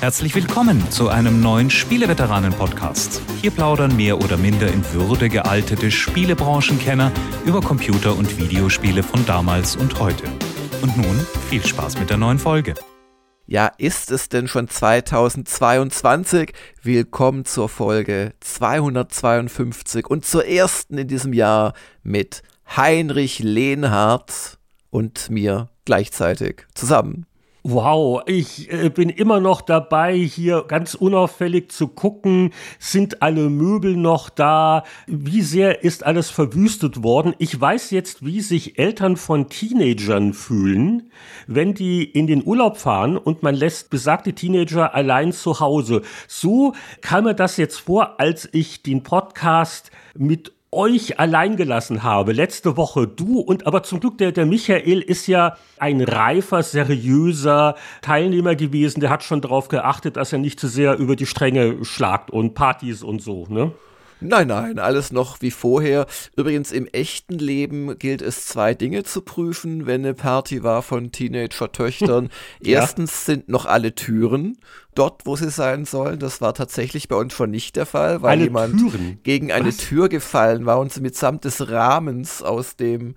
Herzlich 0.00 0.34
willkommen 0.34 0.90
zu 0.90 1.08
einem 1.08 1.40
neuen 1.40 1.70
Spieleveteranen-Podcast. 1.70 3.22
Hier 3.40 3.50
plaudern 3.50 3.96
mehr 3.96 4.18
oder 4.18 4.36
minder 4.36 4.68
in 4.68 4.84
Würde 4.92 5.30
gealtete 5.30 5.90
Spielebranchenkenner 5.90 7.10
über 7.46 7.62
Computer- 7.62 8.14
und 8.14 8.38
Videospiele 8.38 9.02
von 9.02 9.24
damals 9.24 9.74
und 9.74 9.98
heute. 9.98 10.24
Und 10.82 10.98
nun 10.98 11.18
viel 11.48 11.64
Spaß 11.64 11.98
mit 11.98 12.10
der 12.10 12.18
neuen 12.18 12.38
Folge. 12.38 12.74
Ja, 13.46 13.68
ist 13.78 14.10
es 14.10 14.28
denn 14.28 14.48
schon 14.48 14.68
2022? 14.68 16.52
Willkommen 16.82 17.46
zur 17.46 17.70
Folge 17.70 18.34
252 18.40 20.06
und 20.08 20.26
zur 20.26 20.44
ersten 20.44 20.98
in 20.98 21.08
diesem 21.08 21.32
Jahr 21.32 21.72
mit 22.02 22.42
Heinrich 22.76 23.38
Lehnhardt 23.38 24.58
und 24.90 25.30
mir 25.30 25.70
gleichzeitig 25.86 26.66
zusammen. 26.74 27.24
Wow, 27.68 28.22
ich 28.26 28.72
äh, 28.72 28.90
bin 28.90 29.08
immer 29.08 29.40
noch 29.40 29.60
dabei, 29.60 30.16
hier 30.16 30.64
ganz 30.68 30.94
unauffällig 30.94 31.72
zu 31.72 31.88
gucken, 31.88 32.52
sind 32.78 33.22
alle 33.22 33.50
Möbel 33.50 33.96
noch 33.96 34.30
da, 34.30 34.84
wie 35.08 35.42
sehr 35.42 35.82
ist 35.82 36.06
alles 36.06 36.30
verwüstet 36.30 37.02
worden. 37.02 37.34
Ich 37.38 37.60
weiß 37.60 37.90
jetzt, 37.90 38.24
wie 38.24 38.40
sich 38.40 38.78
Eltern 38.78 39.16
von 39.16 39.48
Teenagern 39.48 40.32
fühlen, 40.32 41.10
wenn 41.48 41.74
die 41.74 42.04
in 42.04 42.28
den 42.28 42.46
Urlaub 42.46 42.76
fahren 42.76 43.16
und 43.16 43.42
man 43.42 43.56
lässt 43.56 43.90
besagte 43.90 44.32
Teenager 44.32 44.94
allein 44.94 45.32
zu 45.32 45.58
Hause. 45.58 46.02
So 46.28 46.72
kam 47.00 47.24
mir 47.24 47.34
das 47.34 47.56
jetzt 47.56 47.80
vor, 47.80 48.20
als 48.20 48.48
ich 48.52 48.84
den 48.84 49.02
Podcast 49.02 49.90
mit 50.14 50.55
euch 50.76 51.18
allein 51.18 51.56
gelassen 51.56 52.02
habe, 52.02 52.32
letzte 52.32 52.76
Woche 52.76 53.08
du 53.08 53.40
und 53.40 53.66
aber 53.66 53.82
zum 53.82 53.98
Glück 53.98 54.18
der, 54.18 54.30
der 54.30 54.46
Michael 54.46 55.00
ist 55.00 55.26
ja 55.26 55.56
ein 55.78 56.00
reifer, 56.00 56.62
seriöser 56.62 57.74
Teilnehmer 58.02 58.54
gewesen, 58.54 59.00
der 59.00 59.10
hat 59.10 59.24
schon 59.24 59.40
darauf 59.40 59.68
geachtet, 59.68 60.16
dass 60.16 60.32
er 60.32 60.38
nicht 60.38 60.60
zu 60.60 60.68
sehr 60.68 60.98
über 60.98 61.16
die 61.16 61.26
Stränge 61.26 61.84
schlagt 61.84 62.30
und 62.30 62.54
Partys 62.54 63.02
und 63.02 63.22
so, 63.22 63.46
ne? 63.48 63.72
Nein, 64.20 64.48
nein, 64.48 64.78
alles 64.78 65.12
noch 65.12 65.42
wie 65.42 65.50
vorher. 65.50 66.06
Übrigens, 66.36 66.72
im 66.72 66.86
echten 66.86 67.38
Leben 67.38 67.98
gilt 67.98 68.22
es 68.22 68.46
zwei 68.46 68.74
Dinge 68.74 69.04
zu 69.04 69.20
prüfen, 69.20 69.86
wenn 69.86 70.04
eine 70.04 70.14
Party 70.14 70.62
war 70.62 70.82
von 70.82 71.12
Teenager-Töchtern. 71.12 72.30
ja. 72.60 72.80
Erstens 72.80 73.26
sind 73.26 73.48
noch 73.48 73.66
alle 73.66 73.94
Türen 73.94 74.58
dort, 74.94 75.26
wo 75.26 75.36
sie 75.36 75.50
sein 75.50 75.84
sollen. 75.84 76.18
Das 76.18 76.40
war 76.40 76.54
tatsächlich 76.54 77.08
bei 77.08 77.16
uns 77.16 77.34
schon 77.34 77.50
nicht 77.50 77.76
der 77.76 77.86
Fall, 77.86 78.22
weil 78.22 78.32
alle 78.32 78.44
jemand 78.44 78.78
Türen? 78.78 79.18
gegen 79.22 79.52
eine 79.52 79.68
Was? 79.68 79.76
Tür 79.76 80.08
gefallen 80.08 80.64
war 80.64 80.78
und 80.80 80.92
sie 80.92 81.00
mitsamt 81.00 81.44
des 81.44 81.68
Rahmens 81.68 82.42
aus 82.42 82.76
dem 82.76 83.14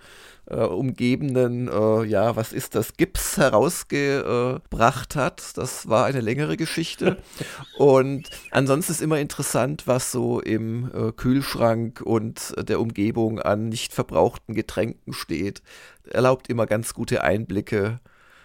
äh, 0.49 0.55
umgebenden, 0.55 1.67
äh, 1.67 2.03
ja, 2.05 2.35
was 2.35 2.53
ist 2.53 2.75
das, 2.75 2.93
Gips 2.93 3.37
herausgebracht 3.37 5.15
hat. 5.15 5.57
Das 5.57 5.87
war 5.89 6.05
eine 6.05 6.21
längere 6.21 6.57
Geschichte. 6.57 7.17
und 7.77 8.29
ansonsten 8.51 8.91
ist 8.91 9.01
immer 9.01 9.19
interessant, 9.19 9.87
was 9.87 10.11
so 10.11 10.39
im 10.39 10.91
äh, 10.93 11.11
Kühlschrank 11.11 12.01
und 12.01 12.53
der 12.57 12.79
Umgebung 12.79 13.39
an 13.39 13.69
nicht 13.69 13.93
verbrauchten 13.93 14.55
Getränken 14.55 15.13
steht. 15.13 15.61
Erlaubt 16.09 16.49
immer 16.49 16.65
ganz 16.65 16.93
gute 16.93 17.23
Einblicke. 17.23 17.99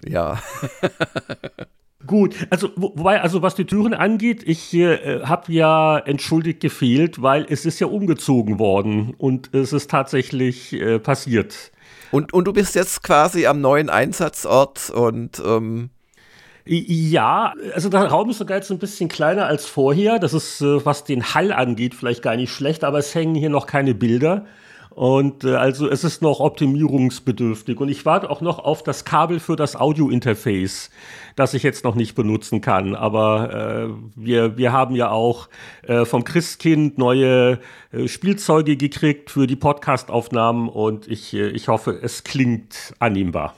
Ja. 0.06 0.42
Gut, 2.06 2.34
also 2.50 2.70
wobei, 2.76 3.22
also 3.22 3.40
was 3.40 3.54
die 3.54 3.64
Türen 3.64 3.94
angeht, 3.94 4.42
ich 4.44 4.74
äh, 4.74 5.22
habe 5.22 5.50
ja 5.52 5.98
entschuldigt 5.98 6.60
gefehlt, 6.60 7.22
weil 7.22 7.46
es 7.48 7.64
ist 7.64 7.80
ja 7.80 7.86
umgezogen 7.86 8.58
worden 8.58 9.14
und 9.16 9.54
es 9.54 9.72
ist 9.72 9.90
tatsächlich 9.90 10.74
äh, 10.74 10.98
passiert. 10.98 11.72
Und, 12.14 12.32
und 12.32 12.44
du 12.44 12.52
bist 12.52 12.76
jetzt 12.76 13.02
quasi 13.02 13.44
am 13.44 13.60
neuen 13.60 13.90
Einsatzort 13.90 14.88
und 14.88 15.42
ähm 15.44 15.90
ja, 16.64 17.52
also 17.74 17.88
der 17.88 18.04
Raum 18.04 18.30
ist 18.30 18.38
sogar 18.38 18.58
jetzt 18.58 18.70
ein 18.70 18.78
bisschen 18.78 19.08
kleiner 19.08 19.46
als 19.46 19.66
vorher. 19.66 20.20
Das 20.20 20.32
ist, 20.32 20.60
äh, 20.60 20.86
was 20.86 21.02
den 21.02 21.34
Hall 21.34 21.50
angeht, 21.50 21.92
vielleicht 21.92 22.22
gar 22.22 22.36
nicht 22.36 22.52
schlecht, 22.52 22.84
aber 22.84 22.98
es 22.98 23.16
hängen 23.16 23.34
hier 23.34 23.50
noch 23.50 23.66
keine 23.66 23.96
Bilder. 23.96 24.46
Und 24.94 25.42
äh, 25.42 25.56
also 25.56 25.88
es 25.88 26.04
ist 26.04 26.22
noch 26.22 26.38
optimierungsbedürftig. 26.38 27.80
Und 27.80 27.88
ich 27.88 28.06
warte 28.06 28.30
auch 28.30 28.40
noch 28.40 28.60
auf 28.60 28.84
das 28.84 29.04
Kabel 29.04 29.40
für 29.40 29.56
das 29.56 29.74
Audio-Interface, 29.74 30.90
das 31.34 31.52
ich 31.54 31.64
jetzt 31.64 31.82
noch 31.82 31.96
nicht 31.96 32.14
benutzen 32.14 32.60
kann. 32.60 32.94
Aber 32.94 33.88
äh, 33.88 33.88
wir, 34.14 34.56
wir 34.56 34.72
haben 34.72 34.94
ja 34.94 35.10
auch 35.10 35.48
äh, 35.82 36.04
vom 36.04 36.22
Christkind 36.22 36.96
neue 36.96 37.58
äh, 37.90 38.06
Spielzeuge 38.06 38.76
gekriegt 38.76 39.32
für 39.32 39.48
die 39.48 39.56
Podcast-Aufnahmen 39.56 40.68
und 40.68 41.08
ich, 41.08 41.34
äh, 41.34 41.48
ich 41.48 41.66
hoffe, 41.66 41.98
es 42.00 42.22
klingt 42.22 42.94
annehmbar. 43.00 43.54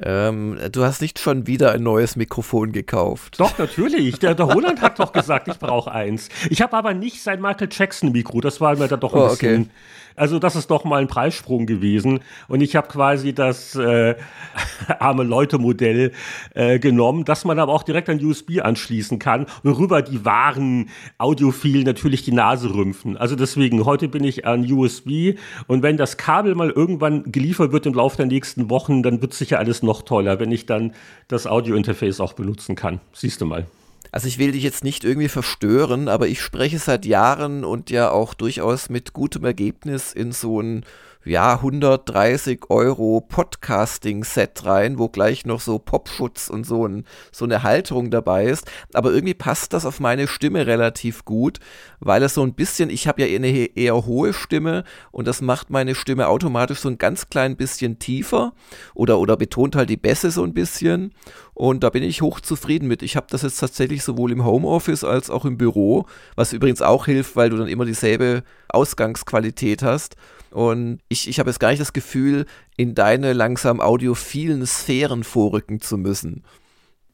Ähm, 0.00 0.58
du 0.70 0.84
hast 0.84 1.02
nicht 1.02 1.18
schon 1.18 1.46
wieder 1.46 1.72
ein 1.72 1.82
neues 1.82 2.16
Mikrofon 2.16 2.72
gekauft. 2.72 3.40
Doch, 3.40 3.58
natürlich. 3.58 4.18
Der, 4.20 4.34
der 4.34 4.46
Roland 4.46 4.80
hat 4.80 5.00
doch 5.00 5.12
gesagt, 5.12 5.48
ich 5.48 5.58
brauche 5.58 5.90
eins. 5.90 6.28
Ich 6.50 6.62
habe 6.62 6.76
aber 6.76 6.94
nicht 6.94 7.20
sein 7.20 7.42
Michael 7.42 7.68
Jackson 7.70 8.12
Mikro. 8.12 8.40
Das 8.40 8.60
war 8.60 8.76
mir 8.76 8.86
da 8.86 8.96
doch 8.96 9.12
ein 9.12 9.20
oh, 9.20 9.28
bisschen. 9.28 9.62
Okay. 9.62 9.70
Also 10.18 10.38
das 10.38 10.56
ist 10.56 10.70
doch 10.70 10.84
mal 10.84 11.00
ein 11.00 11.08
Preissprung 11.08 11.66
gewesen. 11.66 12.20
Und 12.48 12.60
ich 12.60 12.76
habe 12.76 12.88
quasi 12.88 13.32
das 13.32 13.74
äh, 13.74 14.16
arme 14.98 15.24
Leute-Modell 15.24 16.12
äh, 16.54 16.78
genommen, 16.78 17.24
dass 17.24 17.44
man 17.44 17.58
aber 17.58 17.72
auch 17.72 17.82
direkt 17.82 18.08
an 18.08 18.24
USB 18.24 18.60
anschließen 18.62 19.18
kann, 19.18 19.46
worüber 19.62 20.02
die 20.02 20.24
wahren 20.24 20.90
Audiophilen 21.18 21.84
natürlich 21.84 22.24
die 22.24 22.32
Nase 22.32 22.74
rümpfen. 22.74 23.16
Also 23.16 23.36
deswegen, 23.36 23.84
heute 23.84 24.08
bin 24.08 24.24
ich 24.24 24.46
an 24.46 24.70
USB 24.70 25.38
und 25.66 25.82
wenn 25.82 25.96
das 25.96 26.16
Kabel 26.16 26.54
mal 26.54 26.70
irgendwann 26.70 27.30
geliefert 27.30 27.72
wird 27.72 27.86
im 27.86 27.94
Laufe 27.94 28.16
der 28.16 28.26
nächsten 28.26 28.70
Wochen, 28.70 29.02
dann 29.02 29.22
wird 29.22 29.34
sicher 29.34 29.58
alles 29.58 29.82
noch 29.82 30.02
toller, 30.02 30.40
wenn 30.40 30.52
ich 30.52 30.66
dann 30.66 30.92
das 31.28 31.46
Audio-Interface 31.46 32.20
auch 32.20 32.32
benutzen 32.32 32.74
kann. 32.74 33.00
Siehst 33.12 33.40
du 33.40 33.46
mal. 33.46 33.66
Also 34.10 34.28
ich 34.28 34.38
will 34.38 34.52
dich 34.52 34.62
jetzt 34.62 34.84
nicht 34.84 35.04
irgendwie 35.04 35.28
verstören, 35.28 36.08
aber 36.08 36.28
ich 36.28 36.40
spreche 36.40 36.78
seit 36.78 37.04
Jahren 37.04 37.64
und 37.64 37.90
ja 37.90 38.10
auch 38.10 38.34
durchaus 38.34 38.88
mit 38.88 39.12
gutem 39.12 39.44
Ergebnis 39.44 40.12
in 40.12 40.32
so 40.32 40.60
ein 40.60 40.84
ja, 41.24 41.54
130 41.54 42.70
Euro 42.70 43.20
Podcasting-Set 43.20 44.64
rein, 44.64 44.98
wo 44.98 45.08
gleich 45.08 45.44
noch 45.44 45.60
so 45.60 45.78
Popschutz 45.78 46.48
und 46.48 46.64
so, 46.64 46.86
ein, 46.86 47.04
so 47.32 47.44
eine 47.44 47.62
Halterung 47.62 48.10
dabei 48.10 48.46
ist. 48.46 48.70
Aber 48.94 49.12
irgendwie 49.12 49.34
passt 49.34 49.72
das 49.72 49.84
auf 49.84 50.00
meine 50.00 50.28
Stimme 50.28 50.66
relativ 50.66 51.24
gut, 51.24 51.58
weil 52.00 52.22
es 52.22 52.34
so 52.34 52.42
ein 52.42 52.54
bisschen, 52.54 52.88
ich 52.88 53.08
habe 53.08 53.22
ja 53.26 53.34
eine 53.34 53.48
eher 53.48 54.06
hohe 54.06 54.32
Stimme 54.32 54.84
und 55.10 55.26
das 55.26 55.40
macht 55.40 55.70
meine 55.70 55.94
Stimme 55.94 56.28
automatisch 56.28 56.78
so 56.78 56.88
ein 56.88 56.98
ganz 56.98 57.28
klein 57.28 57.56
bisschen 57.56 57.98
tiefer 57.98 58.52
oder, 58.94 59.18
oder 59.18 59.36
betont 59.36 59.76
halt 59.76 59.90
die 59.90 59.96
Bässe 59.96 60.30
so 60.30 60.44
ein 60.44 60.54
bisschen. 60.54 61.12
Und 61.52 61.82
da 61.82 61.90
bin 61.90 62.04
ich 62.04 62.22
hochzufrieden 62.22 62.86
mit. 62.86 63.02
Ich 63.02 63.16
habe 63.16 63.26
das 63.28 63.42
jetzt 63.42 63.58
tatsächlich 63.58 64.04
sowohl 64.04 64.30
im 64.30 64.44
Homeoffice 64.44 65.02
als 65.02 65.28
auch 65.28 65.44
im 65.44 65.58
Büro, 65.58 66.06
was 66.36 66.52
übrigens 66.52 66.82
auch 66.82 67.06
hilft, 67.06 67.34
weil 67.34 67.50
du 67.50 67.56
dann 67.56 67.66
immer 67.66 67.84
dieselbe 67.84 68.44
Ausgangsqualität 68.68 69.82
hast. 69.82 70.14
Und 70.50 71.00
ich, 71.08 71.17
ich 71.26 71.40
habe 71.40 71.50
jetzt 71.50 71.58
gar 71.58 71.70
nicht 71.70 71.80
das 71.80 71.92
Gefühl, 71.92 72.46
in 72.76 72.94
deine 72.94 73.32
langsam 73.32 73.80
audiophilen 73.80 74.66
Sphären 74.66 75.24
vorrücken 75.24 75.80
zu 75.80 75.96
müssen. 75.96 76.44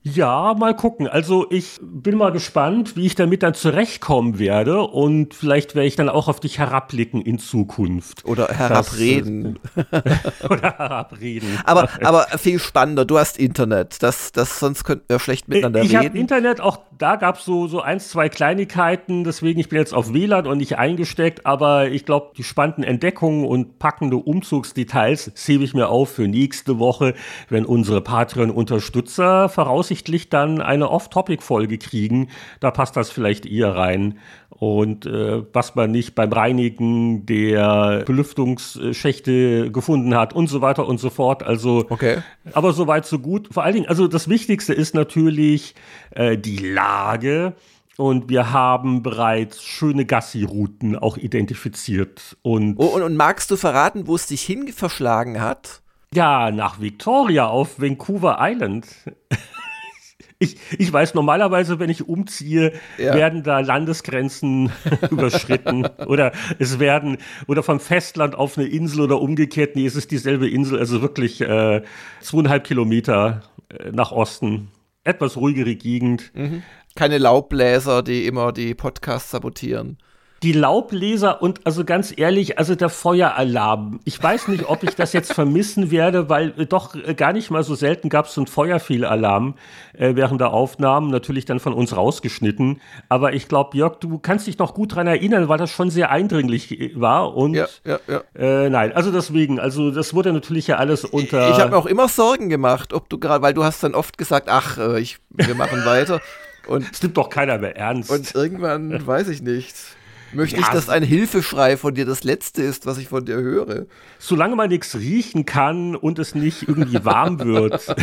Ja, 0.06 0.52
mal 0.52 0.76
gucken. 0.76 1.08
Also 1.08 1.46
ich 1.50 1.80
bin 1.80 2.18
mal 2.18 2.30
gespannt, 2.30 2.94
wie 2.94 3.06
ich 3.06 3.14
damit 3.14 3.42
dann 3.42 3.54
zurechtkommen 3.54 4.38
werde 4.38 4.82
und 4.82 5.32
vielleicht 5.32 5.74
werde 5.74 5.86
ich 5.86 5.96
dann 5.96 6.10
auch 6.10 6.28
auf 6.28 6.40
dich 6.40 6.58
herabblicken 6.58 7.22
in 7.22 7.38
Zukunft. 7.38 8.22
Oder 8.26 8.48
herabreden. 8.48 9.58
Das, 9.74 10.44
oder 10.50 10.76
herabreden. 10.76 11.58
Aber, 11.64 11.88
aber 12.02 12.26
viel 12.36 12.58
spannender, 12.58 13.06
du 13.06 13.18
hast 13.18 13.38
Internet. 13.38 14.02
Das, 14.02 14.30
das, 14.32 14.58
sonst 14.60 14.84
könnten 14.84 15.06
wir 15.08 15.18
schlecht 15.18 15.48
miteinander 15.48 15.80
ich 15.80 15.88
reden. 15.88 16.00
Ich 16.02 16.08
habe 16.08 16.18
Internet, 16.18 16.60
auch 16.60 16.80
da 16.98 17.16
gab 17.16 17.38
es 17.38 17.44
so, 17.44 17.66
so 17.66 17.80
ein, 17.80 18.00
zwei 18.00 18.28
Kleinigkeiten, 18.28 19.24
deswegen 19.24 19.60
ich 19.60 19.68
bin 19.68 19.78
jetzt 19.78 19.94
auf 19.94 20.12
WLAN 20.12 20.46
und 20.46 20.58
nicht 20.58 20.78
eingesteckt, 20.78 21.46
aber 21.46 21.88
ich 21.88 22.04
glaube, 22.04 22.32
die 22.36 22.44
spannenden 22.44 22.84
Entdeckungen 22.84 23.46
und 23.46 23.78
packende 23.78 24.16
Umzugsdetails 24.16 25.32
hebe 25.46 25.64
ich 25.64 25.74
mir 25.74 25.88
auf 25.88 26.10
für 26.10 26.28
nächste 26.28 26.78
Woche, 26.78 27.14
wenn 27.48 27.64
unsere 27.64 28.00
Patreon-Unterstützer 28.00 29.48
voraussichtlich 29.48 29.94
voraussichtlich 29.94 30.28
dann 30.28 30.60
eine 30.60 30.90
Off-Topic-Folge 30.90 31.78
kriegen. 31.78 32.28
Da 32.60 32.70
passt 32.70 32.96
das 32.96 33.10
vielleicht 33.10 33.46
eher 33.46 33.74
rein. 33.74 34.18
Und 34.50 35.04
äh, 35.04 35.42
was 35.52 35.74
man 35.74 35.90
nicht 35.90 36.14
beim 36.14 36.32
Reinigen 36.32 37.26
der 37.26 38.04
Belüftungsschächte 38.06 39.72
gefunden 39.72 40.14
hat 40.14 40.32
und 40.32 40.46
so 40.46 40.60
weiter 40.60 40.86
und 40.86 40.98
so 40.98 41.10
fort. 41.10 41.42
Also, 41.42 41.86
okay. 41.88 42.18
aber 42.52 42.72
soweit 42.72 43.04
so 43.04 43.18
gut. 43.18 43.48
Vor 43.52 43.64
allen 43.64 43.74
Dingen, 43.74 43.88
also 43.88 44.06
das 44.06 44.28
Wichtigste 44.28 44.72
ist 44.72 44.94
natürlich 44.94 45.74
äh, 46.14 46.36
die 46.38 46.58
Lage. 46.58 47.54
Und 47.96 48.28
wir 48.28 48.52
haben 48.52 49.02
bereits 49.02 49.62
schöne 49.62 50.04
Gassi-Routen 50.04 50.96
auch 50.96 51.16
identifiziert. 51.16 52.36
Und, 52.42 52.76
oh, 52.78 52.86
und, 52.86 53.02
und 53.02 53.16
magst 53.16 53.50
du 53.50 53.56
verraten, 53.56 54.08
wo 54.08 54.16
es 54.16 54.26
dich 54.26 54.42
hin 54.42 54.68
verschlagen 54.68 55.40
hat? 55.40 55.82
Ja, 56.12 56.50
nach 56.50 56.80
Victoria 56.80 57.46
auf 57.46 57.80
Vancouver 57.80 58.38
Island. 58.40 58.86
Ich, 60.40 60.56
ich 60.78 60.92
weiß 60.92 61.14
normalerweise, 61.14 61.78
wenn 61.78 61.88
ich 61.88 62.08
umziehe, 62.08 62.72
ja. 62.98 63.14
werden 63.14 63.44
da 63.44 63.60
Landesgrenzen 63.60 64.70
überschritten 65.10 65.86
oder 66.06 66.32
es 66.58 66.78
werden 66.80 67.18
oder 67.46 67.62
vom 67.62 67.80
Festland 67.80 68.34
auf 68.34 68.58
eine 68.58 68.66
Insel 68.66 69.02
oder 69.02 69.20
umgekehrt. 69.20 69.76
Nee, 69.76 69.86
es 69.86 69.96
ist 69.96 70.10
dieselbe 70.10 70.48
Insel, 70.48 70.78
also 70.78 71.00
wirklich 71.00 71.40
äh, 71.40 71.82
zweieinhalb 72.20 72.64
Kilometer 72.64 73.42
äh, 73.70 73.92
nach 73.92 74.12
Osten. 74.12 74.68
Etwas 75.04 75.36
ruhigere 75.36 75.76
Gegend. 75.76 76.32
Mhm. 76.34 76.62
Keine 76.96 77.18
Laubbläser, 77.18 78.02
die 78.02 78.26
immer 78.26 78.52
die 78.52 78.74
Podcasts 78.74 79.30
sabotieren 79.30 79.98
die 80.44 80.52
Laubleser 80.52 81.40
und 81.40 81.62
also 81.64 81.86
ganz 81.86 82.12
ehrlich, 82.14 82.58
also 82.58 82.74
der 82.74 82.90
Feueralarm. 82.90 84.00
Ich 84.04 84.22
weiß 84.22 84.48
nicht, 84.48 84.68
ob 84.68 84.82
ich 84.82 84.94
das 84.94 85.14
jetzt 85.14 85.32
vermissen 85.32 85.90
werde, 85.90 86.28
weil 86.28 86.52
äh, 86.58 86.66
doch 86.66 86.94
äh, 86.94 87.14
gar 87.14 87.32
nicht 87.32 87.50
mal 87.50 87.64
so 87.64 87.74
selten 87.74 88.10
gab 88.10 88.26
es 88.26 88.34
so 88.34 88.42
einen 88.42 88.46
Feuerfehlalarm 88.46 89.54
äh, 89.94 90.14
während 90.16 90.42
der 90.42 90.52
Aufnahmen, 90.52 91.10
natürlich 91.10 91.46
dann 91.46 91.60
von 91.60 91.72
uns 91.72 91.96
rausgeschnitten. 91.96 92.82
Aber 93.08 93.32
ich 93.32 93.48
glaube, 93.48 93.74
Jörg, 93.74 93.96
du 94.00 94.18
kannst 94.18 94.46
dich 94.46 94.58
noch 94.58 94.74
gut 94.74 94.92
daran 94.92 95.06
erinnern, 95.06 95.48
weil 95.48 95.56
das 95.56 95.70
schon 95.70 95.88
sehr 95.88 96.10
eindringlich 96.10 96.78
äh, 96.78 96.90
war. 96.94 97.34
Und 97.34 97.54
ja, 97.54 97.66
ja, 97.86 97.98
ja. 98.06 98.22
Äh, 98.38 98.68
nein, 98.68 98.92
also 98.92 99.10
deswegen, 99.10 99.58
also 99.58 99.90
das 99.90 100.12
wurde 100.12 100.30
natürlich 100.34 100.66
ja 100.66 100.76
alles 100.76 101.06
unter. 101.06 101.52
Ich 101.52 101.58
habe 101.58 101.70
mir 101.70 101.78
auch 101.78 101.86
immer 101.86 102.06
Sorgen 102.08 102.50
gemacht, 102.50 102.92
ob 102.92 103.08
du 103.08 103.16
gerade, 103.16 103.42
weil 103.42 103.54
du 103.54 103.64
hast 103.64 103.82
dann 103.82 103.94
oft 103.94 104.18
gesagt, 104.18 104.50
ach, 104.50 104.76
ich, 104.98 105.16
wir 105.30 105.54
machen 105.54 105.86
weiter. 105.86 106.20
Und 106.66 106.86
es 106.92 107.02
nimmt 107.02 107.16
doch 107.16 107.30
keiner 107.30 107.58
mehr 107.58 107.76
ernst. 107.76 108.10
Und 108.10 108.34
irgendwann 108.34 109.06
weiß 109.06 109.28
ich 109.28 109.40
nicht 109.40 109.74
möchte 110.34 110.56
ja, 110.56 110.62
ich, 110.62 110.68
dass 110.68 110.88
ein 110.88 111.02
Hilfeschrei 111.02 111.76
von 111.76 111.94
dir 111.94 112.06
das 112.06 112.24
Letzte 112.24 112.62
ist, 112.62 112.86
was 112.86 112.98
ich 112.98 113.08
von 113.08 113.24
dir 113.24 113.36
höre. 113.36 113.86
Solange 114.18 114.56
man 114.56 114.68
nichts 114.68 114.96
riechen 114.96 115.44
kann 115.46 115.96
und 115.96 116.18
es 116.18 116.34
nicht 116.34 116.68
irgendwie 116.68 117.04
warm 117.04 117.38
wird, 117.44 117.94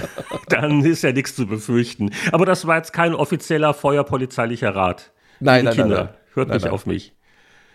dann 0.50 0.84
ist 0.84 1.04
ja 1.04 1.12
nichts 1.12 1.36
zu 1.36 1.48
befürchten. 1.48 2.12
Aber 2.32 2.46
das 2.46 2.68
war 2.68 2.78
jetzt 2.78 2.94
kein 2.94 3.14
offizieller 3.14 3.74
feuerpolizeilicher 3.74 4.76
Rat. 4.76 5.12
Nein, 5.40 5.66
nein, 5.66 5.74
Kinder, 5.74 5.96
nein, 5.96 6.06
nein. 6.06 6.16
hört 6.34 6.48
nein, 6.48 6.58
nicht 6.58 6.66
nein. 6.66 6.74
auf 6.74 6.86
mich. 6.86 7.14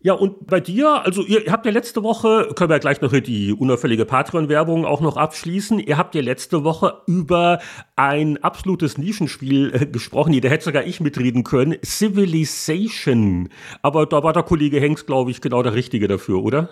Ja, 0.03 0.13
und 0.13 0.47
bei 0.47 0.61
dir, 0.61 1.05
also 1.05 1.23
ihr 1.23 1.51
habt 1.51 1.67
ja 1.67 1.73
letzte 1.73 2.03
Woche, 2.03 2.51
können 2.55 2.71
wir 2.71 2.77
ja 2.77 2.81
gleich 2.81 3.01
noch 3.01 3.13
die 3.13 3.53
unauffällige 3.53 4.05
Patreon-Werbung 4.05 4.85
auch 4.85 5.01
noch 5.01 5.17
abschließen, 5.17 5.79
ihr 5.81 5.97
habt 5.97 6.15
ja 6.15 6.23
letzte 6.23 6.65
Woche 6.65 7.03
über 7.07 7.61
ein 7.97 8.43
absolutes 8.43 8.99
Nischenspiel 8.99 9.75
äh, 9.75 9.87
gesprochen, 9.87 10.39
da 10.41 10.49
hätte 10.49 10.65
sogar 10.65 10.85
ich 10.85 11.01
mitreden 11.01 11.45
können, 11.45 11.77
Civilization. 11.85 13.49
Aber 13.83 14.07
da 14.07 14.23
war 14.23 14.33
der 14.33 14.43
Kollege 14.43 14.81
Hengst, 14.81 15.07
glaube 15.07 15.31
ich, 15.31 15.41
genau 15.41 15.63
der 15.63 15.75
Richtige 15.75 16.09
dafür, 16.09 16.43
oder? 16.43 16.69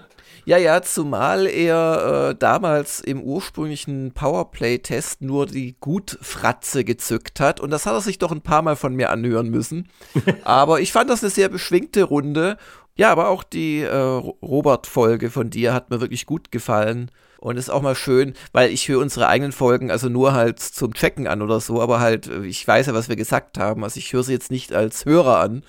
Ja, 0.47 0.59
ja, 0.59 0.83
zumal 0.83 1.47
er 1.47 2.31
äh, 2.31 2.35
damals 2.35 3.01
im 3.01 3.23
ursprünglichen 3.23 4.13
Powerplay-Test 4.13 5.23
nur 5.23 5.47
die 5.47 5.75
Gutfratze 5.81 6.85
gezückt 6.85 7.41
hat. 7.41 7.61
Und 7.61 7.71
das 7.71 7.87
hat 7.87 7.95
er 7.95 8.03
sich 8.03 8.19
doch 8.19 8.31
ein 8.31 8.43
paar 8.43 8.61
Mal 8.61 8.77
von 8.77 8.95
mir 8.95 9.09
anhören 9.09 9.49
müssen. 9.49 9.89
Aber 10.45 10.81
ich 10.81 10.93
fand 10.93 11.09
das 11.09 11.23
eine 11.23 11.31
sehr 11.31 11.49
beschwingte 11.49 12.03
Runde. 12.03 12.59
Ja, 12.97 13.11
aber 13.11 13.29
auch 13.29 13.43
die 13.43 13.81
äh, 13.81 13.95
Robert-Folge 13.97 15.31
von 15.31 15.51
dir 15.51 15.75
hat 15.75 15.91
mir 15.91 16.01
wirklich 16.01 16.27
gut 16.27 16.53
gefallen. 16.53 17.11
Und 17.39 17.59
ist 17.59 17.69
auch 17.69 17.83
mal 17.83 17.95
schön, 17.95 18.33
weil 18.53 18.71
ich 18.71 18.89
höre 18.89 19.01
unsere 19.01 19.29
eigenen 19.29 19.53
Folgen 19.53 19.91
also 19.91 20.09
nur 20.09 20.33
halt 20.33 20.61
zum 20.61 20.95
Checken 20.95 21.27
an 21.27 21.43
oder 21.43 21.61
so, 21.61 21.83
aber 21.83 22.01
halt, 22.01 22.27
äh, 22.27 22.47
ich 22.47 22.67
weiß 22.67 22.87
ja, 22.87 22.95
was 22.95 23.11
wir 23.11 23.17
gesagt 23.17 23.59
haben. 23.59 23.85
Also 23.85 23.99
ich 23.99 24.13
höre 24.15 24.23
sie 24.23 24.33
jetzt 24.33 24.51
nicht 24.51 24.73
als 24.73 25.05
Hörer 25.05 25.41
an. 25.41 25.63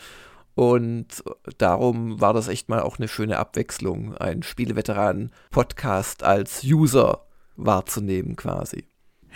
Und 0.54 1.22
darum 1.58 2.22
war 2.22 2.34
das 2.34 2.48
echt 2.48 2.70
mal 2.70 2.82
auch 2.82 2.98
eine 2.98 3.10
schöne 3.10 3.38
Abwechslung, 3.38 4.16
ein 4.16 4.42
Spieleveteranen-Podcast 4.42 6.24
als 6.24 6.64
User 6.64 7.26
wahrzunehmen 7.58 8.38
quasi. 8.38 8.86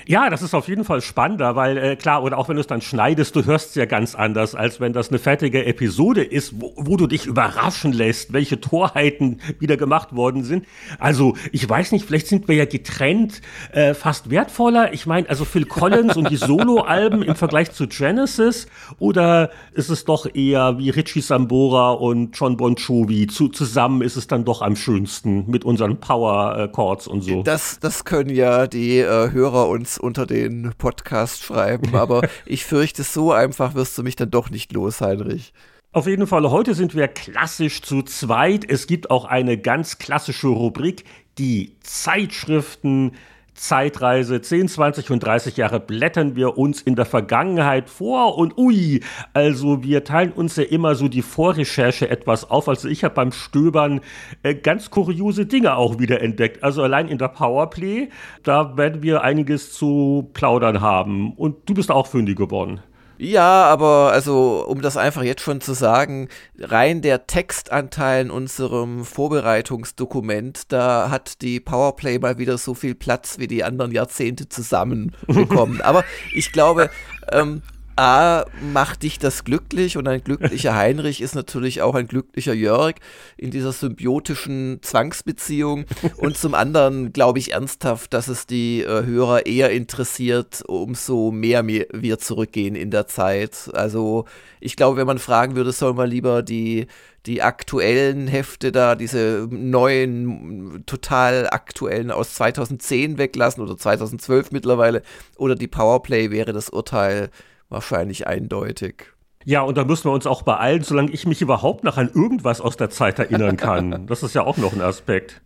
Ja, 0.06 0.30
das 0.30 0.42
ist 0.42 0.54
auf 0.54 0.68
jeden 0.68 0.84
Fall 0.84 1.02
spannender, 1.02 1.56
weil 1.56 1.78
äh, 1.78 1.96
klar, 1.96 2.24
oder 2.24 2.38
auch 2.38 2.50
wenn 2.50 2.56
du 2.56 2.62
es 2.62 2.68
dann 2.68 2.82
schneidest, 2.82 3.36
du 3.36 3.46
hörst 3.46 3.70
es 3.70 3.76
ja 3.76 3.86
ganz 3.86 4.16
anders, 4.16 4.56
als 4.56 4.80
wenn 4.80 4.94
das 4.94 5.10
eine 5.10 5.20
fertige 5.20 5.66
Episode 5.66 6.24
ist, 6.24 6.60
wo, 6.60 6.74
wo 6.76 6.98
du 6.98 7.08
dich 7.08 7.26
überraschen 7.26 7.92
lässt, 7.92 8.34
welche 8.34 8.62
Torheiten 8.62 9.42
wieder 9.60 9.78
gemacht 9.78 10.16
worden 10.16 10.44
sind. 10.44 10.66
Also, 11.00 11.36
ich 11.52 11.68
weiß 11.68 11.92
nicht, 11.92 12.06
vielleicht 12.06 12.28
sind 12.28 12.48
wir 12.48 12.56
ja 12.56 12.66
getrennt 12.66 13.42
äh, 13.72 13.94
fast 13.94 14.30
wertvoller. 14.30 14.94
Ich 14.94 15.06
meine, 15.06 15.30
also 15.30 15.46
Phil 15.46 15.66
Collins 15.66 16.16
und 16.16 16.30
die 16.30 16.36
Solo-Alben 16.38 17.22
im 17.22 17.36
Vergleich 17.36 17.72
zu 17.72 17.88
Genesis, 17.88 18.68
oder 19.00 19.52
ist 19.74 19.90
es 19.90 20.06
doch 20.06 20.28
eher 20.34 20.78
wie 20.78 20.90
Richie 20.90 21.22
Sambora 21.22 21.92
und 21.92 22.38
John 22.38 22.58
Bon 22.58 22.76
Jovi? 22.76 23.28
Zu, 23.28 23.50
zusammen 23.50 24.02
ist 24.02 24.16
es 24.16 24.28
dann 24.28 24.46
doch 24.46 24.62
am 24.62 24.76
schönsten 24.76 25.50
mit 25.50 25.66
unseren 25.66 26.00
Power-Chords 26.00 27.08
und 27.08 27.22
so. 27.22 27.44
Das, 27.44 27.80
das 27.80 28.06
können 28.06 28.30
ja 28.30 28.68
die 28.68 29.00
äh, 29.00 29.32
Hörer 29.32 29.68
und 29.68 29.89
uns 29.90 29.98
unter 29.98 30.26
den 30.26 30.74
Podcast 30.78 31.44
schreiben, 31.44 31.96
aber 31.96 32.22
ich 32.46 32.66
fürchte, 32.66 33.04
so 33.04 33.32
einfach 33.32 33.74
wirst 33.74 33.98
du 33.98 34.04
mich 34.04 34.16
dann 34.16 34.30
doch 34.30 34.50
nicht 34.50 34.72
los, 34.74 35.02
Heinrich. 35.02 35.54
Auf 35.92 36.06
jeden 36.06 36.28
Fall, 36.28 36.50
heute 36.52 36.76
sind 36.76 36.94
wir 36.94 37.08
klassisch 37.08 37.82
zu 37.82 38.04
zweit. 38.04 38.70
Es 38.70 38.86
gibt 38.86 39.10
auch 39.10 39.26
eine 39.26 39.58
ganz 39.58 39.98
klassische 39.98 40.48
Rubrik, 40.48 41.04
die 41.40 41.78
Zeitschriften 41.82 43.14
Zeitreise, 43.60 44.42
10, 44.42 44.70
20 44.70 45.12
und 45.12 45.24
30 45.24 45.58
Jahre 45.58 45.80
blättern 45.80 46.36
wir 46.36 46.58
uns 46.58 46.82
in 46.82 46.96
der 46.96 47.06
Vergangenheit 47.06 47.90
vor 47.90 48.38
und 48.38 48.58
ui, 48.58 49.02
also 49.34 49.84
wir 49.84 50.04
teilen 50.04 50.32
uns 50.32 50.56
ja 50.56 50.64
immer 50.64 50.96
so 50.96 51.10
die 51.10 51.22
Vorrecherche 51.22 52.10
etwas 52.10 52.50
auf. 52.50 52.70
Also 52.70 52.88
ich 52.88 53.04
habe 53.04 53.16
beim 53.16 53.32
Stöbern 53.32 54.02
äh, 54.44 54.56
ganz 54.56 54.90
kuriose 54.90 55.46
Dinge 55.46 55.76
auch 55.76 56.00
wieder 56.00 56.22
entdeckt. 56.22 56.64
Also 56.64 56.84
allein 56.84 57.10
in 57.10 57.18
der 57.18 57.28
Powerplay, 57.28 58.10
da 58.44 58.78
werden 58.78 59.04
wir 59.04 59.24
einiges 59.24 59.74
zu 59.74 60.30
plaudern 60.34 60.80
haben. 60.80 61.34
Und 61.34 61.70
du 61.70 61.74
bist 61.74 61.92
auch 61.92 62.08
fündig 62.08 62.38
geworden. 62.38 62.80
Ja, 63.22 63.66
aber 63.66 64.12
also, 64.14 64.66
um 64.66 64.82
das 64.82 64.96
einfach 64.96 65.24
jetzt 65.24 65.42
schon 65.42 65.60
zu 65.60 65.74
sagen, 65.74 66.30
rein 66.58 67.02
der 67.02 67.28
Textanteil 67.28 68.22
in 68.22 68.32
unserem 68.32 69.04
Vorbereitungsdokument, 69.04 70.72
da 70.72 71.10
hat 71.10 71.42
die 71.42 71.60
Powerplay 71.60 72.18
mal 72.18 72.38
wieder 72.38 72.58
so 72.58 72.74
viel 72.74 72.96
Platz 72.96 73.38
wie 73.38 73.48
die 73.48 73.66
anderen 73.66 73.92
Jahrzehnte 73.92 74.48
zusammen 74.48 75.14
bekommen. 75.28 75.82
aber 75.84 76.06
ich 76.34 76.54
glaube, 76.54 76.90
ähm, 77.30 77.62
A, 78.00 78.46
macht 78.62 79.04
dich 79.04 79.20
das 79.20 79.44
glücklich 79.44 79.98
und 79.98 80.08
ein 80.08 80.24
glücklicher 80.24 80.74
Heinrich 80.76 81.20
ist 81.20 81.36
natürlich 81.36 81.82
auch 81.82 81.96
ein 81.96 82.08
glücklicher 82.08 82.54
Jörg 82.54 82.96
in 83.36 83.52
dieser 83.52 83.74
symbiotischen 83.74 84.80
Zwangsbeziehung. 84.82 85.84
Und 86.16 86.38
zum 86.38 86.54
anderen 86.54 87.12
glaube 87.12 87.40
ich 87.40 87.52
ernsthaft, 87.52 88.14
dass 88.14 88.30
es 88.30 88.48
die 88.48 88.84
äh, 88.84 89.06
Hörer 89.06 89.48
eher 89.48 89.72
interessiert, 89.72 90.64
umso 90.66 91.32
mehr 91.32 91.68
wir 91.68 92.20
zurückgehen 92.20 92.76
in 92.76 92.90
der 92.90 93.08
Zeit. 93.08 93.70
Also 93.74 94.24
ich 94.62 94.78
glaube, 94.78 94.96
wenn 94.96 95.08
man 95.08 95.20
fragen 95.20 95.58
würde, 95.58 95.74
soll 95.74 95.94
man 95.94 96.10
lieber 96.10 96.42
die 96.42 96.88
die 97.26 97.42
aktuellen 97.42 98.30
Hefte 98.30 98.72
da, 98.72 98.96
diese 98.96 99.46
neuen, 99.52 100.84
total 100.86 101.50
aktuellen 101.50 102.12
aus 102.12 102.34
2010 102.36 103.18
weglassen 103.18 103.62
oder 103.62 103.78
2012 103.78 104.52
mittlerweile 104.52 105.04
oder 105.36 105.56
die 105.56 105.68
Powerplay 105.68 106.32
wäre 106.32 106.54
das 106.54 106.70
Urteil 106.70 107.30
wahrscheinlich 107.70 108.28
eindeutig. 108.28 109.14
Ja, 109.46 109.62
und 109.62 109.78
da 109.78 109.86
müssen 109.86 110.06
wir 110.06 110.12
uns 110.12 110.28
auch 110.28 110.42
beeilen, 110.42 110.84
solange 110.84 111.12
ich 111.12 111.26
mich 111.26 111.42
überhaupt 111.42 111.84
noch 111.84 111.98
an 111.98 112.10
irgendwas 112.14 112.62
aus 112.62 112.78
der 112.78 112.90
Zeit 112.90 113.20
erinnern 113.20 113.58
kann. 113.58 114.06
Das 114.08 114.24
ist 114.24 114.36
ja 114.36 114.44
auch 114.44 114.58
noch 114.58 114.74
ein 114.74 114.82
Aspekt. 114.82 115.42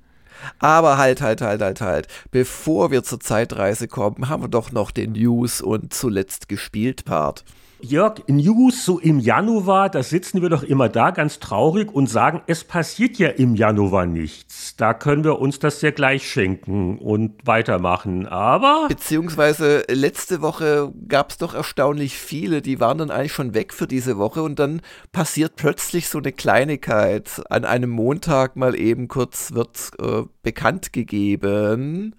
Aber 0.60 0.98
halt, 0.98 1.22
halt, 1.22 1.42
halt, 1.42 1.62
halt, 1.62 1.82
halt. 1.82 2.08
Bevor 2.32 2.92
wir 2.92 3.04
zur 3.04 3.20
Zeitreise 3.20 3.88
kommen, 3.88 4.30
haben 4.30 4.44
wir 4.44 4.50
doch 4.50 4.72
noch 4.72 4.92
den 4.92 5.14
News 5.14 5.62
und 5.62 5.94
zuletzt 5.94 6.50
gespielt 6.50 7.06
Part. 7.06 7.46
Jörg, 7.84 8.24
News 8.28 8.86
so 8.86 8.98
im 8.98 9.20
Januar, 9.20 9.90
da 9.90 10.04
sitzen 10.04 10.42
wir 10.42 10.48
doch 10.48 10.64
immer 10.64 10.88
da 10.88 11.12
ganz 11.12 11.40
traurig 11.40 11.94
und 11.94 12.08
sagen, 12.08 12.42
es 12.48 12.64
passiert 12.64 13.18
ja 13.18 13.28
im 13.28 13.56
Januar 13.56 14.06
nichts. 14.06 14.78
Da 14.78 14.94
können 14.94 15.26
wir 15.26 15.40
uns 15.40 15.60
das 15.60 15.82
ja 15.82 15.92
gleich 15.92 16.26
schenken 16.26 16.98
und 16.98 17.46
weitermachen. 17.46 18.26
Aber. 18.26 18.88
Beziehungsweise 18.88 19.84
letzte 19.90 20.42
Woche 20.42 20.94
gab 21.10 21.32
es 21.32 21.38
doch 21.38 21.54
erstaunlich 21.54 22.18
viele, 22.18 22.62
die 22.62 22.80
waren 22.80 23.00
dann 23.00 23.12
eigentlich 23.12 23.34
schon 23.34 23.54
weg 23.54 23.74
für 23.74 23.86
diese 23.86 24.18
Woche 24.18 24.44
und 24.44 24.60
dann 24.60 24.82
passiert 25.12 25.58
plötzlich 25.58 26.08
so 26.08 26.20
eine 26.20 26.32
Kleinigkeit. 26.32 27.42
An 27.50 27.66
einem 27.66 27.90
Montag 27.90 28.56
mal 28.56 28.80
eben 28.80 29.10
kurz 29.10 29.52
wird 29.52 29.92
äh, 30.00 30.24
bekannt 30.42 30.94
gegeben 30.94 32.16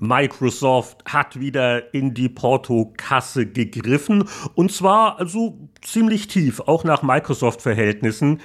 Microsoft 0.00 1.04
hat 1.04 1.38
wieder 1.38 1.92
in 1.92 2.14
die 2.14 2.30
Portokasse 2.30 3.44
gegriffen 3.46 4.24
und 4.54 4.72
zwar 4.72 5.18
also 5.18 5.68
ziemlich 5.82 6.26
tief, 6.26 6.60
auch 6.60 6.84
nach 6.84 7.02
Microsoft-Verhältnissen. 7.02 8.40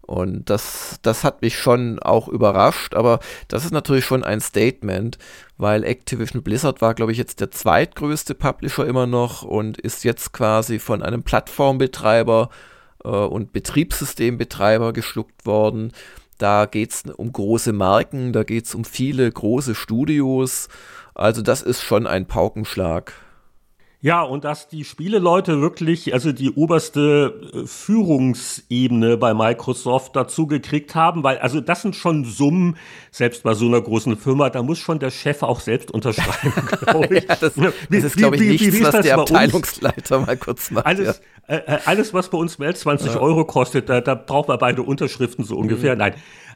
Und 0.05 0.51
das, 0.51 0.99
das 1.01 1.23
hat 1.23 1.41
mich 1.41 1.57
schon 1.57 1.97
auch 1.99 2.27
überrascht, 2.27 2.93
aber 2.93 3.19
das 3.47 3.65
ist 3.65 3.71
natürlich 3.71 4.05
schon 4.05 4.23
ein 4.23 4.39
Statement, 4.39 5.17
weil 5.57 5.83
Activision 5.83 6.43
Blizzard 6.43 6.79
war, 6.81 6.93
glaube 6.93 7.11
ich, 7.11 7.17
jetzt 7.17 7.41
der 7.41 7.49
zweitgrößte 7.49 8.35
Publisher 8.35 8.85
immer 8.85 9.07
noch 9.07 9.41
und 9.41 9.79
ist 9.79 10.03
jetzt 10.03 10.31
quasi 10.31 10.77
von 10.77 11.01
einem 11.01 11.23
Plattformbetreiber 11.23 12.49
äh, 13.03 13.07
und 13.07 13.51
Betriebssystembetreiber 13.51 14.93
geschluckt 14.93 15.47
worden. 15.47 15.91
Da 16.37 16.67
geht 16.67 16.91
es 16.91 17.03
um 17.15 17.31
große 17.31 17.73
Marken, 17.73 18.31
da 18.31 18.43
geht 18.43 18.65
es 18.65 18.75
um 18.75 18.85
viele 18.85 19.31
große 19.31 19.73
Studios. 19.73 20.67
Also 21.15 21.41
das 21.41 21.63
ist 21.63 21.81
schon 21.81 22.05
ein 22.05 22.27
Paukenschlag. 22.27 23.13
Ja, 24.05 24.21
und 24.21 24.43
dass 24.43 24.67
die 24.67 24.83
Spieleleute 24.83 25.61
wirklich, 25.61 26.13
also 26.13 26.31
die 26.31 26.51
oberste 26.51 27.41
äh, 27.51 27.65
Führungsebene 27.65 29.17
bei 29.17 29.33
Microsoft 29.33 30.15
dazu 30.15 30.45
gekriegt 30.45 30.93
haben, 30.93 31.23
weil, 31.23 31.39
also 31.39 31.59
das 31.59 31.81
sind 31.81 31.95
schon 31.95 32.23
Summen, 32.23 32.77
selbst 33.09 33.41
bei 33.41 33.55
so 33.55 33.65
einer 33.65 33.81
großen 33.81 34.15
Firma, 34.15 34.51
da 34.51 34.61
muss 34.61 34.77
schon 34.77 34.99
der 34.99 35.09
Chef 35.09 35.41
auch 35.41 35.59
selbst 35.59 35.89
unterschreiben, 35.89 36.53
glaube 36.85 37.17
ich. 37.17 37.23
ja, 37.27 37.35
das, 37.35 37.55
das 37.55 38.03
ist, 38.03 38.15
glaube 38.15 38.35
ich, 38.35 38.43
wie, 38.43 38.49
nichts, 38.49 38.67
wie, 38.67 38.73
wie 38.73 38.83
was 38.83 39.01
der 39.01 39.17
Abteilungsleiter 39.17 40.19
mal 40.19 40.37
kurz 40.37 40.69
macht. 40.69 40.85
Alles, 40.85 41.19
ja. 41.47 41.55
äh, 41.55 41.61
äh 41.65 41.79
alles 41.85 42.13
was 42.13 42.29
bei 42.29 42.37
uns 42.37 42.59
mehr 42.59 42.67
als 42.67 42.81
20 42.81 43.15
ja. 43.15 43.19
Euro 43.19 43.43
kostet, 43.45 43.89
da, 43.89 44.01
da 44.01 44.13
brauchen 44.13 44.49
wir 44.49 44.59
beide 44.59 44.83
Unterschriften 44.83 45.43
so 45.43 45.55
ungefähr. 45.55 45.93
Mhm. 45.93 45.99
Nein, 45.99 46.13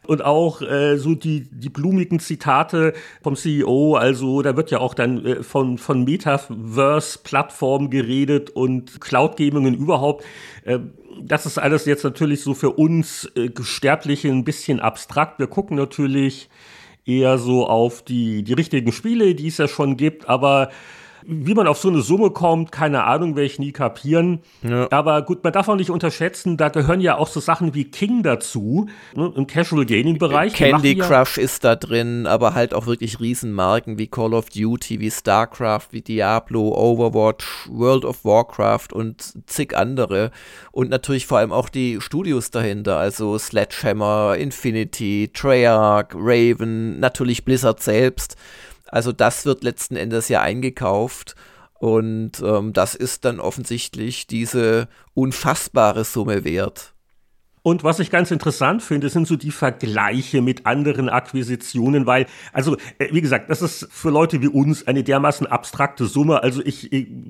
und 0.09 0.25
auch 0.25 0.63
äh, 0.63 0.97
so 0.97 1.13
die, 1.13 1.47
die 1.51 1.69
blumigen 1.69 2.19
Zitate 2.19 2.93
vom 3.21 3.35
CEO. 3.35 3.93
Also 3.95 4.41
da 4.41 4.57
wird 4.57 4.71
ja 4.71 4.79
auch 4.79 4.95
dann 4.95 5.23
äh, 5.23 5.43
von, 5.43 5.77
von 5.77 6.03
Metaverse-Plattformen 6.03 7.91
geredet 7.91 8.49
und 8.49 9.01
Cloud-Gamingen 9.01 9.75
überhaupt. 9.75 10.25
Äh, 10.65 10.79
das 11.21 11.45
ist 11.45 11.59
alles 11.59 11.85
jetzt 11.85 12.03
natürlich 12.03 12.41
so 12.41 12.55
für 12.55 12.71
uns 12.71 13.25
äh, 13.35 13.51
Sterbliche 13.61 14.29
ein 14.29 14.45
bisschen 14.45 14.79
abstrakt. 14.79 15.37
Wir 15.37 15.45
gucken 15.45 15.77
natürlich 15.77 16.49
eher 17.05 17.37
so 17.37 17.67
auf 17.67 18.01
die, 18.01 18.43
die 18.43 18.53
richtigen 18.53 18.91
Spiele, 18.91 19.35
die 19.35 19.49
es 19.49 19.59
ja 19.59 19.67
schon 19.67 19.95
gibt, 19.95 20.27
aber 20.27 20.71
wie 21.29 21.53
man 21.53 21.67
auf 21.67 21.77
so 21.77 21.89
eine 21.89 22.01
Summe 22.01 22.31
kommt, 22.31 22.71
keine 22.71 23.03
Ahnung, 23.03 23.35
werde 23.35 23.45
ich 23.45 23.59
nie 23.59 23.71
kapieren. 23.71 24.39
Ja. 24.61 24.87
Aber 24.91 25.21
gut, 25.21 25.43
man 25.43 25.53
darf 25.53 25.67
auch 25.67 25.75
nicht 25.75 25.91
unterschätzen, 25.91 26.57
da 26.57 26.69
gehören 26.69 27.01
ja 27.01 27.17
auch 27.17 27.27
so 27.27 27.39
Sachen 27.39 27.73
wie 27.73 27.85
King 27.85 28.23
dazu, 28.23 28.87
ne, 29.15 29.31
im 29.35 29.47
Casual 29.47 29.85
Gaming 29.85 30.17
Bereich. 30.17 30.53
Candy 30.53 30.95
Crush 30.95 31.37
ja 31.37 31.43
ist 31.43 31.63
da 31.63 31.75
drin, 31.75 32.25
aber 32.25 32.53
halt 32.53 32.73
auch 32.73 32.87
wirklich 32.87 33.19
Riesenmarken 33.19 33.97
wie 33.97 34.07
Call 34.07 34.33
of 34.33 34.49
Duty, 34.49 34.99
wie 34.99 35.11
StarCraft, 35.11 35.87
wie 35.91 36.01
Diablo, 36.01 36.69
Overwatch, 36.75 37.69
World 37.69 38.05
of 38.05 38.25
Warcraft 38.25 38.87
und 38.93 39.33
zig 39.47 39.77
andere. 39.77 40.31
Und 40.71 40.89
natürlich 40.89 41.27
vor 41.27 41.37
allem 41.37 41.51
auch 41.51 41.69
die 41.69 42.01
Studios 42.01 42.51
dahinter, 42.51 42.97
also 42.97 43.37
Sledgehammer, 43.37 44.35
Infinity, 44.37 45.29
Treyarch, 45.33 46.09
Raven, 46.15 46.99
natürlich 46.99 47.45
Blizzard 47.45 47.81
selbst. 47.81 48.35
Also 48.91 49.11
das 49.11 49.45
wird 49.45 49.63
letzten 49.63 49.95
Endes 49.95 50.29
ja 50.29 50.41
eingekauft. 50.41 51.35
Und 51.79 52.41
ähm, 52.43 52.73
das 52.73 52.93
ist 52.93 53.23
dann 53.23 53.39
offensichtlich 53.39 54.27
diese 54.27 54.89
unfassbare 55.13 56.03
Summe 56.03 56.43
wert. 56.43 56.93
Und 57.61 57.83
was 57.83 57.99
ich 57.99 58.09
ganz 58.09 58.31
interessant 58.31 58.81
finde, 58.81 59.09
sind 59.09 59.27
so 59.27 59.35
die 59.35 59.51
Vergleiche 59.51 60.41
mit 60.41 60.65
anderen 60.65 61.09
Akquisitionen, 61.09 62.05
weil, 62.05 62.25
also, 62.53 62.77
äh, 62.99 63.09
wie 63.11 63.21
gesagt, 63.21 63.49
das 63.49 63.61
ist 63.61 63.87
für 63.91 64.09
Leute 64.09 64.41
wie 64.41 64.47
uns 64.47 64.87
eine 64.87 65.03
dermaßen 65.03 65.45
abstrakte 65.45 66.05
Summe. 66.05 66.41
Also 66.41 66.61
ich, 66.63 66.89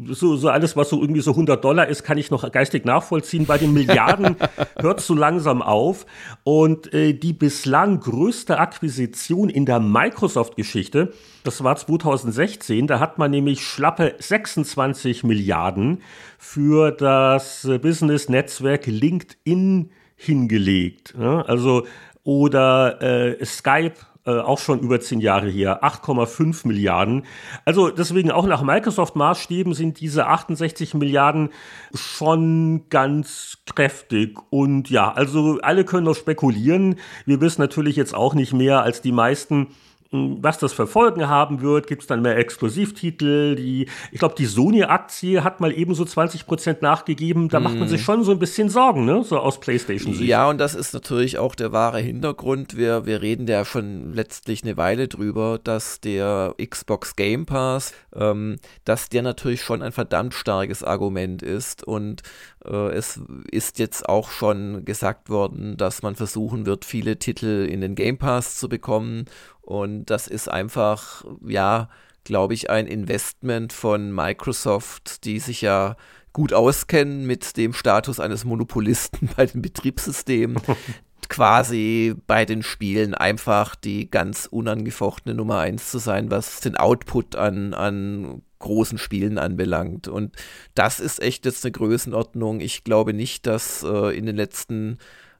so, 0.09 0.35
so 0.35 0.49
alles, 0.49 0.75
was 0.75 0.89
so 0.89 1.01
irgendwie 1.01 1.21
so 1.21 1.31
100 1.31 1.63
Dollar 1.63 1.87
ist, 1.87 2.03
kann 2.03 2.17
ich 2.17 2.29
noch 2.29 2.49
geistig 2.51 2.85
nachvollziehen. 2.85 3.45
Bei 3.45 3.57
den 3.57 3.73
Milliarden 3.73 4.35
hört 4.79 4.99
es 4.99 5.07
so 5.07 5.15
langsam 5.15 5.61
auf. 5.61 6.05
Und 6.43 6.93
äh, 6.93 7.13
die 7.13 7.33
bislang 7.33 7.99
größte 7.99 8.59
Akquisition 8.59 9.49
in 9.49 9.65
der 9.65 9.79
Microsoft-Geschichte, 9.79 11.13
das 11.43 11.63
war 11.63 11.75
2016, 11.75 12.85
da 12.85 12.99
hat 12.99 13.17
man 13.17 13.31
nämlich 13.31 13.65
schlappe 13.65 14.13
26 14.19 15.23
Milliarden 15.23 16.01
für 16.37 16.91
das 16.91 17.67
Business-Netzwerk 17.81 18.85
LinkedIn 18.85 19.89
hingelegt. 20.19 21.15
Ja? 21.17 21.41
Also 21.41 21.87
oder 22.23 23.01
äh, 23.01 23.45
Skype 23.45 23.95
äh, 24.25 24.31
auch 24.41 24.59
schon 24.59 24.81
über 24.81 24.99
zehn 24.99 25.21
Jahre 25.21 25.49
her, 25.49 25.83
8,5 25.83 26.67
Milliarden. 26.67 27.25
Also 27.63 27.89
deswegen 27.89 28.31
auch 28.31 28.45
nach 28.45 28.61
Microsoft-Maßstäben 28.61 29.73
sind 29.73 30.01
diese 30.01 30.27
68 30.27 30.93
Milliarden 30.93 31.49
schon 31.95 32.89
ganz 32.89 33.59
kräftig. 33.65 34.37
Und 34.49 34.89
ja, 34.89 35.11
also 35.11 35.59
alle 35.61 35.85
können 35.85 36.03
noch 36.03 36.15
spekulieren. 36.15 36.97
Wir 37.25 37.39
wissen 37.39 37.61
natürlich 37.61 37.95
jetzt 37.95 38.13
auch 38.13 38.35
nicht 38.35 38.53
mehr 38.53 38.83
als 38.83 39.01
die 39.01 39.13
meisten 39.13 39.67
was 40.11 40.57
das 40.57 40.73
für 40.73 40.87
Folgen 40.87 41.27
haben 41.27 41.61
wird, 41.61 41.85
gibt 41.85 42.01
es 42.01 42.07
dann 42.07 42.23
mehr 42.23 42.35
Exklusivtitel. 42.35 43.55
Die, 43.55 43.87
ich 44.11 44.17
glaube, 44.17 44.33
die 44.35 44.47
Sony-Aktie 44.47 45.43
hat 45.43 45.59
mal 45.59 45.71
ebenso 45.71 46.03
20 46.03 46.47
Prozent 46.47 46.81
nachgegeben. 46.81 47.47
Da 47.47 47.59
mm. 47.59 47.63
macht 47.63 47.75
man 47.75 47.87
sich 47.87 48.01
mhm. 48.01 48.05
schon 48.05 48.23
so 48.23 48.31
ein 48.31 48.39
bisschen 48.39 48.69
Sorgen, 48.69 49.05
ne? 49.05 49.23
so 49.23 49.37
aus 49.37 49.59
PlayStation-Sicht. 49.59 50.27
Ja, 50.27 50.49
und 50.49 50.57
das 50.57 50.73
ist 50.73 50.93
natürlich 50.93 51.37
auch 51.37 51.53
der 51.53 51.71
wahre 51.71 51.99
Hintergrund. 51.99 52.75
Wir, 52.75 53.05
wir 53.05 53.21
reden 53.21 53.47
ja 53.47 53.65
schon 53.65 54.13
letztlich 54.13 54.63
eine 54.63 54.77
Weile 54.77 55.07
drüber, 55.07 55.59
dass 55.63 56.01
der 56.01 56.55
Xbox 56.57 57.15
Game 57.15 57.45
Pass, 57.45 57.93
ähm, 58.15 58.55
dass 58.85 59.09
der 59.09 59.21
natürlich 59.21 59.61
schon 59.61 59.83
ein 59.83 59.91
verdammt 59.91 60.33
starkes 60.33 60.83
Argument 60.83 61.43
ist. 61.43 61.83
Und 61.83 62.23
äh, 62.65 62.93
es 62.93 63.21
ist 63.51 63.77
jetzt 63.77 64.09
auch 64.09 64.31
schon 64.31 64.85
gesagt 64.85 65.29
worden, 65.29 65.77
dass 65.77 66.01
man 66.01 66.15
versuchen 66.15 66.65
wird, 66.65 66.83
viele 66.83 67.19
Titel 67.19 67.67
in 67.69 67.81
den 67.81 67.93
Game 67.93 68.17
Pass 68.17 68.57
zu 68.57 68.67
bekommen 68.69 69.25
und 69.69 70.05
das 70.05 70.27
ist 70.27 70.49
einfach, 70.49 71.23
ja, 71.45 71.89
glaube 72.23 72.55
ich, 72.55 72.71
ein 72.71 72.87
Investment 72.87 73.71
von 73.71 74.11
Microsoft, 74.11 75.25
die 75.25 75.37
sich 75.37 75.61
ja 75.61 75.95
gut 76.33 76.53
auskennen 76.53 77.27
mit 77.27 77.55
dem 77.55 77.73
Status 77.73 78.19
eines 78.19 78.45
Monopolisten 78.45 79.29
bei 79.37 79.45
den 79.45 79.61
Betriebssystemen. 79.61 80.59
quasi 81.29 82.15
bei 82.25 82.45
den 82.45 82.63
Spielen 82.63 83.13
einfach 83.13 83.75
die 83.75 84.09
ganz 84.09 84.47
unangefochtene 84.49 85.35
Nummer 85.35 85.59
eins 85.59 85.91
zu 85.91 85.99
sein, 85.99 86.31
was 86.31 86.61
den 86.61 86.75
Output 86.75 87.35
an, 87.35 87.75
an 87.75 88.41
großen 88.57 88.97
Spielen 88.97 89.37
anbelangt. 89.37 90.07
Und 90.07 90.35
das 90.73 90.99
ist 90.99 91.21
echt 91.21 91.45
jetzt 91.45 91.63
eine 91.63 91.73
Größenordnung. 91.73 92.59
Ich 92.59 92.83
glaube 92.83 93.13
nicht, 93.13 93.45
dass 93.45 93.83
äh, 93.83 94.17
in 94.17 94.25
den 94.25 94.35
letzten 94.35 94.97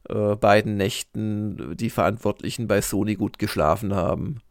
äh, 0.10 0.36
beiden 0.36 0.78
Nächten 0.78 1.76
die 1.76 1.90
Verantwortlichen 1.90 2.68
bei 2.68 2.82
Sony 2.82 3.16
gut 3.16 3.40
geschlafen 3.40 3.96
haben. 3.96 4.42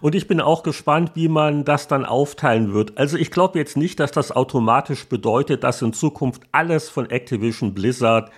Und 0.00 0.14
ich 0.14 0.28
bin 0.28 0.40
auch 0.40 0.62
gespannt, 0.62 1.12
wie 1.14 1.28
man 1.28 1.64
das 1.64 1.88
dann 1.88 2.04
aufteilen 2.04 2.74
wird. 2.74 2.98
Also 2.98 3.16
ich 3.16 3.30
glaube 3.30 3.58
jetzt 3.58 3.76
nicht, 3.76 4.00
dass 4.00 4.10
das 4.10 4.32
automatisch 4.32 5.06
bedeutet, 5.06 5.64
dass 5.64 5.80
in 5.80 5.92
Zukunft 5.92 6.42
alles 6.52 6.90
von 6.90 7.08
Activision 7.08 7.72
Blizzard 7.72 8.30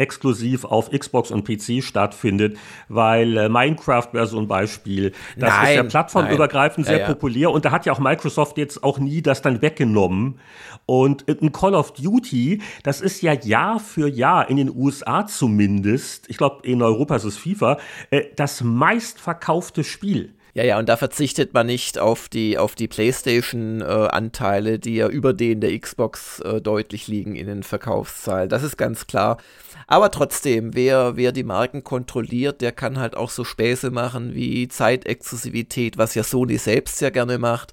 exklusiv 0.00 0.64
auf 0.64 0.90
Xbox 0.90 1.30
und 1.30 1.44
PC 1.44 1.84
stattfindet, 1.84 2.56
weil 2.88 3.36
äh, 3.36 3.48
Minecraft 3.48 4.08
wäre 4.12 4.26
so 4.26 4.38
ein 4.38 4.48
Beispiel. 4.48 5.12
Das 5.36 5.50
nein, 5.50 5.68
ist 5.68 5.76
ja 5.76 5.82
plattformübergreifend 5.84 6.86
nein. 6.86 6.94
sehr 6.94 7.00
ja, 7.02 7.08
ja. 7.08 7.14
populär 7.14 7.50
und 7.50 7.64
da 7.64 7.70
hat 7.70 7.86
ja 7.86 7.92
auch 7.92 7.98
Microsoft 7.98 8.58
jetzt 8.58 8.82
auch 8.82 8.98
nie 8.98 9.22
das 9.22 9.42
dann 9.42 9.62
weggenommen. 9.62 10.40
Und 10.86 11.28
ein 11.28 11.52
Call 11.52 11.74
of 11.74 11.92
Duty, 11.92 12.62
das 12.82 13.00
ist 13.00 13.22
ja 13.22 13.32
Jahr 13.32 13.78
für 13.78 14.08
Jahr 14.08 14.48
in 14.48 14.56
den 14.56 14.74
USA 14.74 15.26
zumindest, 15.26 16.28
ich 16.28 16.36
glaube 16.36 16.66
in 16.66 16.82
Europa 16.82 17.16
ist 17.16 17.24
es 17.24 17.36
FIFA, 17.36 17.78
äh, 18.10 18.24
das 18.34 18.62
meistverkaufte 18.62 19.84
Spiel. 19.84 20.34
Ja, 20.60 20.66
ja, 20.66 20.78
und 20.78 20.90
da 20.90 20.98
verzichtet 20.98 21.54
man 21.54 21.66
nicht 21.66 21.98
auf 21.98 22.28
die, 22.28 22.58
auf 22.58 22.74
die 22.74 22.86
PlayStation-Anteile, 22.86 24.72
äh, 24.74 24.78
die 24.78 24.96
ja 24.96 25.08
über 25.08 25.32
den 25.32 25.62
der 25.62 25.78
Xbox 25.78 26.40
äh, 26.40 26.60
deutlich 26.60 27.08
liegen 27.08 27.34
in 27.34 27.46
den 27.46 27.62
Verkaufszahlen. 27.62 28.50
Das 28.50 28.62
ist 28.62 28.76
ganz 28.76 29.06
klar. 29.06 29.38
Aber 29.86 30.10
trotzdem, 30.10 30.74
wer, 30.74 31.16
wer 31.16 31.32
die 31.32 31.44
Marken 31.44 31.82
kontrolliert, 31.82 32.60
der 32.60 32.72
kann 32.72 32.98
halt 32.98 33.16
auch 33.16 33.30
so 33.30 33.42
Späße 33.42 33.90
machen 33.90 34.34
wie 34.34 34.68
Zeitexklusivität, 34.68 35.96
was 35.96 36.14
ja 36.14 36.24
Sony 36.24 36.58
selbst 36.58 36.98
sehr 36.98 37.10
gerne 37.10 37.38
macht. 37.38 37.72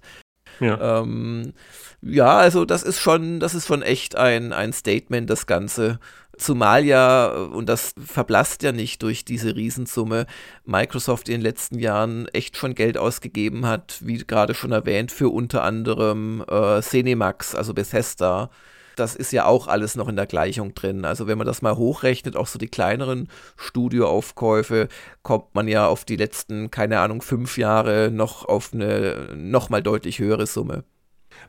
Ja. 0.59 1.01
Ähm, 1.01 1.53
ja, 2.01 2.37
also 2.37 2.65
das 2.65 2.83
ist 2.83 2.99
schon, 2.99 3.39
das 3.39 3.55
ist 3.55 3.67
schon 3.67 3.81
echt 3.81 4.15
ein, 4.15 4.53
ein 4.53 4.73
Statement, 4.73 5.29
das 5.29 5.47
Ganze. 5.47 5.99
Zumal 6.37 6.85
ja, 6.85 7.29
und 7.29 7.67
das 7.67 7.93
verblasst 7.97 8.61
ja 8.61 8.71
nicht 8.71 9.01
durch 9.01 9.25
diese 9.25 9.55
Riesensumme, 9.55 10.27
Microsoft 10.65 11.29
in 11.29 11.35
den 11.35 11.41
letzten 11.41 11.79
Jahren 11.79 12.27
echt 12.27 12.57
schon 12.57 12.75
Geld 12.75 12.97
ausgegeben 12.97 13.65
hat, 13.65 13.97
wie 14.01 14.19
gerade 14.19 14.53
schon 14.53 14.71
erwähnt, 14.71 15.11
für 15.11 15.29
unter 15.29 15.63
anderem 15.63 16.45
äh, 16.47 16.81
Cinemax, 16.81 17.55
also 17.55 17.73
Bethesda. 17.73 18.51
Das 18.97 19.15
ist 19.15 19.31
ja 19.31 19.45
auch 19.45 19.67
alles 19.67 19.95
noch 19.95 20.07
in 20.07 20.15
der 20.15 20.25
Gleichung 20.25 20.73
drin. 20.73 21.05
Also 21.05 21.27
wenn 21.27 21.37
man 21.37 21.45
das 21.45 21.61
mal 21.61 21.77
hochrechnet, 21.77 22.35
auch 22.35 22.47
so 22.47 22.57
die 22.57 22.67
kleineren 22.67 23.29
Studioaufkäufe, 23.55 24.87
kommt 25.21 25.53
man 25.53 25.67
ja 25.67 25.87
auf 25.87 26.03
die 26.03 26.15
letzten, 26.15 26.71
keine 26.71 26.99
Ahnung, 26.99 27.21
fünf 27.21 27.57
Jahre 27.57 28.09
noch 28.11 28.45
auf 28.45 28.73
eine 28.73 29.29
nochmal 29.35 29.83
deutlich 29.83 30.19
höhere 30.19 30.47
Summe. 30.47 30.83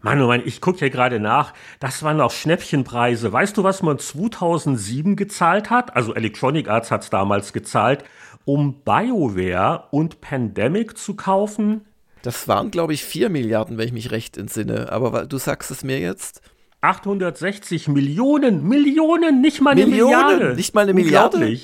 Mann, 0.02 0.21
oh 0.21 0.26
Mann, 0.26 0.43
ich 0.45 0.61
gucke 0.61 0.81
hier 0.81 0.90
gerade 0.90 1.19
nach. 1.21 1.55
Das 1.81 2.02
waren 2.02 2.21
auch 2.21 2.31
Schnäppchenpreise. 2.31 3.33
Weißt 3.33 3.57
du, 3.57 3.64
was 3.64 3.83
man 3.83 3.99
2007 3.99 5.17
gezahlt 5.17 5.71
hat? 5.71 5.97
Also 5.97 6.14
Electronic 6.14 6.69
Arts 6.69 6.90
hat 6.90 7.02
es 7.02 7.11
damals 7.11 7.52
gezahlt, 7.52 8.05
um 8.45 8.83
BioWare 8.83 9.85
und 9.90 10.21
Pandemic 10.21 10.99
zu 10.99 11.17
kaufen. 11.17 11.87
Das 12.23 12.47
waren, 12.49 12.71
glaube 12.71 12.93
ich, 12.93 13.05
4 13.05 13.28
Milliarden, 13.31 13.78
wenn 13.78 13.87
ich 13.87 13.93
mich 13.93 14.11
recht 14.11 14.37
entsinne. 14.37 14.93
Aber 14.93 15.26
du 15.26 15.38
sagst 15.38 15.71
es 15.71 15.83
mir 15.83 15.99
jetzt. 15.99 16.43
860 16.80 17.88
Millionen, 17.88 18.66
Millionen, 18.66 19.40
nicht 19.40 19.61
mal 19.61 19.70
eine 19.70 19.87
Millionen, 19.87 20.26
Milliarde. 20.26 20.54
Nicht 20.54 20.75
mal 20.75 20.82
eine 20.82 20.94
Milliarde. 20.94 21.58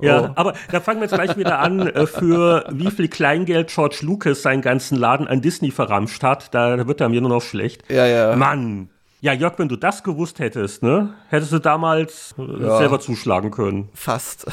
Ja, 0.00 0.20
oh. 0.20 0.30
aber 0.34 0.54
da 0.70 0.80
fangen 0.80 1.00
wir 1.00 1.06
jetzt 1.06 1.14
gleich 1.14 1.36
wieder 1.38 1.58
an, 1.60 1.86
äh, 1.86 2.06
für 2.06 2.66
wie 2.70 2.90
viel 2.90 3.08
Kleingeld 3.08 3.68
George 3.68 4.00
Lucas 4.02 4.42
seinen 4.42 4.60
ganzen 4.60 4.98
Laden 4.98 5.26
an 5.26 5.40
Disney 5.40 5.70
verramscht 5.70 6.22
hat. 6.22 6.54
Da 6.54 6.86
wird 6.86 7.00
er 7.00 7.08
mir 7.08 7.20
nur 7.20 7.30
noch 7.30 7.42
schlecht. 7.42 7.82
Ja, 7.90 8.06
ja. 8.06 8.36
Mann, 8.36 8.90
ja, 9.26 9.32
Jörg, 9.32 9.58
wenn 9.58 9.68
du 9.68 9.74
das 9.74 10.04
gewusst 10.04 10.38
hättest, 10.38 10.84
ne, 10.84 11.14
hättest 11.30 11.50
du 11.50 11.58
damals 11.58 12.32
ja, 12.38 12.78
selber 12.78 13.00
zuschlagen 13.00 13.50
können. 13.50 13.88
Fast. 13.92 14.46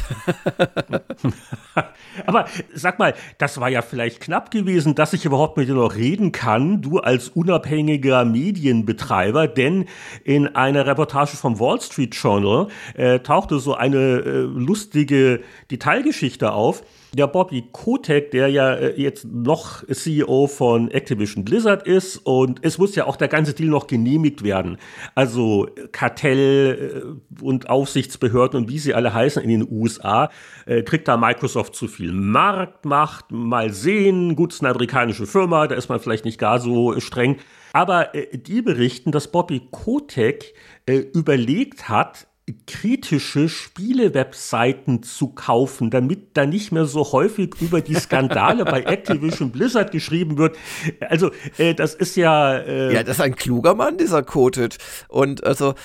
Aber 2.25 2.45
sag 2.73 2.97
mal, 2.97 3.13
das 3.37 3.59
war 3.59 3.69
ja 3.69 3.83
vielleicht 3.83 4.19
knapp 4.19 4.49
gewesen, 4.49 4.95
dass 4.95 5.13
ich 5.13 5.25
überhaupt 5.25 5.57
mit 5.57 5.69
dir 5.69 5.75
noch 5.75 5.93
reden 5.93 6.31
kann, 6.31 6.81
du 6.81 6.97
als 6.97 7.29
unabhängiger 7.29 8.25
Medienbetreiber, 8.25 9.47
denn 9.47 9.85
in 10.23 10.55
einer 10.55 10.87
Reportage 10.87 11.37
vom 11.37 11.59
Wall 11.59 11.79
Street 11.79 12.15
Journal 12.15 12.67
äh, 12.95 13.19
tauchte 13.19 13.59
so 13.59 13.75
eine 13.75 13.97
äh, 13.97 14.39
lustige 14.39 15.41
Detailgeschichte 15.69 16.51
auf 16.51 16.81
der 17.13 17.27
Bobby 17.27 17.63
Kotek, 17.71 18.31
der 18.31 18.47
ja 18.47 18.73
äh, 18.73 18.99
jetzt 18.99 19.25
noch 19.25 19.83
CEO 19.87 20.47
von 20.47 20.89
Activision 20.89 21.45
Blizzard 21.45 21.85
ist 21.85 22.17
und 22.17 22.59
es 22.63 22.77
muss 22.77 22.95
ja 22.95 23.05
auch 23.05 23.15
der 23.15 23.27
ganze 23.27 23.53
Deal 23.53 23.69
noch 23.69 23.87
genehmigt 23.87 24.43
werden. 24.43 24.77
Also 25.13 25.67
Kartell 25.91 27.17
äh, 27.39 27.43
und 27.43 27.69
Aufsichtsbehörden 27.69 28.59
und 28.59 28.69
wie 28.69 28.79
sie 28.79 28.93
alle 28.93 29.13
heißen 29.13 29.43
in 29.43 29.49
den 29.49 29.67
USA, 29.69 30.29
äh, 30.65 30.81
kriegt 30.81 31.07
da 31.07 31.17
Microsoft 31.17 31.75
zu 31.75 31.87
viel 31.87 32.11
Marktmacht. 32.11 33.31
Mal 33.31 33.71
sehen, 33.71 34.35
gut, 34.35 34.53
ist 34.53 34.61
eine 34.61 34.71
amerikanische 34.71 35.27
Firma, 35.27 35.67
da 35.67 35.75
ist 35.75 35.89
man 35.89 35.99
vielleicht 35.99 36.25
nicht 36.25 36.39
gar 36.39 36.59
so 36.59 36.99
streng. 36.99 37.37
Aber 37.73 38.09
die 38.33 38.61
berichten, 38.61 39.11
dass 39.11 39.31
Bobby 39.31 39.61
Kotek 39.71 40.53
überlegt 40.85 41.89
hat, 41.89 42.27
kritische 42.67 43.47
Spiele-Webseiten 43.47 45.01
zu 45.01 45.29
kaufen, 45.29 45.89
damit 45.89 46.35
da 46.35 46.45
nicht 46.45 46.73
mehr 46.73 46.85
so 46.85 47.13
häufig 47.13 47.55
über 47.61 47.79
die 47.79 47.95
Skandale 47.95 48.65
bei 48.65 48.83
Activision 48.83 49.51
Blizzard 49.51 49.91
geschrieben 49.91 50.37
wird. 50.37 50.57
Also, 50.99 51.31
äh, 51.57 51.73
das 51.73 51.95
ist 51.95 52.17
ja. 52.17 52.57
Äh 52.57 52.93
ja, 52.93 53.03
das 53.03 53.17
ist 53.17 53.21
ein 53.21 53.35
kluger 53.35 53.75
Mann, 53.75 53.97
dieser 53.97 54.23
Kotet. 54.23 54.77
Und 55.07 55.43
also, 55.45 55.75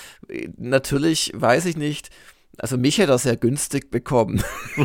natürlich 0.57 1.31
weiß 1.33 1.65
ich 1.65 1.77
nicht 1.77 2.09
also 2.59 2.77
mich 2.77 2.97
hätte 2.97 3.13
er 3.13 3.17
sehr 3.17 3.37
günstig 3.37 3.89
bekommen. 3.89 4.43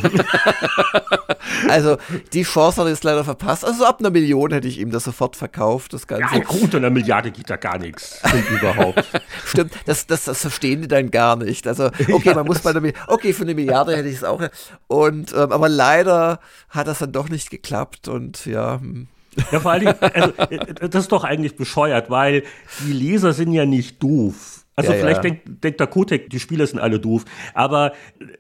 also 1.69 1.97
die 2.33 2.43
Chance 2.43 2.81
hat 2.81 2.87
er 2.87 2.91
jetzt 2.91 3.05
leider 3.05 3.25
verpasst. 3.25 3.65
Also 3.65 3.85
ab 3.85 4.01
einer 4.01 4.11
Million 4.11 4.53
hätte 4.53 4.69
ich 4.69 4.79
ihm 4.79 4.91
das 4.91 5.05
sofort 5.05 5.37
verkauft, 5.37 5.93
das 5.93 6.07
Ganze. 6.07 6.37
Ja, 6.37 6.43
gut, 6.43 6.75
einer 6.75 6.91
Milliarde 6.91 7.31
geht 7.31 7.51
da 7.51 7.57
gar 7.57 7.79
nichts. 7.79 8.21
überhaupt. 8.51 9.05
Stimmt, 9.47 9.73
das, 9.87 10.07
das, 10.07 10.25
das 10.25 10.41
verstehen 10.41 10.83
die 10.83 10.89
dann 10.89 11.11
gar 11.11 11.37
nicht. 11.37 11.67
Also, 11.67 11.87
okay, 11.87 12.21
ja, 12.25 12.35
man 12.35 12.47
muss 12.47 12.61
bei 12.61 12.71
einer 12.71 12.81
Milliarde, 12.81 13.13
okay, 13.13 13.33
für 13.33 13.43
eine 13.43 13.55
Milliarde 13.55 13.97
hätte 13.97 14.09
ich 14.09 14.17
es 14.17 14.25
auch. 14.25 14.43
Und, 14.87 15.33
ähm, 15.33 15.53
aber 15.53 15.69
leider 15.69 16.41
hat 16.71 16.87
das 16.87 17.01
dann 17.01 17.13
doch 17.13 17.29
nicht 17.29 17.51
geklappt 17.51 18.09
und 18.09 18.47
ja. 18.47 18.81
Hm. 18.81 19.09
Ja, 19.51 19.59
vor 19.59 19.73
allen 19.73 19.81
Dingen, 19.81 19.97
also, 20.01 20.33
äh, 20.49 20.89
das 20.89 21.05
ist 21.05 21.13
doch 21.13 21.25
eigentlich 21.25 21.57
bescheuert, 21.57 22.09
weil 22.09 22.45
die 22.87 22.93
Leser 22.93 23.33
sind 23.33 23.53
ja 23.53 23.67
nicht 23.67 24.01
doof. 24.01 24.64
Also 24.77 24.93
ja, 24.93 24.99
vielleicht 24.99 25.25
ja. 25.25 25.31
denkt, 25.31 25.65
denkt 25.65 25.81
der 25.81 25.87
Kotek, 25.87 26.31
die 26.31 26.41
Spieler 26.41 26.67
sind 26.67 26.81
alle 26.81 26.99
doof. 26.99 27.25
Aber 27.55 27.93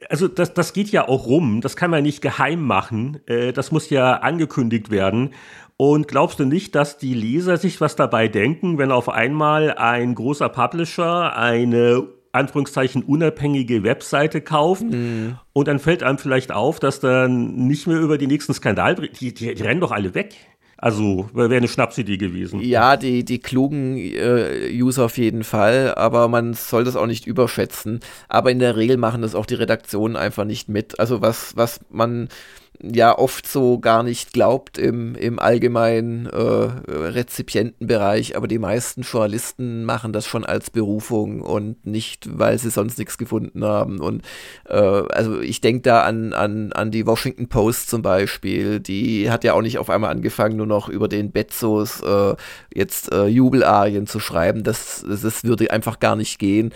also 0.08 0.28
das, 0.28 0.52
das 0.54 0.72
geht 0.72 0.90
ja 0.90 1.08
auch 1.08 1.26
rum. 1.26 1.60
Das 1.60 1.76
kann 1.76 1.90
man 1.90 2.02
nicht 2.02 2.22
geheim 2.22 2.62
machen. 2.62 3.20
Äh, 3.26 3.52
das 3.52 3.70
muss 3.70 3.90
ja 3.90 4.14
angekündigt 4.14 4.90
werden. 4.90 5.30
Und 5.76 6.08
glaubst 6.08 6.38
du 6.38 6.44
nicht, 6.44 6.74
dass 6.74 6.98
die 6.98 7.14
Leser 7.14 7.56
sich 7.56 7.80
was 7.80 7.96
dabei 7.96 8.28
denken, 8.28 8.78
wenn 8.78 8.92
auf 8.92 9.08
einmal 9.08 9.74
ein 9.74 10.14
großer 10.14 10.48
Publisher 10.48 11.36
eine 11.36 12.06
Anführungszeichen 12.34 13.02
unabhängige 13.04 13.84
Webseite 13.84 14.40
kauft 14.40 14.82
mhm. 14.82 15.38
und 15.52 15.68
dann 15.68 15.78
fällt 15.78 16.02
einem 16.02 16.18
vielleicht 16.18 16.50
auf, 16.50 16.80
dass 16.80 16.98
dann 16.98 17.54
nicht 17.66 17.86
mehr 17.86 18.00
über 18.00 18.18
die 18.18 18.26
nächsten 18.26 18.52
Skandal, 18.54 18.96
die, 18.96 19.32
die, 19.32 19.54
die 19.54 19.62
rennen 19.62 19.80
doch 19.80 19.92
alle 19.92 20.14
weg. 20.14 20.34
Also 20.84 21.30
wäre 21.32 21.56
eine 21.56 21.66
Schnapsidee 21.66 22.18
gewesen. 22.18 22.60
Ja, 22.60 22.98
die, 22.98 23.24
die 23.24 23.38
klugen 23.38 23.96
äh, 23.96 24.68
User 24.70 25.06
auf 25.06 25.16
jeden 25.16 25.42
Fall, 25.42 25.94
aber 25.94 26.28
man 26.28 26.52
soll 26.52 26.84
das 26.84 26.94
auch 26.94 27.06
nicht 27.06 27.26
überschätzen. 27.26 28.00
Aber 28.28 28.50
in 28.50 28.58
der 28.58 28.76
Regel 28.76 28.98
machen 28.98 29.22
das 29.22 29.34
auch 29.34 29.46
die 29.46 29.54
Redaktionen 29.54 30.14
einfach 30.14 30.44
nicht 30.44 30.68
mit. 30.68 31.00
Also 31.00 31.22
was, 31.22 31.56
was 31.56 31.80
man 31.88 32.28
ja 32.82 33.16
oft 33.16 33.46
so 33.46 33.78
gar 33.78 34.02
nicht 34.02 34.32
glaubt 34.32 34.78
im, 34.78 35.14
im 35.14 35.38
allgemeinen 35.38 36.26
äh, 36.26 36.38
Rezipientenbereich, 36.38 38.36
aber 38.36 38.48
die 38.48 38.58
meisten 38.58 39.02
Journalisten 39.02 39.84
machen 39.84 40.12
das 40.12 40.26
schon 40.26 40.44
als 40.44 40.70
Berufung 40.70 41.40
und 41.40 41.86
nicht, 41.86 42.38
weil 42.38 42.58
sie 42.58 42.70
sonst 42.70 42.98
nichts 42.98 43.16
gefunden 43.18 43.64
haben. 43.64 44.00
Und 44.00 44.22
äh, 44.68 44.74
also 44.74 45.40
ich 45.40 45.60
denke 45.60 45.82
da 45.82 46.02
an, 46.02 46.32
an, 46.32 46.72
an 46.72 46.90
die 46.90 47.06
Washington 47.06 47.48
Post 47.48 47.88
zum 47.90 48.02
Beispiel, 48.02 48.80
die 48.80 49.30
hat 49.30 49.44
ja 49.44 49.54
auch 49.54 49.62
nicht 49.62 49.78
auf 49.78 49.90
einmal 49.90 50.10
angefangen, 50.10 50.56
nur 50.56 50.66
noch 50.66 50.88
über 50.88 51.08
den 51.08 51.30
Bezos 51.32 52.02
äh, 52.02 52.34
jetzt 52.74 53.12
äh, 53.12 53.26
Jubelarien 53.26 54.06
zu 54.06 54.20
schreiben. 54.20 54.62
Das, 54.62 55.04
das 55.08 55.44
würde 55.44 55.70
einfach 55.70 56.00
gar 56.00 56.16
nicht 56.16 56.38
gehen. 56.38 56.72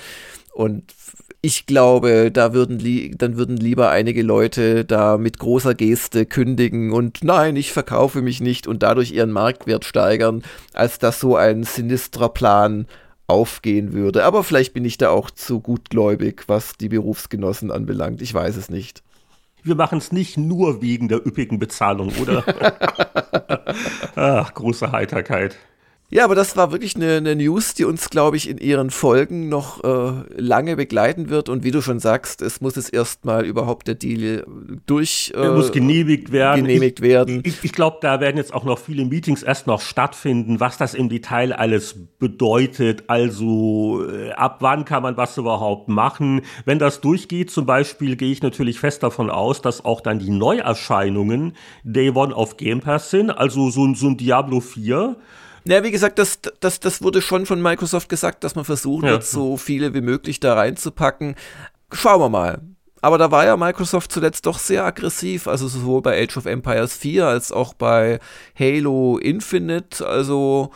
Und 0.52 0.92
ich 1.40 1.66
glaube, 1.66 2.32
da 2.32 2.52
würden 2.52 3.16
dann 3.16 3.36
würden 3.36 3.56
lieber 3.56 3.90
einige 3.90 4.22
Leute 4.22 4.84
da 4.84 5.18
mit 5.18 5.38
großer 5.38 5.74
Geste 5.74 6.26
kündigen 6.26 6.92
und 6.92 7.22
nein, 7.22 7.54
ich 7.54 7.72
verkaufe 7.72 8.22
mich 8.22 8.40
nicht 8.40 8.66
und 8.66 8.82
dadurch 8.82 9.12
ihren 9.12 9.30
Marktwert 9.30 9.84
steigern, 9.84 10.42
als 10.72 10.98
dass 10.98 11.20
so 11.20 11.36
ein 11.36 11.62
sinistrer 11.62 12.28
Plan 12.28 12.86
aufgehen 13.28 13.92
würde. 13.92 14.24
Aber 14.24 14.42
vielleicht 14.42 14.74
bin 14.74 14.84
ich 14.84 14.98
da 14.98 15.10
auch 15.10 15.30
zu 15.30 15.60
gutgläubig, 15.60 16.44
was 16.48 16.76
die 16.76 16.88
Berufsgenossen 16.88 17.70
anbelangt. 17.70 18.20
Ich 18.20 18.34
weiß 18.34 18.56
es 18.56 18.68
nicht. 18.68 19.02
Wir 19.62 19.74
machen 19.74 19.98
es 19.98 20.12
nicht 20.12 20.38
nur 20.38 20.82
wegen 20.82 21.08
der 21.08 21.24
üppigen 21.24 21.58
Bezahlung, 21.58 22.12
oder? 22.20 22.44
Ach, 24.16 24.54
große 24.54 24.90
Heiterkeit. 24.92 25.56
Ja, 26.10 26.24
aber 26.24 26.34
das 26.34 26.56
war 26.56 26.72
wirklich 26.72 26.96
eine, 26.96 27.18
eine 27.18 27.36
News, 27.36 27.74
die 27.74 27.84
uns, 27.84 28.08
glaube 28.08 28.38
ich, 28.38 28.48
in 28.48 28.56
ihren 28.56 28.88
Folgen 28.88 29.50
noch 29.50 29.84
äh, 29.84 30.40
lange 30.40 30.74
begleiten 30.74 31.28
wird. 31.28 31.50
Und 31.50 31.64
wie 31.64 31.70
du 31.70 31.82
schon 31.82 32.00
sagst, 32.00 32.40
es 32.40 32.62
muss 32.62 32.76
jetzt 32.76 32.94
erstmal 32.94 33.44
überhaupt 33.44 33.88
der 33.88 33.94
Deal 33.94 34.46
durch. 34.86 35.34
Äh, 35.36 35.50
muss 35.50 35.70
genehmigt 35.70 36.32
werden. 36.32 36.64
Genehmigt 36.64 37.02
werden. 37.02 37.42
Ich, 37.44 37.58
ich, 37.58 37.64
ich 37.64 37.72
glaube, 37.72 37.98
da 38.00 38.20
werden 38.20 38.38
jetzt 38.38 38.54
auch 38.54 38.64
noch 38.64 38.78
viele 38.78 39.04
Meetings 39.04 39.42
erst 39.42 39.66
noch 39.66 39.82
stattfinden, 39.82 40.60
was 40.60 40.78
das 40.78 40.94
im 40.94 41.10
Detail 41.10 41.52
alles 41.52 41.94
bedeutet. 42.18 43.04
Also 43.08 44.02
äh, 44.10 44.30
ab 44.30 44.58
wann 44.60 44.86
kann 44.86 45.02
man 45.02 45.18
was 45.18 45.36
überhaupt 45.36 45.90
machen? 45.90 46.40
Wenn 46.64 46.78
das 46.78 47.02
durchgeht, 47.02 47.50
zum 47.50 47.66
Beispiel, 47.66 48.16
gehe 48.16 48.32
ich 48.32 48.42
natürlich 48.42 48.80
fest 48.80 49.02
davon 49.02 49.28
aus, 49.28 49.60
dass 49.60 49.84
auch 49.84 50.00
dann 50.00 50.18
die 50.18 50.30
Neuerscheinungen 50.30 51.52
Day 51.84 52.08
One 52.08 52.34
auf 52.34 52.56
Game 52.56 52.80
Pass 52.80 53.10
sind. 53.10 53.30
Also 53.30 53.68
so, 53.68 53.92
so 53.92 54.06
ein 54.06 54.16
Diablo 54.16 54.60
4 54.60 55.16
ja, 55.68 55.84
wie 55.84 55.90
gesagt, 55.90 56.18
das, 56.18 56.40
das, 56.60 56.80
das 56.80 57.02
wurde 57.02 57.20
schon 57.20 57.46
von 57.46 57.60
Microsoft 57.60 58.08
gesagt, 58.08 58.42
dass 58.42 58.54
man 58.54 58.64
versuchen 58.64 59.04
ja. 59.04 59.12
wird, 59.12 59.24
so 59.24 59.56
viele 59.56 59.94
wie 59.94 60.00
möglich 60.00 60.40
da 60.40 60.54
reinzupacken. 60.54 61.34
Schauen 61.92 62.20
wir 62.20 62.28
mal. 62.28 62.60
Aber 63.00 63.18
da 63.18 63.30
war 63.30 63.44
ja 63.44 63.56
Microsoft 63.56 64.10
zuletzt 64.10 64.46
doch 64.46 64.58
sehr 64.58 64.84
aggressiv, 64.84 65.46
also 65.46 65.68
sowohl 65.68 66.02
bei 66.02 66.20
Age 66.22 66.36
of 66.36 66.46
Empires 66.46 66.96
4 66.96 67.26
als 67.26 67.52
auch 67.52 67.74
bei 67.74 68.18
Halo 68.58 69.18
Infinite. 69.18 70.04
Also 70.06 70.72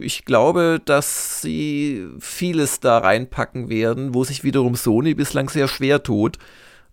ich 0.00 0.24
glaube, 0.24 0.80
dass 0.84 1.40
sie 1.40 2.06
vieles 2.20 2.80
da 2.80 2.98
reinpacken 2.98 3.68
werden, 3.68 4.14
wo 4.14 4.22
sich 4.22 4.44
wiederum 4.44 4.76
Sony 4.76 5.14
bislang 5.14 5.48
sehr 5.48 5.66
schwer 5.66 6.02
tut, 6.02 6.38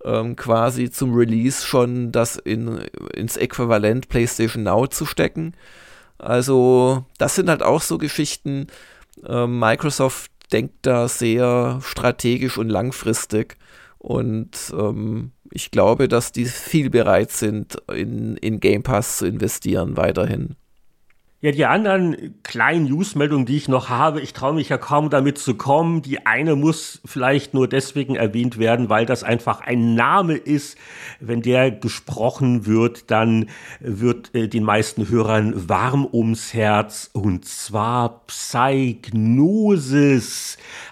ähm, 0.04 0.36
quasi 0.36 0.90
zum 0.90 1.14
Release 1.14 1.66
schon 1.66 2.12
das 2.12 2.38
in, 2.38 2.80
ins 3.14 3.38
Äquivalent 3.38 4.10
PlayStation 4.10 4.64
Now 4.64 4.88
zu 4.88 5.06
stecken. 5.06 5.54
Also 6.18 7.06
das 7.18 7.36
sind 7.36 7.50
halt 7.50 7.64
auch 7.64 7.82
so 7.82 7.98
Geschichten. 7.98 8.68
Äh, 9.26 9.48
Microsoft 9.48 10.32
denkt 10.52 10.76
da 10.84 11.08
sehr 11.08 11.80
strategisch 11.84 12.58
und 12.58 12.70
langfristig. 12.70 13.58
Und 14.00 14.74
ähm, 14.74 15.32
ich 15.52 15.72
glaube, 15.72 16.08
dass 16.08 16.32
die 16.32 16.46
viel 16.46 16.90
bereit 16.90 17.32
sind, 17.32 17.78
in, 17.94 18.38
in 18.38 18.60
Game 18.60 18.84
Pass 18.84 19.18
zu 19.18 19.28
investieren 19.28 19.98
weiterhin. 19.98 20.56
Ja, 21.40 21.52
die 21.52 21.68
anderen 21.68 22.34
kleinen 22.42 22.86
Newsmeldungen, 22.86 23.46
die 23.46 23.58
ich 23.58 23.68
noch 23.68 23.90
habe, 23.90 24.22
ich 24.22 24.34
traue 24.34 24.56
mich 24.56 24.70
ja 24.70 24.80
kaum 24.80 25.12
damit 25.12 25.38
zu 25.38 25.54
kommen. 25.54 26.02
Die 26.02 26.26
eine 26.26 26.56
muss 26.56 27.00
vielleicht 27.06 27.54
nur 27.54 27.68
deswegen 27.68 28.16
erwähnt 28.16 28.58
werden, 28.58 28.90
weil 28.90 29.06
das 29.06 29.24
einfach 29.24 29.62
ein 29.62 29.94
Name 29.94 30.34
ist. 30.34 30.80
Wenn 31.20 31.44
der 31.44 31.70
gesprochen 31.70 32.66
wird, 32.66 33.12
dann 33.12 33.50
wird 33.80 34.34
äh, 34.34 34.48
den 34.48 34.64
meisten 34.64 35.10
Hörern 35.10 35.70
warm 35.70 36.08
ums 36.12 36.56
Herz. 36.56 37.12
Und 37.14 37.46
zwar 37.46 38.24
Psygnosis. 38.26 39.78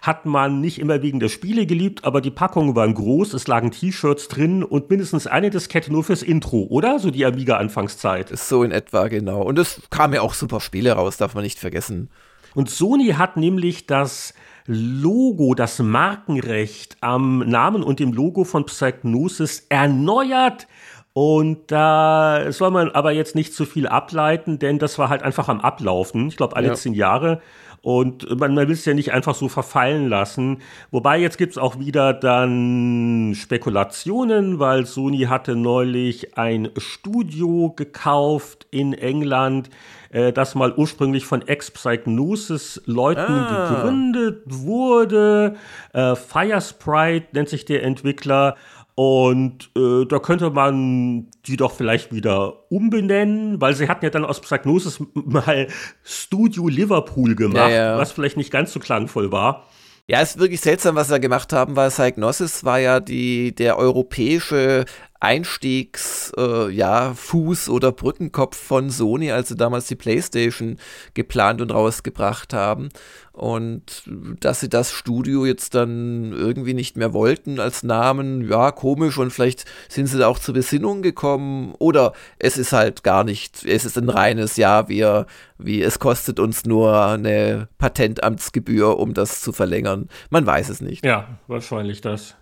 Hat 0.03 0.27
man 0.27 0.61
nicht 0.61 0.77
immer 0.77 1.01
wegen 1.01 1.19
der 1.19 1.29
Spiele 1.29 1.65
geliebt, 1.65 2.05
aber 2.05 2.21
die 2.21 2.29
Packungen 2.29 2.75
waren 2.75 2.93
groß, 2.93 3.33
es 3.33 3.47
lagen 3.47 3.71
T-Shirts 3.71 4.27
drin 4.27 4.63
und 4.63 4.91
mindestens 4.91 5.25
eine 5.25 5.49
Diskette 5.49 5.91
nur 5.91 6.03
fürs 6.03 6.21
Intro, 6.21 6.67
oder? 6.69 6.99
So 6.99 7.09
die 7.09 7.25
Amiga-Anfangszeit. 7.25 8.29
So 8.37 8.61
in 8.61 8.69
etwa, 8.71 9.07
genau. 9.07 9.41
Und 9.41 9.57
es 9.57 9.81
kam 9.89 10.13
ja 10.13 10.21
auch 10.21 10.34
super 10.37 10.59
Spiele 10.59 10.93
raus, 10.93 11.17
darf 11.17 11.35
man 11.35 11.43
nicht 11.43 11.59
vergessen. 11.59 12.09
Und 12.53 12.69
Sony 12.69 13.09
hat 13.09 13.37
nämlich 13.37 13.85
das 13.85 14.33
Logo, 14.65 15.53
das 15.53 15.79
Markenrecht 15.79 16.97
am 17.01 17.39
Namen 17.39 17.83
und 17.83 17.99
dem 17.99 18.13
Logo 18.13 18.45
von 18.45 18.65
Psygnosis 18.65 19.67
erneuert. 19.69 20.67
Und 21.13 21.71
da 21.71 22.51
soll 22.51 22.71
man 22.71 22.91
aber 22.91 23.11
jetzt 23.11 23.35
nicht 23.35 23.53
zu 23.53 23.65
viel 23.65 23.87
ableiten, 23.87 24.59
denn 24.59 24.79
das 24.79 24.97
war 24.97 25.09
halt 25.09 25.23
einfach 25.23 25.47
am 25.47 25.61
Ablaufen. 25.61 26.27
Ich 26.27 26.35
glaube, 26.35 26.55
alle 26.55 26.67
ja. 26.69 26.73
zehn 26.73 26.93
Jahre. 26.93 27.41
Und 27.85 28.27
man, 28.39 28.55
man 28.55 28.67
will 28.67 28.73
es 28.73 28.83
ja 28.85 28.95
nicht 28.95 29.13
einfach 29.13 29.35
so 29.35 29.47
verfallen 29.47 30.09
lassen. 30.09 30.63
Wobei 30.89 31.19
jetzt 31.19 31.37
gibt 31.37 31.51
es 31.51 31.59
auch 31.59 31.77
wieder 31.77 32.13
dann 32.13 33.35
Spekulationen, 33.35 34.57
weil 34.57 34.87
Sony 34.87 35.25
hatte 35.25 35.55
neulich 35.55 36.35
ein 36.35 36.71
Studio 36.77 37.73
gekauft 37.75 38.65
in 38.71 38.93
England, 38.93 39.69
äh, 40.09 40.33
das 40.33 40.55
mal 40.55 40.73
ursprünglich 40.75 41.27
von 41.27 41.47
Ex-Psychnosis-Leuten 41.47 43.21
ah. 43.21 43.69
gegründet 43.69 44.41
wurde. 44.47 45.55
Äh, 45.93 46.15
Firesprite 46.15 47.27
nennt 47.33 47.49
sich 47.49 47.65
der 47.65 47.83
Entwickler. 47.83 48.55
Und 48.95 49.71
äh, 49.77 50.05
da 50.05 50.19
könnte 50.19 50.49
man 50.51 51.27
die 51.45 51.57
doch 51.57 51.73
vielleicht 51.73 52.13
wieder 52.13 52.71
umbenennen, 52.71 53.59
weil 53.59 53.75
sie 53.75 53.89
hatten 53.89 54.05
ja 54.05 54.09
dann 54.09 54.23
aus 54.23 54.39
Psychnosis 54.39 55.03
mal 55.13 55.67
Studio 56.01 56.69
Liverpool 56.69 57.35
gemacht, 57.35 57.71
ja, 57.71 57.91
ja. 57.93 57.97
was 57.97 58.13
vielleicht 58.13 58.37
nicht 58.37 58.51
ganz 58.51 58.71
so 58.71 58.79
klangvoll 58.79 59.33
war. 59.33 59.65
Ja, 60.07 60.21
ist 60.21 60.39
wirklich 60.39 60.61
seltsam, 60.61 60.95
was 60.95 61.07
sie 61.07 61.13
da 61.13 61.17
gemacht 61.17 61.51
haben, 61.51 61.75
weil 61.75 61.89
Psygnosis 61.89 62.63
war 62.63 62.79
ja 62.79 62.99
die, 62.99 63.53
der 63.53 63.77
europäische 63.77 64.85
Einstiegs, 65.19 66.33
äh, 66.37 66.69
ja, 66.69 67.13
Fuß 67.13 67.69
oder 67.69 67.91
Brückenkopf 67.91 68.57
von 68.57 68.89
Sony, 68.89 69.31
als 69.31 69.47
sie 69.47 69.55
damals 69.55 69.87
die 69.87 69.95
PlayStation 69.95 70.77
geplant 71.13 71.61
und 71.61 71.71
rausgebracht 71.71 72.53
haben. 72.53 72.89
Und 73.31 74.03
dass 74.39 74.59
sie 74.59 74.69
das 74.69 74.91
Studio 74.91 75.45
jetzt 75.45 75.75
dann 75.75 76.31
irgendwie 76.31 76.73
nicht 76.73 76.95
mehr 76.95 77.13
wollten 77.13 77.59
als 77.59 77.83
Namen, 77.83 78.47
ja, 78.49 78.71
komisch 78.71 79.17
und 79.17 79.31
vielleicht 79.31 79.65
sind 79.89 80.07
sie 80.07 80.17
da 80.17 80.27
auch 80.27 80.39
zur 80.39 80.53
Besinnung 80.53 81.01
gekommen 81.01 81.73
oder 81.79 82.13
es 82.39 82.57
ist 82.57 82.71
halt 82.71 83.03
gar 83.03 83.23
nicht, 83.23 83.65
es 83.65 83.83
ist 83.83 83.97
ein 83.97 84.09
reines, 84.09 84.57
ja, 84.57 84.87
wir, 84.87 85.25
wie 85.57 85.81
es 85.81 85.99
kostet 85.99 86.39
uns 86.39 86.65
nur 86.65 87.05
eine 87.05 87.67
Patentamtsgebühr, 87.77 88.99
um 88.99 89.13
das 89.13 89.41
zu 89.41 89.51
verlängern. 89.51 90.07
Man 90.29 90.45
weiß 90.45 90.69
es 90.69 90.81
nicht. 90.81 91.05
Ja, 91.05 91.39
wahrscheinlich 91.47 92.01
das. 92.01 92.35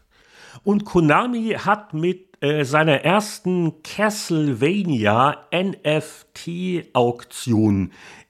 Und 0.63 0.85
Konami 0.85 1.57
hat 1.57 1.93
mit 1.93 2.32
äh, 2.43 2.65
seiner 2.65 3.05
ersten 3.05 3.81
Castlevania 3.83 5.47
NFT-Auktion 5.55 6.83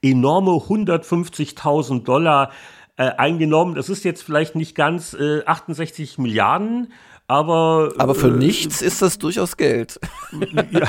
enorme 0.02 0.52
150.000 0.52 2.04
Dollar 2.04 2.52
äh, 2.96 3.06
eingenommen. 3.06 3.74
Das 3.74 3.88
ist 3.88 4.04
jetzt 4.04 4.22
vielleicht 4.22 4.54
nicht 4.54 4.76
ganz 4.76 5.14
äh, 5.14 5.44
68 5.44 6.18
Milliarden, 6.18 6.92
aber. 7.26 7.92
Aber 7.98 8.14
für 8.14 8.28
äh, 8.28 8.36
nichts 8.36 8.82
ist 8.82 9.02
das 9.02 9.18
durchaus 9.18 9.56
Geld. 9.56 9.98
Ja. 10.70 10.88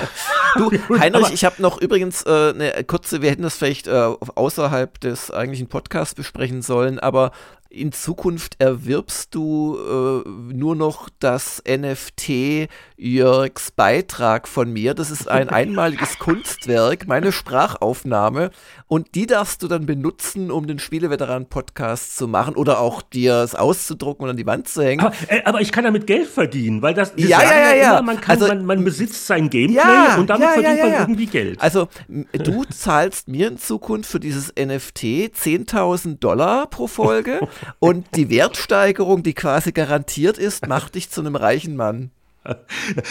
du, 0.55 0.71
Heinrich, 0.99 1.31
ich 1.31 1.45
habe 1.45 1.61
noch 1.61 1.81
übrigens 1.81 2.23
äh, 2.27 2.53
eine 2.53 2.83
kurze, 2.85 3.23
wir 3.23 3.31
hätten 3.31 3.41
das 3.41 3.57
vielleicht 3.57 3.87
äh, 3.87 4.13
außerhalb 4.35 4.99
des 4.99 5.31
eigentlichen 5.31 5.67
Podcasts 5.67 6.13
besprechen 6.13 6.61
sollen, 6.61 6.99
aber 6.99 7.31
in 7.69 7.91
Zukunft 7.91 8.55
erwirbst 8.59 9.35
du 9.35 9.77
äh, 9.77 10.29
nur 10.53 10.75
noch 10.75 11.09
das 11.19 11.61
NFT 11.67 12.69
Jörgs 12.95 13.71
Beitrag 13.71 14.47
von 14.47 14.71
mir. 14.71 14.93
Das 14.93 15.11
ist 15.11 15.27
ein 15.27 15.49
einmaliges 15.55 16.17
Kunstwerk, 16.19 17.07
meine 17.07 17.31
Sprachaufnahme. 17.31 18.51
Und 18.87 19.15
die 19.15 19.25
darfst 19.25 19.61
du 19.61 19.67
dann 19.67 19.85
benutzen, 19.85 20.51
um 20.51 20.67
den 20.67 20.79
Spieleveteran-Podcast 20.79 22.15
zu 22.15 22.27
machen 22.27 22.55
oder 22.55 22.79
auch 22.79 23.01
dir 23.01 23.35
es 23.41 23.55
auszudrucken 23.55 24.23
und 24.23 24.31
an 24.31 24.37
die 24.37 24.45
Wand 24.45 24.67
zu 24.67 24.81
hängen. 24.81 25.01
Aber, 25.01 25.15
äh, 25.27 25.43
aber 25.43 25.59
ich 25.59 25.71
kann 25.71 25.83
damit 25.83 26.07
Geld 26.07 26.27
verdienen, 26.27 26.81
weil 26.81 26.93
das 26.93 27.13
ja, 27.17 27.41
ja, 27.41 27.51
ja, 27.51 27.75
ja. 27.75 27.91
Immer, 27.91 28.01
man, 28.03 28.21
kann, 28.21 28.35
also, 28.35 28.47
man, 28.47 28.65
man, 28.65 28.83
besitzt 28.83 29.27
sein 29.27 29.49
Gameplay 29.49 29.75
ja, 29.75 30.17
und 30.17 30.29
damit 30.29 30.47
ja, 30.47 30.53
verdient 30.53 30.77
ja, 30.77 30.85
man 30.85 30.93
irgendwie 30.93 31.25
Geld. 31.25 31.59
Also 31.61 31.87
du 32.31 32.63
zahlst 32.65 33.27
mir 33.27 33.47
in 33.47 33.57
Zukunft 33.57 34.09
für 34.09 34.19
dieses 34.19 34.49
NFT 34.49 35.33
10.000 35.35 36.19
Dollar 36.19 36.67
pro 36.67 36.87
Folge 36.87 37.41
und 37.79 38.05
die 38.15 38.29
Wertsteigerung, 38.29 39.23
die 39.23 39.33
quasi 39.33 39.71
garantiert 39.71 40.37
ist, 40.37 40.67
macht 40.67 40.95
dich 40.95 41.09
zu 41.09 41.21
einem 41.21 41.35
reichen 41.35 41.75
Mann. 41.75 42.11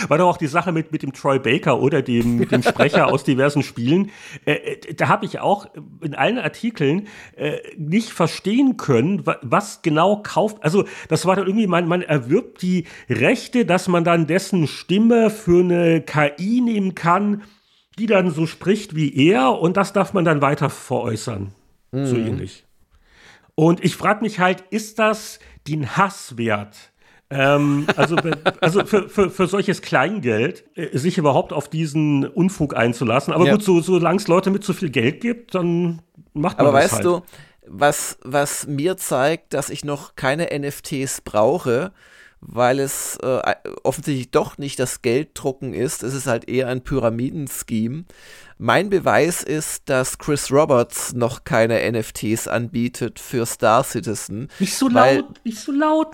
War 0.08 0.18
doch 0.18 0.28
auch 0.28 0.36
die 0.36 0.46
Sache 0.46 0.72
mit, 0.72 0.92
mit 0.92 1.02
dem 1.02 1.12
Troy 1.12 1.38
Baker 1.38 1.80
oder 1.80 2.02
dem, 2.02 2.48
dem 2.48 2.62
Sprecher 2.62 3.08
aus 3.08 3.24
diversen 3.24 3.62
Spielen. 3.62 4.10
Äh, 4.44 4.52
äh 4.52 4.94
da 4.94 5.08
habe 5.08 5.26
ich 5.26 5.40
auch 5.40 5.66
in 6.00 6.14
allen 6.14 6.38
Artikeln 6.38 7.08
äh, 7.36 7.58
nicht 7.76 8.10
verstehen 8.10 8.76
können, 8.76 9.24
was 9.42 9.82
genau 9.82 10.20
kauft. 10.22 10.62
Also, 10.62 10.84
das 11.08 11.26
war 11.26 11.36
dann 11.36 11.46
irgendwie, 11.46 11.66
man, 11.66 11.88
man 11.88 12.02
erwirbt 12.02 12.62
die 12.62 12.84
Rechte, 13.08 13.64
dass 13.64 13.88
man 13.88 14.04
dann 14.04 14.26
dessen 14.26 14.66
Stimme 14.66 15.30
für 15.30 15.60
eine 15.60 16.00
KI 16.00 16.60
nehmen 16.60 16.94
kann, 16.94 17.42
die 17.98 18.06
dann 18.06 18.30
so 18.30 18.46
spricht 18.46 18.94
wie 18.94 19.14
er 19.30 19.58
und 19.58 19.76
das 19.76 19.92
darf 19.92 20.12
man 20.12 20.24
dann 20.24 20.42
weiter 20.42 20.70
veräußern. 20.70 21.52
Mhm. 21.92 22.06
So 22.06 22.16
ähnlich. 22.16 22.64
Und 23.54 23.84
ich 23.84 23.96
frage 23.96 24.22
mich 24.22 24.40
halt, 24.40 24.62
ist 24.70 24.98
das 24.98 25.38
den 25.66 25.96
Hass 25.96 26.36
wert? 26.36 26.94
ähm, 27.34 27.86
also 27.96 28.16
also 28.60 28.84
für, 28.84 29.08
für, 29.08 29.30
für 29.30 29.46
solches 29.46 29.82
Kleingeld 29.82 30.64
äh, 30.76 30.96
sich 30.96 31.18
überhaupt 31.18 31.52
auf 31.52 31.68
diesen 31.68 32.26
Unfug 32.26 32.76
einzulassen. 32.76 33.32
Aber 33.32 33.46
ja. 33.46 33.52
gut, 33.52 33.62
so, 33.62 33.80
solange 33.80 34.18
es 34.18 34.28
Leute 34.28 34.50
mit 34.50 34.64
zu 34.64 34.72
viel 34.72 34.90
Geld 34.90 35.20
gibt, 35.20 35.54
dann 35.54 36.02
macht 36.32 36.58
man 36.58 36.68
Aber 36.68 36.78
das 36.78 36.92
weißt 36.92 36.94
halt. 36.96 37.04
du, 37.04 37.22
was, 37.66 38.18
was 38.22 38.66
mir 38.66 38.96
zeigt, 38.96 39.54
dass 39.54 39.70
ich 39.70 39.84
noch 39.84 40.16
keine 40.16 40.48
NFTs 40.56 41.22
brauche, 41.22 41.92
weil 42.40 42.78
es 42.78 43.16
äh, 43.22 43.40
offensichtlich 43.82 44.30
doch 44.30 44.58
nicht 44.58 44.78
das 44.78 45.00
Gelddrucken 45.00 45.72
ist. 45.72 46.02
Es 46.02 46.14
ist 46.14 46.26
halt 46.26 46.48
eher 46.48 46.68
ein 46.68 46.82
Pyramidenscheme. 46.82 48.04
Mein 48.58 48.88
Beweis 48.88 49.42
ist, 49.42 49.88
dass 49.88 50.18
Chris 50.18 50.52
Roberts 50.52 51.12
noch 51.12 51.42
keine 51.44 51.90
NFTs 51.90 52.46
anbietet 52.46 53.18
für 53.18 53.46
Star 53.46 53.82
Citizen. 53.82 54.48
Nicht 54.60 54.76
so 54.76 54.92
weil, 54.94 55.18
laut, 55.18 55.44
nicht 55.44 55.58
so 55.58 55.72
laut. 55.72 56.08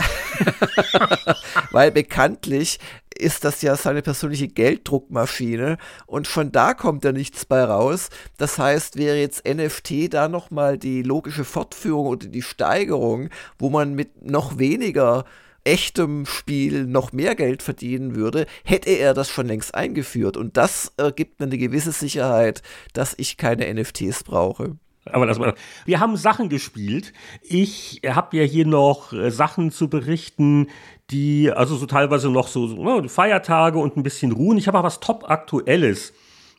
weil 1.70 1.90
bekanntlich 1.90 2.78
ist 3.14 3.44
das 3.44 3.60
ja 3.60 3.76
seine 3.76 4.00
persönliche 4.00 4.48
Gelddruckmaschine 4.48 5.76
und 6.06 6.26
von 6.26 6.50
da 6.50 6.72
kommt 6.72 7.04
ja 7.04 7.12
nichts 7.12 7.44
bei 7.44 7.62
raus. 7.62 8.08
Das 8.38 8.58
heißt, 8.58 8.96
wäre 8.96 9.18
jetzt 9.18 9.46
NFT 9.46 10.12
da 10.14 10.28
nochmal 10.28 10.78
die 10.78 11.02
logische 11.02 11.44
Fortführung 11.44 12.06
oder 12.06 12.26
die 12.26 12.42
Steigerung, 12.42 13.28
wo 13.58 13.68
man 13.68 13.94
mit 13.94 14.22
noch 14.22 14.58
weniger 14.58 15.26
echtem 15.64 16.26
Spiel 16.26 16.86
noch 16.86 17.12
mehr 17.12 17.34
Geld 17.34 17.62
verdienen 17.62 18.14
würde, 18.14 18.46
hätte 18.64 18.90
er 18.90 19.14
das 19.14 19.28
schon 19.28 19.46
längst 19.46 19.74
eingeführt. 19.74 20.36
Und 20.36 20.56
das 20.56 20.92
äh, 20.96 21.12
gibt 21.12 21.40
mir 21.40 21.46
eine 21.46 21.58
gewisse 21.58 21.92
Sicherheit, 21.92 22.62
dass 22.92 23.14
ich 23.16 23.36
keine 23.36 23.72
NFTs 23.72 24.24
brauche. 24.24 24.76
Aber 25.06 25.26
das 25.26 25.38
war, 25.38 25.54
wir 25.86 26.00
haben 26.00 26.16
Sachen 26.16 26.48
gespielt. 26.48 27.12
Ich 27.42 28.02
habe 28.06 28.36
ja 28.36 28.44
hier 28.44 28.66
noch 28.66 29.12
äh, 29.12 29.30
Sachen 29.30 29.70
zu 29.70 29.88
berichten, 29.88 30.68
die, 31.10 31.50
also 31.50 31.76
so 31.76 31.86
teilweise 31.86 32.30
noch 32.30 32.48
so, 32.48 32.66
so 32.66 32.82
ne, 32.82 33.08
Feiertage 33.08 33.78
und 33.78 33.96
ein 33.96 34.02
bisschen 34.02 34.32
ruhen. 34.32 34.58
Ich 34.58 34.68
habe 34.68 34.78
aber 34.78 34.86
was 34.86 35.00
top 35.00 35.28
aktuelles. 35.28 36.12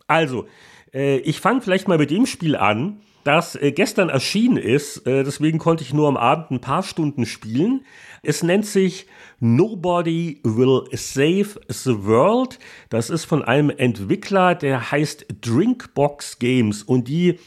Also, 0.07 0.47
äh, 0.93 1.17
ich 1.17 1.39
fange 1.39 1.61
vielleicht 1.61 1.87
mal 1.87 1.97
mit 1.97 2.11
dem 2.11 2.25
Spiel 2.25 2.55
an, 2.55 3.01
das 3.23 3.55
äh, 3.55 3.71
gestern 3.71 4.09
erschienen 4.09 4.57
ist. 4.57 5.05
Äh, 5.05 5.23
deswegen 5.23 5.59
konnte 5.59 5.83
ich 5.83 5.93
nur 5.93 6.07
am 6.07 6.17
Abend 6.17 6.51
ein 6.51 6.61
paar 6.61 6.83
Stunden 6.83 7.25
spielen. 7.25 7.85
Es 8.23 8.43
nennt 8.43 8.67
sich 8.67 9.07
Nobody 9.39 10.41
Will 10.43 10.83
Save 10.91 11.59
the 11.69 12.05
World. 12.05 12.59
Das 12.89 13.09
ist 13.09 13.25
von 13.25 13.43
einem 13.43 13.71
Entwickler, 13.71 14.53
der 14.53 14.91
heißt 14.91 15.25
Drinkbox 15.41 16.37
Games 16.37 16.83
und 16.83 17.07
die 17.07 17.39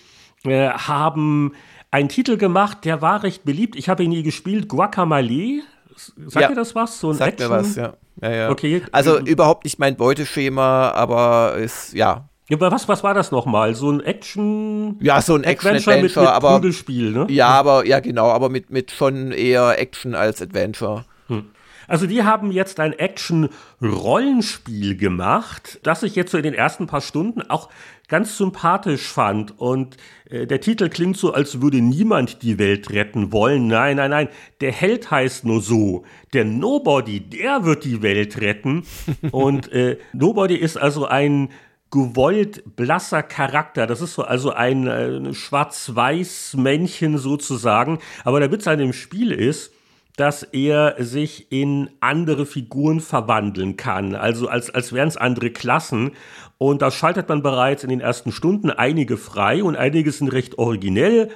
äh, 0.44 0.70
haben 0.70 1.52
einen 1.92 2.08
Titel 2.08 2.36
gemacht, 2.36 2.84
der 2.84 3.00
war 3.02 3.22
recht 3.22 3.44
beliebt. 3.44 3.76
Ich 3.76 3.88
habe 3.88 4.02
ihn 4.02 4.10
nie 4.10 4.24
gespielt, 4.24 4.66
Guacamole. 4.66 5.62
Sagt 5.94 6.42
ja, 6.42 6.48
ihr 6.50 6.56
das 6.56 6.74
was? 6.74 6.98
So 6.98 7.10
ein 7.10 7.14
sagt 7.14 7.34
Action? 7.34 7.50
mir 7.50 7.56
was, 7.56 7.76
ja. 7.76 7.94
ja, 8.20 8.32
ja. 8.32 8.50
Okay. 8.50 8.82
Also 8.90 9.20
überhaupt 9.20 9.62
nicht 9.62 9.78
mein 9.78 9.96
Beuteschema, 9.96 10.90
aber 10.90 11.54
ist, 11.54 11.92
ja, 11.92 12.28
ja, 12.48 12.58
aber 12.58 12.70
was, 12.70 12.86
was 12.88 13.02
war 13.02 13.14
das 13.14 13.30
nochmal? 13.30 13.74
So 13.74 13.90
ein 13.90 14.00
Action. 14.00 14.98
Ja, 15.00 15.22
so 15.22 15.34
ein 15.34 15.44
Action-Adventure, 15.44 15.96
mit, 15.96 16.16
mit 16.16 16.18
aber. 16.18 16.56
Prügelspiel, 16.56 17.10
ne? 17.10 17.26
Ja, 17.30 17.48
aber, 17.48 17.86
ja, 17.86 18.00
genau, 18.00 18.30
aber 18.30 18.50
mit, 18.50 18.68
mit 18.70 18.90
schon 18.90 19.32
eher 19.32 19.78
Action 19.78 20.14
als 20.14 20.42
Adventure. 20.42 21.06
Hm. 21.28 21.46
Also 21.86 22.06
die 22.06 22.22
haben 22.22 22.50
jetzt 22.50 22.80
ein 22.80 22.92
Action-Rollenspiel 22.92 24.96
gemacht, 24.96 25.80
das 25.82 26.02
ich 26.02 26.16
jetzt 26.16 26.32
so 26.32 26.38
in 26.38 26.42
den 26.42 26.54
ersten 26.54 26.86
paar 26.86 27.02
Stunden 27.02 27.42
auch 27.42 27.68
ganz 28.08 28.36
sympathisch 28.36 29.06
fand. 29.06 29.56
Und 29.58 29.96
äh, 30.28 30.46
der 30.46 30.60
Titel 30.60 30.88
klingt 30.88 31.16
so, 31.16 31.32
als 31.32 31.62
würde 31.62 31.80
niemand 31.80 32.42
die 32.42 32.58
Welt 32.58 32.90
retten 32.90 33.30
wollen. 33.32 33.68
Nein, 33.68 33.96
nein, 33.96 34.10
nein. 34.10 34.28
Der 34.60 34.72
Held 34.72 35.10
heißt 35.10 35.44
nur 35.44 35.62
so. 35.62 36.04
Der 36.32 36.44
Nobody, 36.44 37.20
der 37.20 37.64
wird 37.64 37.84
die 37.84 38.02
Welt 38.02 38.40
retten. 38.40 38.84
Und 39.30 39.70
äh, 39.72 39.98
Nobody 40.12 40.56
ist 40.56 40.76
also 40.76 41.06
ein 41.06 41.50
gewollt 41.94 42.74
blasser 42.74 43.22
Charakter. 43.22 43.86
Das 43.86 44.00
ist 44.00 44.14
so 44.14 44.24
also 44.24 44.50
ein, 44.50 44.88
äh, 44.88 45.32
schwarz-weiß 45.32 46.54
Männchen 46.56 47.18
sozusagen. 47.18 48.00
Aber 48.24 48.40
der 48.40 48.50
Witz 48.50 48.66
an 48.66 48.80
dem 48.80 48.92
Spiel 48.92 49.30
ist, 49.30 49.72
dass 50.16 50.42
er 50.42 50.96
sich 50.98 51.52
in 51.52 51.88
andere 52.00 52.46
Figuren 52.46 53.00
verwandeln 53.00 53.76
kann, 53.76 54.16
also 54.16 54.48
als, 54.48 54.70
als 54.70 54.92
wären 54.92 55.08
es 55.08 55.16
andere 55.16 55.50
Klassen. 55.50 56.10
Und 56.58 56.82
da 56.82 56.90
schaltet 56.90 57.28
man 57.28 57.42
bereits 57.42 57.84
in 57.84 57.90
den 57.90 58.00
ersten 58.00 58.32
Stunden 58.32 58.70
einige 58.70 59.16
frei 59.16 59.62
und 59.62 59.76
einige 59.76 60.10
sind 60.10 60.28
recht 60.28 60.58
originell. 60.58 61.30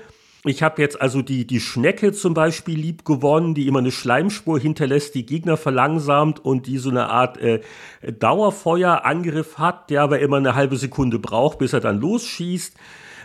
Ich 0.44 0.62
habe 0.62 0.80
jetzt 0.80 1.00
also 1.00 1.20
die, 1.20 1.46
die 1.46 1.58
Schnecke 1.58 2.12
zum 2.12 2.32
Beispiel 2.32 2.78
lieb 2.78 3.04
gewonnen, 3.04 3.54
die 3.54 3.66
immer 3.66 3.80
eine 3.80 3.90
Schleimspur 3.90 4.60
hinterlässt, 4.60 5.14
die 5.16 5.26
Gegner 5.26 5.56
verlangsamt 5.56 6.44
und 6.44 6.68
die 6.68 6.78
so 6.78 6.90
eine 6.90 7.08
Art 7.08 7.38
äh, 7.38 7.60
Dauerfeuerangriff 8.02 9.58
hat, 9.58 9.90
der 9.90 10.02
aber 10.02 10.20
immer 10.20 10.36
eine 10.36 10.54
halbe 10.54 10.76
Sekunde 10.76 11.18
braucht, 11.18 11.58
bis 11.58 11.72
er 11.72 11.80
dann 11.80 12.00
losschießt. 12.00 12.76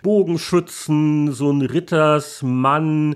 Bogenschützen, 0.01 1.31
so 1.31 1.49
ein 1.51 1.61
Rittersmann, 1.61 3.15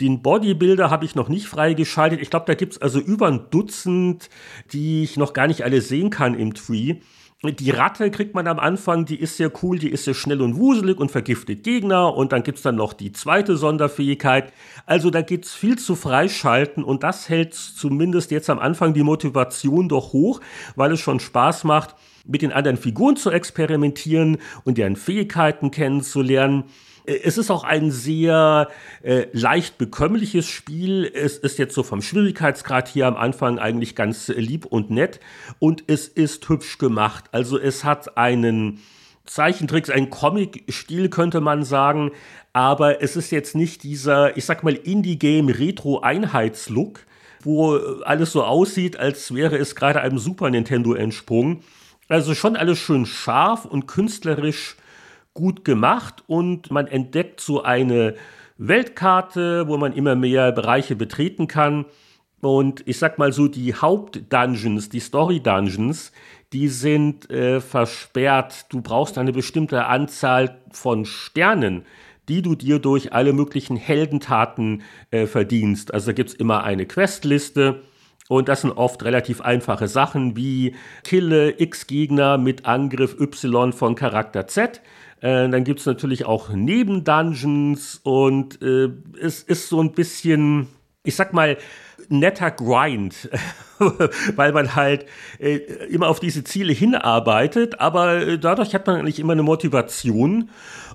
den 0.00 0.22
Bodybuilder 0.22 0.90
habe 0.90 1.04
ich 1.04 1.14
noch 1.14 1.28
nicht 1.28 1.46
freigeschaltet. 1.46 2.20
Ich 2.20 2.30
glaube, 2.30 2.46
da 2.46 2.54
gibt 2.54 2.74
es 2.74 2.82
also 2.82 2.98
über 3.00 3.28
ein 3.28 3.48
Dutzend, 3.50 4.28
die 4.72 5.02
ich 5.02 5.16
noch 5.16 5.32
gar 5.32 5.46
nicht 5.46 5.64
alle 5.64 5.80
sehen 5.80 6.10
kann 6.10 6.34
im 6.34 6.52
Tree. 6.52 6.96
Die 7.42 7.70
Ratte 7.70 8.10
kriegt 8.10 8.34
man 8.34 8.46
am 8.46 8.58
Anfang, 8.58 9.04
die 9.04 9.20
ist 9.20 9.36
sehr 9.36 9.52
cool, 9.62 9.78
die 9.78 9.90
ist 9.90 10.04
sehr 10.04 10.14
schnell 10.14 10.40
und 10.40 10.56
wuselig 10.56 10.98
und 10.98 11.10
vergiftet 11.10 11.64
Gegner. 11.64 12.14
Und 12.14 12.32
dann 12.32 12.42
gibt 12.42 12.56
es 12.56 12.62
dann 12.62 12.76
noch 12.76 12.94
die 12.94 13.12
zweite 13.12 13.58
Sonderfähigkeit. 13.58 14.54
Also 14.86 15.10
da 15.10 15.20
gibt 15.20 15.44
es 15.44 15.52
viel 15.52 15.78
zu 15.78 15.96
freischalten 15.96 16.82
und 16.82 17.02
das 17.02 17.28
hält 17.28 17.52
zumindest 17.52 18.30
jetzt 18.30 18.48
am 18.48 18.58
Anfang 18.58 18.94
die 18.94 19.02
Motivation 19.02 19.88
doch 19.88 20.14
hoch, 20.14 20.40
weil 20.76 20.92
es 20.92 21.00
schon 21.00 21.20
Spaß 21.20 21.64
macht, 21.64 21.94
mit 22.24 22.40
den 22.40 22.52
anderen 22.52 22.78
Figuren 22.78 23.16
zu 23.16 23.30
experimentieren 23.30 24.38
und 24.64 24.78
deren 24.78 24.96
Fähigkeiten 24.96 25.70
kennenzulernen. 25.70 26.64
Es 27.06 27.38
ist 27.38 27.50
auch 27.50 27.64
ein 27.64 27.90
sehr 27.90 28.68
äh, 29.02 29.28
leicht 29.32 29.78
bekömmliches 29.78 30.46
Spiel. 30.46 31.10
Es 31.12 31.38
ist 31.38 31.58
jetzt 31.58 31.74
so 31.74 31.82
vom 31.82 32.02
Schwierigkeitsgrad 32.02 32.86
hier 32.88 33.06
am 33.06 33.16
Anfang 33.16 33.58
eigentlich 33.58 33.94
ganz 33.94 34.28
lieb 34.28 34.66
und 34.66 34.90
nett. 34.90 35.20
Und 35.58 35.84
es 35.86 36.08
ist 36.08 36.46
hübsch 36.48 36.76
gemacht. 36.78 37.26
Also 37.32 37.58
es 37.58 37.84
hat 37.84 38.18
einen 38.18 38.80
Zeichentricks, 39.24 39.88
einen 39.90 40.10
Comic-Stil 40.10 41.08
könnte 41.08 41.40
man 41.40 41.62
sagen. 41.62 42.10
Aber 42.52 43.00
es 43.02 43.14
ist 43.16 43.30
jetzt 43.30 43.54
nicht 43.54 43.84
dieser, 43.84 44.36
ich 44.36 44.44
sag 44.44 44.64
mal, 44.64 44.74
Indie-Game-Retro-Einheitslook, 44.74 47.06
wo 47.42 47.76
alles 48.04 48.32
so 48.32 48.42
aussieht, 48.42 48.98
als 48.98 49.32
wäre 49.34 49.56
es 49.56 49.76
gerade 49.76 50.00
einem 50.00 50.18
Super 50.18 50.50
Nintendo 50.50 50.94
entsprungen. 50.94 51.62
Also 52.08 52.34
schon 52.34 52.56
alles 52.56 52.78
schön 52.78 53.06
scharf 53.06 53.64
und 53.64 53.86
künstlerisch 53.86 54.76
gut 55.36 55.64
gemacht 55.64 56.24
und 56.26 56.72
man 56.72 56.88
entdeckt 56.88 57.40
so 57.40 57.62
eine 57.62 58.14
Weltkarte, 58.58 59.68
wo 59.68 59.76
man 59.76 59.92
immer 59.92 60.16
mehr 60.16 60.50
Bereiche 60.50 60.96
betreten 60.96 61.46
kann. 61.46 61.84
Und 62.40 62.82
ich 62.86 62.98
sag 62.98 63.18
mal 63.18 63.32
so, 63.32 63.48
die 63.48 63.74
Hauptdungeons, 63.74 64.88
die 64.88 65.00
Story-Dungeons, 65.00 66.12
die 66.52 66.68
sind 66.68 67.30
äh, 67.30 67.60
versperrt. 67.60 68.66
Du 68.70 68.80
brauchst 68.80 69.18
eine 69.18 69.32
bestimmte 69.32 69.86
Anzahl 69.86 70.58
von 70.70 71.04
Sternen, 71.04 71.84
die 72.28 72.42
du 72.42 72.54
dir 72.54 72.78
durch 72.78 73.12
alle 73.12 73.32
möglichen 73.32 73.76
Heldentaten 73.76 74.82
äh, 75.10 75.26
verdienst. 75.26 75.92
Also 75.92 76.06
da 76.06 76.12
gibt 76.12 76.30
es 76.30 76.34
immer 76.34 76.64
eine 76.64 76.86
Questliste. 76.86 77.82
Und 78.28 78.48
das 78.48 78.62
sind 78.62 78.72
oft 78.72 79.04
relativ 79.04 79.40
einfache 79.40 79.86
Sachen 79.86 80.36
wie 80.36 80.74
Kille 81.04 81.60
X 81.60 81.86
Gegner 81.86 82.38
mit 82.38 82.66
Angriff 82.66 83.16
Y 83.20 83.72
von 83.72 83.94
Charakter 83.94 84.48
Z. 84.48 84.80
Äh, 85.20 85.48
dann 85.48 85.64
gibt 85.64 85.80
es 85.80 85.86
natürlich 85.86 86.26
auch 86.26 86.50
Nebendungeons 86.50 88.00
und 88.02 88.60
äh, 88.62 88.90
es 89.20 89.42
ist 89.42 89.68
so 89.68 89.80
ein 89.80 89.92
bisschen, 89.92 90.68
ich 91.04 91.16
sag 91.16 91.32
mal, 91.32 91.56
netter 92.08 92.50
Grind, 92.50 93.28
weil 94.36 94.52
man 94.52 94.74
halt 94.74 95.06
äh, 95.38 95.56
immer 95.88 96.08
auf 96.08 96.20
diese 96.20 96.44
Ziele 96.44 96.72
hinarbeitet, 96.72 97.80
aber 97.80 98.16
äh, 98.16 98.38
dadurch 98.38 98.74
hat 98.74 98.86
man 98.86 98.96
eigentlich 98.96 99.18
immer 99.18 99.32
eine 99.32 99.42
Motivation. 99.42 100.50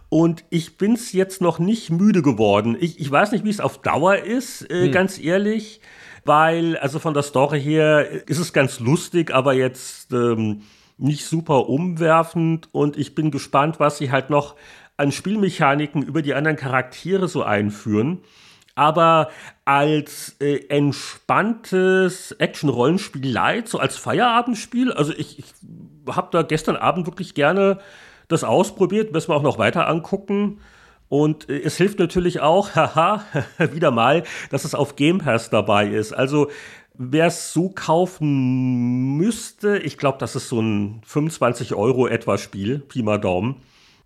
Und 0.10 0.44
ich 0.50 0.78
bin 0.78 0.94
es 0.94 1.14
jetzt 1.14 1.42
noch 1.42 1.58
nicht 1.58 1.90
müde 1.90 2.22
geworden. 2.22 2.76
Ich, 2.78 3.00
ich 3.00 3.10
weiß 3.10 3.32
nicht, 3.32 3.46
wie 3.46 3.50
es 3.50 3.62
auf 3.62 3.82
Dauer 3.82 4.18
ist, 4.18 4.70
äh, 4.70 4.86
hm. 4.86 4.92
ganz 4.92 5.18
ehrlich, 5.18 5.80
weil, 6.26 6.78
also 6.78 7.00
von 7.00 7.14
der 7.14 7.24
Story 7.24 7.62
her 7.62 8.28
ist 8.28 8.40
es 8.40 8.52
ganz 8.52 8.80
lustig, 8.80 9.34
aber 9.34 9.54
jetzt 9.54 10.12
ähm, 10.12 10.64
nicht 11.02 11.26
super 11.26 11.68
umwerfend 11.68 12.70
und 12.72 12.98
ich 12.98 13.16
bin 13.16 13.32
gespannt, 13.32 13.80
was 13.80 13.98
sie 13.98 14.12
halt 14.12 14.30
noch 14.30 14.56
an 14.98 15.12
Spielmechaniken 15.12 16.04
über 16.04 16.22
die 16.22 16.34
anderen 16.34 16.58
Charaktere 16.58 17.28
so 17.28 17.44
einführen. 17.44 18.20
Aber 18.76 19.30
als 19.66 20.38
äh, 20.40 20.68
entspanntes 20.70 22.32
Action-Rollenspiel 22.34 23.30
Light, 23.30 23.68
so 23.68 23.80
als 23.80 23.98
Feierabendspiel, 23.98 24.94
also 24.94 25.12
ich, 25.14 25.40
ich 25.40 25.46
habe 26.08 26.30
da 26.32 26.42
gestern 26.44 26.78
Abend 26.78 27.06
wirklich 27.06 27.34
gerne 27.34 27.80
das 28.28 28.44
ausprobiert, 28.44 29.12
müssen 29.12 29.30
wir 29.30 29.36
auch 29.36 29.44
noch 29.44 29.58
weiter 29.58 29.88
angucken. 29.88 30.62
Und 31.10 31.50
äh, 31.50 31.62
es 31.62 31.76
hilft 31.76 32.00
natürlich 32.00 32.40
auch, 32.40 32.70
haha, 32.76 33.26
wieder 33.74 33.92
mal, 33.92 34.24
dass 34.50 34.64
es 34.64 34.74
auf 34.74 34.96
Game 34.96 35.18
Pass 35.18 35.50
dabei 35.50 35.88
ist. 35.88 36.14
Also 36.14 36.50
wer 36.94 37.28
es 37.28 37.54
so 37.54 37.70
kaufen 37.70 39.18
müsste, 39.18 39.78
ich 39.78 39.98
glaube, 39.98 40.18
das 40.20 40.36
ist 40.36 40.50
so 40.50 40.62
ein 40.62 41.02
25 41.06 41.74
Euro 41.76 42.08
etwa 42.08 42.38
Spiel, 42.38 42.80
Pi 42.80 43.04
mal 43.04 43.20
Daumen. 43.20 43.58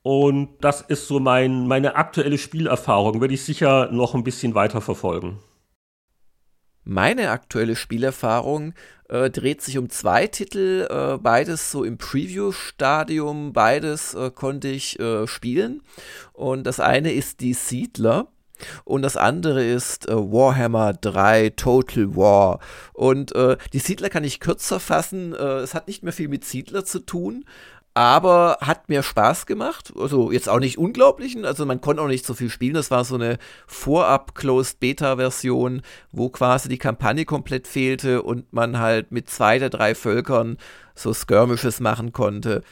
Und 0.01 0.49
das 0.61 0.81
ist 0.81 1.07
so 1.07 1.19
mein, 1.19 1.67
meine 1.67 1.95
aktuelle 1.95 2.37
Spielerfahrung, 2.37 3.21
werde 3.21 3.33
ich 3.33 3.43
sicher 3.43 3.89
noch 3.91 4.13
ein 4.13 4.23
bisschen 4.23 4.53
weiter 4.53 4.79
verfolgen. 4.79 5.39
Meine 6.83 7.31
aktuelle 7.31 7.75
Spielerfahrung 7.75 8.75
äh, 9.09 9.31
dreht 9.31 9.63
sich 9.63 9.79
um 9.79 9.89
zwei 9.89 10.27
Titel, 10.27 10.87
äh, 10.87 11.17
beides 11.17 11.71
so 11.71 11.83
im 11.83 11.97
Preview-Stadium, 11.97 13.53
beides 13.53 14.13
äh, 14.13 14.29
konnte 14.29 14.67
ich 14.67 14.99
äh, 14.99 15.25
spielen. 15.25 15.81
Und 16.33 16.65
das 16.65 16.79
eine 16.79 17.11
ist 17.11 17.41
die 17.41 17.55
Siedler. 17.55 18.27
Und 18.83 19.01
das 19.01 19.17
andere 19.17 19.63
ist 19.63 20.07
äh, 20.07 20.15
Warhammer 20.15 20.93
3 20.93 21.53
Total 21.55 22.15
War. 22.15 22.59
Und 22.93 23.35
äh, 23.35 23.57
die 23.73 23.79
Siedler 23.79 24.09
kann 24.09 24.23
ich 24.23 24.39
kürzer 24.39 24.79
fassen. 24.79 25.33
Äh, 25.33 25.59
es 25.59 25.73
hat 25.73 25.87
nicht 25.87 26.03
mehr 26.03 26.13
viel 26.13 26.27
mit 26.27 26.45
Siedler 26.45 26.85
zu 26.85 26.99
tun, 26.99 27.45
aber 27.95 28.59
hat 28.61 28.87
mir 28.89 29.01
Spaß 29.03 29.45
gemacht. 29.45 29.93
Also 29.97 30.31
jetzt 30.31 30.49
auch 30.49 30.59
nicht 30.59 30.77
unglaublichen, 30.77 31.45
also 31.45 31.65
man 31.65 31.79
konnte 31.79 32.01
auch 32.01 32.07
nicht 32.07 32.25
so 32.25 32.33
viel 32.33 32.49
spielen. 32.49 32.73
Das 32.73 32.91
war 32.91 33.05
so 33.05 33.15
eine 33.15 33.37
Vorab-Closed-Beta-Version, 33.67 35.81
wo 36.11 36.29
quasi 36.29 36.67
die 36.67 36.77
Kampagne 36.77 37.23
komplett 37.23 37.67
fehlte 37.67 38.21
und 38.21 38.51
man 38.51 38.79
halt 38.79 39.13
mit 39.13 39.29
zwei 39.29 39.59
der 39.59 39.69
drei 39.69 39.95
Völkern 39.95 40.57
so 40.93 41.13
Skirmishes 41.13 41.79
machen 41.79 42.11
konnte. 42.11 42.63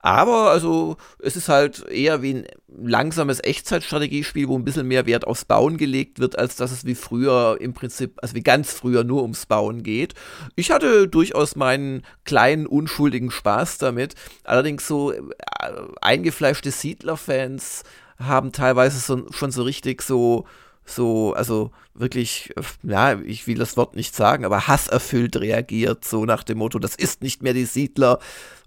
Aber 0.00 0.50
also 0.50 0.96
es 1.18 1.36
ist 1.36 1.48
halt 1.48 1.86
eher 1.88 2.22
wie 2.22 2.34
ein 2.34 2.46
langsames 2.68 3.42
Echtzeitstrategiespiel, 3.42 4.48
wo 4.48 4.56
ein 4.56 4.64
bisschen 4.64 4.86
mehr 4.86 5.06
Wert 5.06 5.26
aufs 5.26 5.44
Bauen 5.44 5.76
gelegt 5.76 6.20
wird, 6.20 6.38
als 6.38 6.56
dass 6.56 6.70
es 6.70 6.84
wie 6.84 6.94
früher 6.94 7.58
im 7.60 7.74
Prinzip, 7.74 8.12
also 8.22 8.34
wie 8.34 8.42
ganz 8.42 8.72
früher 8.72 9.02
nur 9.02 9.22
ums 9.22 9.46
Bauen 9.46 9.82
geht. 9.82 10.14
Ich 10.54 10.70
hatte 10.70 11.08
durchaus 11.08 11.56
meinen 11.56 12.02
kleinen, 12.24 12.66
unschuldigen 12.66 13.30
Spaß 13.30 13.78
damit. 13.78 14.14
Allerdings 14.44 14.86
so 14.86 15.12
äh, 15.12 15.22
eingefleischte 16.00 16.70
Siedler-Fans 16.70 17.82
haben 18.18 18.52
teilweise 18.52 18.98
so, 18.98 19.26
schon 19.32 19.50
so 19.50 19.62
richtig 19.62 20.02
so 20.02 20.46
so, 20.88 21.34
also 21.34 21.70
wirklich, 21.94 22.50
äh, 22.56 22.62
ja, 22.82 23.20
ich 23.20 23.46
will 23.46 23.58
das 23.58 23.76
Wort 23.76 23.94
nicht 23.94 24.14
sagen, 24.14 24.44
aber 24.44 24.66
hasserfüllt 24.68 25.36
reagiert, 25.36 26.04
so 26.04 26.24
nach 26.24 26.42
dem 26.42 26.58
Motto, 26.58 26.78
das 26.78 26.94
ist 26.94 27.22
nicht 27.22 27.42
mehr 27.42 27.52
die 27.54 27.66
Siedler. 27.66 28.18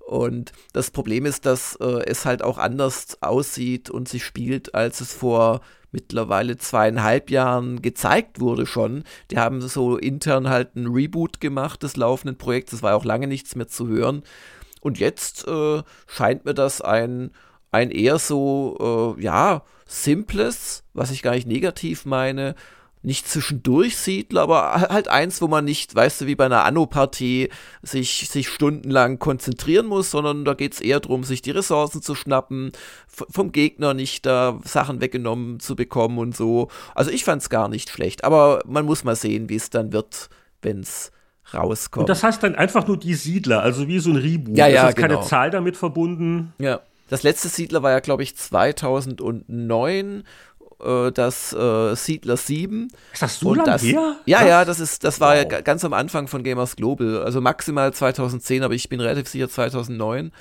Und 0.08 0.52
das 0.74 0.92
Problem 0.92 1.26
ist, 1.26 1.46
dass 1.46 1.76
äh, 1.76 2.04
es 2.06 2.26
halt 2.26 2.44
auch 2.44 2.58
anders 2.58 3.18
aussieht 3.22 3.90
und 3.90 4.10
sich 4.10 4.26
spielt, 4.26 4.76
als 4.76 5.02
es 5.02 5.14
vor 5.14 5.62
mittlerweile 5.92 6.58
zweieinhalb 6.58 7.30
Jahren 7.30 7.82
gezeigt 7.82 8.40
wurde 8.40 8.66
schon. 8.66 9.04
Die 9.30 9.38
haben 9.38 9.62
so 9.62 9.98
intern 9.98 10.50
halt 10.50 10.76
ein 10.76 10.88
Reboot 10.88 11.40
gemacht 11.42 11.84
des 11.84 11.98
laufenden 11.98 12.38
Projekts. 12.38 12.74
Es 12.74 12.84
war 12.84 12.96
auch 12.96 13.06
lange 13.06 13.28
nichts 13.28 13.56
mehr 13.56 13.68
zu 13.68 13.88
hören. 13.88 14.24
Und 14.82 15.00
jetzt 15.00 15.48
äh, 15.48 15.84
scheint 16.08 16.46
mir 16.46 16.54
das 16.54 16.82
ein, 16.82 17.32
ein 17.72 17.92
eher 17.92 18.20
so, 18.20 19.16
äh, 19.18 19.22
ja, 19.22 19.64
simples, 19.86 20.84
was 20.94 21.12
ich 21.12 21.22
gar 21.22 21.36
nicht 21.36 21.48
negativ 21.48 22.06
meine, 22.06 22.56
nicht 23.04 23.28
zwischendurch 23.28 23.98
Siedler, 23.98 24.42
aber 24.42 24.74
halt 24.90 25.08
eins, 25.08 25.42
wo 25.42 25.48
man 25.48 25.66
nicht, 25.66 25.96
weißt 25.96 26.22
du, 26.22 26.26
wie 26.28 26.36
bei 26.36 26.46
einer 26.46 26.64
Anno-Partie 26.66 27.50
sich, 27.82 28.30
sich 28.30 28.48
stundenlang 28.48 29.18
konzentrieren 29.18 29.88
muss, 29.88 30.12
sondern 30.12 30.46
da 30.46 30.54
geht 30.54 30.74
es 30.74 30.82
eher 30.82 31.00
darum, 31.00 31.24
sich 31.24 31.42
die 31.42 31.52
Ressourcen 31.52 32.02
zu 32.02 32.14
schnappen, 32.14 32.72
vom 33.08 33.52
Gegner 33.52 33.94
nicht 33.94 34.26
da 34.26 34.60
Sachen 34.64 35.02
weggenommen 35.02 35.60
zu 35.60 35.76
bekommen 35.76 36.20
und 36.20 36.36
so. 36.36 36.68
Also 36.94 37.10
ich 37.10 37.24
fand 37.24 37.42
es 37.42 37.50
gar 37.50 37.70
nicht 37.70 37.90
schlecht, 37.90 38.24
aber 38.24 38.62
man 38.68 38.86
muss 38.86 39.04
mal 39.04 39.16
sehen, 39.16 39.50
wie 39.50 39.56
es 39.56 39.72
dann 39.72 39.94
wird, 39.94 40.30
wenn 40.62 40.82
es 40.82 41.12
rauskommt. 41.54 42.04
Und 42.04 42.10
das 42.10 42.24
heißt 42.24 42.44
dann 42.44 42.56
einfach 42.56 42.88
nur 42.88 42.98
die 42.98 43.16
Siedler, 43.16 43.64
also 43.64 43.88
wie 43.88 44.00
so 44.00 44.12
ein 44.12 44.18
Reboot. 44.18 44.58
Ja, 44.58 44.68
ja, 44.68 44.84
es 44.84 44.90
ist 44.90 44.96
genau. 44.96 45.08
keine 45.08 45.22
Zahl 45.28 45.50
damit 45.50 45.76
verbunden. 45.76 46.54
Ja. 46.60 46.82
Das 47.10 47.24
letzte 47.24 47.50
Siedler 47.50 47.84
war 47.84 47.92
ja, 47.92 48.00
glaube 48.00 48.24
ich, 48.24 48.38
2009 48.38 50.24
äh, 50.84 51.12
das 51.12 51.54
äh, 51.54 51.96
Siedler 51.96 52.38
7. 52.38 52.88
Ist 53.14 53.22
das 53.22 53.40
so 53.40 53.54
lange 53.54 53.78
her? 53.78 54.16
Ja, 54.26 54.46
ja, 54.46 54.66
das 54.66 54.80
ist, 54.80 55.04
das 55.04 55.20
war 55.20 55.36
wow. 55.36 55.52
ja 55.52 55.62
ganz 55.62 55.86
am 55.86 55.94
Anfang 55.94 56.28
von 56.28 56.44
Gamers 56.44 56.76
Global. 56.76 57.24
Also 57.24 57.42
maximal 57.42 57.94
2010, 57.94 58.64
aber 58.64 58.74
ich 58.74 58.90
bin 58.90 59.00
relativ 59.00 59.28
sicher 59.28 59.50
2009. 59.50 60.32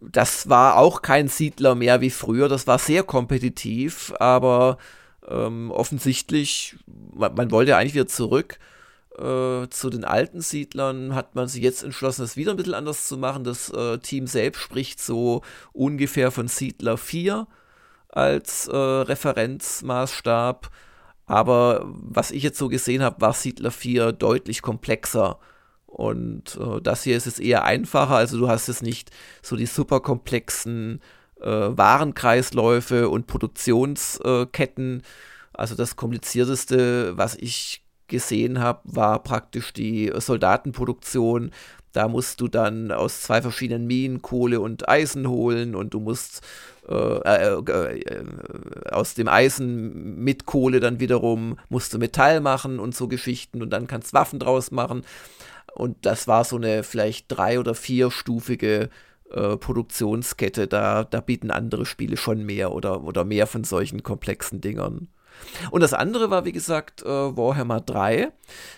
Das 0.00 0.48
war 0.48 0.76
auch 0.76 1.02
kein 1.02 1.28
Siedler 1.28 1.74
mehr 1.74 2.00
wie 2.00 2.10
früher. 2.10 2.48
Das 2.48 2.66
war 2.66 2.78
sehr 2.78 3.02
kompetitiv, 3.02 4.12
aber 4.20 4.78
ähm, 5.28 5.70
offensichtlich, 5.70 6.76
man, 7.14 7.34
man 7.34 7.50
wollte 7.50 7.76
eigentlich 7.76 7.94
wieder 7.94 8.06
zurück 8.06 8.58
äh, 9.18 9.68
zu 9.68 9.90
den 9.90 10.04
alten 10.04 10.40
Siedlern 10.40 11.14
hat 11.14 11.34
man 11.34 11.48
sich 11.48 11.62
jetzt 11.62 11.82
entschlossen, 11.82 12.22
das 12.22 12.36
wieder 12.36 12.52
ein 12.52 12.56
bisschen 12.56 12.74
anders 12.74 13.08
zu 13.08 13.18
machen. 13.18 13.42
Das 13.42 13.68
äh, 13.70 13.98
Team 13.98 14.26
selbst 14.26 14.60
spricht 14.60 15.00
so 15.00 15.42
ungefähr 15.72 16.30
von 16.30 16.46
Siedler 16.46 16.96
4 16.96 17.46
als 18.18 18.68
äh, 18.68 18.76
Referenzmaßstab. 18.76 20.70
Aber 21.26 21.84
was 21.86 22.30
ich 22.30 22.42
jetzt 22.42 22.58
so 22.58 22.68
gesehen 22.68 23.02
habe, 23.02 23.20
war 23.20 23.32
Siedler 23.32 23.70
4 23.70 24.12
deutlich 24.12 24.62
komplexer. 24.62 25.38
Und 25.86 26.58
äh, 26.60 26.80
das 26.80 27.02
hier 27.04 27.16
ist 27.16 27.26
es 27.26 27.38
eher 27.38 27.64
einfacher. 27.64 28.16
Also 28.16 28.38
du 28.38 28.48
hast 28.48 28.68
jetzt 28.68 28.82
nicht 28.82 29.10
so 29.42 29.56
die 29.56 29.66
super 29.66 30.00
komplexen 30.00 31.00
äh, 31.40 31.46
Warenkreisläufe 31.46 33.08
und 33.08 33.26
Produktionsketten. 33.26 35.02
also 35.52 35.74
das 35.74 35.96
komplizierteste, 35.96 37.16
was 37.16 37.36
ich 37.36 37.84
gesehen 38.08 38.58
habe, 38.60 38.80
war 38.84 39.22
praktisch 39.22 39.72
die 39.72 40.12
Soldatenproduktion. 40.14 41.52
Da 41.98 42.06
musst 42.06 42.40
du 42.40 42.46
dann 42.46 42.92
aus 42.92 43.22
zwei 43.22 43.42
verschiedenen 43.42 43.88
Minen 43.88 44.22
Kohle 44.22 44.60
und 44.60 44.88
Eisen 44.88 45.28
holen 45.28 45.74
und 45.74 45.94
du 45.94 45.98
musst 45.98 46.42
äh, 46.88 46.94
äh, 46.94 47.58
äh, 47.58 48.24
aus 48.92 49.14
dem 49.14 49.26
Eisen 49.26 50.22
mit 50.22 50.46
Kohle 50.46 50.78
dann 50.78 51.00
wiederum 51.00 51.58
musst 51.68 51.92
du 51.92 51.98
Metall 51.98 52.40
machen 52.40 52.78
und 52.78 52.94
so 52.94 53.08
Geschichten 53.08 53.62
und 53.62 53.70
dann 53.70 53.88
kannst 53.88 54.12
Waffen 54.12 54.38
draus 54.38 54.70
machen. 54.70 55.02
Und 55.74 56.06
das 56.06 56.28
war 56.28 56.44
so 56.44 56.54
eine 56.54 56.84
vielleicht 56.84 57.32
drei- 57.32 57.58
oder 57.58 57.74
vierstufige 57.74 58.90
äh, 59.32 59.56
Produktionskette. 59.56 60.68
Da, 60.68 61.02
da 61.02 61.20
bieten 61.20 61.50
andere 61.50 61.84
Spiele 61.84 62.16
schon 62.16 62.46
mehr 62.46 62.70
oder, 62.70 63.02
oder 63.02 63.24
mehr 63.24 63.48
von 63.48 63.64
solchen 63.64 64.04
komplexen 64.04 64.60
Dingern. 64.60 65.08
Und 65.70 65.82
das 65.82 65.92
andere 65.92 66.30
war, 66.30 66.44
wie 66.44 66.52
gesagt, 66.52 67.02
äh, 67.02 67.06
Warhammer 67.06 67.80
3. 67.80 68.30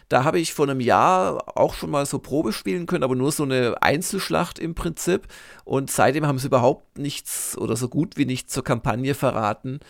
Da 0.08 0.24
habe 0.24 0.40
ich 0.40 0.54
vor 0.54 0.68
einem 0.68 0.80
Jahr 0.80 1.56
auch 1.56 1.74
schon 1.74 1.90
mal 1.90 2.06
so 2.06 2.18
Probe 2.18 2.52
spielen 2.52 2.86
können, 2.86 3.04
aber 3.04 3.14
nur 3.14 3.32
so 3.32 3.44
eine 3.44 3.82
Einzelschlacht 3.82 4.58
im 4.58 4.74
Prinzip. 4.74 5.26
Und 5.64 5.90
seitdem 5.90 6.26
haben 6.26 6.38
sie 6.38 6.48
überhaupt 6.48 6.98
nichts 6.98 7.56
oder 7.56 7.76
so 7.76 7.88
gut 7.88 8.16
wie 8.16 8.26
nichts 8.26 8.52
zur 8.52 8.64
Kampagne 8.64 9.14
verraten. 9.14 9.80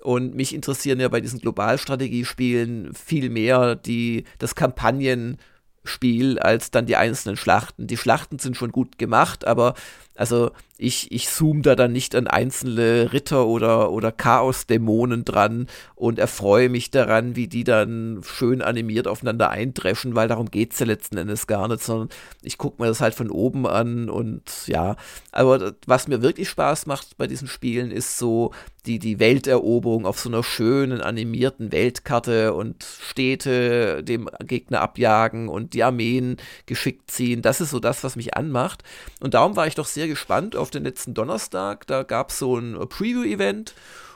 Und 0.00 0.34
mich 0.34 0.54
interessieren 0.54 0.98
ja 0.98 1.08
bei 1.08 1.20
diesen 1.20 1.40
Globalstrategiespielen 1.40 2.94
viel 2.94 3.28
mehr 3.28 3.74
die, 3.74 4.24
das 4.38 4.54
Kampagnenspiel 4.54 6.38
als 6.38 6.70
dann 6.70 6.86
die 6.86 6.96
einzelnen 6.96 7.36
Schlachten. 7.36 7.86
Die 7.86 7.98
Schlachten 7.98 8.38
sind 8.38 8.56
schon 8.56 8.72
gut 8.72 8.98
gemacht, 8.98 9.46
aber 9.46 9.74
also 10.20 10.50
ich, 10.76 11.12
ich 11.12 11.28
zoome 11.28 11.62
da 11.62 11.74
dann 11.74 11.92
nicht 11.92 12.14
an 12.14 12.26
einzelne 12.26 13.10
Ritter 13.14 13.46
oder, 13.46 13.90
oder 13.90 14.12
Chaos-Dämonen 14.12 15.24
dran 15.24 15.66
und 15.94 16.18
erfreue 16.18 16.68
mich 16.68 16.90
daran, 16.90 17.36
wie 17.36 17.48
die 17.48 17.64
dann 17.64 18.20
schön 18.22 18.60
animiert 18.60 19.08
aufeinander 19.08 19.48
eindreschen, 19.48 20.14
weil 20.14 20.28
darum 20.28 20.50
geht 20.50 20.74
es 20.74 20.78
ja 20.78 20.84
letzten 20.84 21.16
Endes 21.16 21.46
gar 21.46 21.68
nicht, 21.68 21.82
sondern 21.82 22.10
ich 22.42 22.58
gucke 22.58 22.82
mir 22.82 22.88
das 22.88 23.00
halt 23.00 23.14
von 23.14 23.30
oben 23.30 23.66
an 23.66 24.10
und 24.10 24.42
ja, 24.66 24.96
aber 25.32 25.72
was 25.86 26.06
mir 26.06 26.20
wirklich 26.20 26.50
Spaß 26.50 26.84
macht 26.84 27.16
bei 27.16 27.26
diesen 27.26 27.48
Spielen 27.48 27.90
ist 27.90 28.18
so 28.18 28.52
die, 28.86 28.98
die 28.98 29.18
Welteroberung 29.18 30.06
auf 30.06 30.18
so 30.18 30.28
einer 30.28 30.42
schönen 30.42 31.00
animierten 31.00 31.72
Weltkarte 31.72 32.54
und 32.54 32.82
Städte 32.82 34.02
dem 34.02 34.28
Gegner 34.40 34.80
abjagen 34.80 35.48
und 35.48 35.74
die 35.74 35.84
Armeen 35.84 36.38
geschickt 36.66 37.10
ziehen. 37.10 37.42
Das 37.42 37.60
ist 37.60 37.70
so 37.70 37.78
das, 37.78 38.02
was 38.04 38.16
mich 38.16 38.36
anmacht. 38.36 38.82
Und 39.20 39.34
darum 39.34 39.56
war 39.56 39.66
ich 39.66 39.74
doch 39.74 39.86
sehr 39.86 40.08
gespannt 40.10 40.56
auf 40.56 40.70
den 40.70 40.84
letzten 40.84 41.14
Donnerstag. 41.14 41.86
Da 41.86 42.02
gab 42.02 42.30
es 42.30 42.38
so 42.38 42.56
ein 42.56 42.76
Preview-Event. 42.88 43.74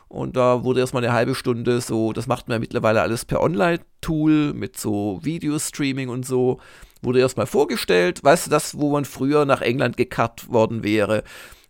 Und 0.09 0.37
da 0.37 0.63
wurde 0.63 0.81
erstmal 0.81 1.03
eine 1.05 1.13
halbe 1.13 1.35
Stunde 1.35 1.81
so, 1.81 2.13
das 2.13 2.27
macht 2.27 2.47
man 2.47 2.57
ja 2.57 2.59
mittlerweile 2.61 3.03
alles 3.03 3.25
per 3.25 3.41
Online-Tool 3.41 4.53
mit 4.53 4.79
so 4.79 5.19
Videostreaming 5.23 6.09
und 6.09 6.25
so, 6.25 6.61
wurde 7.03 7.21
erstmal 7.21 7.47
vorgestellt. 7.47 8.23
Weißt 8.23 8.47
du, 8.47 8.51
das, 8.51 8.79
wo 8.79 8.93
man 8.93 9.07
früher 9.07 9.45
nach 9.45 9.61
England 9.61 9.97
gekarrt 9.97 10.53
worden 10.53 10.85
wäre. 10.85 11.25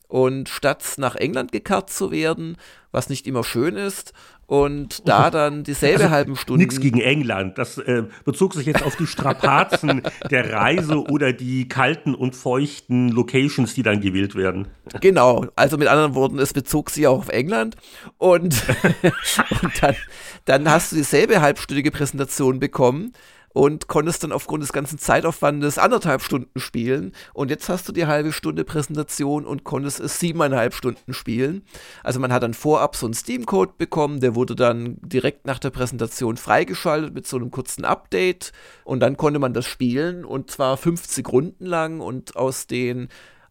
Und 0.09 0.49
statt 0.49 0.85
nach 0.99 1.17
England 1.17 1.53
gekarrt 1.53 1.91
zu 1.91 2.11
werden, 2.11 2.57
was 2.93 3.09
nicht 3.09 3.27
immer 3.27 3.45
schön 3.45 3.77
ist, 3.77 4.13
und 4.47 5.09
da 5.09 5.31
dann 5.31 5.65
dieselbe 5.65 6.05
also, 6.05 6.15
halben 6.15 6.37
Stunde. 6.37 6.65
Nichts 6.65 6.81
gegen 6.81 7.01
England. 7.01 7.59
Das 7.59 7.79
äh, 7.79 8.05
bezog 8.25 8.55
sich 8.55 8.67
jetzt 8.67 8.83
auf 8.83 8.97
die 8.97 9.07
Strapazen 9.07 10.03
der 10.31 10.53
Reise 10.53 11.03
oder 11.05 11.33
die 11.33 11.69
kalten 11.69 12.15
und 12.15 12.35
feuchten 12.35 13.09
Locations, 13.09 13.73
die 13.75 13.83
dann 13.83 14.01
gewählt 14.01 14.35
werden. 14.35 14.69
Genau. 15.01 15.47
Also 15.57 15.79
mit 15.79 15.89
anderen 15.89 16.15
Worten, 16.15 16.39
es 16.39 16.53
bezog 16.53 16.91
sich 16.91 17.07
auch 17.07 17.19
auf 17.19 17.29
England. 17.29 17.77
Und, 18.19 18.63
und 19.63 19.83
dann, 19.83 19.97
dann 20.45 20.71
hast 20.71 20.93
du 20.93 20.97
dieselbe 20.97 21.41
halbstündige 21.41 21.91
Präsentation 21.91 22.61
bekommen 22.61 23.13
und 23.55 23.87
konntest 23.89 24.25
dann 24.25 24.33
aufgrund 24.33 24.63
des 24.63 24.73
ganzen 24.73 24.99
Zeitaufwandes 24.99 25.79
anderthalb 25.79 26.21
Stunden 26.21 26.59
spielen. 26.61 27.13
Und 27.33 27.51
jetzt 27.51 27.69
hast 27.69 27.89
du 27.89 27.93
die 27.93 28.07
halbe 28.07 28.33
Stunde 28.33 28.65
Präsentation 28.65 29.47
und 29.47 29.65
konntest 29.65 30.01
es 30.01 30.19
siebeneinhalb 30.19 30.75
Stunden 30.75 31.15
spielen. 31.15 31.63
Also 32.03 32.21
man 32.21 32.33
hat 32.33 32.43
dann 32.43 32.53
vorab 32.53 32.97
so 32.97 33.07
einen 33.07 33.15
Steam-Code 33.15 33.75
bekommen, 33.79 34.21
der 34.21 34.35
wurde 34.35 34.57
dann 34.57 34.99
direkt 35.01 35.47
nach 35.47 35.61
der 35.61 35.71
Präsentation 35.71 36.37
freigeschaltet 36.37 37.15
mit 37.15 37.27
so 37.27 37.37
einem 37.37 37.53
kurzen 37.53 37.85
Update. 37.85 38.53
Und 38.85 39.01
dann 39.01 39.17
konnte 39.17 39.39
man 39.39 39.55
das 39.55 39.67
spielen 39.67 40.25
und 40.25 40.51
zwar 40.51 40.77
50 40.77 41.27
Runden 41.31 41.65
lang 41.65 42.01
und 42.01 42.37
aus 42.37 42.67
den 42.67 43.09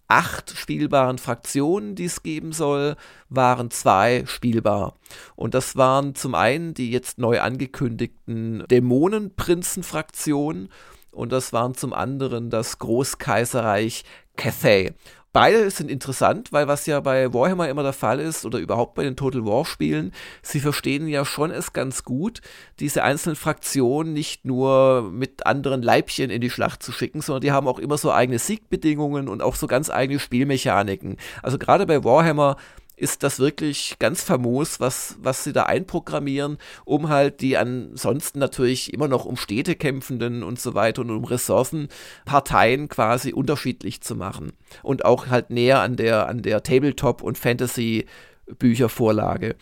acht 0.07 0.53
spielbaren 0.55 1.17
Fraktionen, 1.17 1.95
die 1.95 2.05
es 2.05 2.23
geben 2.23 2.51
soll, 2.51 2.95
waren 3.29 3.71
zwei 3.71 4.23
spielbar. 4.25 4.95
Und 5.35 5.53
das 5.53 5.75
waren 5.75 6.15
zum 6.15 6.35
einen 6.35 6.73
die 6.73 6.91
jetzt 6.91 7.17
neu 7.17 7.41
angekündigten 7.41 8.63
Dämonenprinzen-Fraktionen 8.69 10.69
und 11.11 11.31
das 11.31 11.53
waren 11.53 11.75
zum 11.75 11.93
anderen 11.93 12.49
das 12.49 12.79
Großkaiserreich 12.79 14.03
Cathay. 14.35 14.93
Beide 15.33 15.71
sind 15.71 15.89
interessant, 15.89 16.53
weil 16.53 16.67
was 16.67 16.85
ja 16.85 16.99
bei 16.99 17.33
Warhammer 17.33 17.67
immer 17.67 17.81
der 17.81 17.91
Fall 17.91 18.19
ist 18.19 18.45
oder 18.45 18.59
überhaupt 18.59 18.93
bei 18.93 19.01
den 19.01 19.15
Total 19.15 19.43
War 19.43 19.65
Spielen, 19.65 20.11
sie 20.43 20.59
verstehen 20.59 21.07
ja 21.07 21.25
schon 21.25 21.49
es 21.49 21.73
ganz 21.73 22.03
gut, 22.03 22.41
diese 22.79 23.01
einzelnen 23.01 23.35
Fraktionen 23.35 24.13
nicht 24.13 24.45
nur 24.45 25.09
mit 25.11 25.47
anderen 25.47 25.81
Leibchen 25.81 26.29
in 26.29 26.39
die 26.39 26.51
Schlacht 26.51 26.83
zu 26.83 26.91
schicken, 26.91 27.21
sondern 27.21 27.41
die 27.41 27.51
haben 27.51 27.67
auch 27.67 27.79
immer 27.79 27.97
so 27.97 28.11
eigene 28.11 28.37
Siegbedingungen 28.37 29.27
und 29.27 29.41
auch 29.41 29.55
so 29.55 29.65
ganz 29.65 29.89
eigene 29.89 30.19
Spielmechaniken. 30.19 31.17
Also 31.41 31.57
gerade 31.57 31.87
bei 31.87 32.03
Warhammer 32.03 32.57
ist 32.95 33.23
das 33.23 33.39
wirklich 33.39 33.95
ganz 33.99 34.23
famos, 34.23 34.79
was, 34.79 35.17
was 35.19 35.43
sie 35.43 35.51
da 35.51 35.63
einprogrammieren, 35.63 36.59
um 36.85 37.09
halt 37.09 37.41
die 37.41 37.57
ansonsten 37.57 38.37
natürlich 38.39 38.93
immer 38.93 39.07
noch 39.07 39.25
um 39.25 39.35
Städte 39.35 39.73
kämpfenden 39.75 40.43
und 40.43 40.59
so 40.59 40.75
weiter 40.75 41.01
und 41.01 41.09
um 41.09 41.23
Ressourcenparteien 41.23 42.89
quasi 42.89 43.33
unterschiedlich 43.33 44.01
zu 44.01 44.15
machen. 44.15 44.53
Und 44.83 45.05
auch 45.05 45.25
halt 45.27 45.49
näher 45.49 45.81
an 45.81 45.95
der, 45.95 46.27
an 46.27 46.43
der 46.43 46.61
Tabletop- 46.63 47.23
und 47.23 47.37
Fantasy-Büchervorlage. 47.37 49.55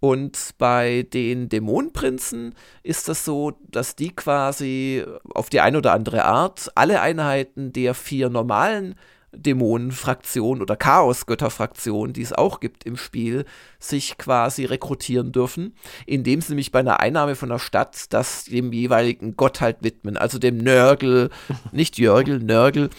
Und 0.00 0.54
bei 0.56 1.06
den 1.12 1.50
Dämonenprinzen 1.50 2.54
ist 2.82 3.08
das 3.08 3.26
so, 3.26 3.52
dass 3.68 3.96
die 3.96 4.16
quasi 4.16 5.04
auf 5.34 5.50
die 5.50 5.60
eine 5.60 5.76
oder 5.76 5.92
andere 5.92 6.24
Art 6.24 6.70
alle 6.74 7.02
Einheiten 7.02 7.74
der 7.74 7.92
vier 7.92 8.30
normalen 8.30 8.94
Dämonenfraktion 9.32 10.60
oder 10.62 10.76
Chaosgötterfraktion, 10.76 12.12
die 12.12 12.22
es 12.22 12.32
auch 12.32 12.60
gibt 12.60 12.84
im 12.84 12.96
Spiel, 12.96 13.44
sich 13.80 14.18
quasi 14.18 14.64
rekrutieren 14.66 15.32
dürfen, 15.32 15.74
indem 16.06 16.40
sie 16.40 16.52
nämlich 16.52 16.70
bei 16.70 16.80
einer 16.80 17.00
Einnahme 17.00 17.34
von 17.34 17.48
der 17.48 17.58
Stadt 17.58 18.04
das 18.10 18.44
dem 18.44 18.72
jeweiligen 18.72 19.36
Gott 19.36 19.60
halt 19.60 19.78
widmen, 19.80 20.16
also 20.16 20.38
dem 20.38 20.58
Nörgel, 20.58 21.30
nicht 21.72 21.98
Jörgel, 21.98 22.38
Nörgel 22.38 22.90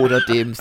oder 0.00 0.20
dem 0.20 0.54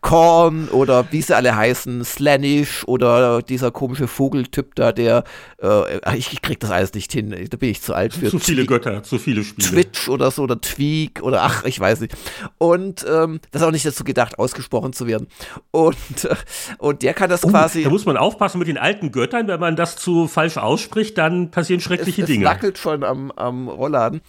Korn 0.00 0.68
oder 0.68 1.12
wie 1.12 1.22
sie 1.22 1.36
alle 1.36 1.54
heißen, 1.54 2.04
Slanish 2.04 2.84
oder 2.86 3.42
dieser 3.42 3.70
komische 3.70 4.08
Vogeltyp 4.08 4.74
da, 4.74 4.92
der, 4.92 5.24
äh, 5.62 6.16
ich 6.16 6.42
krieg 6.42 6.58
das 6.60 6.70
alles 6.70 6.94
nicht 6.94 7.12
hin, 7.12 7.34
da 7.50 7.56
bin 7.56 7.70
ich 7.70 7.82
zu 7.82 7.94
alt 7.94 8.14
für. 8.14 8.30
Zu 8.30 8.38
viele 8.38 8.66
Götter, 8.66 9.02
zu 9.02 9.18
viele 9.18 9.44
Spiele. 9.44 9.68
Twitch 9.68 10.08
oder 10.08 10.30
so 10.30 10.42
oder 10.42 10.60
Tweak 10.60 11.22
oder 11.22 11.42
ach, 11.42 11.64
ich 11.64 11.78
weiß 11.78 12.00
nicht. 12.00 12.16
Und 12.58 13.04
ähm, 13.08 13.40
das 13.50 13.62
ist 13.62 13.68
auch 13.68 13.72
nicht 13.72 13.84
dazu 13.86 14.04
gedacht, 14.04 14.38
ausgesprochen 14.38 14.92
zu 14.92 15.06
werden. 15.06 15.28
Und, 15.70 16.24
äh, 16.24 16.34
und 16.78 17.02
der 17.02 17.14
kann 17.14 17.30
das 17.30 17.44
oh, 17.44 17.48
quasi. 17.48 17.84
Da 17.84 17.90
muss 17.90 18.06
man 18.06 18.16
aufpassen 18.16 18.58
mit 18.58 18.68
den 18.68 18.78
alten 18.78 19.12
Göttern, 19.12 19.19
wenn 19.48 19.60
man 19.60 19.76
das 19.76 19.96
zu 19.96 20.28
falsch 20.28 20.56
ausspricht, 20.56 21.18
dann 21.18 21.50
passieren 21.50 21.80
schreckliche 21.80 22.22
es, 22.22 22.26
Dinge. 22.26 22.44
Es 22.44 22.50
wackelt 22.50 22.78
schon 22.78 23.04
am, 23.04 23.30
am 23.32 23.68
Rollladen. 23.68 24.20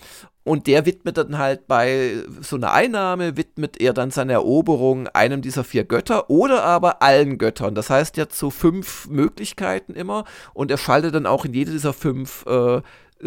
Und 0.44 0.66
der 0.66 0.88
widmet 0.88 1.18
dann 1.18 1.38
halt 1.38 1.68
bei 1.68 2.16
so 2.42 2.56
einer 2.56 2.74
Einnahme, 2.74 3.38
widmet 3.38 3.80
er 3.80 3.94
dann 3.94 4.10
seine 4.10 4.34
Eroberung 4.34 5.08
einem 5.10 5.44
dieser 5.44 5.64
vier 5.64 5.84
Götter 5.84 6.32
oder 6.32 6.64
aber 6.64 7.04
allen 7.04 7.38
Göttern. 7.38 7.76
Das 7.76 7.92
heißt 7.92 8.18
ja 8.18 8.28
zu 8.28 8.50
fünf 8.50 9.08
Möglichkeiten 9.08 9.94
immer. 9.94 10.26
Und 10.54 10.72
er 10.72 10.78
schaltet 10.78 11.14
dann 11.14 11.28
auch 11.28 11.46
in 11.46 11.54
jede 11.54 11.72
dieser 11.72 11.94
fünf 11.94 12.44
äh, 12.48 12.82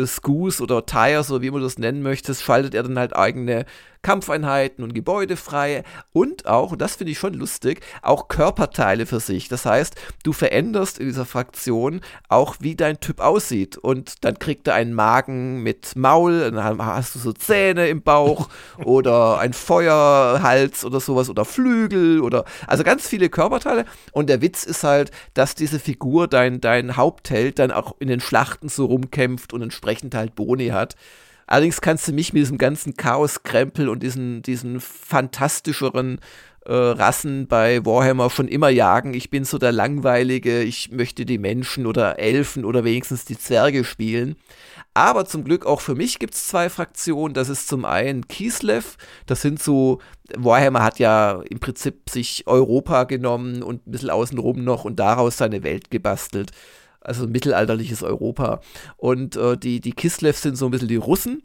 Scoos 0.04 0.60
oder 0.60 0.86
Tires 0.86 1.30
oder 1.30 1.42
wie 1.42 1.52
man 1.52 1.62
das 1.62 1.78
nennen 1.78 2.02
möchte, 2.02 2.34
schaltet 2.34 2.74
er 2.74 2.82
dann 2.82 2.98
halt 2.98 3.14
eigene 3.14 3.64
Kampfeinheiten 4.04 4.84
und 4.84 4.94
Gebäude 4.94 5.36
frei 5.36 5.82
und 6.12 6.46
auch, 6.46 6.70
und 6.70 6.80
das 6.80 6.94
finde 6.94 7.10
ich 7.10 7.18
schon 7.18 7.34
lustig, 7.34 7.80
auch 8.02 8.28
Körperteile 8.28 9.06
für 9.06 9.18
sich. 9.18 9.48
Das 9.48 9.66
heißt, 9.66 9.96
du 10.22 10.32
veränderst 10.32 11.00
in 11.00 11.06
dieser 11.06 11.24
Fraktion 11.24 12.00
auch, 12.28 12.56
wie 12.60 12.76
dein 12.76 13.00
Typ 13.00 13.20
aussieht. 13.20 13.76
Und 13.76 14.24
dann 14.24 14.38
kriegt 14.38 14.68
er 14.68 14.74
einen 14.74 14.94
Magen 14.94 15.62
mit 15.62 15.96
Maul, 15.96 16.50
dann 16.52 16.78
hast 16.78 17.16
du 17.16 17.18
so 17.18 17.32
Zähne 17.32 17.88
im 17.88 18.02
Bauch 18.02 18.48
oder 18.84 19.38
ein 19.38 19.52
Feuerhals 19.52 20.84
oder 20.84 21.00
sowas 21.00 21.28
oder 21.28 21.44
Flügel 21.44 22.20
oder 22.20 22.44
also 22.66 22.84
ganz 22.84 23.08
viele 23.08 23.28
Körperteile. 23.28 23.86
Und 24.12 24.28
der 24.28 24.42
Witz 24.42 24.64
ist 24.64 24.84
halt, 24.84 25.10
dass 25.32 25.54
diese 25.54 25.80
Figur, 25.80 26.28
dein, 26.28 26.60
dein 26.60 26.96
Hauptheld, 26.96 27.58
dann 27.58 27.72
auch 27.72 27.96
in 27.98 28.08
den 28.08 28.20
Schlachten 28.20 28.68
so 28.68 28.84
rumkämpft 28.84 29.52
und 29.52 29.62
entsprechend 29.62 30.14
halt 30.14 30.34
Boni 30.34 30.68
hat. 30.68 30.94
Allerdings 31.46 31.80
kannst 31.80 32.08
du 32.08 32.12
mich 32.12 32.32
mit 32.32 32.40
diesem 32.40 32.58
ganzen 32.58 32.96
Chaos-Krempel 32.96 33.88
und 33.88 34.02
diesen, 34.02 34.42
diesen 34.42 34.80
fantastischeren 34.80 36.20
äh, 36.66 36.72
Rassen 36.72 37.46
bei 37.46 37.84
Warhammer 37.84 38.30
schon 38.30 38.48
immer 38.48 38.70
jagen. 38.70 39.14
Ich 39.14 39.30
bin 39.30 39.44
so 39.44 39.58
der 39.58 39.72
Langweilige, 39.72 40.62
ich 40.62 40.90
möchte 40.90 41.26
die 41.26 41.38
Menschen 41.38 41.86
oder 41.86 42.18
Elfen 42.18 42.64
oder 42.64 42.84
wenigstens 42.84 43.24
die 43.24 43.38
Zwerge 43.38 43.84
spielen. 43.84 44.36
Aber 44.94 45.26
zum 45.26 45.44
Glück 45.44 45.66
auch 45.66 45.80
für 45.80 45.94
mich 45.94 46.18
gibt 46.18 46.34
es 46.34 46.46
zwei 46.46 46.70
Fraktionen. 46.70 47.34
Das 47.34 47.48
ist 47.48 47.68
zum 47.68 47.84
einen 47.84 48.28
Kislev, 48.28 48.96
das 49.26 49.42
sind 49.42 49.62
so, 49.62 50.00
Warhammer 50.36 50.82
hat 50.82 50.98
ja 50.98 51.42
im 51.50 51.60
Prinzip 51.60 52.08
sich 52.08 52.46
Europa 52.46 53.04
genommen 53.04 53.62
und 53.62 53.86
ein 53.86 53.90
bisschen 53.90 54.10
außenrum 54.10 54.64
noch 54.64 54.84
und 54.84 55.00
daraus 55.00 55.36
seine 55.36 55.62
Welt 55.64 55.90
gebastelt 55.90 56.52
also 57.04 57.26
mittelalterliches 57.26 58.02
Europa. 58.02 58.60
Und 58.96 59.36
äh, 59.36 59.56
die, 59.56 59.80
die 59.80 59.92
Kislev 59.92 60.36
sind 60.36 60.56
so 60.56 60.66
ein 60.66 60.70
bisschen 60.70 60.88
die 60.88 60.96
Russen. 60.96 61.42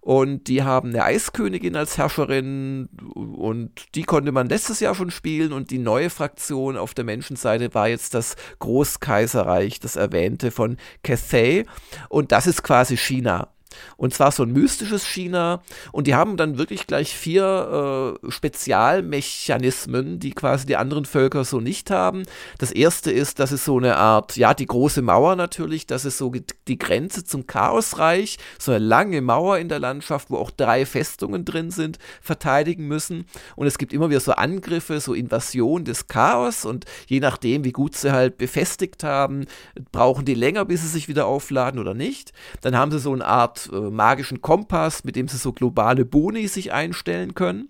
Und 0.00 0.48
die 0.48 0.64
haben 0.64 0.88
eine 0.88 1.04
Eiskönigin 1.04 1.76
als 1.76 1.96
Herrscherin 1.96 2.88
und 3.14 3.70
die 3.94 4.02
konnte 4.02 4.32
man 4.32 4.48
letztes 4.48 4.80
Jahr 4.80 4.96
schon 4.96 5.12
spielen 5.12 5.52
und 5.52 5.70
die 5.70 5.78
neue 5.78 6.10
Fraktion 6.10 6.76
auf 6.76 6.92
der 6.92 7.04
Menschenseite 7.04 7.72
war 7.72 7.86
jetzt 7.86 8.12
das 8.12 8.34
Großkaiserreich, 8.58 9.78
das 9.78 9.94
erwähnte 9.94 10.50
von 10.50 10.76
Cathay 11.04 11.66
und 12.08 12.32
das 12.32 12.48
ist 12.48 12.64
quasi 12.64 12.96
China. 12.96 13.51
Und 13.96 14.14
zwar 14.14 14.32
so 14.32 14.42
ein 14.42 14.52
mystisches 14.52 15.06
China. 15.06 15.62
Und 15.92 16.06
die 16.06 16.14
haben 16.14 16.36
dann 16.36 16.58
wirklich 16.58 16.86
gleich 16.86 17.14
vier 17.14 18.18
äh, 18.24 18.30
Spezialmechanismen, 18.30 20.18
die 20.18 20.32
quasi 20.32 20.66
die 20.66 20.76
anderen 20.76 21.04
Völker 21.04 21.44
so 21.44 21.60
nicht 21.60 21.90
haben. 21.90 22.24
Das 22.58 22.70
erste 22.70 23.10
ist, 23.10 23.38
dass 23.38 23.52
es 23.52 23.64
so 23.64 23.78
eine 23.78 23.96
Art, 23.96 24.36
ja, 24.36 24.54
die 24.54 24.66
große 24.66 25.02
Mauer 25.02 25.36
natürlich, 25.36 25.86
das 25.86 26.04
ist 26.04 26.18
so 26.18 26.32
die 26.68 26.78
Grenze 26.78 27.24
zum 27.24 27.46
Chaosreich, 27.46 28.38
so 28.58 28.72
eine 28.72 28.84
lange 28.84 29.20
Mauer 29.20 29.58
in 29.58 29.68
der 29.68 29.78
Landschaft, 29.78 30.30
wo 30.30 30.36
auch 30.36 30.50
drei 30.50 30.86
Festungen 30.86 31.44
drin 31.44 31.70
sind, 31.70 31.98
verteidigen 32.20 32.86
müssen. 32.86 33.26
Und 33.56 33.66
es 33.66 33.78
gibt 33.78 33.92
immer 33.92 34.10
wieder 34.10 34.20
so 34.20 34.32
Angriffe, 34.32 35.00
so 35.00 35.14
Invasion 35.14 35.84
des 35.84 36.06
Chaos. 36.06 36.64
Und 36.64 36.84
je 37.06 37.20
nachdem, 37.20 37.64
wie 37.64 37.72
gut 37.72 37.96
sie 37.96 38.12
halt 38.12 38.38
befestigt 38.38 39.04
haben, 39.04 39.46
brauchen 39.92 40.24
die 40.24 40.34
länger, 40.34 40.64
bis 40.64 40.82
sie 40.82 40.88
sich 40.88 41.08
wieder 41.08 41.26
aufladen 41.26 41.80
oder 41.80 41.94
nicht. 41.94 42.32
Dann 42.60 42.76
haben 42.76 42.90
sie 42.90 42.98
so 42.98 43.12
eine 43.12 43.24
Art 43.24 43.61
äh, 43.68 43.90
magischen 43.90 44.40
Kompass, 44.40 45.04
mit 45.04 45.16
dem 45.16 45.28
sie 45.28 45.36
so 45.36 45.52
globale 45.52 46.04
Boni 46.04 46.48
sich 46.48 46.72
einstellen 46.72 47.34
können. 47.34 47.68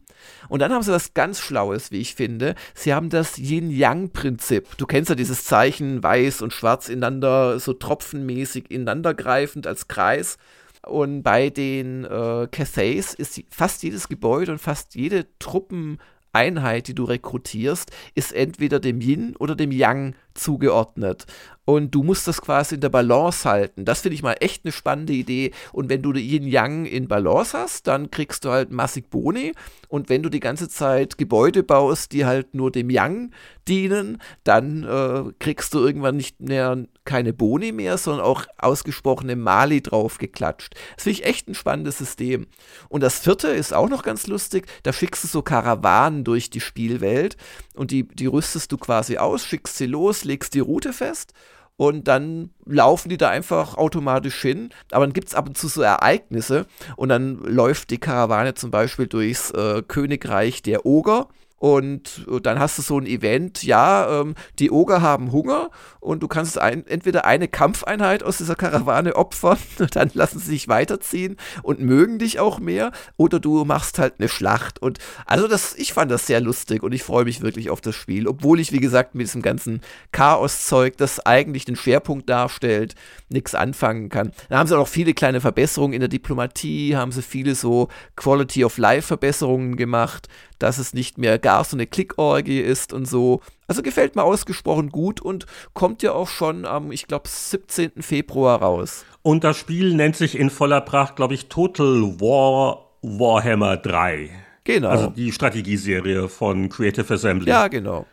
Und 0.49 0.61
dann 0.61 0.73
haben 0.73 0.83
sie 0.83 0.93
was 0.93 1.15
ganz 1.15 1.41
Schlaues, 1.41 1.91
wie 1.91 2.01
ich 2.01 2.15
finde. 2.15 2.55
Sie 2.75 2.95
haben 2.95 3.11
das 3.11 3.39
Yin-Yang-Prinzip. 3.39 4.77
Du 4.77 4.87
kennst 4.87 5.11
ja 5.11 5.15
dieses 5.15 5.45
Zeichen 5.45 6.03
weiß 6.03 6.43
und 6.43 6.53
schwarz 6.53 6.89
ineinander, 6.89 7.59
so 7.59 7.73
tropfenmäßig 7.73 8.71
ineinandergreifend 8.71 9.67
als 9.67 9.89
Kreis. 9.89 10.39
Und 10.87 11.23
bei 11.23 11.51
den 11.51 12.05
äh, 12.05 12.49
Cathays 12.51 13.15
ist 13.15 13.43
fast 13.51 13.83
jedes 13.83 14.09
Gebäude 14.09 14.53
und 14.53 14.59
fast 14.59 14.97
jede 14.97 15.27
Truppeneinheit, 15.39 16.89
die 16.89 16.95
du 16.95 17.05
rekrutierst, 17.05 17.93
ist 18.15 18.33
entweder 18.33 18.81
dem 18.81 19.01
Yin 19.01 19.37
oder 19.37 19.55
dem 19.55 19.71
Yang 19.71 20.15
zugeordnet 20.35 21.27
und 21.65 21.95
du 21.95 22.03
musst 22.03 22.27
das 22.27 22.43
quasi 22.43 22.75
in 22.75 22.81
der 22.81 22.89
Balance 22.89 23.49
halten. 23.49 23.85
Das 23.85 24.01
finde 24.01 24.17
ich 24.17 24.23
mal 24.23 24.37
echt 24.41 24.65
eine 24.65 24.73
spannende 24.73 25.13
Idee. 25.13 25.53
Und 25.73 25.89
wenn 25.89 26.03
du 26.03 26.13
Yin 26.13 26.47
Yang 26.47 26.87
in 26.87 27.07
Balance 27.07 27.57
hast, 27.57 27.87
dann 27.87 28.11
kriegst 28.11 28.45
du 28.45 28.51
halt 28.51 28.73
massig 28.73 29.11
Boni. 29.11 29.53
Und 29.89 30.09
wenn 30.09 30.23
du 30.23 30.29
die 30.29 30.41
ganze 30.41 30.69
Zeit 30.69 31.19
Gebäude 31.19 31.63
baust, 31.63 32.13
die 32.13 32.25
halt 32.25 32.55
nur 32.55 32.73
dem 32.73 32.91
Yang 32.91 33.31
dienen, 33.69 34.21
dann 34.43 34.83
äh, 34.83 35.33
kriegst 35.39 35.75
du 35.75 35.79
irgendwann 35.79 36.17
nicht 36.17 36.41
mehr 36.41 36.85
keine 37.05 37.33
Boni 37.33 37.71
mehr, 37.71 37.97
sondern 37.99 38.25
auch 38.25 38.47
ausgesprochene 38.59 39.37
Mali 39.37 39.83
draufgeklatscht. 39.83 40.75
Das 40.97 41.05
finde 41.05 41.21
ich 41.21 41.27
echt 41.27 41.49
ein 41.49 41.55
spannendes 41.55 41.99
System. 41.99 42.47
Und 42.89 43.03
das 43.03 43.21
vierte 43.21 43.49
ist 43.49 43.73
auch 43.73 43.89
noch 43.89 44.03
ganz 44.03 44.27
lustig. 44.27 44.67
Da 44.83 44.93
schickst 44.93 45.25
du 45.25 45.29
so 45.29 45.43
Karawanen 45.43 46.25
durch 46.25 46.51
die 46.51 46.61
Spielwelt 46.61 47.37
und 47.75 47.93
die, 47.93 48.07
die 48.07 48.27
rüstest 48.27 48.73
du 48.73 48.79
quasi 48.79 49.19
aus, 49.19 49.45
schickst 49.45 49.77
sie 49.77 49.87
los, 49.87 50.25
legst 50.25 50.55
die 50.55 50.61
Route 50.61 50.93
fest 50.93 51.33
und 51.77 52.09
dann 52.09 52.51
laufen 52.65 53.09
die 53.09 53.17
da 53.17 53.31
einfach 53.31 53.77
automatisch 53.77 54.41
hin. 54.41 54.71
Aber 54.91 55.05
dann 55.05 55.13
gibt 55.13 55.29
es 55.29 55.35
ab 55.35 55.49
und 55.49 55.57
zu 55.57 55.69
so 55.69 55.83
Ereignisse 55.83 56.67
und 56.97 57.09
dann 57.09 57.39
läuft 57.39 57.91
die 57.91 57.99
Karawane 57.99 58.55
zum 58.55 58.71
Beispiel 58.71 59.07
durchs 59.07 59.51
äh, 59.51 59.83
Königreich 59.87 60.63
der 60.63 60.87
Oger 60.87 61.29
und 61.63 62.27
äh, 62.29 62.41
dann 62.41 62.59
hast 62.59 62.77
du 62.79 62.83
so 62.83 62.99
ein 62.99 63.07
Event, 63.07 63.63
ja, 63.63 64.21
ähm, 64.21 64.35
die 64.59 64.73
Oger 64.73 65.01
haben 65.01 65.31
Hunger 65.31 65.71
und 66.01 66.21
du 66.21 66.27
kannst 66.27 66.59
ein, 66.59 66.85
entweder 66.89 67.25
eine 67.25 67.47
Kampfeinheit 67.47 68.25
aus 68.25 68.39
dieser 68.39 68.57
Karawane 68.57 69.15
opfern, 69.15 69.59
dann 69.93 70.11
lassen 70.13 70.41
sie 70.41 70.51
sich 70.51 70.67
weiterziehen 70.67 71.37
und 71.63 71.79
mögen 71.79 72.19
dich 72.19 72.41
auch 72.41 72.59
mehr, 72.59 72.91
oder 73.17 73.39
du 73.39 73.65
machst 73.65 74.01
halt 74.01 74.15
eine 74.19 74.29
Schlacht. 74.29 74.83
Und 74.83 74.99
also 75.25 75.47
das, 75.47 75.77
ich 75.77 75.93
fand 75.93 76.11
das 76.11 76.27
sehr 76.27 76.41
lustig 76.41 76.83
und 76.83 76.91
ich 76.91 77.05
freue 77.05 77.27
mich 77.27 77.43
wirklich 77.43 77.71
auf 77.71 77.81
das 77.81 77.95
Spiel, 77.95 78.27
obwohl 78.27 78.59
ich, 78.59 78.73
wie 78.73 78.81
gesagt, 78.81 79.15
mit 79.15 79.29
diesem 79.29 79.41
ganzen 79.41 79.83
Chaoszeug, 80.11 80.97
das 80.97 81.21
eigentlich 81.21 81.65
den 81.65 81.77
Schwerpunkt 81.77 82.29
darstellt, 82.29 82.97
nichts 83.29 83.55
anfangen 83.55 84.09
kann. 84.09 84.33
Da 84.49 84.59
haben 84.59 84.67
sie 84.67 84.75
auch 84.75 84.81
noch 84.81 84.89
viele 84.89 85.15
kleine 85.15 85.41
Verbesserungen 85.41 85.93
in 85.95 86.01
der 86.01 86.09
Diplomatie, 86.09 86.97
haben 86.97 87.13
sie 87.13 87.23
viele 87.23 87.55
so 87.55 87.87
Quality 88.17 88.65
of 88.65 88.79
Life 88.79 89.07
Verbesserungen 89.07 89.77
gemacht 89.77 90.27
dass 90.63 90.79
es 90.79 90.95
nicht 90.95 91.19
mehr 91.19 91.39
gar 91.39 91.65
so 91.65 91.77
eine 91.77 91.87
Klickorgie 91.87 92.61
ist 92.61 92.93
und 92.93 93.07
so. 93.07 93.41
Also 93.67 93.83
gefällt 93.83 94.15
mir 94.17 94.23
ausgesprochen 94.23 94.91
gut 94.91 95.21
und 95.21 95.47
kommt 95.75 96.03
ja 96.03 96.13
auch 96.13 96.29
schon 96.29 96.65
am, 96.65 96.93
ich 96.93 97.07
glaube, 97.07 97.29
17. 97.29 98.01
Februar 98.01 98.63
raus. 98.63 99.05
Und 99.23 99.45
das 99.45 99.57
Spiel 99.57 99.95
nennt 99.95 100.17
sich 100.17 100.39
in 100.39 100.51
voller 100.51 100.81
Pracht, 100.81 101.17
glaube 101.17 101.35
ich, 101.35 101.49
Total 101.49 102.21
War 102.21 102.91
Warhammer 103.03 103.77
3. 103.77 104.31
Genau. 104.65 104.89
Also 104.89 105.09
die 105.09 105.33
Strategieserie 105.33 106.29
von 106.29 106.69
Creative 106.69 107.13
Assembly. 107.13 107.49
Ja, 107.49 107.67
genau. 107.67 108.07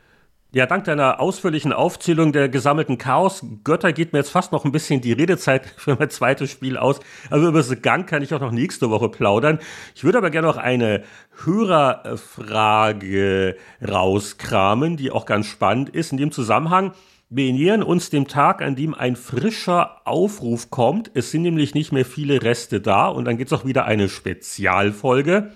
Ja, 0.51 0.65
dank 0.65 0.83
deiner 0.85 1.19
ausführlichen 1.19 1.73
Aufzählung 1.73 2.33
der 2.33 2.49
gesammelten 2.49 2.97
Chaos-Götter 2.97 3.93
geht 3.93 4.13
mir 4.13 4.19
jetzt 4.19 4.31
fast 4.31 4.51
noch 4.51 4.65
ein 4.65 4.71
bisschen 4.71 4.99
die 4.99 5.13
Redezeit 5.13 5.67
für 5.77 5.95
mein 5.95 6.09
zweites 6.09 6.49
Spiel 6.49 6.75
aus. 6.75 6.99
Also 7.29 7.49
über 7.49 7.61
The 7.61 7.75
Gang 7.75 8.09
kann 8.09 8.23
ich 8.23 8.33
auch 8.33 8.39
noch 8.39 8.49
nächste 8.49 8.89
Woche 8.89 9.09
plaudern. 9.09 9.59
Ich 9.93 10.03
würde 10.03 10.17
aber 10.17 10.31
gerne 10.31 10.47
noch 10.47 10.57
eine 10.57 11.03
Hörerfrage 11.43 13.57
rauskramen, 13.87 14.97
die 14.97 15.11
auch 15.11 15.27
ganz 15.27 15.45
spannend 15.45 15.89
ist. 15.89 16.11
In 16.11 16.17
dem 16.17 16.31
Zusammenhang, 16.31 16.93
wir 17.29 17.53
nähern 17.53 17.83
uns 17.83 18.09
dem 18.09 18.27
Tag, 18.27 18.63
an 18.63 18.75
dem 18.75 18.95
ein 18.95 19.17
frischer 19.17 20.01
Aufruf 20.07 20.71
kommt. 20.71 21.11
Es 21.13 21.29
sind 21.29 21.43
nämlich 21.43 21.75
nicht 21.75 21.91
mehr 21.91 22.05
viele 22.05 22.41
Reste 22.41 22.81
da 22.81 23.07
und 23.07 23.25
dann 23.25 23.37
gibt's 23.37 23.53
auch 23.53 23.65
wieder 23.65 23.85
eine 23.85 24.09
Spezialfolge. 24.09 25.51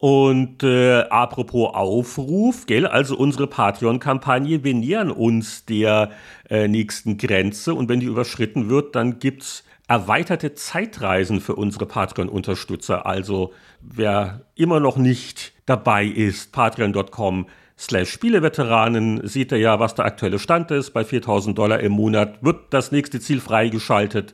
Und 0.00 0.62
äh, 0.62 1.02
apropos 1.10 1.74
Aufruf, 1.74 2.64
gell, 2.64 2.86
also 2.86 3.18
unsere 3.18 3.46
Patreon-Kampagne, 3.46 4.64
wir 4.64 4.72
nähern 4.72 5.10
uns 5.10 5.66
der 5.66 6.12
äh, 6.48 6.68
nächsten 6.68 7.18
Grenze 7.18 7.74
und 7.74 7.90
wenn 7.90 8.00
die 8.00 8.06
überschritten 8.06 8.70
wird, 8.70 8.96
dann 8.96 9.18
gibt's 9.18 9.62
erweiterte 9.88 10.54
Zeitreisen 10.54 11.42
für 11.42 11.54
unsere 11.54 11.84
Patreon-Unterstützer. 11.84 13.04
Also 13.04 13.52
wer 13.82 14.46
immer 14.54 14.80
noch 14.80 14.96
nicht 14.96 15.52
dabei 15.66 16.06
ist, 16.06 16.50
patreon.com 16.50 17.46
slash 17.78 18.10
Spieleveteranen, 18.10 19.28
sieht 19.28 19.52
er 19.52 19.58
ja, 19.58 19.80
was 19.80 19.96
der 19.96 20.06
aktuelle 20.06 20.38
Stand 20.38 20.70
ist. 20.70 20.92
Bei 20.92 21.04
4000 21.04 21.58
Dollar 21.58 21.80
im 21.80 21.92
Monat 21.92 22.42
wird 22.42 22.72
das 22.72 22.90
nächste 22.90 23.20
Ziel 23.20 23.42
freigeschaltet. 23.42 24.32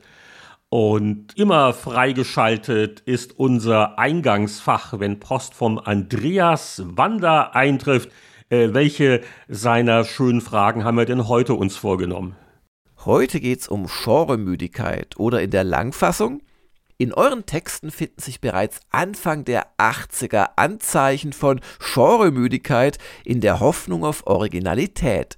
Und 0.69 1.37
immer 1.37 1.73
freigeschaltet 1.73 2.99
ist 2.99 3.39
unser 3.39 3.97
Eingangsfach, 3.97 4.99
wenn 4.99 5.19
Post 5.19 5.53
vom 5.53 5.79
Andreas 5.79 6.83
Wander 6.85 7.55
eintrifft. 7.55 8.11
Äh, 8.49 8.73
welche 8.73 9.21
seiner 9.47 10.03
schönen 10.03 10.41
Fragen 10.41 10.83
haben 10.83 10.97
wir 10.97 11.05
denn 11.05 11.29
heute 11.29 11.53
uns 11.53 11.77
vorgenommen? 11.77 12.35
Heute 13.05 13.39
geht 13.39 13.61
es 13.61 13.67
um 13.69 13.87
Genremüdigkeit 13.87 15.17
oder 15.17 15.41
in 15.41 15.51
der 15.51 15.63
Langfassung. 15.63 16.41
In 16.97 17.13
euren 17.13 17.45
Texten 17.45 17.89
finden 17.89 18.19
sich 18.19 18.41
bereits 18.41 18.81
Anfang 18.89 19.45
der 19.45 19.67
80er 19.77 20.49
Anzeichen 20.57 21.31
von 21.31 21.61
Genremüdigkeit 21.93 22.97
in 23.23 23.39
der 23.39 23.61
Hoffnung 23.61 24.03
auf 24.03 24.27
Originalität. 24.27 25.37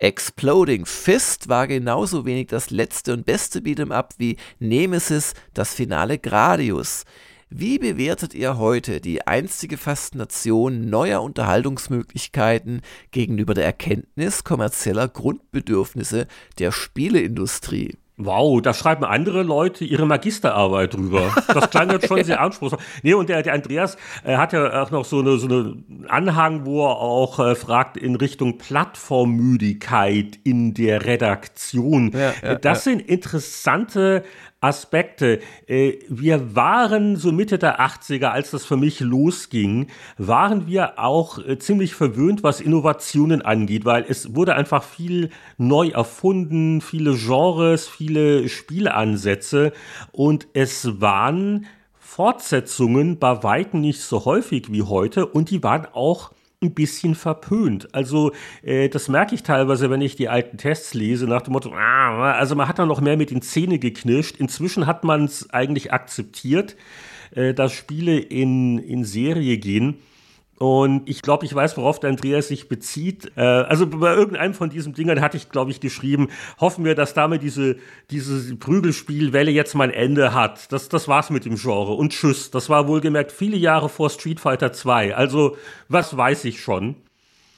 Exploding 0.00 0.86
Fist 0.86 1.50
war 1.50 1.66
genauso 1.66 2.24
wenig 2.24 2.46
das 2.46 2.70
letzte 2.70 3.12
und 3.12 3.26
beste 3.26 3.60
Beat'em 3.60 3.92
Up 3.92 4.14
wie 4.16 4.38
Nemesis 4.58 5.34
das 5.52 5.74
Finale 5.74 6.18
Gradius. 6.18 7.04
Wie 7.50 7.78
bewertet 7.78 8.32
ihr 8.32 8.56
heute 8.56 9.02
die 9.02 9.26
einstige 9.26 9.76
Faszination 9.76 10.88
neuer 10.88 11.20
Unterhaltungsmöglichkeiten 11.20 12.80
gegenüber 13.10 13.52
der 13.52 13.66
Erkenntnis 13.66 14.42
kommerzieller 14.42 15.06
Grundbedürfnisse 15.06 16.28
der 16.58 16.72
Spieleindustrie? 16.72 17.98
Wow, 18.22 18.60
da 18.60 18.74
schreiben 18.74 19.04
andere 19.04 19.42
Leute 19.42 19.84
ihre 19.84 20.06
Magisterarbeit 20.06 20.94
drüber. 20.94 21.34
Das 21.48 21.70
klang 21.70 21.90
jetzt 21.90 22.06
schon 22.06 22.22
sehr 22.24 22.40
anspruchsvoll. 22.40 22.80
Nee, 23.02 23.14
und 23.14 23.28
der, 23.28 23.42
der 23.42 23.54
Andreas 23.54 23.96
äh, 24.24 24.36
hat 24.36 24.52
ja 24.52 24.82
auch 24.82 24.90
noch 24.90 25.06
so 25.06 25.20
eine, 25.20 25.38
so 25.38 25.46
eine 25.46 25.76
Anhang, 26.08 26.66
wo 26.66 26.84
er 26.84 26.98
auch 26.98 27.38
äh, 27.38 27.54
fragt 27.54 27.96
in 27.96 28.16
Richtung 28.16 28.58
Plattformmüdigkeit 28.58 30.38
in 30.44 30.74
der 30.74 31.06
Redaktion. 31.06 32.12
Ja, 32.12 32.34
ja, 32.42 32.54
das 32.56 32.84
ja. 32.84 32.92
sind 32.92 33.00
interessante 33.00 34.22
Aspekte. 34.60 35.40
Äh, 35.66 35.98
wir 36.08 36.54
waren 36.54 37.16
so 37.16 37.32
Mitte 37.32 37.58
der 37.58 37.80
80er, 37.80 38.26
als 38.26 38.50
das 38.50 38.66
für 38.66 38.76
mich 38.76 39.00
losging, 39.00 39.86
waren 40.18 40.66
wir 40.66 40.98
auch 40.98 41.38
äh, 41.38 41.58
ziemlich 41.58 41.94
verwöhnt, 41.94 42.42
was 42.42 42.60
Innovationen 42.60 43.42
angeht, 43.42 43.84
weil 43.84 44.04
es 44.06 44.34
wurde 44.34 44.54
einfach 44.54 44.82
viel 44.82 45.30
neu 45.56 45.88
erfunden, 45.88 46.80
viele 46.82 47.14
Genres, 47.14 47.88
viele 47.88 48.48
Spielansätze 48.48 49.72
und 50.12 50.46
es 50.52 51.00
waren 51.00 51.66
Fortsetzungen 51.98 53.18
bei 53.18 53.42
weitem 53.42 53.80
nicht 53.80 54.00
so 54.00 54.24
häufig 54.24 54.70
wie 54.70 54.82
heute 54.82 55.26
und 55.26 55.50
die 55.50 55.62
waren 55.62 55.86
auch 55.92 56.32
ein 56.62 56.74
bisschen 56.74 57.14
verpönt. 57.14 57.94
Also 57.94 58.32
äh, 58.62 58.90
das 58.90 59.08
merke 59.08 59.34
ich 59.34 59.42
teilweise, 59.42 59.88
wenn 59.88 60.02
ich 60.02 60.16
die 60.16 60.28
alten 60.28 60.58
Tests 60.58 60.92
lese, 60.92 61.26
nach 61.26 61.40
dem 61.40 61.54
Motto, 61.54 61.72
ah, 61.72 62.32
also 62.32 62.54
man 62.54 62.68
hat 62.68 62.78
da 62.78 62.84
noch 62.84 63.00
mehr 63.00 63.16
mit 63.16 63.30
den 63.30 63.40
Zähnen 63.40 63.80
geknirscht. 63.80 64.36
Inzwischen 64.36 64.86
hat 64.86 65.02
man 65.02 65.24
es 65.24 65.48
eigentlich 65.50 65.92
akzeptiert, 65.92 66.76
äh, 67.34 67.54
dass 67.54 67.72
Spiele 67.72 68.18
in, 68.18 68.78
in 68.78 69.04
Serie 69.04 69.56
gehen. 69.56 69.96
Und 70.62 71.08
ich 71.08 71.22
glaube, 71.22 71.46
ich 71.46 71.54
weiß, 71.54 71.78
worauf 71.78 72.00
der 72.00 72.10
Andreas 72.10 72.48
sich 72.48 72.68
bezieht. 72.68 73.32
Äh, 73.34 73.40
also 73.40 73.86
bei 73.86 74.14
irgendeinem 74.14 74.52
von 74.52 74.68
diesen 74.68 74.92
Dingern 74.92 75.22
hatte 75.22 75.38
ich, 75.38 75.48
glaube 75.48 75.70
ich, 75.70 75.80
geschrieben, 75.80 76.28
hoffen 76.60 76.84
wir, 76.84 76.94
dass 76.94 77.14
damit 77.14 77.42
diese, 77.42 77.76
diese 78.10 78.54
Prügelspielwelle 78.56 79.50
jetzt 79.50 79.74
mal 79.74 79.84
ein 79.84 79.94
Ende 79.94 80.34
hat. 80.34 80.70
Das, 80.70 80.90
das 80.90 81.08
war's 81.08 81.30
mit 81.30 81.46
dem 81.46 81.56
Genre. 81.56 81.94
Und 81.94 82.12
tschüss. 82.12 82.50
Das 82.50 82.68
war 82.68 82.88
wohlgemerkt 82.88 83.32
viele 83.32 83.56
Jahre 83.56 83.88
vor 83.88 84.10
Street 84.10 84.38
Fighter 84.38 84.70
2. 84.70 85.16
Also, 85.16 85.56
was 85.88 86.14
weiß 86.14 86.44
ich 86.44 86.60
schon. 86.60 86.94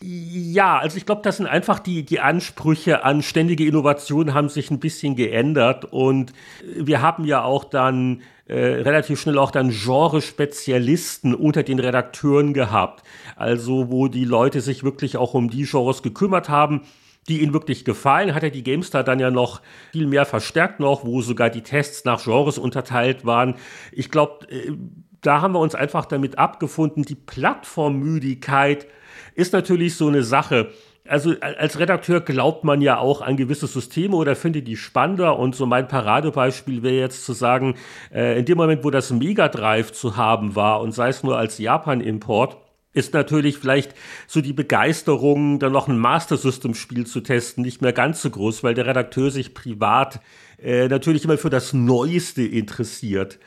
Ja, 0.00 0.78
also 0.78 0.96
ich 0.96 1.04
glaube, 1.04 1.22
das 1.22 1.38
sind 1.38 1.46
einfach 1.46 1.80
die, 1.80 2.04
die 2.04 2.20
Ansprüche 2.20 3.04
an 3.04 3.22
ständige 3.22 3.66
Innovation 3.66 4.32
haben 4.32 4.48
sich 4.48 4.70
ein 4.70 4.78
bisschen 4.78 5.16
geändert 5.16 5.86
und 5.86 6.32
wir 6.76 7.02
haben 7.02 7.24
ja 7.24 7.42
auch 7.42 7.64
dann 7.64 8.22
äh, 8.46 8.54
relativ 8.54 9.20
schnell 9.20 9.38
auch 9.38 9.50
dann 9.50 9.70
Genre-Spezialisten 9.70 11.34
unter 11.34 11.62
den 11.62 11.78
Redakteuren 11.78 12.54
gehabt. 12.54 13.04
Also 13.36 13.90
wo 13.90 14.08
die 14.08 14.24
Leute 14.24 14.60
sich 14.60 14.84
wirklich 14.84 15.16
auch 15.16 15.34
um 15.34 15.48
die 15.48 15.64
Genres 15.64 16.02
gekümmert 16.02 16.48
haben, 16.48 16.82
die 17.28 17.40
ihnen 17.40 17.52
wirklich 17.52 17.84
gefallen, 17.84 18.34
hat 18.34 18.42
er 18.42 18.50
die 18.50 18.64
GameStar 18.64 19.04
dann 19.04 19.20
ja 19.20 19.30
noch 19.30 19.60
viel 19.92 20.06
mehr 20.06 20.26
verstärkt 20.26 20.80
noch, 20.80 21.04
wo 21.04 21.22
sogar 21.22 21.50
die 21.50 21.62
Tests 21.62 22.04
nach 22.04 22.24
Genres 22.24 22.58
unterteilt 22.58 23.24
waren. 23.24 23.54
Ich 23.92 24.10
glaube, 24.10 24.50
äh, 24.50 24.72
da 25.20 25.40
haben 25.40 25.54
wir 25.54 25.60
uns 25.60 25.74
einfach 25.74 26.04
damit 26.04 26.38
abgefunden, 26.38 27.04
die 27.04 27.14
Plattformmüdigkeit 27.14 28.88
ist 29.34 29.52
natürlich 29.52 29.94
so 29.94 30.08
eine 30.08 30.24
Sache. 30.24 30.72
Also 31.08 31.34
als 31.40 31.80
Redakteur 31.80 32.20
glaubt 32.20 32.62
man 32.62 32.80
ja 32.80 32.98
auch 32.98 33.22
an 33.22 33.36
gewisse 33.36 33.66
Systeme 33.66 34.14
oder 34.14 34.36
findet 34.36 34.68
die 34.68 34.76
spannender. 34.76 35.38
Und 35.38 35.56
so 35.56 35.66
mein 35.66 35.88
Paradebeispiel 35.88 36.82
wäre 36.82 36.94
jetzt 36.94 37.24
zu 37.24 37.32
sagen, 37.32 37.74
äh, 38.12 38.38
in 38.38 38.44
dem 38.44 38.56
Moment, 38.56 38.84
wo 38.84 38.90
das 38.90 39.10
Mega 39.10 39.48
Drive 39.48 39.92
zu 39.92 40.16
haben 40.16 40.54
war 40.54 40.80
und 40.80 40.92
sei 40.92 41.08
es 41.08 41.24
nur 41.24 41.36
als 41.36 41.58
Japan-Import, 41.58 42.56
ist 42.94 43.14
natürlich 43.14 43.58
vielleicht 43.58 43.94
so 44.26 44.40
die 44.40 44.52
Begeisterung, 44.52 45.58
dann 45.58 45.72
noch 45.72 45.88
ein 45.88 45.98
Master 45.98 46.36
System 46.36 46.74
Spiel 46.74 47.06
zu 47.06 47.20
testen, 47.20 47.64
nicht 47.64 47.80
mehr 47.80 47.92
ganz 47.92 48.22
so 48.22 48.30
groß, 48.30 48.62
weil 48.62 48.74
der 48.74 48.86
Redakteur 48.86 49.30
sich 49.30 49.54
privat 49.54 50.20
äh, 50.62 50.88
natürlich 50.88 51.24
immer 51.24 51.38
für 51.38 51.50
das 51.50 51.72
Neueste 51.72 52.42
interessiert. 52.42 53.38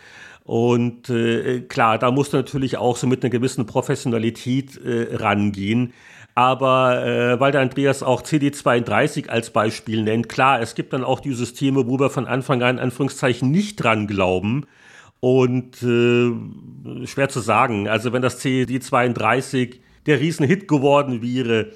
Und 0.44 1.10
äh, 1.10 1.62
klar, 1.62 1.98
da 1.98 2.12
muss 2.12 2.32
natürlich 2.32 2.78
auch 2.78 2.98
so 2.98 3.08
mit 3.08 3.24
einer 3.24 3.32
gewissen 3.32 3.66
Professionalität 3.66 4.78
äh, 4.78 5.16
rangehen. 5.16 5.94
Aber 6.36 7.06
äh, 7.06 7.40
weil 7.40 7.54
der 7.54 7.62
Andreas 7.62 8.04
auch 8.04 8.22
CD32 8.22 9.30
als 9.30 9.52
Beispiel 9.52 10.04
nennt, 10.04 10.28
klar, 10.28 10.60
es 10.60 10.76
gibt 10.76 10.92
dann 10.92 11.06
auch 11.06 11.22
die 11.22 11.34
Systeme, 11.34 11.88
wo 11.88 11.98
wir 11.98 12.10
von 12.10 12.28
Anfang 12.28 12.62
an 12.62 12.78
Anführungszeichen 12.78 13.50
nicht 13.50 13.78
dran 13.78 14.06
glauben. 14.06 14.66
Und 15.22 15.82
äh, 15.82 17.06
schwer 17.08 17.30
zu 17.30 17.40
sagen. 17.40 17.88
Also 17.88 18.12
wenn 18.12 18.22
das 18.22 18.44
CD32 18.44 19.80
der 20.06 20.20
Riesenhit 20.20 20.68
geworden 20.68 21.22
wäre, 21.22 21.72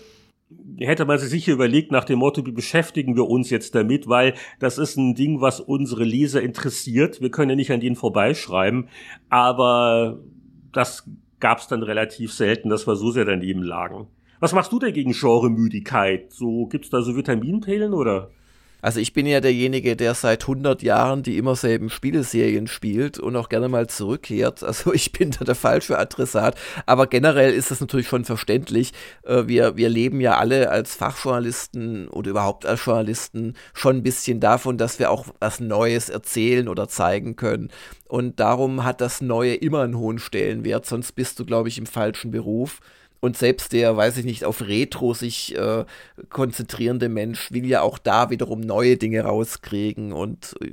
hätte 0.77 1.05
man 1.05 1.17
sich 1.17 1.29
sicher 1.29 1.53
überlegt 1.53 1.91
nach 1.91 2.03
dem 2.03 2.19
Motto, 2.19 2.45
wie 2.45 2.51
beschäftigen 2.51 3.15
wir 3.15 3.27
uns 3.27 3.49
jetzt 3.49 3.75
damit, 3.75 4.07
weil 4.07 4.33
das 4.59 4.77
ist 4.77 4.97
ein 4.97 5.15
Ding, 5.15 5.41
was 5.41 5.61
unsere 5.61 6.03
Leser 6.03 6.41
interessiert. 6.41 7.21
Wir 7.21 7.31
können 7.31 7.51
ja 7.51 7.55
nicht 7.55 7.71
an 7.71 7.79
denen 7.79 7.95
vorbeischreiben, 7.95 8.89
aber 9.29 10.19
das 10.73 11.09
gab 11.39 11.59
es 11.59 11.67
dann 11.67 11.81
relativ 11.81 12.33
selten, 12.33 12.69
dass 12.69 12.87
wir 12.87 12.95
so 12.95 13.11
sehr 13.11 13.25
daneben 13.25 13.63
lagen. 13.63 14.07
Was 14.39 14.53
machst 14.53 14.71
du 14.71 14.79
denn 14.79 14.93
gegen 14.93 15.11
Genremüdigkeit? 15.11 16.31
So 16.31 16.67
gibt's 16.67 16.89
da 16.89 17.01
so 17.01 17.15
Vitaminpillen 17.15 17.93
oder? 17.93 18.29
Also 18.81 19.01
ich 19.01 19.11
bin 19.11 19.25
ja 19.25 19.41
derjenige, 19.41 19.97
der 19.97 20.13
seit 20.13 20.43
100 20.43 20.81
Jahren 20.83 21.21
die 21.21 21.37
immer 21.37 21.57
selben 21.57 21.89
Spieleserien 21.89 22.67
spielt 22.67 23.19
und 23.19 23.35
auch 23.35 23.49
gerne 23.49 23.67
mal 23.67 23.87
zurückkehrt. 23.87 24.63
Also 24.69 24.93
ich 24.93 25.11
bin 25.11 25.31
da 25.31 25.43
der 25.43 25.55
falsche 25.55 25.97
Adressat. 25.97 26.55
Aber 26.85 27.07
generell 27.07 27.53
ist 27.53 27.71
das 27.71 27.81
natürlich 27.81 28.07
schon 28.07 28.23
verständlich. 28.23 28.93
Äh, 29.23 29.47
wir, 29.47 29.75
wir 29.75 29.89
leben 29.89 30.21
ja 30.21 30.37
alle 30.37 30.69
als 30.69 30.95
Fachjournalisten 30.95 32.07
oder 32.07 32.29
überhaupt 32.29 32.65
als 32.65 32.85
Journalisten 32.85 33.55
schon 33.73 33.97
ein 33.97 34.03
bisschen 34.03 34.39
davon, 34.39 34.77
dass 34.77 34.99
wir 34.99 35.11
auch 35.11 35.25
was 35.39 35.59
Neues 35.59 36.09
erzählen 36.09 36.69
oder 36.69 36.87
zeigen 36.87 37.35
können. 37.35 37.69
Und 38.07 38.39
darum 38.39 38.85
hat 38.85 39.01
das 39.01 39.21
Neue 39.21 39.55
immer 39.55 39.81
einen 39.81 39.97
hohen 39.97 40.19
Stellenwert, 40.19 40.85
sonst 40.85 41.13
bist 41.13 41.39
du, 41.39 41.45
glaube 41.45 41.67
ich, 41.67 41.77
im 41.77 41.87
falschen 41.87 42.31
Beruf. 42.31 42.79
Und 43.21 43.37
selbst 43.37 43.73
der, 43.73 43.97
weiß 43.97 44.17
ich 44.17 44.25
nicht, 44.25 44.45
auf 44.45 44.61
Retro 44.61 45.13
sich 45.13 45.55
äh, 45.57 45.85
konzentrierende 46.29 47.09
Mensch 47.09 47.51
will 47.51 47.65
ja 47.65 47.81
auch 47.81 47.97
da 47.97 48.29
wiederum 48.29 48.61
neue 48.61 48.97
Dinge 48.97 49.21
rauskriegen 49.21 50.13
und 50.13 50.55
äh, 50.61 50.71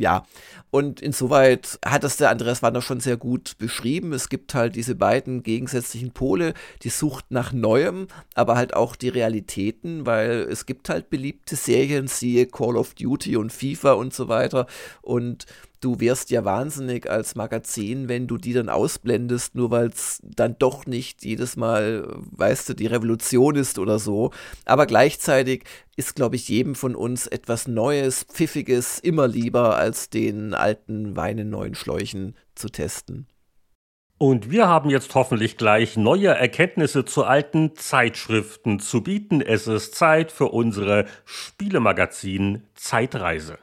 ja. 0.00 0.24
Und 0.70 1.00
insoweit 1.00 1.78
hat 1.84 2.04
das 2.04 2.18
der 2.18 2.30
Andreas 2.30 2.62
Wander 2.62 2.82
schon 2.82 3.00
sehr 3.00 3.16
gut 3.16 3.56
beschrieben. 3.58 4.12
Es 4.12 4.28
gibt 4.28 4.54
halt 4.54 4.76
diese 4.76 4.94
beiden 4.94 5.42
gegensätzlichen 5.42 6.12
Pole, 6.12 6.52
die 6.82 6.90
Sucht 6.90 7.30
nach 7.30 7.52
Neuem, 7.52 8.06
aber 8.34 8.56
halt 8.56 8.74
auch 8.74 8.94
die 8.94 9.08
Realitäten, 9.08 10.04
weil 10.06 10.46
es 10.50 10.66
gibt 10.66 10.90
halt 10.90 11.10
beliebte 11.10 11.56
Serien, 11.56 12.06
siehe 12.06 12.46
Call 12.46 12.76
of 12.76 12.94
Duty 12.94 13.36
und 13.36 13.52
FIFA 13.52 13.92
und 13.92 14.12
so 14.12 14.28
weiter. 14.28 14.66
Und 15.00 15.46
du 15.80 16.00
wärst 16.00 16.30
ja 16.30 16.44
wahnsinnig 16.44 17.10
als 17.10 17.34
Magazin, 17.34 18.08
wenn 18.08 18.26
du 18.26 18.36
die 18.36 18.52
dann 18.52 18.68
ausblendest, 18.68 19.54
nur 19.54 19.70
weil 19.70 19.88
es 19.88 20.20
dann 20.22 20.56
doch 20.58 20.86
nicht 20.86 21.24
jedes 21.24 21.56
Mal, 21.56 22.06
weißt 22.32 22.68
du, 22.68 22.74
die 22.74 22.86
Revolution 22.86 23.56
ist 23.56 23.78
oder 23.78 23.98
so. 23.98 24.30
Aber 24.64 24.86
gleichzeitig 24.86 25.64
ist, 25.96 26.14
glaube 26.14 26.36
ich, 26.36 26.48
jedem 26.48 26.74
von 26.74 26.94
uns 26.94 27.26
etwas 27.26 27.68
Neues, 27.68 28.24
Pfiffiges 28.24 28.98
immer 28.98 29.28
lieber, 29.28 29.76
als 29.76 30.10
den 30.10 30.54
alten 30.54 31.16
Wein 31.16 31.38
in 31.38 31.50
neuen 31.50 31.74
Schläuchen 31.74 32.34
zu 32.54 32.68
testen. 32.68 33.26
Und 34.20 34.50
wir 34.50 34.66
haben 34.66 34.90
jetzt 34.90 35.14
hoffentlich 35.14 35.56
gleich 35.56 35.96
neue 35.96 36.28
Erkenntnisse 36.28 37.04
zu 37.04 37.24
alten 37.24 37.76
Zeitschriften 37.76 38.80
zu 38.80 39.02
bieten. 39.02 39.40
Es 39.40 39.68
ist 39.68 39.94
Zeit 39.94 40.32
für 40.32 40.46
unsere 40.46 41.06
Spielemagazin 41.24 42.64
Zeitreise. 42.74 43.58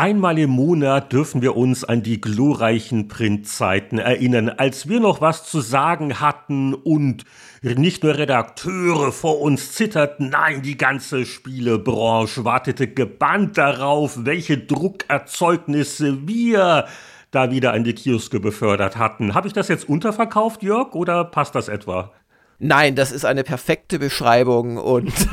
Einmal 0.00 0.38
im 0.38 0.50
Monat 0.50 1.12
dürfen 1.12 1.42
wir 1.42 1.56
uns 1.56 1.82
an 1.82 2.04
die 2.04 2.20
glorreichen 2.20 3.08
Printzeiten 3.08 3.98
erinnern, 3.98 4.48
als 4.48 4.88
wir 4.88 5.00
noch 5.00 5.20
was 5.20 5.50
zu 5.50 5.60
sagen 5.60 6.20
hatten 6.20 6.72
und 6.72 7.24
nicht 7.62 8.04
nur 8.04 8.16
Redakteure 8.16 9.10
vor 9.10 9.40
uns 9.40 9.72
zitterten, 9.72 10.28
nein, 10.28 10.62
die 10.62 10.78
ganze 10.78 11.26
Spielebranche 11.26 12.44
wartete 12.44 12.86
gebannt 12.86 13.58
darauf, 13.58 14.24
welche 14.24 14.56
Druckerzeugnisse 14.56 16.28
wir 16.28 16.86
da 17.32 17.50
wieder 17.50 17.72
an 17.72 17.82
die 17.82 17.94
Kioske 17.94 18.38
befördert 18.38 18.98
hatten. 18.98 19.34
Habe 19.34 19.48
ich 19.48 19.52
das 19.52 19.66
jetzt 19.66 19.88
unterverkauft, 19.88 20.62
Jörg, 20.62 20.94
oder 20.94 21.24
passt 21.24 21.56
das 21.56 21.66
etwa? 21.66 22.12
Nein, 22.60 22.94
das 22.94 23.10
ist 23.10 23.24
eine 23.24 23.42
perfekte 23.42 23.98
Beschreibung 23.98 24.76
und 24.76 25.12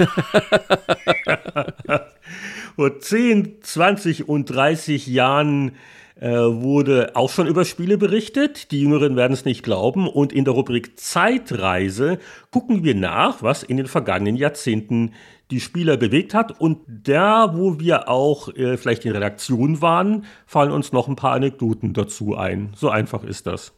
vor 2.75 2.99
10, 2.99 3.61
20 3.61 4.27
und 4.27 4.45
30 4.45 5.07
Jahren 5.07 5.73
äh, 6.19 6.29
wurde 6.29 7.11
auch 7.15 7.29
schon 7.29 7.47
über 7.47 7.65
Spiele 7.65 7.97
berichtet. 7.97 8.71
Die 8.71 8.81
Jüngeren 8.81 9.15
werden 9.15 9.33
es 9.33 9.45
nicht 9.45 9.63
glauben. 9.63 10.07
Und 10.07 10.31
in 10.31 10.45
der 10.45 10.53
Rubrik 10.53 10.97
Zeitreise 10.99 12.19
gucken 12.51 12.83
wir 12.83 12.95
nach, 12.95 13.43
was 13.43 13.63
in 13.63 13.77
den 13.77 13.87
vergangenen 13.87 14.37
Jahrzehnten 14.37 15.11
die 15.51 15.59
Spieler 15.59 15.97
bewegt 15.97 16.33
hat. 16.33 16.59
Und 16.59 16.79
da, 16.87 17.55
wo 17.55 17.79
wir 17.79 18.07
auch 18.07 18.47
äh, 18.55 18.77
vielleicht 18.77 19.05
in 19.05 19.11
Redaktion 19.11 19.81
waren, 19.81 20.25
fallen 20.45 20.71
uns 20.71 20.93
noch 20.93 21.07
ein 21.07 21.17
paar 21.17 21.33
Anekdoten 21.33 21.93
dazu 21.93 22.35
ein. 22.35 22.71
So 22.75 22.89
einfach 22.89 23.23
ist 23.23 23.45
das. 23.45 23.73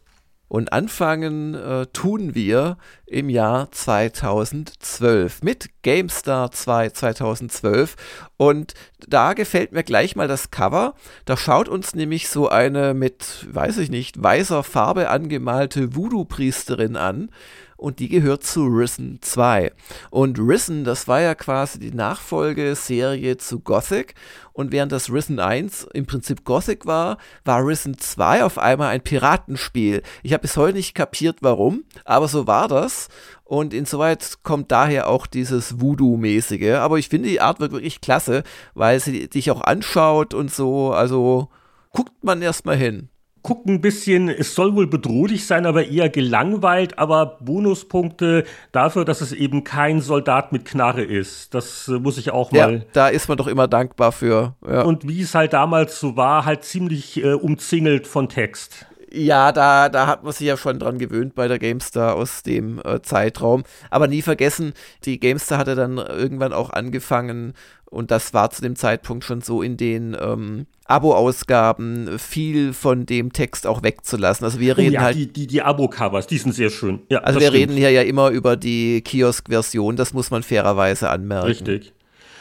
Und 0.47 0.71
anfangen 0.71 1.55
äh, 1.55 1.87
tun 1.87 2.33
wir 2.33 2.77
im 3.05 3.29
Jahr 3.29 3.71
2012 3.71 5.43
mit 5.43 5.69
GameStar 5.81 6.51
2 6.51 6.89
2012. 6.89 7.95
Und 8.37 8.73
da 9.07 9.33
gefällt 9.33 9.73
mir 9.73 9.83
gleich 9.83 10.15
mal 10.15 10.27
das 10.27 10.49
Cover. 10.51 10.93
Da 11.25 11.35
schaut 11.35 11.67
uns 11.67 11.95
nämlich 11.95 12.29
so 12.29 12.47
eine 12.47 12.93
mit, 12.93 13.45
weiß 13.51 13.77
ich 13.79 13.89
nicht, 13.89 14.21
weißer 14.21 14.63
Farbe 14.63 15.09
angemalte 15.09 15.95
Voodoo-Priesterin 15.95 16.95
an 16.95 17.29
und 17.77 17.99
die 17.99 18.09
gehört 18.09 18.43
zu 18.43 18.65
Risen 18.65 19.19
2. 19.21 19.71
Und 20.09 20.39
Risen, 20.39 20.83
das 20.83 21.07
war 21.07 21.21
ja 21.21 21.35
quasi 21.35 21.79
die 21.79 21.93
Nachfolgeserie 21.93 23.37
zu 23.37 23.59
Gothic 23.59 24.15
und 24.51 24.71
während 24.71 24.91
das 24.91 25.11
Risen 25.11 25.39
1 25.39 25.87
im 25.93 26.07
Prinzip 26.07 26.43
Gothic 26.43 26.87
war, 26.87 27.17
war 27.45 27.65
Risen 27.65 27.97
2 27.97 28.43
auf 28.43 28.57
einmal 28.57 28.89
ein 28.89 29.01
Piratenspiel. 29.01 30.01
Ich 30.23 30.33
habe 30.33 30.41
bis 30.41 30.57
heute 30.57 30.77
nicht 30.77 30.95
kapiert, 30.95 31.37
warum, 31.41 31.83
aber 32.05 32.27
so 32.27 32.47
war 32.47 32.67
das. 32.67 33.07
Und 33.43 33.73
insoweit 33.73 34.39
kommt 34.43 34.71
daher 34.71 35.07
auch 35.07 35.27
dieses 35.27 35.79
Voodoo-mäßige. 35.79 36.77
Aber 36.79 36.97
ich 36.97 37.07
finde 37.07 37.29
die 37.29 37.39
Artwork 37.39 37.71
wirklich 37.71 38.01
klasse, 38.01 38.43
weil 38.73 38.99
sie 38.99 39.29
dich 39.29 39.51
auch 39.51 39.61
anschaut 39.61 40.33
und 40.33 40.51
so. 40.51 40.91
Also 40.91 41.49
guckt 41.91 42.23
man 42.23 42.41
erstmal 42.41 42.75
hin 42.75 43.09
guckt 43.47 43.65
ein 43.67 43.79
bisschen, 43.79 44.27
es 44.27 44.55
soll 44.55 44.75
wohl 44.75 44.87
bedrohlich 44.87 45.47
sein, 45.47 45.65
aber 45.65 45.87
eher 45.87 46.09
gelangweilt, 46.09 46.99
aber 46.99 47.37
Bonuspunkte 47.39 48.43
dafür, 48.73 49.05
dass 49.05 49.21
es 49.21 49.31
eben 49.31 49.63
kein 49.63 50.01
Soldat 50.01 50.51
mit 50.51 50.65
Knarre 50.65 51.03
ist. 51.03 51.53
Das 51.53 51.87
äh, 51.87 51.93
muss 51.93 52.17
ich 52.17 52.31
auch 52.31 52.51
mal. 52.51 52.73
Ja, 52.73 52.81
da 52.91 53.07
ist 53.07 53.29
man 53.29 53.37
doch 53.37 53.47
immer 53.47 53.69
dankbar 53.69 54.11
für. 54.11 54.53
Ja. 54.67 54.81
Und 54.81 55.07
wie 55.07 55.21
es 55.21 55.33
halt 55.33 55.53
damals 55.53 55.97
so 55.97 56.17
war, 56.17 56.43
halt 56.43 56.65
ziemlich 56.65 57.23
äh, 57.23 57.35
umzingelt 57.35 58.05
von 58.05 58.27
Text. 58.27 58.86
Ja, 59.11 59.51
da, 59.51 59.89
da 59.89 60.07
hat 60.07 60.23
man 60.23 60.33
sich 60.33 60.47
ja 60.47 60.57
schon 60.57 60.79
dran 60.79 60.99
gewöhnt 60.99 61.33
bei 61.33 61.47
der 61.47 61.59
GameStar 61.59 62.15
aus 62.15 62.43
dem 62.43 62.81
äh, 62.83 63.01
Zeitraum. 63.01 63.63
Aber 63.89 64.07
nie 64.07 64.21
vergessen, 64.21 64.73
die 65.05 65.19
GameStar 65.19 65.59
hatte 65.59 65.75
dann 65.75 65.97
irgendwann 65.97 66.53
auch 66.53 66.71
angefangen, 66.71 67.53
und 67.89 68.11
das 68.11 68.33
war 68.33 68.49
zu 68.49 68.61
dem 68.61 68.75
Zeitpunkt 68.75 69.23
schon 69.23 69.41
so 69.41 69.61
in 69.61 69.77
den 69.77 70.15
ähm, 70.19 70.65
Abo-Ausgaben 70.85 72.19
viel 72.19 72.73
von 72.73 73.05
dem 73.05 73.31
Text 73.31 73.65
auch 73.65 73.81
wegzulassen. 73.81 74.43
Also 74.43 74.59
wir 74.59 74.73
oh 74.73 74.77
reden 74.77 74.91
oh 74.91 74.95
ja, 74.95 75.01
halt. 75.01 75.15
Die, 75.15 75.31
die, 75.31 75.47
die 75.47 75.61
Abo-Covers, 75.61 76.27
die 76.27 76.37
sind 76.37 76.53
sehr 76.53 76.69
schön. 76.69 76.99
Ja, 77.09 77.19
also 77.19 77.39
wir 77.39 77.47
stimmt. 77.47 77.61
reden 77.61 77.77
hier 77.77 77.91
ja 77.91 78.01
immer 78.01 78.29
über 78.29 78.57
die 78.57 79.01
Kiosk-Version, 79.01 79.95
das 79.95 80.13
muss 80.13 80.31
man 80.31 80.43
fairerweise 80.43 81.09
anmerken. 81.09 81.47
Richtig. 81.47 81.93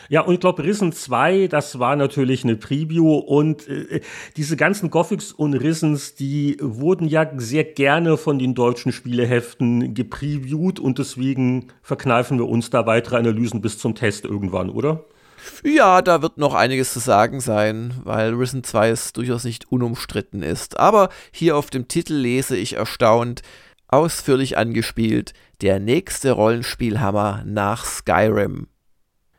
Ja, 0.09 0.23
und 0.23 0.35
ich 0.35 0.41
glaube, 0.41 0.63
Risen 0.65 0.93
2, 0.93 1.49
das 1.49 1.79
war 1.79 1.97
natürlich 1.97 2.45
eine 2.45 2.57
Preview 2.57 3.15
und 3.15 3.69
äh, 3.69 4.01
diese 4.37 4.57
ganzen 4.57 4.91
Gothics 4.91 5.33
und 5.33 5.55
Rissens, 5.55 6.15
die 6.15 6.57
wurden 6.61 7.09
ja 7.09 7.29
sehr 7.39 7.65
gerne 7.65 8.17
von 8.17 8.39
den 8.39 8.55
deutschen 8.55 8.93
Spieleheften 8.93 9.95
gepreviewt 9.95 10.79
und 10.79 10.99
deswegen 10.99 11.69
verkneifen 11.83 12.39
wir 12.39 12.49
uns 12.49 12.71
da 12.71 12.87
weitere 12.87 13.17
Analysen 13.17 13.61
bis 13.61 13.79
zum 13.79 13.95
Test 13.95 14.25
irgendwann, 14.25 14.71
oder? 14.71 15.05
Ja, 15.63 16.03
da 16.03 16.23
wird 16.23 16.39
noch 16.39 16.55
einiges 16.55 16.93
zu 16.93 16.99
sagen 16.99 17.41
sein, 17.41 17.95
weil 18.05 18.35
Risen 18.35 18.65
2 18.65 18.91
ist 18.91 19.17
durchaus 19.17 19.45
nicht 19.45 19.71
unumstritten 19.71 20.43
ist. 20.43 20.79
Aber 20.79 21.09
hier 21.31 21.57
auf 21.57 21.71
dem 21.71 21.89
Titel 21.89 22.15
lese 22.15 22.57
ich 22.57 22.75
erstaunt, 22.75 23.43
ausführlich 23.89 24.59
angespielt, 24.59 25.33
der 25.63 25.79
nächste 25.79 26.33
Rollenspielhammer 26.33 27.43
nach 27.47 27.85
Skyrim. 27.85 28.69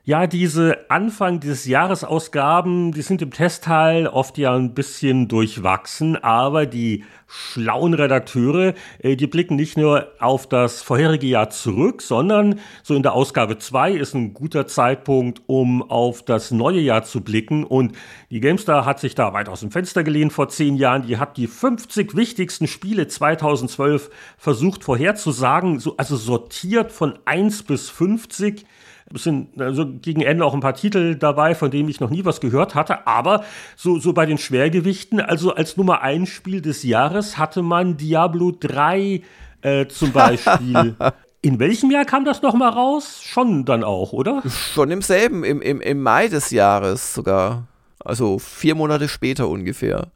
Ja, 0.10 0.26
diese 0.26 0.90
Anfang 0.90 1.42
des 1.42 1.66
Jahresausgaben, 1.66 2.94
die 2.94 3.02
sind 3.02 3.22
im 3.22 3.32
Testteil 3.32 4.08
oft 4.08 4.38
ja 4.38 4.56
ein 4.56 4.74
bisschen 4.74 5.28
durchwachsen, 5.28 6.16
aber 6.16 6.66
die 6.66 7.04
schlauen 7.28 7.94
Redakteure, 7.94 8.74
äh, 9.00 9.18
die 9.18 9.28
blicken 9.28 9.58
nicht 9.58 9.76
nur 9.76 10.08
auf 10.22 10.48
das 10.48 10.82
vorherige 10.82 11.28
Jahr 11.28 11.50
zurück, 11.50 12.02
sondern 12.02 12.62
so 12.84 12.96
in 12.96 13.04
der 13.04 13.12
Ausgabe 13.12 13.58
2 13.58 13.92
ist 13.92 14.14
ein 14.14 14.34
guter 14.34 14.66
Zeitpunkt, 14.66 15.42
um 15.46 15.84
auf 15.84 16.24
das 16.24 16.52
neue 16.52 16.80
Jahr 16.80 17.04
zu 17.04 17.20
blicken. 17.20 17.66
Und 17.66 17.92
die 18.30 18.40
GameStar 18.40 18.86
hat 18.86 19.02
sich 19.02 19.14
da 19.14 19.34
weit 19.34 19.50
aus 19.50 19.60
dem 19.60 19.72
Fenster 19.72 20.06
gelehnt 20.06 20.32
vor 20.32 20.48
zehn 20.48 20.78
Jahren. 20.78 21.06
Die 21.06 21.18
hat 21.18 21.36
die 21.36 21.48
50 21.48 22.16
wichtigsten 22.16 22.68
Spiele 22.68 23.10
2012 23.10 24.10
versucht 24.38 24.86
vorherzusagen, 24.86 25.82
so, 25.82 25.98
also 25.98 26.16
sortiert 26.16 26.94
von 26.94 27.20
1 27.26 27.64
bis 27.64 27.90
50 27.90 28.66
es 29.14 29.24
sind 29.24 29.62
also 29.62 29.86
gegen 29.86 30.22
Ende 30.22 30.46
auch 30.46 30.54
ein 30.54 30.60
paar 30.60 30.76
Titel 30.76 31.16
dabei, 31.16 31.56
von 31.56 31.72
denen 31.72 31.90
ich 31.90 32.00
noch 32.00 32.10
nie 32.10 32.26
was 32.26 32.42
gehört 32.42 32.76
hatte. 32.76 33.08
Aber 33.08 33.44
so, 33.76 34.00
so 34.00 34.14
bei 34.14 34.26
den 34.26 34.38
Schwergewichten, 34.38 35.20
also 35.20 35.54
als 35.54 35.78
Nummer 35.78 36.02
1 36.02 36.28
Spiel 36.28 36.62
des 36.62 36.84
Jahres 36.84 37.38
hatte 37.38 37.62
man 37.62 37.98
Diablo 37.98 38.52
3 38.52 39.22
äh, 39.62 39.88
zum 39.88 40.12
Beispiel. 40.12 40.96
In 41.42 41.60
welchem 41.60 41.92
Jahr 41.92 42.04
kam 42.04 42.26
das 42.26 42.42
nochmal 42.42 42.72
raus? 42.72 43.22
Schon 43.24 43.64
dann 43.64 43.84
auch, 43.84 44.12
oder? 44.12 44.42
Schon 44.74 44.90
im 44.92 45.02
selben, 45.02 45.44
im, 45.44 45.62
im, 45.62 45.80
im 45.80 46.02
Mai 46.02 46.28
des 46.28 46.50
Jahres 46.50 47.14
sogar. 47.14 47.68
Also 48.04 48.40
vier 48.40 48.76
Monate 48.76 49.08
später 49.08 49.48
ungefähr. 49.48 50.08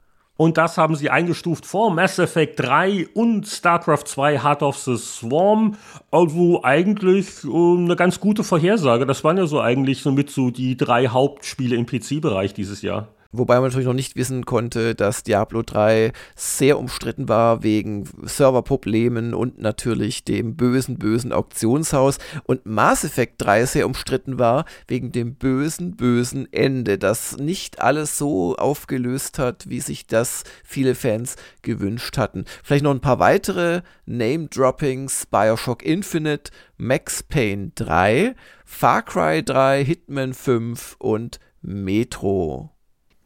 Und 0.41 0.57
das 0.57 0.79
haben 0.79 0.95
sie 0.95 1.11
eingestuft 1.11 1.67
vor 1.67 1.91
Mass 1.91 2.17
Effect 2.17 2.59
3 2.61 3.09
und 3.13 3.45
StarCraft 3.45 4.05
2 4.07 4.39
Heart 4.39 4.63
of 4.63 4.75
the 4.75 4.97
Swarm. 4.97 5.75
Also 6.09 6.63
eigentlich 6.63 7.43
äh, 7.43 7.47
eine 7.47 7.95
ganz 7.95 8.19
gute 8.19 8.43
Vorhersage. 8.43 9.05
Das 9.05 9.23
waren 9.23 9.37
ja 9.37 9.45
so 9.45 9.61
eigentlich 9.61 10.01
somit 10.01 10.31
so 10.31 10.49
die 10.49 10.75
drei 10.75 11.09
Hauptspiele 11.09 11.75
im 11.75 11.85
PC-Bereich 11.85 12.55
dieses 12.55 12.81
Jahr. 12.81 13.09
Wobei 13.33 13.55
man 13.55 13.65
natürlich 13.65 13.87
noch 13.87 13.93
nicht 13.93 14.17
wissen 14.17 14.45
konnte, 14.45 14.93
dass 14.93 15.23
Diablo 15.23 15.61
3 15.61 16.11
sehr 16.35 16.77
umstritten 16.77 17.29
war 17.29 17.63
wegen 17.63 18.03
Serverproblemen 18.23 19.33
und 19.33 19.57
natürlich 19.61 20.25
dem 20.25 20.57
bösen, 20.57 20.97
bösen 20.97 21.31
Auktionshaus 21.31 22.17
und 22.43 22.65
Mass 22.65 23.05
Effect 23.05 23.35
3 23.37 23.65
sehr 23.67 23.85
umstritten 23.85 24.37
war 24.37 24.65
wegen 24.89 25.13
dem 25.13 25.35
bösen, 25.35 25.95
bösen 25.95 26.51
Ende, 26.51 26.97
das 26.97 27.37
nicht 27.37 27.79
alles 27.79 28.17
so 28.17 28.57
aufgelöst 28.57 29.39
hat, 29.39 29.69
wie 29.69 29.79
sich 29.79 30.07
das 30.07 30.43
viele 30.65 30.93
Fans 30.93 31.37
gewünscht 31.61 32.17
hatten. 32.17 32.43
Vielleicht 32.63 32.83
noch 32.83 32.91
ein 32.91 32.99
paar 32.99 33.19
weitere 33.19 33.81
Name-Droppings, 34.05 35.27
Bioshock 35.27 35.83
Infinite, 35.83 36.51
Max 36.77 37.23
Payne 37.23 37.71
3, 37.75 38.35
Far 38.65 39.03
Cry 39.03 39.41
3, 39.41 39.85
Hitman 39.85 40.33
5 40.33 40.97
und 40.99 41.39
Metro. 41.61 42.70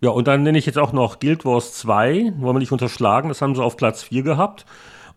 Ja, 0.06 0.12
und 0.12 0.28
dann 0.28 0.44
nenne 0.44 0.60
ich 0.60 0.68
jetzt 0.68 0.78
auch 0.78 0.94
noch 0.94 1.18
Guild 1.20 1.46
Wars 1.46 1.74
2, 1.74 2.34
wollen 2.38 2.56
wir 2.56 2.60
nicht 2.60 2.72
unterschlagen, 2.72 3.28
das 3.28 3.42
haben 3.42 3.56
sie 3.56 3.64
auf 3.64 3.76
Platz 3.76 4.04
4 4.04 4.22
gehabt. 4.22 4.68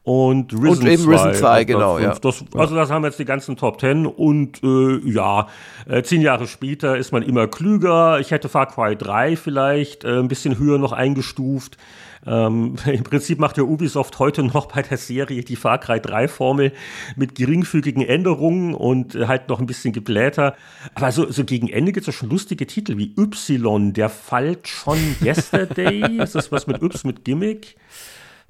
und 0.03 0.55
Risen 0.55 0.67
und 0.67 0.87
eben 0.87 1.03
2. 1.03 1.13
Risen 1.13 1.35
2, 1.35 1.65
genau, 1.65 1.99
ja. 1.99 2.15
Das, 2.15 2.43
also 2.55 2.75
das 2.75 2.91
haben 2.91 3.05
jetzt 3.05 3.19
die 3.19 3.27
ganzen 3.27 3.59
Top 3.59 3.77
Ten 3.77 4.07
und 4.07 4.63
äh, 4.63 4.97
ja, 5.05 5.49
äh, 5.87 6.03
zehn 6.03 6.23
Jahre 6.23 6.47
später 6.47 6.97
ist 6.97 7.13
man 7.13 7.23
immer 7.23 7.49
klüger. 7.49 8.19
Ich 8.19 8.31
hätte 8.31 8.49
Far 8.49 8.65
Cry 8.69 8.97
3 8.97 9.37
vielleicht 9.37 10.05
äh, 10.05 10.21
ein 10.21 10.29
bisschen 10.29 10.59
höher 10.59 10.79
noch 10.79 10.93
eingestuft. 10.93 11.77
Ähm, 12.27 12.77
Im 12.87 13.05
Prinzip 13.05 13.39
macht 13.39 13.57
ja 13.57 13.65
Ubisoft 13.65 14.19
heute 14.19 14.43
noch 14.43 14.67
bei 14.67 14.83
der 14.83 14.99
Serie 14.99 15.43
die 15.43 15.57
Far 15.57 15.79
Cry 15.79 16.01
3 16.01 16.29
Formel 16.29 16.73
mit 17.17 17.35
geringfügigen 17.35 18.03
Änderungen 18.03 18.75
und 18.75 19.15
äh, 19.15 19.27
halt 19.27 19.49
noch 19.49 19.61
ein 19.61 19.67
bisschen 19.67 19.93
gebläter. 19.93 20.57
Aber 20.95 21.13
so, 21.13 21.31
so 21.31 21.45
gegen 21.45 21.69
Ende 21.69 21.93
gibt 21.93 22.07
es 22.07 22.15
ja 22.15 22.19
schon 22.19 22.31
lustige 22.31 22.67
Titel 22.67 22.97
wie 22.97 23.15
Y, 23.17 23.93
der 23.93 24.09
fällt 24.09 24.69
schon 24.69 24.99
Yesterday. 25.23 26.23
ist 26.23 26.35
das 26.35 26.53
was 26.53 26.67
mit 26.67 26.83
Yps, 26.83 27.05
mit 27.05 27.25
Gimmick? 27.25 27.77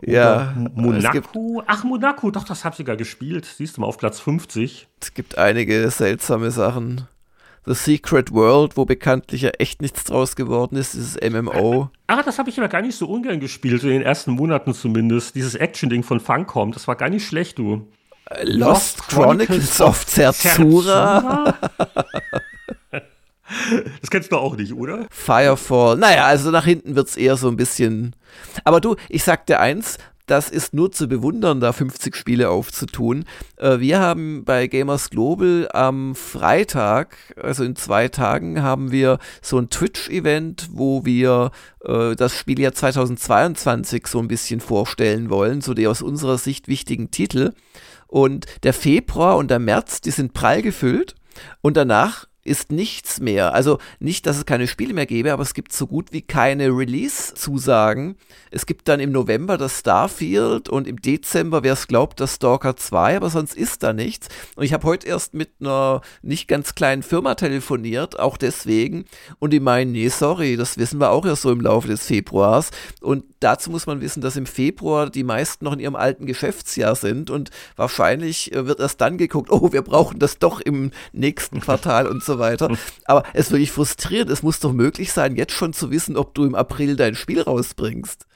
Oder 0.03 0.13
ja. 0.13 0.55
Monaco? 0.75 1.63
Ach, 1.67 1.83
Monaco, 1.83 2.31
doch, 2.31 2.45
das 2.45 2.65
habe 2.65 2.75
ich 2.75 2.79
sogar 2.79 2.97
gespielt. 2.97 3.45
Siehst 3.45 3.77
du 3.77 3.81
mal 3.81 3.89
auf 3.89 3.99
Platz 3.99 4.21
50. 4.21 4.87
Es 5.01 5.13
gibt 5.13 5.39
einige 5.39 5.91
seltsame 5.91 6.51
Sachen. 6.53 7.09
The 7.69 7.75
Secret 7.75 8.33
World, 8.33 8.79
wo 8.79 8.87
bekanntlich 8.87 9.43
ja 9.43 9.51
echt 9.51 9.83
nichts 9.83 10.05
draus 10.05 10.37
geworden 10.37 10.77
ist, 10.77 10.95
dieses 10.95 11.19
MMO. 11.21 11.91
Ah, 12.07 12.23
das 12.23 12.39
habe 12.39 12.49
ich 12.49 12.59
aber 12.59 12.69
gar 12.69 12.81
nicht 12.81 12.97
so 12.97 13.07
ungern 13.07 13.41
gespielt, 13.41 13.83
in 13.83 13.91
den 13.91 14.01
ersten 14.01 14.31
Monaten 14.31 14.73
zumindest. 14.73 15.35
Dieses 15.35 15.55
Action-Ding 15.55 16.03
von 16.03 16.19
Funcom, 16.19 16.73
das 16.73 16.89
war 16.89 16.97
gar 16.97 17.11
nicht 17.11 17.27
schlecht, 17.27 17.59
du. 17.59 17.87
Lost, 18.43 18.99
Lost 18.99 19.09
Chronicles, 19.09 19.77
Chronicles 19.77 19.81
of 19.83 20.07
Zerzura? 20.07 21.55
Das 24.03 24.11
kennst 24.11 24.31
du 24.31 24.37
auch 24.37 24.57
nicht, 24.57 24.75
oder? 24.75 25.07
Firefall. 25.11 25.97
Naja, 25.97 26.27
also 26.27 26.51
nach 26.51 26.67
hinten 26.67 26.97
wird 26.97 27.09
es 27.09 27.17
eher 27.17 27.39
so 27.39 27.49
ein 27.49 27.57
bisschen. 27.57 28.15
Aber 28.65 28.79
du, 28.79 28.97
ich 29.09 29.25
sag 29.25 29.47
dir 29.47 29.59
eins, 29.59 29.97
das 30.29 30.51
ist 30.51 30.75
nur 30.75 30.93
zu 30.93 31.09
bewundern, 31.09 31.61
da 31.61 31.73
50 31.73 32.15
Spiele 32.15 32.51
aufzutun. 32.51 33.25
Äh, 33.57 33.81
wir 33.81 33.99
haben 33.99 34.45
bei 34.45 34.67
Gamers 34.67 35.11
Global 35.11 35.69
am 35.73 36.15
Freitag, 36.15 37.17
also 37.37 37.65
in 37.65 37.77
zwei 37.77 38.09
Tagen, 38.09 38.63
haben 38.63 38.93
wir 38.93 39.19
so 39.43 39.59
ein 39.59 39.71
Twitch-Event, 39.71 40.69
wo 40.73 41.05
wir 41.05 41.51
äh, 41.85 42.15
das 42.15 42.35
Spieljahr 42.35 42.73
2022 42.73 44.07
so 44.07 44.19
ein 44.19 44.29
bisschen 44.29 44.61
vorstellen 44.61 45.31
wollen, 45.31 45.63
so 45.63 45.75
die 45.75 45.87
aus 45.87 46.03
unserer 46.03 46.39
Sicht 46.39 46.69
wichtigen 46.69 47.11
Titel. 47.11 47.53
Und 48.07 48.47
der 48.63 48.75
Februar 48.75 49.37
und 49.37 49.51
der 49.51 49.59
März, 49.59 50.01
die 50.01 50.11
sind 50.11 50.35
prall 50.35 50.63
gefüllt. 50.63 51.15
Und 51.63 51.77
danach 51.77 52.28
ist 52.49 52.73
nichts 52.73 53.21
mehr. 53.21 53.55
Also 53.55 53.79
nicht, 54.01 54.27
dass 54.27 54.37
es 54.37 54.47
keine 54.47 54.67
Spiele 54.67 54.95
mehr 54.95 55.07
gäbe, 55.07 55.33
aber 55.33 55.43
es 55.43 55.55
gibt 55.55 55.73
so 55.73 55.87
gut 55.87 56.13
wie 56.13 56.23
keine 56.23 56.69
Release-Zusagen. 56.69 58.17
Es 58.51 58.67
gibt 58.67 58.89
dann 58.89 59.01
im 59.01 59.13
November 59.13 59.59
das 59.59 59.81
Starfield 59.81 60.69
und 60.69 60.89
im 60.89 61.01
Dezember, 61.01 61.63
wer 61.63 61.75
es 61.75 61.87
glaubt, 61.87 62.21
das 62.21 62.37
Stalker 62.37 62.77
2, 62.77 63.17
aber 63.17 63.31
sonst 63.31 63.55
ist 63.55 63.83
da 63.83 63.93
nichts. 63.93 64.29
Und 64.57 64.65
ich 64.65 64.73
habe 64.73 64.87
heute 64.87 65.07
erst 65.07 65.35
mit 65.35 65.51
einer 65.61 66.01
nicht 66.23 66.49
ganz 66.49 66.75
kleinen 66.75 67.03
Firma 67.03 67.35
telefoniert, 67.35 68.19
auch 68.19 68.37
deswegen. 68.37 69.05
Und 69.39 69.53
die 69.53 69.61
meinen, 69.61 69.93
nee, 69.93 70.09
sorry, 70.09 70.57
das 70.57 70.79
wissen 70.79 71.01
wir 71.01 71.11
auch 71.11 71.27
erst 71.27 71.43
so 71.43 71.53
im 71.53 71.61
Laufe 71.61 71.89
des 71.89 72.07
Februars. 72.07 72.71
Und 73.01 73.25
dazu 73.41 73.71
muss 73.71 73.87
man 73.87 74.01
wissen, 74.01 74.21
dass 74.21 74.37
im 74.37 74.47
Februar 74.47 75.11
die 75.11 75.25
meisten 75.25 75.65
noch 75.65 75.73
in 75.73 75.81
ihrem 75.81 75.97
alten 75.97 76.27
Geschäftsjahr 76.27 76.95
sind 76.95 77.31
und 77.31 77.51
wahrscheinlich 77.77 78.53
äh, 78.55 78.67
wird 78.67 78.81
erst 78.81 79.01
dann 79.01 79.19
geguckt, 79.19 79.51
oh, 79.51 79.73
wir 79.73 79.83
brauchen 79.83 80.19
das 80.19 80.39
doch 80.39 80.61
im 80.61 80.91
nächsten 81.13 81.61
Quartal 81.69 82.07
und 82.07 82.23
so 82.23 82.38
weiter. 82.39 82.71
Aber 83.05 83.25
es 83.33 83.47
ist 83.47 83.53
wirklich 83.53 83.73
frustrierend. 83.73 84.31
Es 84.31 84.43
muss 84.43 84.61
doch 84.61 84.73
möglich 84.73 85.13
sein, 85.13 85.37
jetzt 85.37 85.53
schon 85.53 85.73
zu 85.73 85.91
wissen, 85.91 86.17
ob 86.17 86.35
du 86.35 86.45
im 86.45 86.55
April 86.55 86.97
dein 86.97 87.15
Spiel 87.15 87.43
rausbringst. 87.43 88.27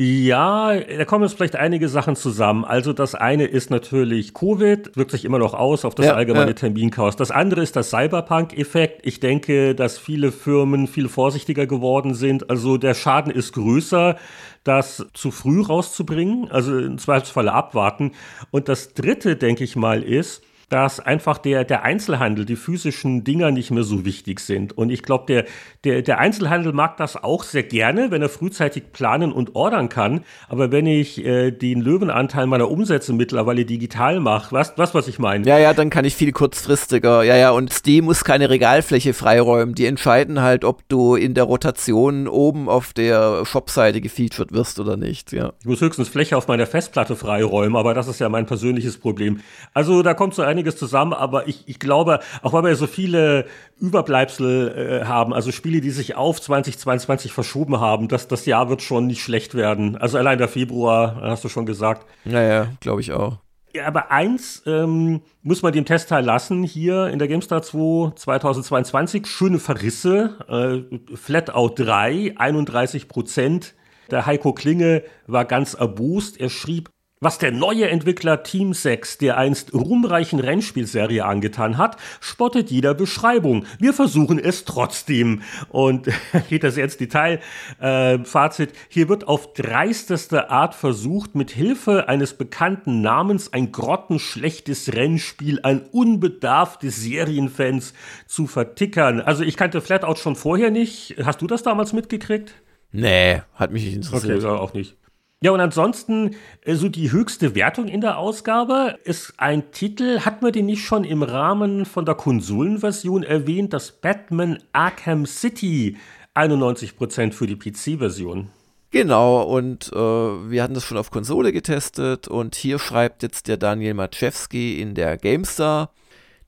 Ja, 0.00 0.78
da 0.78 1.04
kommen 1.04 1.24
jetzt 1.24 1.36
vielleicht 1.36 1.56
einige 1.56 1.88
Sachen 1.88 2.14
zusammen. 2.14 2.64
Also 2.64 2.92
das 2.92 3.16
eine 3.16 3.46
ist 3.46 3.68
natürlich 3.68 4.32
Covid, 4.32 4.96
wirkt 4.96 5.10
sich 5.10 5.24
immer 5.24 5.40
noch 5.40 5.54
aus 5.54 5.84
auf 5.84 5.96
das 5.96 6.06
ja, 6.06 6.14
allgemeine 6.14 6.52
ja. 6.52 6.54
Terminchaos. 6.54 7.16
Das 7.16 7.32
andere 7.32 7.62
ist 7.62 7.74
das 7.74 7.90
Cyberpunk-Effekt. 7.90 9.00
Ich 9.04 9.18
denke, 9.18 9.74
dass 9.74 9.98
viele 9.98 10.30
Firmen 10.30 10.86
viel 10.86 11.08
vorsichtiger 11.08 11.66
geworden 11.66 12.14
sind. 12.14 12.48
Also 12.48 12.76
der 12.76 12.94
Schaden 12.94 13.32
ist 13.32 13.54
größer, 13.54 14.16
das 14.62 15.04
zu 15.14 15.32
früh 15.32 15.62
rauszubringen. 15.62 16.48
Also 16.48 16.78
im 16.78 16.98
Zweifelsfalle 16.98 17.52
abwarten. 17.52 18.12
Und 18.52 18.68
das 18.68 18.94
dritte, 18.94 19.34
denke 19.34 19.64
ich 19.64 19.74
mal, 19.74 20.04
ist, 20.04 20.44
dass 20.68 21.00
einfach 21.00 21.38
der, 21.38 21.64
der 21.64 21.82
Einzelhandel, 21.82 22.44
die 22.44 22.56
physischen 22.56 23.24
Dinger 23.24 23.50
nicht 23.50 23.70
mehr 23.70 23.84
so 23.84 24.04
wichtig 24.04 24.40
sind. 24.40 24.76
Und 24.76 24.90
ich 24.90 25.02
glaube, 25.02 25.24
der, 25.26 25.44
der, 25.84 26.02
der 26.02 26.18
Einzelhandel 26.18 26.72
mag 26.72 26.98
das 26.98 27.16
auch 27.16 27.42
sehr 27.42 27.62
gerne, 27.62 28.10
wenn 28.10 28.20
er 28.20 28.28
frühzeitig 28.28 28.92
planen 28.92 29.32
und 29.32 29.56
ordern 29.56 29.88
kann. 29.88 30.24
Aber 30.48 30.70
wenn 30.70 30.86
ich 30.86 31.24
äh, 31.24 31.50
den 31.50 31.80
Löwenanteil 31.80 32.46
meiner 32.46 32.70
Umsätze 32.70 33.14
mittlerweile 33.14 33.64
digital 33.64 34.20
mache, 34.20 34.52
was, 34.52 34.74
was, 34.76 34.94
was 34.94 35.08
ich 35.08 35.18
meine? 35.18 35.46
Ja, 35.46 35.58
ja, 35.58 35.72
dann 35.72 35.88
kann 35.88 36.04
ich 36.04 36.14
viel 36.14 36.32
kurzfristiger. 36.32 37.22
Ja, 37.22 37.36
ja, 37.36 37.50
und 37.50 37.72
Steam 37.72 38.04
muss 38.04 38.24
keine 38.24 38.50
Regalfläche 38.50 39.14
freiräumen. 39.14 39.74
Die 39.74 39.86
entscheiden 39.86 40.42
halt, 40.42 40.64
ob 40.64 40.86
du 40.88 41.14
in 41.14 41.32
der 41.32 41.44
Rotation 41.44 42.28
oben 42.28 42.68
auf 42.68 42.92
der 42.92 43.46
Shopseite 43.46 44.02
gefeatured 44.02 44.52
wirst 44.52 44.80
oder 44.80 44.98
nicht. 44.98 45.32
Ja. 45.32 45.52
Ich 45.60 45.66
muss 45.66 45.80
höchstens 45.80 46.08
Fläche 46.10 46.36
auf 46.36 46.46
meiner 46.46 46.66
Festplatte 46.66 47.16
freiräumen, 47.16 47.76
aber 47.76 47.94
das 47.94 48.06
ist 48.06 48.18
ja 48.18 48.28
mein 48.28 48.44
persönliches 48.44 48.98
Problem. 48.98 49.40
Also 49.72 50.02
da 50.02 50.12
kommt 50.12 50.34
so 50.34 50.42
ein 50.42 50.57
einiges 50.58 50.76
zusammen, 50.76 51.12
aber 51.12 51.46
ich, 51.48 51.64
ich 51.66 51.78
glaube, 51.78 52.20
auch 52.42 52.52
weil 52.52 52.64
wir 52.64 52.76
so 52.76 52.86
viele 52.86 53.46
Überbleibsel 53.80 55.02
äh, 55.02 55.04
haben, 55.06 55.32
also 55.32 55.52
Spiele, 55.52 55.80
die 55.80 55.90
sich 55.90 56.16
auf 56.16 56.40
2022 56.40 57.32
verschoben 57.32 57.80
haben, 57.80 58.08
dass 58.08 58.28
das 58.28 58.44
Jahr 58.46 58.68
wird 58.68 58.82
schon 58.82 59.06
nicht 59.06 59.22
schlecht 59.22 59.54
werden. 59.54 59.96
Also 59.96 60.18
allein 60.18 60.38
der 60.38 60.48
Februar, 60.48 61.20
hast 61.22 61.44
du 61.44 61.48
schon 61.48 61.66
gesagt. 61.66 62.06
Naja, 62.24 62.68
glaube 62.80 63.00
ich 63.00 63.12
auch. 63.12 63.38
Ja, 63.74 63.86
aber 63.86 64.10
eins 64.10 64.62
ähm, 64.66 65.20
muss 65.42 65.62
man 65.62 65.72
dem 65.72 65.84
Testteil 65.84 66.24
lassen, 66.24 66.64
hier 66.64 67.08
in 67.08 67.18
der 67.18 67.28
GameStar 67.28 67.62
2 67.62 68.12
2022, 68.16 69.26
schöne 69.26 69.58
Verrisse, 69.58 70.38
äh, 70.48 71.16
Flatout 71.16 71.74
3, 71.76 72.34
31 72.36 73.08
Prozent. 73.08 73.74
Der 74.10 74.24
Heiko 74.24 74.54
Klinge 74.54 75.02
war 75.26 75.44
ganz 75.44 75.74
erbost. 75.74 76.40
Er 76.40 76.48
schrieb, 76.48 76.88
was 77.20 77.38
der 77.38 77.52
neue 77.52 77.88
Entwickler 77.88 78.42
Team 78.42 78.72
6 78.72 79.18
der 79.18 79.36
einst 79.36 79.74
ruhmreichen 79.74 80.40
Rennspielserie 80.40 81.24
angetan 81.24 81.78
hat, 81.78 81.96
spottet 82.20 82.70
jeder 82.70 82.94
Beschreibung. 82.94 83.66
Wir 83.78 83.92
versuchen 83.92 84.38
es 84.38 84.64
trotzdem. 84.64 85.42
Und 85.68 86.08
geht 86.48 86.64
das 86.64 86.76
jetzt 86.76 87.00
Detail. 87.00 87.40
Äh, 87.80 88.18
Fazit. 88.24 88.72
Hier 88.88 89.08
wird 89.08 89.26
auf 89.26 89.52
dreisteste 89.52 90.50
Art 90.50 90.74
versucht, 90.74 91.34
mit 91.34 91.50
Hilfe 91.50 92.08
eines 92.08 92.34
bekannten 92.34 93.00
Namens 93.00 93.52
ein 93.52 93.72
grottenschlechtes 93.72 94.94
Rennspiel 94.94 95.60
an 95.62 95.82
unbedarfte 95.92 96.90
Serienfans 96.90 97.94
zu 98.26 98.46
vertickern. 98.46 99.20
Also 99.20 99.42
ich 99.42 99.56
kannte 99.56 99.80
Flatout 99.80 100.16
schon 100.16 100.36
vorher 100.36 100.70
nicht. 100.70 101.16
Hast 101.24 101.42
du 101.42 101.46
das 101.46 101.62
damals 101.62 101.92
mitgekriegt? 101.92 102.54
Nee, 102.92 103.42
hat 103.54 103.72
mich 103.72 103.84
nicht 103.84 103.96
interessiert. 103.96 104.44
Okay, 104.44 104.46
auch 104.46 104.72
nicht. 104.72 104.96
Ja, 105.40 105.52
und 105.52 105.60
ansonsten, 105.60 106.34
äh, 106.62 106.74
so 106.74 106.88
die 106.88 107.12
höchste 107.12 107.54
Wertung 107.54 107.86
in 107.86 108.00
der 108.00 108.18
Ausgabe 108.18 108.98
ist 109.04 109.34
ein 109.36 109.70
Titel, 109.70 110.20
hat 110.20 110.42
man 110.42 110.52
den 110.52 110.66
nicht 110.66 110.84
schon 110.84 111.04
im 111.04 111.22
Rahmen 111.22 111.86
von 111.86 112.04
der 112.04 112.16
Konsolenversion 112.16 113.22
erwähnt, 113.22 113.72
das 113.72 113.92
Batman 113.92 114.58
Arkham 114.72 115.26
City, 115.26 115.96
91% 116.34 117.32
für 117.32 117.46
die 117.46 117.54
PC-Version. 117.54 118.50
Genau, 118.90 119.42
und 119.42 119.92
äh, 119.92 119.96
wir 119.96 120.62
hatten 120.62 120.74
das 120.74 120.84
schon 120.84 120.96
auf 120.96 121.12
Konsole 121.12 121.52
getestet 121.52 122.26
und 122.26 122.56
hier 122.56 122.80
schreibt 122.80 123.22
jetzt 123.22 123.46
der 123.46 123.58
Daniel 123.58 123.94
Maczewski 123.94 124.80
in 124.80 124.94
der 124.94 125.18
GameStar, 125.18 125.92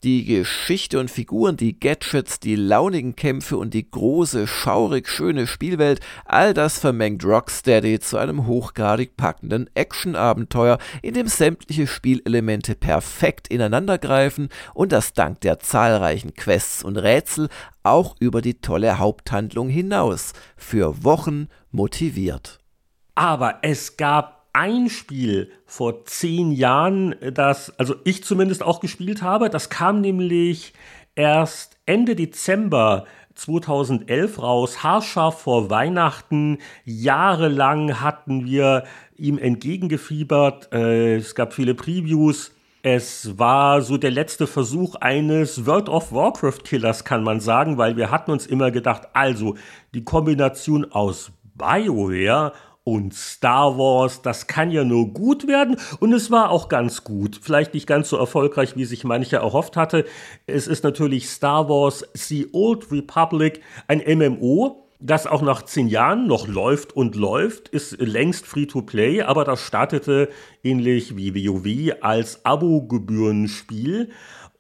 die 0.02 0.24
Geschichte 0.24 0.98
und 0.98 1.10
Figuren, 1.10 1.56
die 1.56 1.78
Gadgets, 1.78 2.40
die 2.40 2.56
launigen 2.56 3.16
Kämpfe 3.16 3.58
und 3.58 3.74
die 3.74 3.90
große, 3.90 4.46
schaurig 4.46 5.08
schöne 5.08 5.46
Spielwelt, 5.46 6.00
all 6.24 6.54
das 6.54 6.78
vermengt 6.78 7.24
Rocksteady 7.24 8.00
zu 8.00 8.16
einem 8.16 8.46
hochgradig 8.46 9.16
packenden 9.16 9.68
Actionabenteuer, 9.74 10.78
in 11.02 11.14
dem 11.14 11.26
sämtliche 11.26 11.86
Spielelemente 11.86 12.74
perfekt 12.74 13.48
ineinandergreifen 13.48 14.48
und 14.72 14.92
das 14.92 15.12
dank 15.12 15.40
der 15.42 15.58
zahlreichen 15.58 16.34
Quests 16.34 16.82
und 16.82 16.96
Rätsel 16.96 17.48
auch 17.82 18.16
über 18.20 18.40
die 18.40 18.60
tolle 18.60 18.98
Haupthandlung 18.98 19.68
hinaus 19.68 20.32
für 20.56 21.04
Wochen 21.04 21.48
motiviert. 21.70 22.58
Aber 23.14 23.58
es 23.62 23.98
gab 23.98 24.39
ein 24.52 24.88
Spiel 24.88 25.50
vor 25.66 26.04
zehn 26.04 26.52
Jahren, 26.52 27.14
das, 27.32 27.78
also 27.78 27.96
ich 28.04 28.24
zumindest 28.24 28.62
auch 28.62 28.80
gespielt 28.80 29.22
habe. 29.22 29.50
Das 29.50 29.70
kam 29.70 30.00
nämlich 30.00 30.72
erst 31.14 31.76
Ende 31.86 32.16
Dezember 32.16 33.04
2011 33.34 34.42
raus, 34.42 34.82
haarscharf 34.82 35.40
vor 35.42 35.70
Weihnachten. 35.70 36.58
Jahrelang 36.84 38.00
hatten 38.00 38.44
wir 38.44 38.84
ihm 39.16 39.38
entgegengefiebert. 39.38 40.72
Äh, 40.72 41.16
es 41.16 41.34
gab 41.34 41.52
viele 41.52 41.74
Previews. 41.74 42.52
Es 42.82 43.38
war 43.38 43.82
so 43.82 43.98
der 43.98 44.10
letzte 44.10 44.46
Versuch 44.46 44.94
eines 44.96 45.66
World 45.66 45.88
of 45.90 46.12
Warcraft 46.12 46.64
Killers, 46.64 47.04
kann 47.04 47.22
man 47.22 47.40
sagen, 47.40 47.76
weil 47.76 47.96
wir 47.96 48.10
hatten 48.10 48.30
uns 48.30 48.46
immer 48.46 48.70
gedacht, 48.70 49.08
also 49.12 49.56
die 49.92 50.02
Kombination 50.02 50.90
aus 50.90 51.30
BioWare 51.56 52.52
und 52.84 53.14
Star 53.14 53.76
Wars, 53.78 54.22
das 54.22 54.46
kann 54.46 54.70
ja 54.70 54.84
nur 54.84 55.12
gut 55.12 55.46
werden 55.46 55.76
und 56.00 56.12
es 56.12 56.30
war 56.30 56.50
auch 56.50 56.68
ganz 56.68 57.04
gut. 57.04 57.38
Vielleicht 57.42 57.74
nicht 57.74 57.86
ganz 57.86 58.08
so 58.08 58.16
erfolgreich, 58.16 58.76
wie 58.76 58.84
sich 58.84 59.04
manche 59.04 59.36
erhofft 59.36 59.76
hatte. 59.76 60.06
Es 60.46 60.66
ist 60.66 60.82
natürlich 60.82 61.28
Star 61.28 61.68
Wars 61.68 62.04
The 62.14 62.48
Old 62.52 62.90
Republic, 62.90 63.60
ein 63.86 64.02
MMO, 64.06 64.86
das 65.00 65.26
auch 65.26 65.40
nach 65.40 65.62
zehn 65.62 65.88
Jahren 65.88 66.26
noch 66.26 66.46
läuft 66.46 66.94
und 66.94 67.16
läuft, 67.16 67.68
ist 67.68 67.98
längst 68.00 68.46
Free-to-Play, 68.46 69.22
aber 69.22 69.44
das 69.44 69.60
startete 69.62 70.28
ähnlich 70.62 71.16
wie 71.16 71.34
WoW 71.34 72.02
als 72.02 72.44
Abo-Gebührenspiel. 72.44 74.10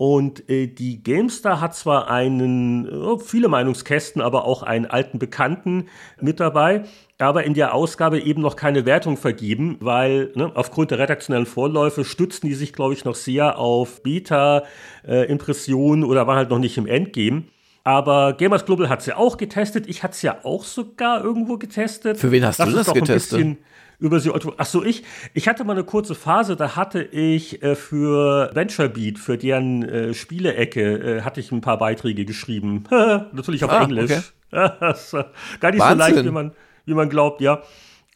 Und 0.00 0.48
äh, 0.48 0.66
die 0.66 1.02
GameStar 1.02 1.60
hat 1.60 1.74
zwar 1.74 2.10
einen, 2.10 2.88
äh, 2.88 3.18
viele 3.18 3.48
Meinungskästen, 3.48 4.22
aber 4.22 4.46
auch 4.46 4.62
einen 4.62 4.86
alten 4.86 5.18
Bekannten 5.18 5.88
mit 6.18 6.40
dabei, 6.40 6.84
aber 7.18 7.44
in 7.44 7.52
der 7.52 7.74
Ausgabe 7.74 8.18
eben 8.18 8.40
noch 8.40 8.56
keine 8.56 8.86
Wertung 8.86 9.18
vergeben, 9.18 9.76
weil 9.80 10.32
ne, 10.36 10.52
aufgrund 10.54 10.90
der 10.90 11.00
redaktionellen 11.00 11.44
Vorläufe 11.44 12.06
stützten 12.06 12.48
die 12.48 12.54
sich, 12.54 12.72
glaube 12.72 12.94
ich, 12.94 13.04
noch 13.04 13.14
sehr 13.14 13.58
auf 13.58 14.02
Beta-Impressionen 14.02 16.02
äh, 16.02 16.06
oder 16.06 16.26
waren 16.26 16.38
halt 16.38 16.48
noch 16.48 16.60
nicht 16.60 16.78
im 16.78 16.86
Endgame. 16.86 17.42
Aber 17.84 18.32
Gamers 18.32 18.64
Global 18.64 18.88
hat 18.88 19.00
es 19.00 19.06
ja 19.06 19.18
auch 19.18 19.36
getestet. 19.36 19.86
Ich 19.86 20.02
hatte 20.02 20.14
es 20.14 20.22
ja 20.22 20.38
auch 20.44 20.64
sogar 20.64 21.22
irgendwo 21.22 21.58
getestet. 21.58 22.16
Für 22.16 22.32
wen 22.32 22.46
hast 22.46 22.58
das 22.58 22.70
du 22.70 22.74
das 22.74 22.90
getestet? 22.90 23.58
Über 24.00 24.18
sie. 24.18 24.32
Ach 24.56 24.66
so, 24.66 24.84
ich, 24.84 25.04
ich 25.34 25.46
hatte 25.46 25.64
mal 25.64 25.74
eine 25.74 25.84
kurze 25.84 26.14
Phase, 26.14 26.56
da 26.56 26.74
hatte 26.76 27.02
ich 27.02 27.62
äh, 27.62 27.76
für 27.76 28.50
VentureBeat, 28.54 29.18
für 29.18 29.38
deren 29.38 29.82
äh, 29.82 30.14
Spielecke, 30.14 31.18
äh, 31.18 31.22
hatte 31.22 31.40
ich 31.40 31.52
ein 31.52 31.60
paar 31.60 31.78
Beiträge 31.78 32.24
geschrieben. 32.24 32.84
Natürlich 32.90 33.64
auf 33.64 33.70
ah, 33.70 33.82
Englisch. 33.82 34.10
Okay. 34.10 34.22
Gar 35.60 35.70
nicht 35.70 35.80
Wahnsinn. 35.80 35.80
so 35.80 35.94
leicht, 35.96 36.24
wie 36.24 36.30
man, 36.30 36.52
wie 36.86 36.94
man 36.94 37.08
glaubt, 37.08 37.40
ja. 37.40 37.62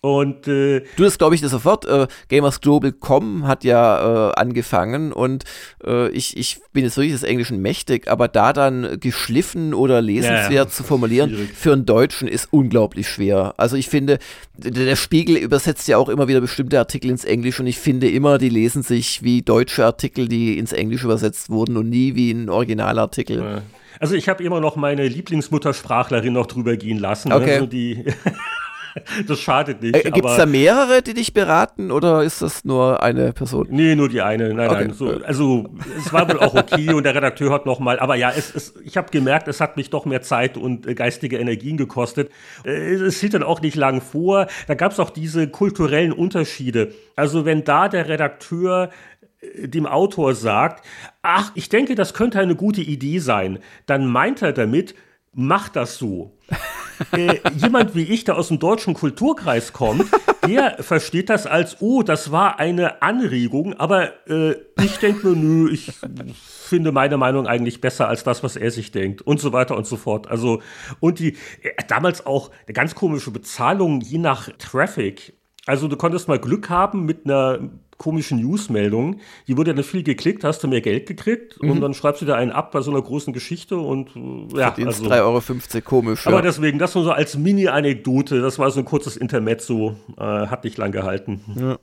Und 0.04 0.46
äh, 0.48 0.80
du 0.96 1.02
das 1.02 1.16
glaube 1.16 1.34
ich 1.34 1.40
das 1.40 1.50
sofort. 1.50 1.86
Äh, 1.86 2.08
GamersGlobal.com 2.28 3.46
hat 3.46 3.64
ja 3.64 4.32
äh, 4.32 4.34
angefangen 4.34 5.14
und 5.14 5.44
äh, 5.82 6.10
ich, 6.10 6.36
ich 6.36 6.60
bin 6.74 6.84
jetzt 6.84 6.98
wirklich 6.98 7.14
des 7.14 7.22
Englischen 7.22 7.62
mächtig, 7.62 8.06
aber 8.06 8.28
da 8.28 8.52
dann 8.52 9.00
geschliffen 9.00 9.72
oder 9.72 10.02
lesenswert 10.02 10.52
ja, 10.52 10.68
zu 10.68 10.82
formulieren 10.82 11.30
schwierig. 11.30 11.54
für 11.54 11.72
einen 11.72 11.86
Deutschen 11.86 12.28
ist 12.28 12.48
unglaublich 12.50 13.08
schwer. 13.08 13.54
Also 13.56 13.76
ich 13.76 13.88
finde, 13.88 14.18
der 14.58 14.96
Spiegel 14.96 15.38
übersetzt 15.38 15.88
ja 15.88 15.96
auch 15.96 16.10
immer 16.10 16.28
wieder 16.28 16.42
bestimmte 16.42 16.78
Artikel 16.78 17.08
ins 17.08 17.24
Englische 17.24 17.62
und 17.62 17.68
ich 17.68 17.78
finde 17.78 18.10
immer, 18.10 18.36
die 18.36 18.50
lesen 18.50 18.82
sich 18.82 19.22
wie 19.22 19.40
deutsche 19.40 19.86
Artikel, 19.86 20.28
die 20.28 20.58
ins 20.58 20.74
Englische 20.74 21.06
übersetzt 21.06 21.48
wurden 21.48 21.78
und 21.78 21.88
nie 21.88 22.14
wie 22.14 22.30
ein 22.30 22.50
Originalartikel. 22.50 23.38
Ja. 23.38 23.62
Also 24.00 24.16
ich 24.16 24.28
habe 24.28 24.44
immer 24.44 24.60
noch 24.60 24.76
meine 24.76 25.08
Lieblingsmuttersprachlerin 25.08 26.34
noch 26.34 26.46
drüber 26.46 26.76
gehen 26.76 26.98
lassen. 26.98 27.32
Okay. 27.32 27.54
Also 27.54 27.64
die 27.64 28.04
das 29.26 29.40
schadet 29.40 29.82
nicht. 29.82 29.96
Äh, 29.96 30.10
Gibt 30.10 30.28
es 30.28 30.36
da 30.36 30.46
mehrere, 30.46 31.02
die 31.02 31.14
dich 31.14 31.32
beraten 31.32 31.90
oder 31.90 32.22
ist 32.22 32.42
das 32.42 32.64
nur 32.64 33.02
eine 33.02 33.32
Person? 33.32 33.66
Nee, 33.70 33.94
nur 33.94 34.08
die 34.08 34.22
eine. 34.22 34.54
Nein, 34.54 34.68
okay. 34.68 34.84
nein. 34.86 34.94
So, 34.94 35.20
also 35.24 35.68
es 35.98 36.12
war 36.12 36.28
wohl 36.28 36.38
auch 36.40 36.54
okay 36.54 36.92
und 36.92 37.04
der 37.04 37.14
Redakteur 37.14 37.52
hat 37.52 37.66
nochmal, 37.66 37.98
aber 37.98 38.16
ja, 38.16 38.30
es, 38.30 38.54
es, 38.54 38.74
ich 38.84 38.96
habe 38.96 39.10
gemerkt, 39.10 39.48
es 39.48 39.60
hat 39.60 39.76
mich 39.76 39.90
doch 39.90 40.04
mehr 40.04 40.22
Zeit 40.22 40.56
und 40.56 40.86
äh, 40.86 40.94
geistige 40.94 41.38
Energien 41.38 41.76
gekostet. 41.76 42.30
Äh, 42.64 42.94
es 42.94 43.20
hielt 43.20 43.34
dann 43.34 43.42
auch 43.42 43.60
nicht 43.60 43.76
lang 43.76 44.00
vor. 44.00 44.46
Da 44.66 44.74
gab 44.74 44.92
es 44.92 45.00
auch 45.00 45.10
diese 45.10 45.48
kulturellen 45.48 46.12
Unterschiede. 46.12 46.92
Also 47.16 47.44
wenn 47.44 47.64
da 47.64 47.88
der 47.88 48.08
Redakteur 48.08 48.90
äh, 49.40 49.68
dem 49.68 49.86
Autor 49.86 50.34
sagt, 50.34 50.84
ach, 51.22 51.52
ich 51.54 51.68
denke, 51.68 51.94
das 51.94 52.14
könnte 52.14 52.38
eine 52.38 52.54
gute 52.54 52.80
Idee 52.80 53.18
sein, 53.18 53.58
dann 53.86 54.06
meint 54.06 54.42
er 54.42 54.52
damit, 54.52 54.94
mach 55.34 55.68
das 55.68 55.96
so. 55.96 56.36
äh, 57.12 57.40
jemand 57.56 57.94
wie 57.94 58.02
ich, 58.02 58.24
der 58.24 58.36
aus 58.36 58.48
dem 58.48 58.58
deutschen 58.58 58.94
Kulturkreis 58.94 59.72
kommt, 59.72 60.06
der 60.46 60.82
versteht 60.82 61.28
das 61.28 61.46
als, 61.46 61.78
oh, 61.80 62.02
das 62.02 62.30
war 62.30 62.58
eine 62.58 63.02
Anregung, 63.02 63.74
aber 63.74 64.28
äh, 64.28 64.56
ich 64.82 64.98
denke 64.98 65.28
mir, 65.28 65.36
nö, 65.36 65.70
ich 65.70 65.92
finde 66.38 66.92
meine 66.92 67.16
Meinung 67.16 67.46
eigentlich 67.46 67.80
besser 67.80 68.08
als 68.08 68.24
das, 68.24 68.42
was 68.42 68.56
er 68.56 68.70
sich 68.70 68.92
denkt 68.92 69.22
und 69.22 69.40
so 69.40 69.52
weiter 69.52 69.76
und 69.76 69.86
so 69.86 69.96
fort. 69.96 70.28
Also, 70.28 70.62
und 71.00 71.18
die, 71.18 71.36
damals 71.88 72.26
auch 72.26 72.50
eine 72.66 72.74
ganz 72.74 72.94
komische 72.94 73.30
Bezahlung 73.30 74.00
je 74.00 74.18
nach 74.18 74.48
Traffic. 74.58 75.34
Also 75.66 75.88
du 75.88 75.96
konntest 75.96 76.28
mal 76.28 76.38
Glück 76.38 76.68
haben 76.68 77.06
mit 77.06 77.24
einer 77.24 77.70
komischen 77.98 78.40
Newsmeldungen. 78.40 79.20
Die 79.48 79.56
wurde 79.56 79.74
dann 79.74 79.84
viel 79.84 80.02
geklickt, 80.02 80.44
hast 80.44 80.62
du 80.62 80.68
mehr 80.68 80.80
Geld 80.80 81.06
gekriegt 81.06 81.62
mhm. 81.62 81.70
und 81.70 81.80
dann 81.80 81.94
schreibst 81.94 82.22
du 82.22 82.26
dir 82.26 82.36
einen 82.36 82.50
ab 82.50 82.72
bei 82.72 82.80
so 82.80 82.90
einer 82.90 83.02
großen 83.02 83.32
Geschichte 83.32 83.76
und 83.76 84.14
äh, 84.16 84.58
ja. 84.58 84.72
Verdienst 84.72 85.02
also, 85.02 85.12
3,50 85.12 85.74
Euro 85.74 85.82
komisch. 85.84 86.26
Aber 86.26 86.36
ja. 86.36 86.42
deswegen, 86.42 86.78
das 86.78 86.94
nur 86.94 87.04
so 87.04 87.10
als 87.10 87.36
Mini-Anekdote, 87.36 88.40
das 88.40 88.58
war 88.58 88.70
so 88.70 88.80
ein 88.80 88.84
kurzes 88.84 89.16
Intermezzo, 89.16 89.96
äh, 90.16 90.22
hat 90.22 90.64
nicht 90.64 90.78
lang 90.78 90.92
gehalten. 90.92 91.40
Ja. 91.56 91.78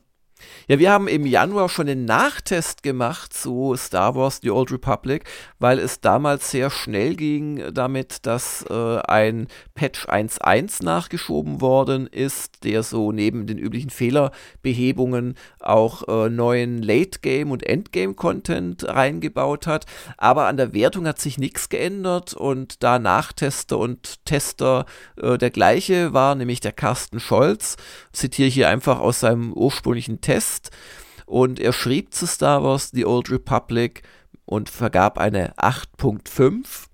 Ja, 0.72 0.80
wir 0.80 0.91
haben 0.93 1.09
im 1.09 1.26
Januar 1.26 1.67
schon 1.67 1.89
einen 1.89 2.05
Nachtest 2.05 2.82
gemacht 2.82 3.34
zu 3.34 3.76
Star 3.76 4.15
Wars 4.15 4.39
The 4.41 4.51
Old 4.51 4.72
Republic, 4.72 5.26
weil 5.59 5.80
es 5.80 5.99
damals 5.99 6.49
sehr 6.49 6.69
schnell 6.69 7.15
ging 7.15 7.61
damit, 7.74 8.26
dass 8.26 8.63
äh, 8.69 8.99
ein 8.99 9.49
Patch 9.76 10.07
1.1 10.07 10.82
nachgeschoben 10.82 11.59
worden 11.59 12.07
ist, 12.07 12.63
der 12.63 12.84
so 12.84 13.11
neben 13.11 13.47
den 13.47 13.57
üblichen 13.57 13.89
Fehlerbehebungen 13.89 15.36
auch 15.59 16.07
äh, 16.07 16.30
neuen 16.30 16.82
Late-Game 16.82 17.51
und 17.51 17.63
Endgame-Content 17.63 18.86
reingebaut 18.88 19.67
hat. 19.67 19.86
Aber 20.15 20.47
an 20.47 20.55
der 20.55 20.74
Wertung 20.74 21.05
hat 21.05 21.19
sich 21.19 21.38
nichts 21.38 21.67
geändert 21.67 22.34
und 22.34 22.82
da 22.82 22.97
Nachtester 22.97 23.78
und 23.78 24.24
Tester 24.24 24.86
äh, 25.22 25.38
der 25.38 25.49
gleiche 25.49 26.13
war, 26.13 26.36
nämlich 26.36 26.61
der 26.61 26.72
Carsten 26.72 27.19
Scholz, 27.19 27.76
zitiere 28.13 28.47
ich 28.47 28.53
hier 28.53 28.69
einfach 28.69 29.01
aus 29.01 29.19
seinem 29.19 29.51
ursprünglichen 29.51 30.22
Test, 30.22 30.61
Test 30.62 30.72
und 31.26 31.59
er 31.59 31.74
schrieb 31.74 32.14
zu 32.14 32.28
Star 32.28 32.64
Wars 32.64 32.91
The 32.91 33.05
Old 33.05 33.32
Republic 33.32 34.03
und 34.45 34.70
vergab 34.70 35.18
eine 35.18 35.53
8.5. 35.55 36.88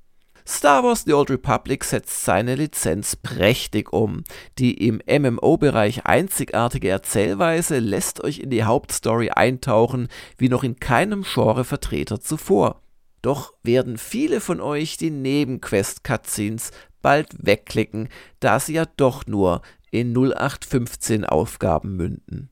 Star 0.47 0.83
Wars 0.83 1.03
The 1.03 1.13
Old 1.13 1.29
Republic 1.29 1.83
setzt 1.83 2.23
seine 2.23 2.55
Lizenz 2.55 3.17
prächtig 3.17 3.91
um. 3.91 4.23
Die 4.59 4.87
im 4.87 5.01
MMO-Bereich 5.05 6.05
einzigartige 6.05 6.87
Erzählweise 6.87 7.79
lässt 7.79 8.23
euch 8.23 8.39
in 8.39 8.49
die 8.49 8.63
Hauptstory 8.63 9.31
eintauchen, 9.31 10.07
wie 10.37 10.47
noch 10.47 10.63
in 10.63 10.79
keinem 10.79 11.23
Genre-Vertreter 11.23 12.21
zuvor. 12.21 12.81
Doch 13.21 13.53
werden 13.63 13.97
viele 13.97 14.39
von 14.39 14.61
euch 14.61 14.95
die 14.95 15.09
Nebenquest-Cutscenes 15.09 16.71
bald 17.01 17.35
wegklicken, 17.39 18.07
da 18.39 18.59
sie 18.59 18.73
ja 18.73 18.85
doch 18.85 19.25
nur 19.25 19.61
in 19.91 20.15
0815 20.15 21.25
Aufgaben 21.25 21.97
münden. 21.97 22.51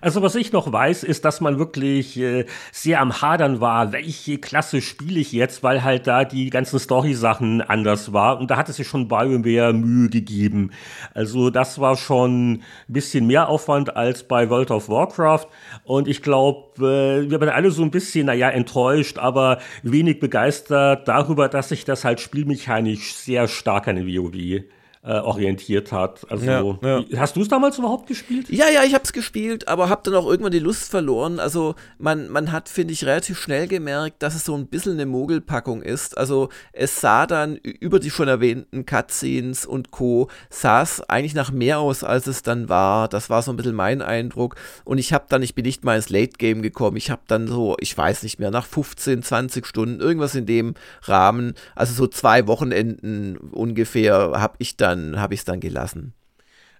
Also 0.00 0.22
was 0.22 0.34
ich 0.34 0.52
noch 0.52 0.72
weiß, 0.72 1.04
ist, 1.04 1.24
dass 1.24 1.40
man 1.40 1.58
wirklich 1.58 2.18
äh, 2.18 2.46
sehr 2.72 3.00
am 3.00 3.20
Hadern 3.20 3.60
war, 3.60 3.92
welche 3.92 4.38
Klasse 4.38 4.80
spiele 4.80 5.20
ich 5.20 5.32
jetzt, 5.32 5.62
weil 5.62 5.84
halt 5.84 6.06
da 6.06 6.24
die 6.24 6.48
ganzen 6.48 6.78
Story-Sachen 6.78 7.60
anders 7.60 8.12
war. 8.12 8.40
Und 8.40 8.50
da 8.50 8.56
hat 8.56 8.68
es 8.68 8.76
sich 8.76 8.88
schon 8.88 9.08
BioWare 9.08 9.74
Mühe 9.74 10.08
gegeben. 10.08 10.70
Also 11.12 11.50
das 11.50 11.78
war 11.78 11.96
schon 11.96 12.52
ein 12.52 12.62
bisschen 12.88 13.26
mehr 13.26 13.48
Aufwand 13.48 13.96
als 13.96 14.24
bei 14.24 14.48
World 14.48 14.70
of 14.70 14.88
Warcraft. 14.88 15.46
Und 15.84 16.08
ich 16.08 16.22
glaube, 16.22 16.78
äh, 16.78 17.30
wir 17.30 17.40
waren 17.40 17.50
alle 17.50 17.70
so 17.70 17.82
ein 17.82 17.90
bisschen, 17.90 18.26
naja, 18.26 18.48
enttäuscht, 18.48 19.18
aber 19.18 19.58
wenig 19.82 20.18
begeistert 20.18 21.08
darüber, 21.08 21.48
dass 21.48 21.68
sich 21.68 21.84
das 21.84 22.04
halt 22.04 22.20
spielmechanisch 22.20 23.14
sehr 23.14 23.48
stark 23.48 23.88
an 23.88 23.96
den 23.96 24.06
WoW 24.06 24.64
äh, 25.02 25.12
orientiert 25.12 25.92
hat. 25.92 26.30
Also 26.30 26.44
ja, 26.44 26.62
ja. 26.82 27.04
hast 27.16 27.34
du 27.34 27.40
es 27.40 27.48
damals 27.48 27.78
überhaupt 27.78 28.06
gespielt? 28.06 28.50
Ja, 28.50 28.68
ja, 28.68 28.84
ich 28.84 28.92
habe 28.92 29.04
es 29.04 29.14
gespielt, 29.14 29.66
aber 29.66 29.88
habe 29.88 30.02
dann 30.04 30.14
auch 30.14 30.26
irgendwann 30.26 30.52
die 30.52 30.58
Lust 30.58 30.90
verloren. 30.90 31.40
Also 31.40 31.74
man, 31.96 32.28
man 32.28 32.52
hat, 32.52 32.68
finde 32.68 32.92
ich, 32.92 33.06
relativ 33.06 33.38
schnell 33.38 33.66
gemerkt, 33.66 34.22
dass 34.22 34.34
es 34.34 34.44
so 34.44 34.54
ein 34.54 34.66
bisschen 34.66 34.92
eine 34.92 35.06
Mogelpackung 35.06 35.80
ist. 35.80 36.18
Also 36.18 36.50
es 36.74 37.00
sah 37.00 37.26
dann 37.26 37.56
über 37.56 37.98
die 37.98 38.10
schon 38.10 38.28
erwähnten 38.28 38.84
Cutscenes 38.84 39.64
und 39.64 39.90
Co. 39.90 40.28
sah 40.50 40.82
es 40.82 41.00
eigentlich 41.08 41.34
nach 41.34 41.50
mehr 41.50 41.78
aus, 41.78 42.04
als 42.04 42.26
es 42.26 42.42
dann 42.42 42.68
war. 42.68 43.08
Das 43.08 43.30
war 43.30 43.40
so 43.40 43.52
ein 43.52 43.56
bisschen 43.56 43.74
mein 43.74 44.02
Eindruck. 44.02 44.56
Und 44.84 44.98
ich 44.98 45.14
habe 45.14 45.24
dann, 45.30 45.42
ich 45.42 45.54
bin 45.54 45.64
nicht 45.64 45.82
mal 45.82 45.96
ins 45.96 46.10
Late 46.10 46.36
Game 46.36 46.60
gekommen. 46.60 46.98
Ich 46.98 47.10
habe 47.10 47.22
dann 47.26 47.46
so, 47.46 47.74
ich 47.80 47.96
weiß 47.96 48.22
nicht 48.22 48.38
mehr, 48.38 48.50
nach 48.50 48.66
15, 48.66 49.22
20 49.22 49.66
Stunden, 49.66 49.98
irgendwas 50.00 50.34
in 50.34 50.44
dem 50.44 50.74
Rahmen, 51.04 51.54
also 51.74 51.94
so 51.94 52.06
zwei 52.06 52.46
Wochenenden 52.46 53.38
ungefähr, 53.38 54.32
habe 54.34 54.56
ich 54.58 54.76
dann 54.76 54.89
dann 54.90 55.20
habe 55.20 55.34
ich 55.34 55.40
es 55.40 55.44
dann 55.44 55.60
gelassen. 55.60 56.14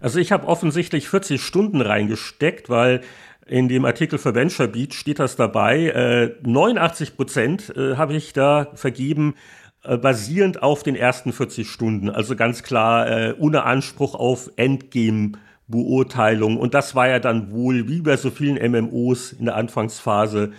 Also 0.00 0.18
ich 0.18 0.32
habe 0.32 0.46
offensichtlich 0.46 1.08
40 1.08 1.42
Stunden 1.42 1.80
reingesteckt, 1.80 2.70
weil 2.70 3.02
in 3.46 3.68
dem 3.68 3.84
Artikel 3.84 4.18
für 4.18 4.34
Venture 4.34 4.68
Beat 4.68 4.94
steht 4.94 5.18
das 5.18 5.36
dabei. 5.36 5.88
Äh, 5.88 6.34
89 6.42 7.16
Prozent 7.16 7.74
äh, 7.76 7.96
habe 7.96 8.14
ich 8.14 8.32
da 8.32 8.68
vergeben, 8.74 9.34
äh, 9.82 9.96
basierend 9.96 10.62
auf 10.62 10.82
den 10.82 10.94
ersten 10.94 11.32
40 11.32 11.68
Stunden. 11.68 12.10
Also 12.10 12.36
ganz 12.36 12.62
klar 12.62 13.10
äh, 13.10 13.34
ohne 13.38 13.64
Anspruch 13.64 14.14
auf 14.14 14.50
Endgame-Beurteilung. 14.56 16.58
Und 16.58 16.74
das 16.74 16.94
war 16.94 17.08
ja 17.08 17.18
dann 17.18 17.50
wohl, 17.50 17.88
wie 17.88 18.02
bei 18.02 18.16
so 18.16 18.30
vielen 18.30 18.56
MMOs 18.70 19.32
in 19.32 19.46
der 19.46 19.56
Anfangsphase, 19.56 20.52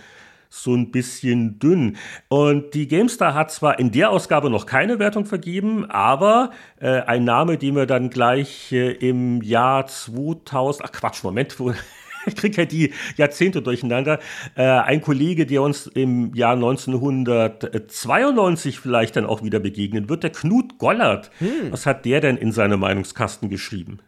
so 0.52 0.74
ein 0.74 0.90
bisschen 0.90 1.58
dünn. 1.58 1.96
Und 2.28 2.74
die 2.74 2.86
GameStar 2.86 3.32
hat 3.32 3.50
zwar 3.50 3.78
in 3.78 3.90
der 3.90 4.10
Ausgabe 4.10 4.50
noch 4.50 4.66
keine 4.66 4.98
Wertung 4.98 5.24
vergeben, 5.24 5.90
aber 5.90 6.50
äh, 6.78 7.00
ein 7.00 7.24
Name, 7.24 7.56
den 7.56 7.74
wir 7.74 7.86
dann 7.86 8.10
gleich 8.10 8.70
äh, 8.70 8.92
im 8.92 9.40
Jahr 9.40 9.86
2000, 9.86 10.86
ach 10.86 10.92
Quatsch, 10.92 11.24
Moment, 11.24 11.58
wo, 11.58 11.72
ich 12.26 12.36
kriege 12.36 12.58
ja 12.58 12.66
die 12.66 12.92
Jahrzehnte 13.16 13.62
durcheinander. 13.62 14.18
Äh, 14.54 14.64
ein 14.64 15.00
Kollege, 15.00 15.46
der 15.46 15.62
uns 15.62 15.86
im 15.86 16.34
Jahr 16.34 16.52
1992 16.52 18.78
vielleicht 18.78 19.16
dann 19.16 19.24
auch 19.24 19.42
wieder 19.42 19.58
begegnen 19.58 20.10
wird, 20.10 20.22
der 20.22 20.32
Knut 20.32 20.76
Gollert. 20.76 21.30
Hm. 21.38 21.70
Was 21.70 21.86
hat 21.86 22.04
der 22.04 22.20
denn 22.20 22.36
in 22.36 22.52
seinem 22.52 22.80
Meinungskasten 22.80 23.48
geschrieben? 23.48 24.00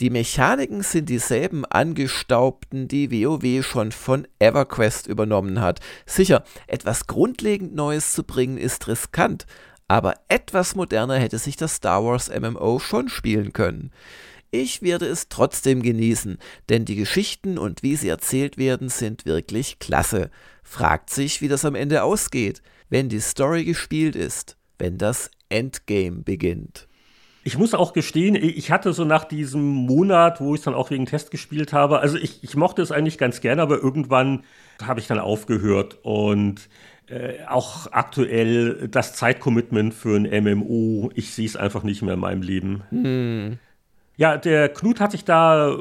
Die 0.00 0.08
Mechaniken 0.08 0.82
sind 0.82 1.10
dieselben 1.10 1.66
angestaubten, 1.66 2.88
die 2.88 3.10
WoW 3.10 3.62
schon 3.62 3.92
von 3.92 4.26
EverQuest 4.38 5.06
übernommen 5.06 5.60
hat. 5.60 5.80
Sicher, 6.06 6.42
etwas 6.66 7.06
grundlegend 7.06 7.74
Neues 7.74 8.14
zu 8.14 8.24
bringen 8.24 8.56
ist 8.56 8.88
riskant, 8.88 9.44
aber 9.88 10.14
etwas 10.28 10.74
moderner 10.74 11.16
hätte 11.16 11.36
sich 11.36 11.56
das 11.56 11.74
Star 11.74 12.02
Wars 12.02 12.30
MMO 12.30 12.78
schon 12.78 13.10
spielen 13.10 13.52
können. 13.52 13.90
Ich 14.50 14.80
werde 14.80 15.06
es 15.06 15.28
trotzdem 15.28 15.82
genießen, 15.82 16.38
denn 16.70 16.86
die 16.86 16.96
Geschichten 16.96 17.58
und 17.58 17.82
wie 17.82 17.96
sie 17.96 18.08
erzählt 18.08 18.56
werden 18.56 18.88
sind 18.88 19.26
wirklich 19.26 19.80
klasse. 19.80 20.30
Fragt 20.62 21.10
sich, 21.10 21.42
wie 21.42 21.48
das 21.48 21.66
am 21.66 21.74
Ende 21.74 22.04
ausgeht, 22.04 22.62
wenn 22.88 23.10
die 23.10 23.20
Story 23.20 23.64
gespielt 23.64 24.16
ist, 24.16 24.56
wenn 24.78 24.96
das 24.96 25.30
Endgame 25.50 26.22
beginnt. 26.22 26.88
Ich 27.50 27.58
muss 27.58 27.74
auch 27.74 27.92
gestehen, 27.94 28.36
ich 28.36 28.70
hatte 28.70 28.92
so 28.92 29.04
nach 29.04 29.24
diesem 29.24 29.64
Monat, 29.64 30.40
wo 30.40 30.54
ich 30.54 30.60
dann 30.60 30.72
auch 30.72 30.90
wegen 30.90 31.06
Test 31.06 31.32
gespielt 31.32 31.72
habe, 31.72 31.98
also 31.98 32.16
ich, 32.16 32.44
ich 32.44 32.54
mochte 32.54 32.80
es 32.80 32.92
eigentlich 32.92 33.18
ganz 33.18 33.40
gerne, 33.40 33.60
aber 33.60 33.82
irgendwann 33.82 34.44
habe 34.80 35.00
ich 35.00 35.08
dann 35.08 35.18
aufgehört 35.18 35.98
und 36.02 36.68
äh, 37.08 37.44
auch 37.48 37.90
aktuell 37.90 38.86
das 38.86 39.14
Zeitcommitment 39.14 39.94
für 39.94 40.14
ein 40.14 40.44
MMO, 40.44 41.10
ich 41.16 41.34
sehe 41.34 41.44
es 41.44 41.56
einfach 41.56 41.82
nicht 41.82 42.02
mehr 42.02 42.14
in 42.14 42.20
meinem 42.20 42.42
Leben. 42.42 42.84
Hm. 42.90 43.58
Ja, 44.16 44.36
der 44.36 44.68
Knut 44.68 45.00
hat 45.00 45.10
sich 45.10 45.24
da 45.24 45.70
äh, 45.70 45.76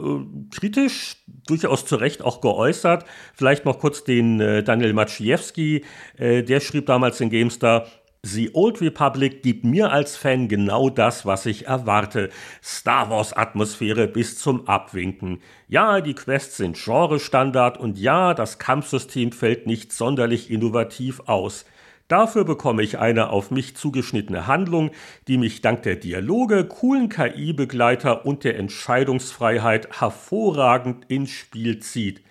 kritisch, 0.49 1.17
durchaus 1.45 1.85
zu 1.85 1.97
Recht 1.97 2.23
auch 2.23 2.41
geäußert. 2.41 3.05
Vielleicht 3.35 3.65
noch 3.65 3.77
kurz 3.77 4.03
den 4.03 4.41
äh, 4.41 4.63
Daniel 4.63 4.93
Maciejewski, 4.93 5.85
äh, 6.17 6.41
der 6.41 6.61
schrieb 6.61 6.87
damals 6.87 7.21
in 7.21 7.29
GameStar, 7.29 7.85
The 8.23 8.53
Old 8.53 8.81
Republic 8.81 9.43
gibt 9.43 9.63
mir 9.63 9.93
als 9.93 10.17
Fan 10.17 10.49
genau 10.49 10.89
das, 10.89 11.25
was 11.25 11.45
ich 11.45 11.67
erwarte. 11.67 12.29
Star 12.61 13.09
Wars 13.09 13.31
Atmosphäre 13.31 14.09
bis 14.09 14.37
zum 14.37 14.67
Abwinken. 14.67 15.41
Ja, 15.69 16.01
die 16.01 16.15
Quests 16.15 16.57
sind 16.57 16.75
Genre-Standard 16.75 17.77
und 17.77 17.97
ja, 17.97 18.33
das 18.33 18.59
Kampfsystem 18.59 19.31
fällt 19.31 19.67
nicht 19.67 19.93
sonderlich 19.93 20.51
innovativ 20.51 21.21
aus. 21.27 21.63
Dafür 22.09 22.43
bekomme 22.43 22.83
ich 22.83 22.97
eine 22.97 23.29
auf 23.29 23.51
mich 23.51 23.77
zugeschnittene 23.77 24.47
Handlung, 24.47 24.91
die 25.29 25.37
mich 25.37 25.61
dank 25.61 25.83
der 25.83 25.95
Dialoge, 25.95 26.65
coolen 26.65 27.07
KI-Begleiter 27.07 28.25
und 28.25 28.43
der 28.43 28.57
Entscheidungsfreiheit 28.59 30.01
hervorragend 30.01 31.05
ins 31.07 31.29
Spiel 31.29 31.79
zieht. 31.79 32.21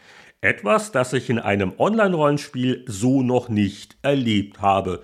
Etwas, 0.42 0.92
das 0.92 1.14
ich 1.14 1.30
in 1.30 1.38
einem 1.38 1.72
Online-Rollenspiel 1.78 2.84
so 2.86 3.22
noch 3.22 3.48
nicht 3.48 3.96
erlebt 4.02 4.60
habe 4.60 5.02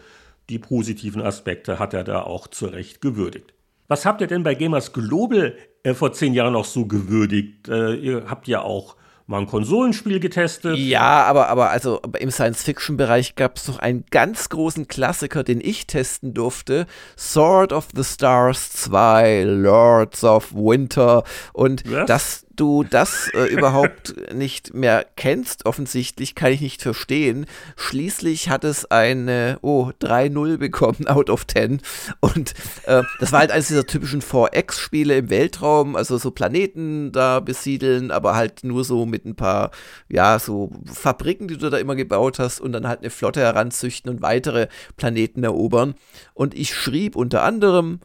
die 0.49 0.59
positiven 0.59 1.23
Aspekte 1.23 1.79
hat 1.79 1.95
er 1.95 2.05
da 2.05 2.23
auch 2.23 2.47
zu 2.49 2.67
Recht 2.67 3.01
gewürdigt. 3.01 3.55
Was 3.89 4.07
habt 4.07 4.21
ihr 4.21 4.27
denn 4.27 4.43
bei 4.43 4.55
Gamers 4.55 4.93
Global 4.93 5.55
äh, 5.83 5.95
vor 5.95 6.13
zehn 6.13 6.35
Jahren 6.35 6.55
noch 6.55 6.65
so 6.65 6.87
gewürdigt? 6.87 7.69
Äh, 7.69 7.95
ihr 7.95 8.25
habt 8.29 8.49
ja 8.49 8.63
auch 8.63 8.97
mal 9.27 9.41
ein 9.41 9.47
Konsolenspiel 9.47 10.21
getestet. 10.21 10.77
Ja, 10.77 11.25
aber, 11.25 11.49
aber 11.49 11.71
also 11.71 12.01
im 12.19 12.31
Science-Fiction-Bereich 12.31 13.37
gab 13.37 13.57
es 13.57 13.69
noch 13.69 13.79
einen 13.79 14.05
ganz 14.11 14.49
großen 14.49 14.87
Klassiker, 14.89 15.45
den 15.45 15.61
ich 15.63 15.87
testen 15.87 16.35
durfte. 16.35 16.87
Sword 17.17 17.73
of 17.73 17.89
the 17.95 18.05
Stars 18.05 18.71
2, 18.73 19.45
Lords 19.45 20.25
of 20.25 20.53
Winter. 20.55 21.25
Und 21.53 21.91
Was? 21.91 22.07
das, 22.07 22.44
du 22.57 22.85
das 22.85 23.29
äh, 23.35 23.45
überhaupt 23.53 24.15
nicht 24.33 24.75
mehr 24.75 25.07
kennst, 25.17 25.67
offensichtlich, 25.67 26.35
kann 26.35 26.53
ich 26.53 26.61
nicht 26.61 26.83
verstehen. 26.83 27.47
Schließlich 27.77 28.49
hat 28.49 28.65
es 28.65 28.91
eine, 28.91 29.59
oh, 29.63 29.91
3-0 30.01 30.57
bekommen 30.59 31.07
out 31.07 31.31
of 31.31 31.47
10. 31.47 31.81
Und 32.21 32.55
äh, 32.85 33.03
das 33.21 33.33
war 33.33 33.41
halt 33.41 33.51
eines 33.51 33.69
dieser 33.69 33.87
typischen 33.87 34.23
4X-Spiele 34.23 35.17
im 35.17 35.31
Weltraum, 35.31 35.97
also 35.97 36.19
so 36.19 36.31
Planeten 36.31 37.13
da 37.13 37.41
besiedeln, 37.41 38.11
aber 38.11 38.35
halt 38.35 38.65
nur 38.65 38.85
so 38.85 39.07
mit 39.07 39.25
ein 39.25 39.37
paar, 39.37 39.71
ja, 40.09 40.39
so 40.39 40.73
Fabriken, 40.85 41.49
die 41.49 41.57
du 41.57 41.71
da 41.71 41.79
immer 41.79 41.97
gebaut 41.97 42.39
hast 42.39 42.61
und 42.61 42.73
dann 42.73 42.89
halt 42.89 43.01
eine 43.01 43.11
Flotte 43.11 43.41
heranzüchten 43.41 44.11
und 44.11 44.23
weitere 44.23 44.69
Planeten 44.97 45.45
erobern. 45.45 45.95
Und 46.35 46.55
ich 46.55 46.75
schrieb 46.75 47.17
unter 47.17 47.43
anderem, 47.43 48.01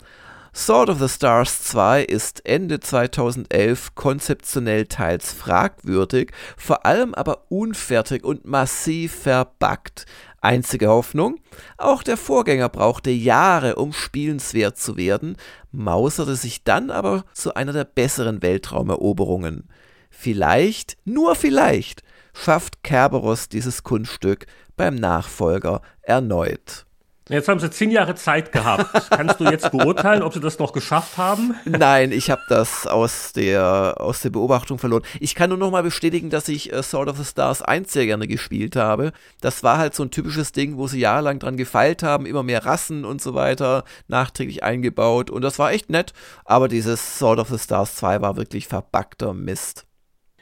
Sword 0.53 0.89
of 0.89 0.99
the 0.99 1.07
Stars 1.07 1.63
2 1.63 2.03
ist 2.03 2.45
Ende 2.45 2.79
2011 2.79 3.93
konzeptionell 3.93 4.87
teils 4.87 5.31
fragwürdig, 5.31 6.31
vor 6.57 6.85
allem 6.85 7.13
aber 7.13 7.45
unfertig 7.49 8.23
und 8.23 8.45
massiv 8.45 9.13
verbuggt. 9.13 10.05
Einzige 10.41 10.87
Hoffnung, 10.87 11.39
auch 11.77 12.01
der 12.01 12.17
Vorgänger 12.17 12.69
brauchte 12.69 13.11
Jahre, 13.11 13.75
um 13.75 13.93
spielenswert 13.93 14.77
zu 14.77 14.97
werden, 14.97 15.35
mauserte 15.71 16.35
sich 16.35 16.63
dann 16.63 16.89
aber 16.89 17.25
zu 17.33 17.53
einer 17.53 17.73
der 17.73 17.83
besseren 17.83 18.41
Weltraumeroberungen. 18.41 19.69
Vielleicht, 20.09 20.97
nur 21.05 21.35
vielleicht, 21.35 22.01
schafft 22.33 22.83
Kerberos 22.83 23.49
dieses 23.49 23.83
Kunststück 23.83 24.47
beim 24.75 24.95
Nachfolger 24.95 25.81
erneut. 26.01 26.85
Jetzt 27.29 27.47
haben 27.47 27.59
sie 27.59 27.69
zehn 27.69 27.91
Jahre 27.91 28.15
Zeit 28.15 28.51
gehabt. 28.51 29.09
Kannst 29.11 29.39
du 29.39 29.43
jetzt 29.45 29.71
beurteilen, 29.71 30.23
ob 30.23 30.33
sie 30.33 30.39
das 30.39 30.57
noch 30.57 30.73
geschafft 30.73 31.17
haben? 31.17 31.53
Nein, 31.63 32.11
ich 32.11 32.31
habe 32.31 32.41
das 32.49 32.87
aus 32.87 33.33
der, 33.33 33.95
aus 33.99 34.21
der 34.21 34.31
Beobachtung 34.31 34.79
verloren. 34.79 35.03
Ich 35.19 35.35
kann 35.35 35.49
nur 35.49 35.59
noch 35.59 35.69
mal 35.69 35.83
bestätigen, 35.83 36.31
dass 36.31 36.47
ich 36.47 36.73
äh, 36.73 36.81
Sword 36.81 37.07
of 37.07 37.17
the 37.17 37.23
Stars 37.23 37.61
1 37.61 37.93
sehr 37.93 38.07
gerne 38.07 38.27
gespielt 38.27 38.75
habe. 38.75 39.11
Das 39.41 39.61
war 39.61 39.77
halt 39.77 39.93
so 39.93 40.01
ein 40.01 40.09
typisches 40.09 40.53
Ding, 40.53 40.77
wo 40.77 40.87
sie 40.87 40.99
jahrelang 40.99 41.37
dran 41.37 41.55
gefeilt 41.55 42.01
haben, 42.01 42.25
immer 42.25 42.41
mehr 42.41 42.65
Rassen 42.65 43.05
und 43.05 43.21
so 43.21 43.35
weiter 43.35 43.83
nachträglich 44.07 44.63
eingebaut. 44.63 45.29
Und 45.29 45.43
das 45.43 45.59
war 45.59 45.71
echt 45.71 45.91
nett. 45.91 46.13
Aber 46.45 46.67
dieses 46.67 47.19
Sword 47.19 47.37
of 47.37 47.49
the 47.49 47.59
Stars 47.59 47.95
2 47.95 48.21
war 48.21 48.37
wirklich 48.37 48.67
verbackter 48.67 49.35
Mist. 49.35 49.85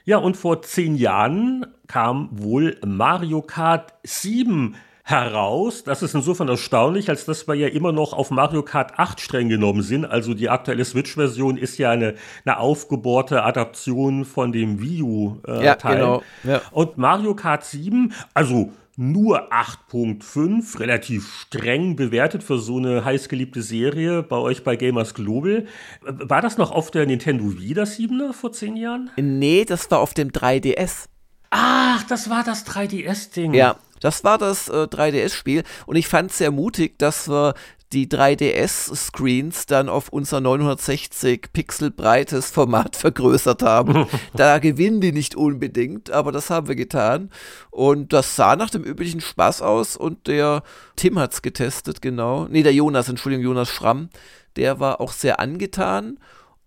Ja, 0.05 0.19
und 0.19 0.37
vor 0.37 0.61
zehn 0.61 0.95
Jahren 0.95 1.65
kam 1.87 2.29
wohl 2.31 2.79
Mario 2.85 3.41
Kart 3.41 3.93
7 4.03 4.77
heraus. 5.09 5.85
Das 5.85 6.03
ist 6.03 6.13
insofern 6.13 6.49
erstaunlich, 6.49 7.09
als 7.09 7.23
dass 7.23 7.47
wir 7.47 7.55
ja 7.55 7.67
immer 7.67 7.93
noch 7.93 8.11
auf 8.11 8.29
Mario 8.29 8.61
Kart 8.61 8.99
8 8.99 9.21
streng 9.21 9.47
genommen 9.47 9.81
sind. 9.81 10.03
Also 10.03 10.33
die 10.33 10.49
aktuelle 10.49 10.83
Switch-Version 10.83 11.55
ist 11.57 11.77
ja 11.77 11.91
eine, 11.91 12.15
eine 12.43 12.59
aufgebohrte 12.59 13.43
Adaption 13.43 14.25
von 14.25 14.51
dem 14.51 14.81
Wii 14.81 15.03
U-Teil. 15.03 15.61
Äh, 15.61 15.65
ja, 15.65 15.75
genau. 15.75 16.23
Ja. 16.43 16.61
Und 16.71 16.97
Mario 16.97 17.35
Kart 17.35 17.63
7, 17.63 18.13
also 18.33 18.73
nur 18.97 19.53
8.5, 19.53 20.79
relativ 20.79 21.31
streng 21.31 21.95
bewertet 21.95 22.43
für 22.43 22.57
so 22.57 22.77
eine 22.77 23.05
heißgeliebte 23.05 23.61
Serie 23.61 24.23
bei 24.23 24.35
euch 24.35 24.65
bei 24.65 24.75
Gamers 24.75 25.13
Global. 25.13 25.67
War 26.01 26.41
das 26.41 26.57
noch 26.57 26.71
auf 26.71 26.91
der 26.91 27.05
Nintendo 27.05 27.57
Wii, 27.57 27.75
das 27.75 27.97
7er 27.97 28.33
vor 28.33 28.51
zehn 28.51 28.75
Jahren? 28.75 29.09
Nee, 29.15 29.63
das 29.63 29.89
war 29.89 29.99
auf 29.99 30.13
dem 30.13 30.31
3DS. 30.31 31.07
Ach, 31.59 32.03
das 32.03 32.29
war 32.29 32.43
das 32.43 32.67
3DS-Ding. 32.67 33.55
Ja, 33.55 33.77
das 33.99 34.23
war 34.23 34.37
das 34.37 34.69
äh, 34.69 34.83
3DS-Spiel 34.83 35.63
und 35.87 35.95
ich 35.95 36.07
fand 36.07 36.29
es 36.29 36.37
sehr 36.37 36.51
mutig, 36.51 36.99
dass 36.99 37.27
wir 37.27 37.55
die 37.93 38.07
3DS-Screens 38.07 39.65
dann 39.65 39.89
auf 39.89 40.09
unser 40.09 40.39
960 40.39 41.51
Pixel 41.53 41.89
breites 41.89 42.51
Format 42.51 42.95
vergrößert 42.97 43.63
haben. 43.63 44.05
da 44.35 44.59
gewinnen 44.59 45.01
die 45.01 45.11
nicht 45.11 45.35
unbedingt, 45.35 46.11
aber 46.11 46.31
das 46.31 46.51
haben 46.51 46.67
wir 46.67 46.75
getan. 46.75 47.31
Und 47.71 48.13
das 48.13 48.35
sah 48.35 48.55
nach 48.55 48.69
dem 48.69 48.83
üblichen 48.83 49.21
Spaß 49.21 49.63
aus 49.63 49.97
und 49.97 50.27
der 50.27 50.61
Tim 50.95 51.17
hat 51.17 51.33
es 51.33 51.41
getestet, 51.41 52.03
genau. 52.03 52.47
Nee, 52.49 52.61
der 52.61 52.73
Jonas, 52.73 53.09
Entschuldigung, 53.09 53.45
Jonas 53.45 53.69
Schramm, 53.69 54.09
der 54.57 54.79
war 54.79 55.01
auch 55.01 55.11
sehr 55.11 55.39
angetan 55.39 56.19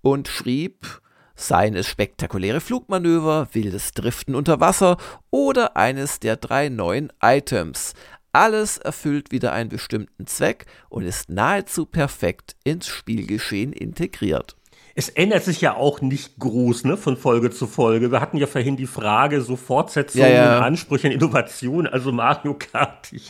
und 0.02 0.26
schrieb, 0.26 1.00
Seien 1.40 1.74
es 1.74 1.86
spektakuläre 1.86 2.60
Flugmanöver, 2.60 3.48
wildes 3.52 3.92
Driften 3.92 4.34
unter 4.34 4.60
Wasser 4.60 4.98
oder 5.30 5.74
eines 5.74 6.20
der 6.20 6.36
drei 6.36 6.68
neuen 6.68 7.10
Items. 7.22 7.94
Alles 8.30 8.76
erfüllt 8.76 9.32
wieder 9.32 9.52
einen 9.52 9.70
bestimmten 9.70 10.26
Zweck 10.26 10.66
und 10.90 11.02
ist 11.02 11.30
nahezu 11.30 11.86
perfekt 11.86 12.56
ins 12.62 12.88
Spielgeschehen 12.88 13.72
integriert. 13.72 14.54
Es 14.94 15.08
ändert 15.08 15.44
sich 15.44 15.62
ja 15.62 15.76
auch 15.76 16.02
nicht 16.02 16.38
groß, 16.38 16.84
ne, 16.84 16.98
von 16.98 17.16
Folge 17.16 17.50
zu 17.50 17.66
Folge. 17.66 18.12
Wir 18.12 18.20
hatten 18.20 18.36
ja 18.36 18.46
vorhin 18.46 18.76
die 18.76 18.86
Frage, 18.86 19.40
so 19.40 19.56
Fortsetzungen, 19.56 20.26
ja, 20.26 20.58
ja. 20.58 20.60
Ansprüche 20.60 21.06
an 21.06 21.14
Innovation, 21.14 21.86
also 21.86 22.12
Mario 22.12 22.52
Kart. 22.52 23.10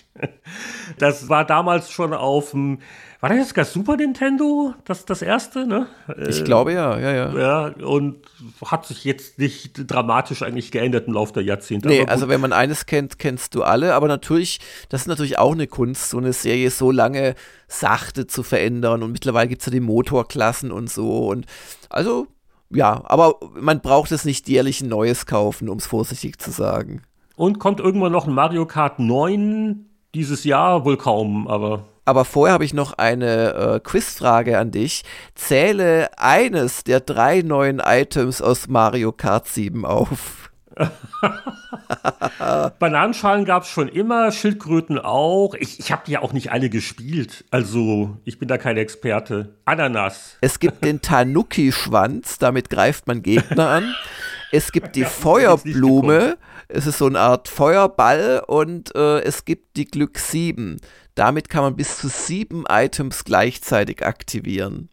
Das 0.98 1.28
war 1.28 1.44
damals 1.46 1.92
schon 1.92 2.12
auf 2.12 2.50
dem 2.50 2.80
war 3.20 3.28
das 3.28 3.38
jetzt 3.38 3.54
gar 3.54 3.66
Super 3.66 3.96
Nintendo, 3.96 4.72
das, 4.86 5.04
das 5.04 5.20
erste, 5.20 5.66
ne? 5.66 5.86
Ich 6.26 6.42
glaube 6.42 6.72
ja, 6.72 6.98
ja, 6.98 7.12
ja. 7.12 7.38
Ja, 7.38 7.86
und 7.86 8.16
hat 8.64 8.86
sich 8.86 9.04
jetzt 9.04 9.38
nicht 9.38 9.90
dramatisch 9.90 10.42
eigentlich 10.42 10.70
geändert 10.70 11.06
im 11.06 11.12
Laufe 11.12 11.34
der 11.34 11.42
Jahrzehnte. 11.42 11.88
Nee, 11.88 12.06
also 12.06 12.28
wenn 12.28 12.40
man 12.40 12.54
eines 12.54 12.86
kennt, 12.86 13.18
kennst 13.18 13.54
du 13.54 13.62
alle, 13.62 13.94
aber 13.94 14.08
natürlich, 14.08 14.60
das 14.88 15.02
ist 15.02 15.06
natürlich 15.06 15.38
auch 15.38 15.52
eine 15.52 15.66
Kunst, 15.66 16.08
so 16.08 16.16
eine 16.16 16.32
Serie 16.32 16.70
so 16.70 16.90
lange 16.90 17.34
sachte 17.68 18.26
zu 18.26 18.42
verändern 18.42 19.02
und 19.02 19.12
mittlerweile 19.12 19.48
gibt 19.48 19.60
es 19.60 19.66
ja 19.66 19.72
die 19.72 19.80
Motorklassen 19.80 20.72
und 20.72 20.88
so 20.90 21.28
und 21.28 21.44
also, 21.90 22.26
ja, 22.70 23.02
aber 23.04 23.34
man 23.54 23.80
braucht 23.80 24.12
es 24.12 24.24
nicht 24.24 24.48
jährlich 24.48 24.80
ein 24.80 24.88
neues 24.88 25.26
kaufen, 25.26 25.68
um 25.68 25.76
es 25.76 25.86
vorsichtig 25.86 26.40
zu 26.40 26.52
sagen. 26.52 27.02
Und 27.36 27.58
kommt 27.58 27.80
irgendwann 27.80 28.12
noch 28.12 28.26
ein 28.26 28.34
Mario 28.34 28.64
Kart 28.66 28.98
9 28.98 29.86
dieses 30.14 30.44
Jahr? 30.44 30.84
Wohl 30.84 30.96
kaum, 30.96 31.48
aber 31.48 31.86
aber 32.10 32.24
vorher 32.24 32.54
habe 32.54 32.64
ich 32.64 32.74
noch 32.74 32.94
eine 32.94 33.54
äh, 33.54 33.78
Quizfrage 33.80 34.58
an 34.58 34.72
dich. 34.72 35.04
Zähle 35.36 36.10
eines 36.18 36.82
der 36.82 36.98
drei 36.98 37.42
neuen 37.42 37.78
Items 37.78 38.42
aus 38.42 38.66
Mario 38.66 39.12
Kart 39.12 39.46
7 39.46 39.86
auf. 39.86 40.50
Bananenschalen 42.80 43.44
gab 43.44 43.62
es 43.62 43.68
schon 43.68 43.86
immer, 43.86 44.32
Schildkröten 44.32 44.98
auch. 44.98 45.54
Ich, 45.54 45.78
ich 45.78 45.92
habe 45.92 46.02
die 46.04 46.10
ja 46.12 46.22
auch 46.22 46.32
nicht 46.32 46.50
alle 46.50 46.68
gespielt. 46.68 47.44
Also, 47.52 48.16
ich 48.24 48.40
bin 48.40 48.48
da 48.48 48.58
kein 48.58 48.76
Experte. 48.76 49.54
Ananas. 49.66 50.36
Es 50.40 50.58
gibt 50.58 50.84
den 50.84 51.00
Tanuki-Schwanz, 51.02 52.38
damit 52.38 52.70
greift 52.70 53.06
man 53.06 53.22
Gegner 53.22 53.68
an. 53.68 53.94
Es 54.50 54.72
gibt 54.72 54.96
die 54.96 55.04
Feuerblume, 55.04 56.38
es 56.66 56.88
ist 56.88 56.98
so 56.98 57.06
eine 57.06 57.20
Art 57.20 57.46
Feuerball 57.46 58.42
und 58.48 58.92
äh, 58.96 59.20
es 59.20 59.44
gibt 59.44 59.76
die 59.76 59.84
Glück 59.84 60.18
7. 60.18 60.78
Damit 61.14 61.48
kann 61.48 61.62
man 61.62 61.76
bis 61.76 61.98
zu 61.98 62.08
sieben 62.08 62.64
Items 62.68 63.24
gleichzeitig 63.24 64.04
aktivieren. 64.04 64.88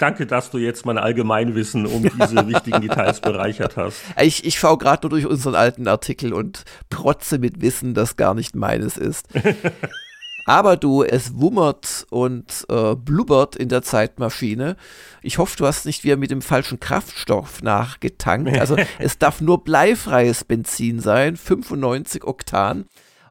Danke, 0.00 0.26
dass 0.26 0.50
du 0.50 0.56
jetzt 0.56 0.86
mein 0.86 0.96
Allgemeinwissen 0.96 1.84
um 1.84 2.02
diese 2.02 2.48
wichtigen 2.48 2.80
Details 2.80 3.20
bereichert 3.20 3.76
hast. 3.76 4.00
Ich, 4.18 4.46
ich 4.46 4.58
schaue 4.58 4.78
gerade 4.78 5.06
nur 5.06 5.10
durch 5.10 5.26
unseren 5.26 5.54
alten 5.54 5.86
Artikel 5.88 6.32
und 6.32 6.64
protze 6.88 7.38
mit 7.38 7.60
Wissen, 7.60 7.92
das 7.92 8.16
gar 8.16 8.32
nicht 8.34 8.56
meines 8.56 8.96
ist. 8.96 9.28
Aber 10.46 10.78
du, 10.78 11.04
es 11.04 11.38
wummert 11.38 12.06
und 12.10 12.64
äh, 12.70 12.96
blubbert 12.96 13.56
in 13.56 13.68
der 13.68 13.82
Zeitmaschine. 13.82 14.76
Ich 15.22 15.38
hoffe, 15.38 15.56
du 15.58 15.66
hast 15.66 15.84
nicht 15.84 16.02
wieder 16.02 16.16
mit 16.16 16.30
dem 16.30 16.42
falschen 16.42 16.80
Kraftstoff 16.80 17.62
nachgetankt. 17.62 18.58
Also 18.58 18.76
es 18.98 19.18
darf 19.18 19.40
nur 19.40 19.64
bleifreies 19.64 20.44
Benzin 20.44 21.00
sein, 21.00 21.36
95 21.36 22.24
Oktan. 22.24 22.86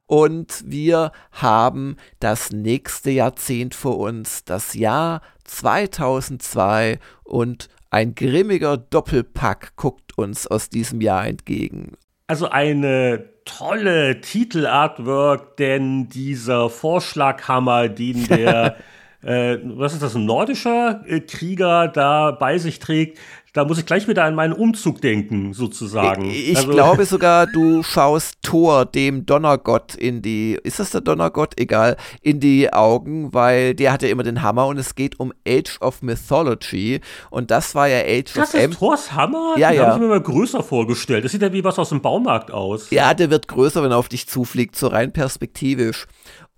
Und 0.09 0.63
wir 0.65 1.11
haben 1.33 1.95
das 2.19 2.51
nächste 2.51 3.11
Jahrzehnt 3.11 3.75
vor 3.75 3.99
uns, 3.99 4.43
das 4.43 4.73
Jahr 4.73 5.21
2002 5.43 6.97
und 7.23 7.69
ein 7.91 8.15
grimmiger 8.15 8.75
Doppelpack 8.77 9.75
guckt 9.75 10.17
uns 10.17 10.47
aus 10.47 10.69
diesem 10.69 10.99
Jahr 10.99 11.27
entgegen. 11.27 11.91
Also 12.25 12.49
eine 12.49 13.29
tolle 13.45 14.19
Titelartwork, 14.21 15.57
denn 15.57 16.09
dieser 16.09 16.71
Vorschlaghammer, 16.71 17.87
den 17.87 18.25
der 18.25 18.77
äh, 19.21 19.57
was 19.63 19.93
ist 19.93 20.01
das, 20.01 20.15
ein 20.15 20.25
nordischer 20.25 21.03
äh, 21.05 21.19
Krieger 21.19 21.87
da 21.87 22.31
bei 22.31 22.57
sich 22.57 22.79
trägt, 22.79 23.19
da 23.59 23.65
muss 23.65 23.77
ich 23.77 23.85
gleich 23.85 24.07
wieder 24.07 24.23
an 24.23 24.35
meinen 24.35 24.53
Umzug 24.53 25.01
denken, 25.01 25.53
sozusagen. 25.53 26.29
Ich, 26.29 26.51
ich 26.51 26.57
also, 26.57 26.69
glaube 26.69 27.03
sogar, 27.09 27.45
du 27.45 27.83
schaust 27.83 28.41
Thor, 28.41 28.85
dem 28.85 29.25
Donnergott, 29.25 29.95
in 29.95 30.21
die, 30.21 30.57
ist 30.63 30.79
das 30.79 30.91
der 30.91 31.01
Donnergott? 31.01 31.59
Egal, 31.59 31.97
in 32.21 32.39
die 32.39 32.71
Augen, 32.71 33.33
weil 33.33 33.75
der 33.75 33.91
hat 33.91 34.01
ja 34.01 34.07
immer 34.07 34.23
den 34.23 34.41
Hammer 34.43 34.67
und 34.67 34.77
es 34.77 34.95
geht 34.95 35.19
um 35.19 35.33
Age 35.45 35.77
of 35.81 36.01
Mythology 36.01 37.01
und 37.31 37.51
das 37.51 37.75
war 37.75 37.89
ja 37.89 37.97
Age 37.97 38.33
das 38.33 38.37
of 38.37 38.51
Das 38.53 38.63
ist 38.63 38.79
Thors 38.79 39.11
Hammer? 39.11 39.55
Ja, 39.57 39.71
Den 39.71 39.77
ja. 39.77 39.87
habe 39.87 39.95
ich 39.95 40.01
mir 40.01 40.07
mal 40.07 40.21
größer 40.21 40.63
vorgestellt. 40.63 41.25
Das 41.25 41.33
sieht 41.33 41.41
ja 41.41 41.51
wie 41.51 41.65
was 41.65 41.77
aus 41.77 41.89
dem 41.89 42.01
Baumarkt 42.01 42.51
aus. 42.51 42.89
Ja, 42.91 43.13
der 43.13 43.29
wird 43.29 43.49
größer, 43.49 43.83
wenn 43.83 43.91
er 43.91 43.97
auf 43.97 44.07
dich 44.07 44.27
zufliegt, 44.29 44.77
so 44.77 44.87
rein 44.87 45.11
perspektivisch. 45.11 46.07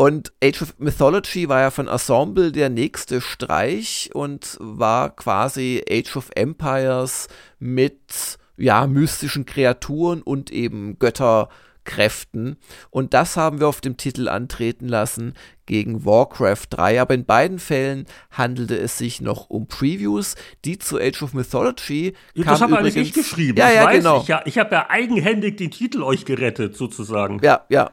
Und 0.02 0.34
Age 0.44 0.64
of 0.64 0.74
Mythology 0.80 1.48
war 1.48 1.62
ja 1.62 1.70
von 1.70 1.88
Ensemble 1.88 2.52
der 2.52 2.72
nächste 2.72 3.22
Streich 3.22 4.10
und 4.16 4.58
war 4.60 5.16
quasi 5.16 5.86
Age 5.88 6.18
of 6.18 6.32
Empires 6.36 7.28
mit 7.60 8.40
ja, 8.58 8.88
mystischen 8.88 9.46
Kreaturen 9.46 10.24
und 10.24 10.50
eben 10.50 10.98
Götterkräften. 10.98 12.58
Und 12.90 13.14
das 13.14 13.38
haben 13.38 13.60
wir 13.60 13.68
auf 13.68 13.80
dem 13.80 13.96
Titel 13.96 14.28
antreten 14.28 14.88
lassen 14.88 15.36
gegen 15.68 16.04
Warcraft 16.04 16.66
3. 16.72 17.00
Aber 17.00 17.14
in 17.14 17.26
beiden 17.26 17.60
Fällen 17.60 18.08
handelte 18.32 18.80
es 18.80 18.98
sich 18.98 19.22
noch 19.22 19.52
um 19.52 19.68
Previews, 19.68 20.34
die 20.66 20.80
zu 20.80 20.98
Age 20.98 21.22
of 21.22 21.36
Mythology. 21.36 22.16
Ja, 22.34 22.46
das 22.46 22.62
habe 22.62 22.80
eigentlich 22.80 22.96
ich 22.96 23.14
geschrieben. 23.14 23.60
Ja, 23.60 23.70
ja, 23.70 23.86
weiß, 23.86 23.98
genau. 23.98 24.26
Ich, 24.28 24.34
ich 24.46 24.58
habe 24.58 24.74
ja 24.74 24.90
eigenhändig 24.90 25.58
den 25.58 25.70
Titel 25.70 26.02
euch 26.02 26.26
gerettet, 26.26 26.76
sozusagen. 26.76 27.40
Ja, 27.44 27.68
ja. 27.70 27.92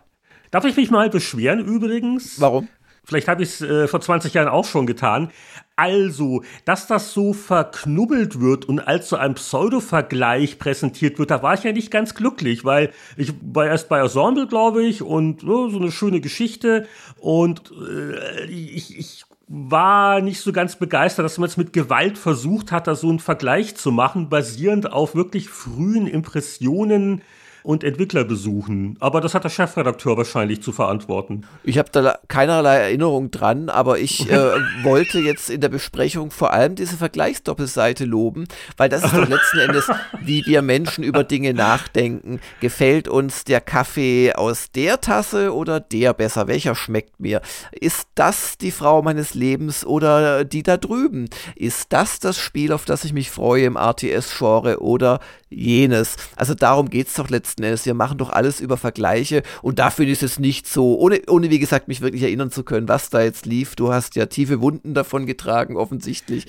Darf 0.50 0.64
ich 0.64 0.76
mich 0.76 0.90
mal 0.90 1.10
beschweren 1.10 1.60
übrigens? 1.60 2.40
Warum? 2.40 2.68
Vielleicht 3.04 3.28
habe 3.28 3.42
ich 3.42 3.48
es 3.48 3.60
äh, 3.62 3.88
vor 3.88 4.02
20 4.02 4.34
Jahren 4.34 4.48
auch 4.48 4.66
schon 4.66 4.86
getan. 4.86 5.30
Also, 5.76 6.42
dass 6.66 6.86
das 6.86 7.14
so 7.14 7.32
verknubbelt 7.32 8.40
wird 8.40 8.66
und 8.66 8.80
als 8.80 9.08
so 9.08 9.16
ein 9.16 9.34
Pseudo-Vergleich 9.34 10.58
präsentiert 10.58 11.18
wird, 11.18 11.30
da 11.30 11.42
war 11.42 11.54
ich 11.54 11.62
ja 11.62 11.72
nicht 11.72 11.90
ganz 11.90 12.14
glücklich, 12.14 12.64
weil 12.66 12.92
ich 13.16 13.32
war 13.40 13.66
erst 13.66 13.88
bei 13.88 14.00
Ensemble, 14.00 14.46
glaube 14.46 14.84
ich, 14.84 15.02
und 15.02 15.42
oh, 15.44 15.70
so 15.70 15.78
eine 15.78 15.90
schöne 15.90 16.20
Geschichte 16.20 16.86
und 17.18 17.72
äh, 17.88 18.44
ich, 18.46 18.98
ich 18.98 19.24
war 19.46 20.20
nicht 20.20 20.40
so 20.40 20.52
ganz 20.52 20.76
begeistert, 20.76 21.24
dass 21.24 21.38
man 21.38 21.48
es 21.48 21.56
mit 21.56 21.72
Gewalt 21.72 22.18
versucht 22.18 22.70
hat, 22.70 22.86
da 22.86 22.94
so 22.94 23.08
einen 23.08 23.20
Vergleich 23.20 23.76
zu 23.76 23.90
machen, 23.90 24.28
basierend 24.28 24.92
auf 24.92 25.14
wirklich 25.14 25.48
frühen 25.48 26.06
Impressionen 26.06 27.22
und 27.62 27.84
Entwickler 27.84 28.24
besuchen. 28.24 28.96
Aber 29.00 29.20
das 29.20 29.34
hat 29.34 29.44
der 29.44 29.50
Chefredakteur 29.50 30.16
wahrscheinlich 30.16 30.62
zu 30.62 30.72
verantworten. 30.72 31.42
Ich 31.64 31.78
habe 31.78 31.90
da 31.92 32.18
keinerlei 32.28 32.76
Erinnerung 32.76 33.30
dran, 33.30 33.68
aber 33.68 33.98
ich 33.98 34.30
äh, 34.30 34.36
wollte 34.82 35.18
jetzt 35.18 35.50
in 35.50 35.60
der 35.60 35.68
Besprechung 35.68 36.30
vor 36.30 36.52
allem 36.52 36.74
diese 36.74 36.96
Vergleichsdoppelseite 36.96 38.04
loben, 38.04 38.46
weil 38.76 38.88
das 38.88 39.04
ist 39.04 39.14
doch 39.14 39.28
letzten 39.28 39.58
Endes, 39.58 39.88
wie 40.22 40.44
wir 40.46 40.62
Menschen 40.62 41.04
über 41.04 41.24
Dinge 41.24 41.54
nachdenken. 41.54 42.40
Gefällt 42.60 43.08
uns 43.08 43.44
der 43.44 43.60
Kaffee 43.60 44.32
aus 44.34 44.70
der 44.70 45.00
Tasse 45.00 45.54
oder 45.54 45.80
der 45.80 46.14
besser? 46.14 46.48
Welcher 46.48 46.74
schmeckt 46.74 47.20
mir? 47.20 47.40
Ist 47.72 48.08
das 48.14 48.58
die 48.58 48.70
Frau 48.70 49.02
meines 49.02 49.34
Lebens 49.34 49.84
oder 49.84 50.44
die 50.44 50.62
da 50.62 50.76
drüben? 50.76 51.28
Ist 51.54 51.92
das 51.92 52.18
das 52.18 52.38
Spiel, 52.38 52.72
auf 52.72 52.84
das 52.84 53.04
ich 53.04 53.12
mich 53.12 53.30
freue 53.30 53.64
im 53.64 53.76
RTS-Genre 53.76 54.80
oder 54.80 55.20
jenes? 55.50 56.16
Also 56.36 56.54
darum 56.54 56.90
geht 56.90 57.08
es 57.08 57.14
doch 57.14 57.28
letzten 57.28 57.47
letzten 57.48 57.62
Endes. 57.64 57.86
Wir 57.86 57.94
machen 57.94 58.18
doch 58.18 58.30
alles 58.30 58.60
über 58.60 58.76
Vergleiche 58.76 59.42
und 59.62 59.78
dafür 59.78 60.06
ist 60.06 60.22
es 60.22 60.38
nicht 60.38 60.66
so, 60.66 60.98
ohne, 60.98 61.22
ohne 61.28 61.50
wie 61.50 61.58
gesagt 61.58 61.88
mich 61.88 62.00
wirklich 62.00 62.22
erinnern 62.22 62.50
zu 62.50 62.62
können, 62.62 62.88
was 62.88 63.10
da 63.10 63.22
jetzt 63.22 63.46
lief. 63.46 63.76
Du 63.76 63.92
hast 63.92 64.16
ja 64.16 64.26
tiefe 64.26 64.60
Wunden 64.60 64.94
davon 64.94 65.26
getragen, 65.26 65.76
offensichtlich. 65.76 66.46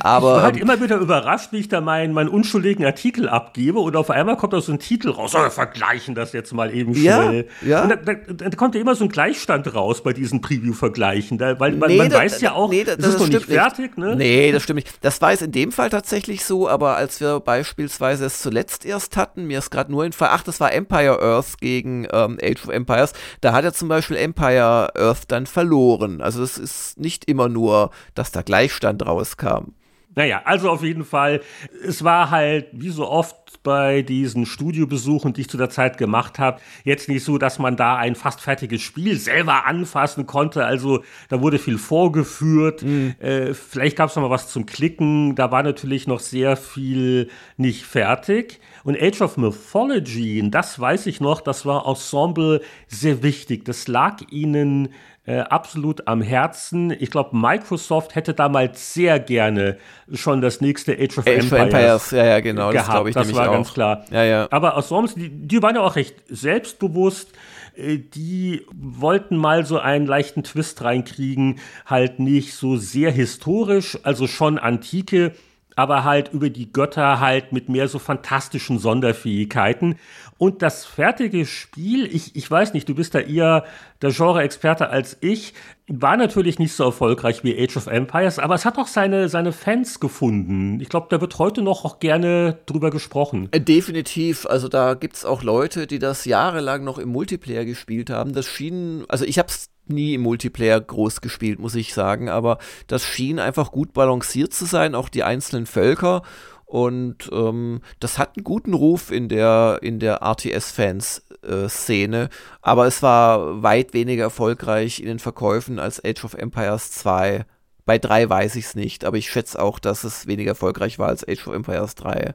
Aber, 0.00 0.28
ich 0.28 0.34
war 0.34 0.42
halt 0.42 0.56
ähm, 0.56 0.62
immer 0.62 0.80
wieder 0.80 0.96
überrascht, 0.98 1.52
wie 1.52 1.58
ich 1.58 1.68
da 1.68 1.80
meinen, 1.80 2.12
meinen 2.14 2.28
unschuldigen 2.28 2.84
Artikel 2.84 3.28
abgebe 3.28 3.78
und 3.78 3.96
auf 3.96 4.10
einmal 4.10 4.36
kommt 4.36 4.52
da 4.52 4.60
so 4.60 4.72
ein 4.72 4.78
Titel 4.78 5.10
raus. 5.10 5.34
Oh, 5.34 5.42
wir 5.42 5.50
vergleichen 5.50 6.14
das 6.14 6.32
jetzt 6.32 6.52
mal 6.52 6.74
eben 6.74 6.94
schnell. 6.94 7.48
Ja, 7.62 7.68
ja. 7.68 7.86
Da, 7.86 7.96
da, 7.96 8.14
da, 8.14 8.50
kommt 8.56 8.74
ja 8.74 8.80
immer 8.80 8.94
so 8.94 9.04
ein 9.04 9.10
Gleichstand 9.10 9.74
raus 9.74 10.02
bei 10.02 10.12
diesen 10.12 10.40
Preview-Vergleichen, 10.40 11.38
weil 11.40 11.56
man, 11.76 11.90
nee, 11.90 11.96
man 11.96 12.10
das, 12.10 12.18
weiß 12.18 12.40
ja 12.40 12.52
auch, 12.52 12.70
nee, 12.70 12.84
das, 12.84 12.96
das 12.96 13.14
ist 13.14 13.20
noch 13.20 13.28
nicht 13.28 13.46
fertig. 13.46 13.96
Ne? 13.96 14.16
Nee, 14.16 14.52
das 14.52 14.62
stimmt 14.62 14.76
nicht. 14.76 14.98
Das 15.02 15.20
war 15.20 15.32
es 15.32 15.42
in 15.42 15.52
dem 15.52 15.72
Fall 15.72 15.90
tatsächlich 15.90 16.44
so, 16.44 16.68
aber 16.68 16.96
als 16.96 17.20
wir 17.20 17.40
beispielsweise 17.40 18.26
es 18.26 18.40
zuletzt 18.40 18.84
erst 18.84 19.16
hatten, 19.16 19.46
mir 19.46 19.58
ist 19.58 19.70
gerade 19.70 19.90
nur 19.90 20.04
in 20.04 20.12
Ver 20.12 20.37
ach, 20.38 20.42
das 20.44 20.60
war 20.60 20.72
Empire 20.72 21.20
Earth 21.20 21.58
gegen 21.60 22.06
ähm, 22.12 22.38
Age 22.42 22.64
of 22.64 22.68
Empires, 22.68 23.12
da 23.40 23.52
hat 23.52 23.64
er 23.64 23.72
zum 23.72 23.88
Beispiel 23.88 24.16
Empire 24.16 24.94
Earth 24.96 25.24
dann 25.28 25.46
verloren. 25.46 26.20
Also 26.20 26.42
es 26.42 26.58
ist 26.58 26.98
nicht 26.98 27.24
immer 27.24 27.48
nur, 27.48 27.90
dass 28.14 28.30
da 28.30 28.42
Gleichstand 28.42 29.04
rauskam. 29.04 29.72
Naja, 30.14 30.42
also 30.44 30.68
auf 30.70 30.82
jeden 30.82 31.04
Fall, 31.04 31.42
es 31.84 32.02
war 32.02 32.30
halt, 32.30 32.66
wie 32.72 32.88
so 32.88 33.08
oft 33.08 33.62
bei 33.62 34.02
diesen 34.02 34.46
Studiobesuchen, 34.46 35.32
die 35.32 35.42
ich 35.42 35.48
zu 35.48 35.56
der 35.56 35.70
Zeit 35.70 35.96
gemacht 35.96 36.40
habe, 36.40 36.60
jetzt 36.82 37.08
nicht 37.08 37.22
so, 37.22 37.38
dass 37.38 37.60
man 37.60 37.76
da 37.76 37.96
ein 37.96 38.16
fast 38.16 38.40
fertiges 38.40 38.82
Spiel 38.82 39.16
selber 39.16 39.66
anfassen 39.66 40.26
konnte. 40.26 40.64
Also 40.64 41.04
da 41.28 41.40
wurde 41.40 41.60
viel 41.60 41.78
vorgeführt. 41.78 42.82
Mhm. 42.82 43.14
Äh, 43.20 43.54
vielleicht 43.54 43.96
gab 43.96 44.10
es 44.10 44.16
noch 44.16 44.24
mal 44.24 44.30
was 44.30 44.48
zum 44.48 44.66
Klicken. 44.66 45.36
Da 45.36 45.52
war 45.52 45.62
natürlich 45.62 46.08
noch 46.08 46.18
sehr 46.18 46.56
viel 46.56 47.28
nicht 47.56 47.84
fertig. 47.84 48.60
Und 48.84 49.00
Age 49.00 49.20
of 49.22 49.36
Mythology, 49.36 50.48
das 50.50 50.78
weiß 50.78 51.06
ich 51.06 51.20
noch, 51.20 51.40
das 51.40 51.66
war 51.66 51.86
Ensemble 51.86 52.60
sehr 52.86 53.22
wichtig. 53.22 53.64
Das 53.64 53.88
lag 53.88 54.20
ihnen 54.30 54.90
äh, 55.28 55.40
absolut 55.40 56.08
am 56.08 56.22
Herzen. 56.22 56.90
Ich 56.90 57.10
glaube, 57.10 57.36
Microsoft 57.36 58.14
hätte 58.14 58.32
damals 58.32 58.94
sehr 58.94 59.20
gerne 59.20 59.76
schon 60.10 60.40
das 60.40 60.62
nächste 60.62 60.92
Age 60.94 61.18
of 61.18 61.26
Age 61.26 61.44
Empires, 61.44 61.60
Empires. 61.60 62.10
Ja, 62.12 62.24
ja, 62.24 62.40
genau, 62.40 62.70
gehabt. 62.70 62.88
das, 62.88 63.08
ich 63.08 63.14
das 63.14 63.34
war 63.34 63.50
auch. 63.50 63.52
ganz 63.52 63.74
klar. 63.74 64.04
Ja, 64.10 64.24
ja. 64.24 64.48
Aber 64.50 64.82
Worms, 64.88 65.14
die, 65.14 65.28
die 65.28 65.62
waren 65.62 65.74
ja 65.74 65.82
auch 65.82 65.96
recht 65.96 66.16
selbstbewusst 66.28 67.32
äh, 67.76 67.98
die 67.98 68.64
wollten 68.72 69.36
mal 69.36 69.66
so 69.66 69.78
einen 69.78 70.06
leichten 70.06 70.44
Twist 70.44 70.82
reinkriegen, 70.82 71.60
halt 71.84 72.18
nicht 72.20 72.54
so 72.54 72.76
sehr 72.76 73.10
historisch, 73.10 73.98
also 74.04 74.26
schon 74.26 74.58
Antike, 74.58 75.32
aber 75.78 76.02
halt 76.02 76.32
über 76.32 76.50
die 76.50 76.72
Götter 76.72 77.20
halt 77.20 77.52
mit 77.52 77.68
mehr 77.68 77.86
so 77.86 78.00
fantastischen 78.00 78.80
Sonderfähigkeiten. 78.80 79.94
Und 80.36 80.60
das 80.60 80.84
fertige 80.84 81.46
Spiel, 81.46 82.04
ich, 82.12 82.34
ich 82.34 82.50
weiß 82.50 82.74
nicht, 82.74 82.88
du 82.88 82.96
bist 82.96 83.14
da 83.14 83.20
eher 83.20 83.64
der 84.02 84.10
Genre-Experte 84.10 84.90
als 84.90 85.16
ich, 85.20 85.54
war 85.86 86.16
natürlich 86.16 86.58
nicht 86.58 86.72
so 86.72 86.82
erfolgreich 86.82 87.44
wie 87.44 87.56
Age 87.56 87.76
of 87.76 87.86
Empires, 87.86 88.40
aber 88.40 88.56
es 88.56 88.64
hat 88.64 88.76
auch 88.76 88.88
seine, 88.88 89.28
seine 89.28 89.52
Fans 89.52 90.00
gefunden. 90.00 90.80
Ich 90.80 90.88
glaube, 90.88 91.06
da 91.10 91.20
wird 91.20 91.38
heute 91.38 91.62
noch 91.62 91.84
auch 91.84 92.00
gerne 92.00 92.58
drüber 92.66 92.90
gesprochen. 92.90 93.48
Äh, 93.52 93.60
definitiv. 93.60 94.46
Also 94.46 94.66
da 94.66 94.94
gibt 94.94 95.14
es 95.14 95.24
auch 95.24 95.44
Leute, 95.44 95.86
die 95.86 96.00
das 96.00 96.24
jahrelang 96.24 96.82
noch 96.82 96.98
im 96.98 97.10
Multiplayer 97.10 97.64
gespielt 97.64 98.10
haben. 98.10 98.32
Das 98.32 98.46
schien, 98.46 99.04
also 99.08 99.24
ich 99.24 99.38
habe 99.38 99.48
es 99.48 99.70
nie 99.90 100.14
im 100.14 100.22
Multiplayer 100.22 100.80
groß 100.80 101.20
gespielt, 101.20 101.58
muss 101.58 101.74
ich 101.74 101.94
sagen, 101.94 102.28
aber 102.28 102.58
das 102.86 103.04
schien 103.04 103.38
einfach 103.38 103.72
gut 103.72 103.92
balanciert 103.92 104.52
zu 104.52 104.64
sein, 104.64 104.94
auch 104.94 105.08
die 105.08 105.24
einzelnen 105.24 105.66
Völker. 105.66 106.22
Und 106.64 107.30
ähm, 107.32 107.80
das 107.98 108.18
hat 108.18 108.36
einen 108.36 108.44
guten 108.44 108.74
Ruf 108.74 109.10
in 109.10 109.30
der, 109.30 109.78
in 109.80 110.00
der 110.00 110.20
RTS-Fans-Szene, 110.20 112.24
äh, 112.24 112.28
aber 112.60 112.86
es 112.86 113.02
war 113.02 113.62
weit 113.62 113.94
weniger 113.94 114.24
erfolgreich 114.24 115.00
in 115.00 115.06
den 115.06 115.18
Verkäufen 115.18 115.78
als 115.78 116.04
Age 116.04 116.24
of 116.24 116.34
Empires 116.34 116.90
2. 116.92 117.46
Bei 117.86 117.98
3 117.98 118.28
weiß 118.28 118.56
ich 118.56 118.66
es 118.66 118.74
nicht, 118.74 119.06
aber 119.06 119.16
ich 119.16 119.30
schätze 119.30 119.62
auch, 119.62 119.78
dass 119.78 120.04
es 120.04 120.26
weniger 120.26 120.50
erfolgreich 120.50 120.98
war 120.98 121.08
als 121.08 121.26
Age 121.26 121.48
of 121.48 121.54
Empires 121.54 121.94
3. 121.94 122.34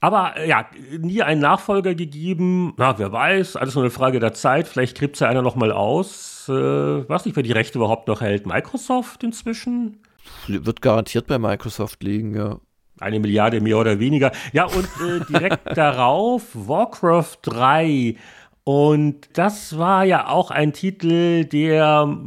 Aber 0.00 0.36
äh, 0.36 0.48
ja, 0.48 0.66
nie 0.98 1.22
einen 1.22 1.40
Nachfolger 1.40 1.94
gegeben. 1.94 2.74
Na, 2.76 2.98
wer 2.98 3.12
weiß, 3.12 3.56
alles 3.56 3.74
nur 3.74 3.84
eine 3.84 3.90
Frage 3.90 4.20
der 4.20 4.34
Zeit. 4.34 4.68
Vielleicht 4.68 4.96
kriegt 4.96 5.18
ja 5.20 5.28
einer 5.28 5.42
noch 5.42 5.56
mal 5.56 5.72
aus. 5.72 6.48
Äh, 6.48 6.52
weiß 6.52 7.24
nicht, 7.24 7.36
wer 7.36 7.42
die 7.42 7.52
Rechte 7.52 7.78
überhaupt 7.78 8.08
noch 8.08 8.20
hält. 8.20 8.46
Microsoft 8.46 9.24
inzwischen? 9.24 9.98
Wird 10.46 10.82
garantiert 10.82 11.26
bei 11.26 11.38
Microsoft 11.38 12.02
liegen, 12.02 12.34
ja. 12.36 12.58
Eine 12.98 13.20
Milliarde 13.20 13.60
mehr 13.60 13.76
oder 13.76 13.98
weniger. 13.98 14.32
Ja, 14.52 14.64
und 14.64 14.88
äh, 15.06 15.24
direkt 15.28 15.76
darauf 15.76 16.42
Warcraft 16.54 17.38
3. 17.42 18.16
Und 18.64 19.28
das 19.34 19.78
war 19.78 20.04
ja 20.04 20.28
auch 20.28 20.50
ein 20.50 20.72
Titel, 20.72 21.44
der 21.44 22.18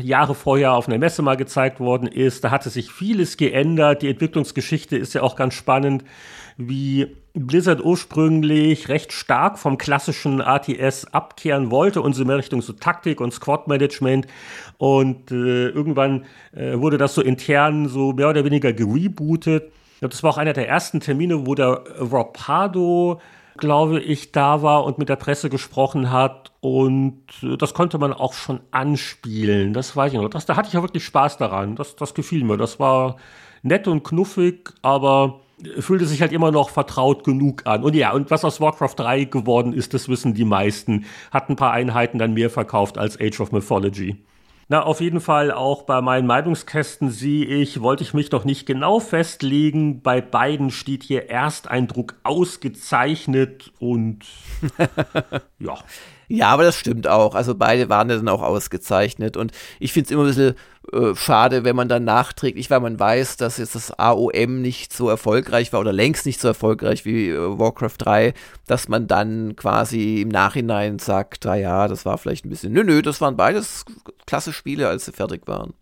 Jahre 0.00 0.34
vorher 0.34 0.72
auf 0.72 0.88
einer 0.88 0.98
Messe 0.98 1.22
mal 1.22 1.36
gezeigt 1.36 1.78
worden 1.78 2.08
ist. 2.08 2.42
Da 2.42 2.50
hatte 2.50 2.68
sich 2.68 2.90
vieles 2.90 3.36
geändert. 3.36 4.02
Die 4.02 4.10
Entwicklungsgeschichte 4.10 4.96
ist 4.96 5.14
ja 5.14 5.22
auch 5.22 5.36
ganz 5.36 5.54
spannend 5.54 6.04
wie 6.56 7.16
Blizzard 7.34 7.84
ursprünglich 7.84 8.88
recht 8.88 9.12
stark 9.12 9.58
vom 9.58 9.76
klassischen 9.76 10.40
ATS 10.40 11.06
abkehren 11.06 11.70
wollte 11.70 12.00
und 12.00 12.12
so 12.12 12.24
mehr 12.24 12.38
Richtung 12.38 12.62
so 12.62 12.72
Taktik 12.72 13.20
und 13.20 13.32
Squad-Management. 13.32 14.28
Und 14.78 15.32
äh, 15.32 15.68
irgendwann 15.68 16.26
äh, 16.52 16.78
wurde 16.78 16.96
das 16.96 17.14
so 17.14 17.22
intern 17.22 17.88
so 17.88 18.12
mehr 18.12 18.28
oder 18.30 18.44
weniger 18.44 18.72
gerebootet. 18.72 19.72
Das 20.00 20.22
war 20.22 20.30
auch 20.30 20.38
einer 20.38 20.52
der 20.52 20.68
ersten 20.68 21.00
Termine, 21.00 21.46
wo 21.46 21.54
der 21.54 21.82
Rob 21.98 22.34
Pardo, 22.34 23.20
glaube 23.56 24.00
ich, 24.00 24.32
da 24.32 24.62
war 24.62 24.84
und 24.84 24.98
mit 24.98 25.08
der 25.08 25.16
Presse 25.16 25.50
gesprochen 25.50 26.12
hat. 26.12 26.52
Und 26.60 27.22
äh, 27.42 27.56
das 27.56 27.74
konnte 27.74 27.98
man 27.98 28.12
auch 28.12 28.34
schon 28.34 28.60
anspielen. 28.70 29.72
Das 29.72 29.96
weiß 29.96 30.12
ich 30.12 30.20
noch. 30.20 30.28
Das, 30.28 30.46
da 30.46 30.54
hatte 30.54 30.68
ich 30.68 30.74
ja 30.74 30.82
wirklich 30.82 31.04
Spaß 31.04 31.36
daran. 31.36 31.74
Das, 31.74 31.96
das 31.96 32.14
gefiel 32.14 32.44
mir. 32.44 32.56
Das 32.58 32.78
war 32.78 33.16
nett 33.62 33.88
und 33.88 34.04
knuffig, 34.04 34.72
aber 34.82 35.40
fühlte 35.78 36.06
sich 36.06 36.20
halt 36.20 36.32
immer 36.32 36.50
noch 36.50 36.70
vertraut 36.70 37.24
genug 37.24 37.66
an. 37.66 37.82
Und 37.84 37.94
ja, 37.94 38.12
und 38.12 38.30
was 38.30 38.44
aus 38.44 38.60
Warcraft 38.60 38.94
3 38.96 39.24
geworden 39.24 39.72
ist, 39.72 39.94
das 39.94 40.08
wissen 40.08 40.34
die 40.34 40.44
meisten. 40.44 41.04
Hat 41.30 41.48
ein 41.48 41.56
paar 41.56 41.72
Einheiten 41.72 42.18
dann 42.18 42.34
mehr 42.34 42.50
verkauft 42.50 42.98
als 42.98 43.20
Age 43.20 43.40
of 43.40 43.52
Mythology. 43.52 44.24
Na, 44.68 44.82
auf 44.82 45.00
jeden 45.02 45.20
Fall 45.20 45.52
auch 45.52 45.82
bei 45.82 46.00
meinen 46.00 46.26
Meinungskästen 46.26 47.10
sehe 47.10 47.44
ich, 47.44 47.82
wollte 47.82 48.02
ich 48.02 48.14
mich 48.14 48.30
doch 48.30 48.44
nicht 48.44 48.64
genau 48.64 48.98
festlegen. 48.98 50.00
Bei 50.00 50.22
beiden 50.22 50.70
steht 50.70 51.02
hier 51.02 51.28
Ersteindruck 51.28 52.14
ausgezeichnet 52.22 53.72
und 53.78 54.24
ja. 55.58 55.76
Ja, 56.28 56.48
aber 56.48 56.64
das 56.64 56.76
stimmt 56.76 57.06
auch. 57.06 57.34
Also 57.34 57.54
beide 57.54 57.88
waren 57.88 58.08
ja 58.10 58.16
dann 58.16 58.28
auch 58.28 58.42
ausgezeichnet. 58.42 59.36
Und 59.36 59.52
ich 59.78 59.92
finde 59.92 60.06
es 60.06 60.10
immer 60.10 60.22
ein 60.22 60.28
bisschen 60.28 60.54
äh, 60.92 61.14
schade, 61.14 61.64
wenn 61.64 61.76
man 61.76 61.88
dann 61.88 62.04
nachträglich, 62.04 62.70
weil 62.70 62.80
man 62.80 62.98
weiß, 62.98 63.36
dass 63.36 63.58
jetzt 63.58 63.74
das 63.74 63.98
AOM 63.98 64.60
nicht 64.60 64.92
so 64.92 65.08
erfolgreich 65.08 65.72
war 65.72 65.80
oder 65.80 65.92
längst 65.92 66.26
nicht 66.26 66.40
so 66.40 66.48
erfolgreich 66.48 67.04
wie 67.04 67.30
äh, 67.30 67.58
Warcraft 67.58 67.96
3, 67.98 68.34
dass 68.66 68.88
man 68.88 69.06
dann 69.06 69.56
quasi 69.56 70.20
im 70.22 70.28
Nachhinein 70.28 70.98
sagt, 70.98 71.44
na 71.44 71.56
ja, 71.56 71.88
das 71.88 72.04
war 72.04 72.18
vielleicht 72.18 72.44
ein 72.44 72.50
bisschen. 72.50 72.72
Nö, 72.72 72.84
nö, 72.84 73.02
das 73.02 73.20
waren 73.20 73.36
beides 73.36 73.84
klasse 74.26 74.52
Spiele, 74.52 74.88
als 74.88 75.04
sie 75.04 75.12
fertig 75.12 75.46
waren. 75.46 75.74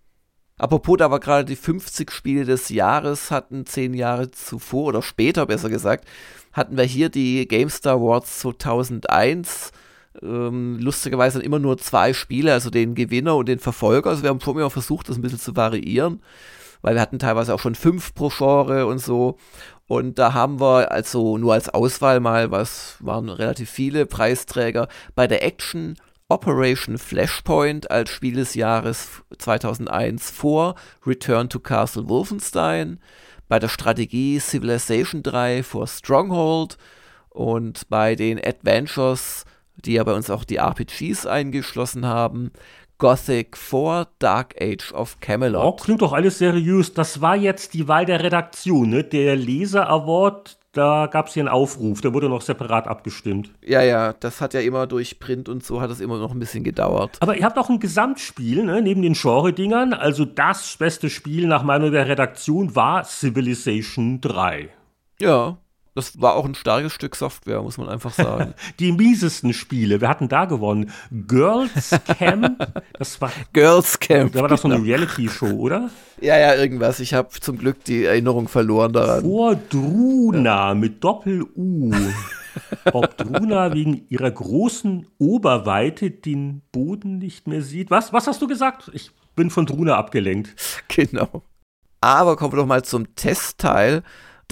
Apropos, 0.58 0.96
da 0.98 1.10
war 1.10 1.18
gerade 1.18 1.44
die 1.44 1.56
50 1.56 2.10
Spiele 2.12 2.44
des 2.44 2.68
Jahres, 2.68 3.30
hatten 3.30 3.66
zehn 3.66 3.94
Jahre 3.94 4.30
zuvor 4.30 4.88
oder 4.88 5.02
später 5.02 5.46
besser 5.46 5.68
gesagt, 5.68 6.06
hatten 6.52 6.76
wir 6.76 6.84
hier 6.84 7.08
die 7.08 7.48
GameStar 7.48 7.94
Awards 7.94 8.40
2001 8.40 9.72
ähm, 10.20 10.78
lustigerweise 10.78 11.42
immer 11.42 11.58
nur 11.58 11.78
zwei 11.78 12.12
Spiele, 12.12 12.52
also 12.52 12.70
den 12.70 12.94
Gewinner 12.94 13.36
und 13.36 13.48
den 13.48 13.58
Verfolger. 13.58 14.10
Also 14.10 14.22
wir 14.22 14.30
haben 14.30 14.40
schon 14.40 14.56
immer 14.56 14.70
versucht, 14.70 15.08
das 15.08 15.16
ein 15.16 15.22
bisschen 15.22 15.38
zu 15.38 15.56
variieren, 15.56 16.22
weil 16.82 16.94
wir 16.94 17.00
hatten 17.00 17.18
teilweise 17.18 17.54
auch 17.54 17.60
schon 17.60 17.74
fünf 17.74 18.14
pro 18.14 18.28
Genre 18.28 18.86
und 18.86 18.98
so. 18.98 19.38
Und 19.86 20.18
da 20.18 20.34
haben 20.34 20.60
wir 20.60 20.90
also 20.92 21.38
nur 21.38 21.54
als 21.54 21.68
Auswahl 21.68 22.20
mal, 22.20 22.50
was 22.50 22.96
waren 23.00 23.28
relativ 23.28 23.70
viele 23.70 24.06
Preisträger, 24.06 24.88
bei 25.14 25.26
der 25.26 25.44
Action 25.44 25.96
Operation 26.28 26.96
Flashpoint 26.96 27.90
als 27.90 28.08
Spiel 28.08 28.36
des 28.36 28.54
Jahres 28.54 29.22
2001 29.36 30.30
vor 30.30 30.76
Return 31.06 31.50
to 31.50 31.60
Castle 31.60 32.08
Wolfenstein, 32.08 33.00
bei 33.48 33.58
der 33.58 33.68
Strategie 33.68 34.38
Civilization 34.38 35.22
3 35.22 35.62
vor 35.62 35.86
Stronghold 35.86 36.78
und 37.28 37.86
bei 37.90 38.14
den 38.14 38.42
Adventures 38.42 39.44
die 39.84 39.94
ja 39.94 40.04
bei 40.04 40.14
uns 40.14 40.30
auch 40.30 40.44
die 40.44 40.56
RPGs 40.56 41.26
eingeschlossen 41.26 42.06
haben. 42.06 42.52
Gothic 42.98 43.56
4, 43.56 44.06
Dark 44.20 44.54
Age 44.60 44.92
of 44.92 45.18
Camelot. 45.20 45.64
Oh, 45.64 45.72
klingt 45.72 46.02
doch 46.02 46.12
alles 46.12 46.38
seriös. 46.38 46.94
Das 46.94 47.20
war 47.20 47.34
jetzt 47.34 47.74
die 47.74 47.88
Wahl 47.88 48.06
der 48.06 48.22
Redaktion, 48.22 48.90
ne? 48.90 49.02
Der 49.02 49.34
Leser 49.34 49.88
Award, 49.88 50.56
da 50.70 51.06
gab 51.06 51.26
es 51.26 51.34
hier 51.34 51.42
einen 51.42 51.48
Aufruf, 51.48 52.00
der 52.00 52.14
wurde 52.14 52.28
noch 52.28 52.42
separat 52.42 52.86
abgestimmt. 52.86 53.50
Ja, 53.60 53.82
ja, 53.82 54.12
das 54.12 54.40
hat 54.40 54.54
ja 54.54 54.60
immer 54.60 54.86
durch 54.86 55.18
Print 55.18 55.48
und 55.48 55.64
so 55.64 55.80
hat 55.80 55.90
es 55.90 56.00
immer 56.00 56.18
noch 56.18 56.32
ein 56.32 56.38
bisschen 56.38 56.62
gedauert. 56.62 57.18
Aber 57.20 57.36
ihr 57.36 57.44
habt 57.44 57.58
auch 57.58 57.68
ein 57.68 57.80
Gesamtspiel, 57.80 58.64
ne, 58.64 58.80
neben 58.80 59.02
den 59.02 59.14
Genre-Dingern. 59.14 59.94
Also 59.94 60.24
das 60.24 60.76
beste 60.76 61.10
Spiel 61.10 61.48
nach 61.48 61.64
Meinung 61.64 61.90
der 61.90 62.06
Redaktion 62.08 62.76
war 62.76 63.04
Civilization 63.04 64.20
3. 64.20 64.68
Ja, 65.20 65.58
das 65.94 66.20
war 66.20 66.34
auch 66.34 66.44
ein 66.44 66.54
starkes 66.54 66.92
Stück 66.92 67.16
Software, 67.16 67.62
muss 67.62 67.76
man 67.76 67.88
einfach 67.88 68.12
sagen. 68.12 68.54
Die 68.78 68.92
miesesten 68.92 69.52
Spiele, 69.52 70.00
wir 70.00 70.08
hatten 70.08 70.28
da 70.28 70.46
gewonnen. 70.46 70.90
Girls 71.10 71.90
Camp, 72.18 72.82
das 72.98 73.20
war. 73.20 73.30
Girls 73.52 73.98
Camp. 73.98 74.32
Da 74.32 74.40
war 74.40 74.48
das 74.48 74.62
so 74.62 74.68
eine 74.68 74.76
genau. 74.76 74.86
Reality-Show, 74.86 75.50
oder? 75.50 75.90
Ja, 76.20 76.38
ja, 76.38 76.54
irgendwas. 76.54 77.00
Ich 77.00 77.12
habe 77.14 77.28
zum 77.28 77.58
Glück 77.58 77.84
die 77.84 78.04
Erinnerung 78.04 78.48
verloren 78.48 78.92
daran. 78.92 79.22
Vor 79.22 79.56
Druna 79.56 80.68
ja. 80.68 80.74
mit 80.74 81.04
Doppel-U. 81.04 81.92
Ob 82.92 83.16
Druna 83.16 83.74
wegen 83.74 84.06
ihrer 84.08 84.30
großen 84.30 85.06
Oberweite 85.18 86.10
den 86.10 86.62
Boden 86.72 87.18
nicht 87.18 87.46
mehr 87.46 87.62
sieht. 87.62 87.90
Was, 87.90 88.12
was 88.12 88.26
hast 88.26 88.40
du 88.42 88.46
gesagt? 88.46 88.90
Ich 88.94 89.10
bin 89.36 89.50
von 89.50 89.66
Druna 89.66 89.96
abgelenkt. 89.96 90.54
Genau. 90.88 91.42
Aber 92.02 92.36
kommen 92.36 92.52
wir 92.52 92.58
doch 92.58 92.66
mal 92.66 92.84
zum 92.84 93.14
Testteil. 93.14 94.02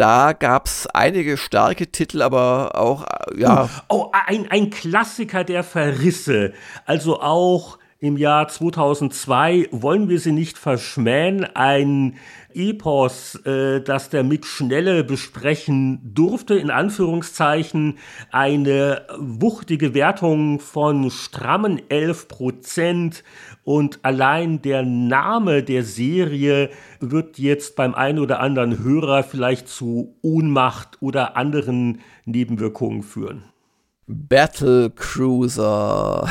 Da 0.01 0.32
gab 0.32 0.64
es 0.64 0.86
einige 0.86 1.36
starke 1.36 1.93
Titel, 1.93 2.22
aber 2.22 2.74
auch, 2.74 3.05
äh, 3.05 3.39
ja. 3.39 3.68
Oh, 3.90 4.06
oh, 4.06 4.10
ein, 4.12 4.51
ein 4.51 4.70
Klassiker 4.70 5.44
der 5.44 5.62
Verrisse. 5.62 6.55
Also 6.86 7.20
auch 7.20 7.77
im 7.98 8.16
Jahr 8.16 8.48
2002 8.48 9.68
wollen 9.72 10.09
wir 10.09 10.18
sie 10.18 10.32
nicht 10.32 10.56
verschmähen. 10.56 11.44
Ein 11.55 12.16
Epos, 12.55 13.35
äh, 13.44 13.82
das 13.82 14.09
der 14.09 14.24
Mick 14.24 14.47
Schnelle 14.47 15.05
besprechen 15.05 16.01
durfte, 16.14 16.55
in 16.55 16.70
Anführungszeichen, 16.70 17.98
eine 18.31 19.06
wuchtige 19.18 19.93
Wertung 19.93 20.60
von 20.60 21.10
strammen 21.10 21.82
11 21.90 22.28
Prozent 22.28 23.22
und 23.70 24.01
allein 24.02 24.62
der 24.62 24.82
Name 24.82 25.62
der 25.62 25.84
Serie 25.84 26.70
wird 26.98 27.38
jetzt 27.38 27.76
beim 27.76 27.94
einen 27.94 28.18
oder 28.18 28.40
anderen 28.40 28.82
Hörer 28.82 29.22
vielleicht 29.22 29.68
zu 29.68 30.16
Ohnmacht 30.22 31.01
oder 31.01 31.36
anderen 31.36 32.01
Nebenwirkungen 32.24 33.05
führen. 33.05 33.44
Battle 34.09 34.90
Cruiser. 34.90 36.28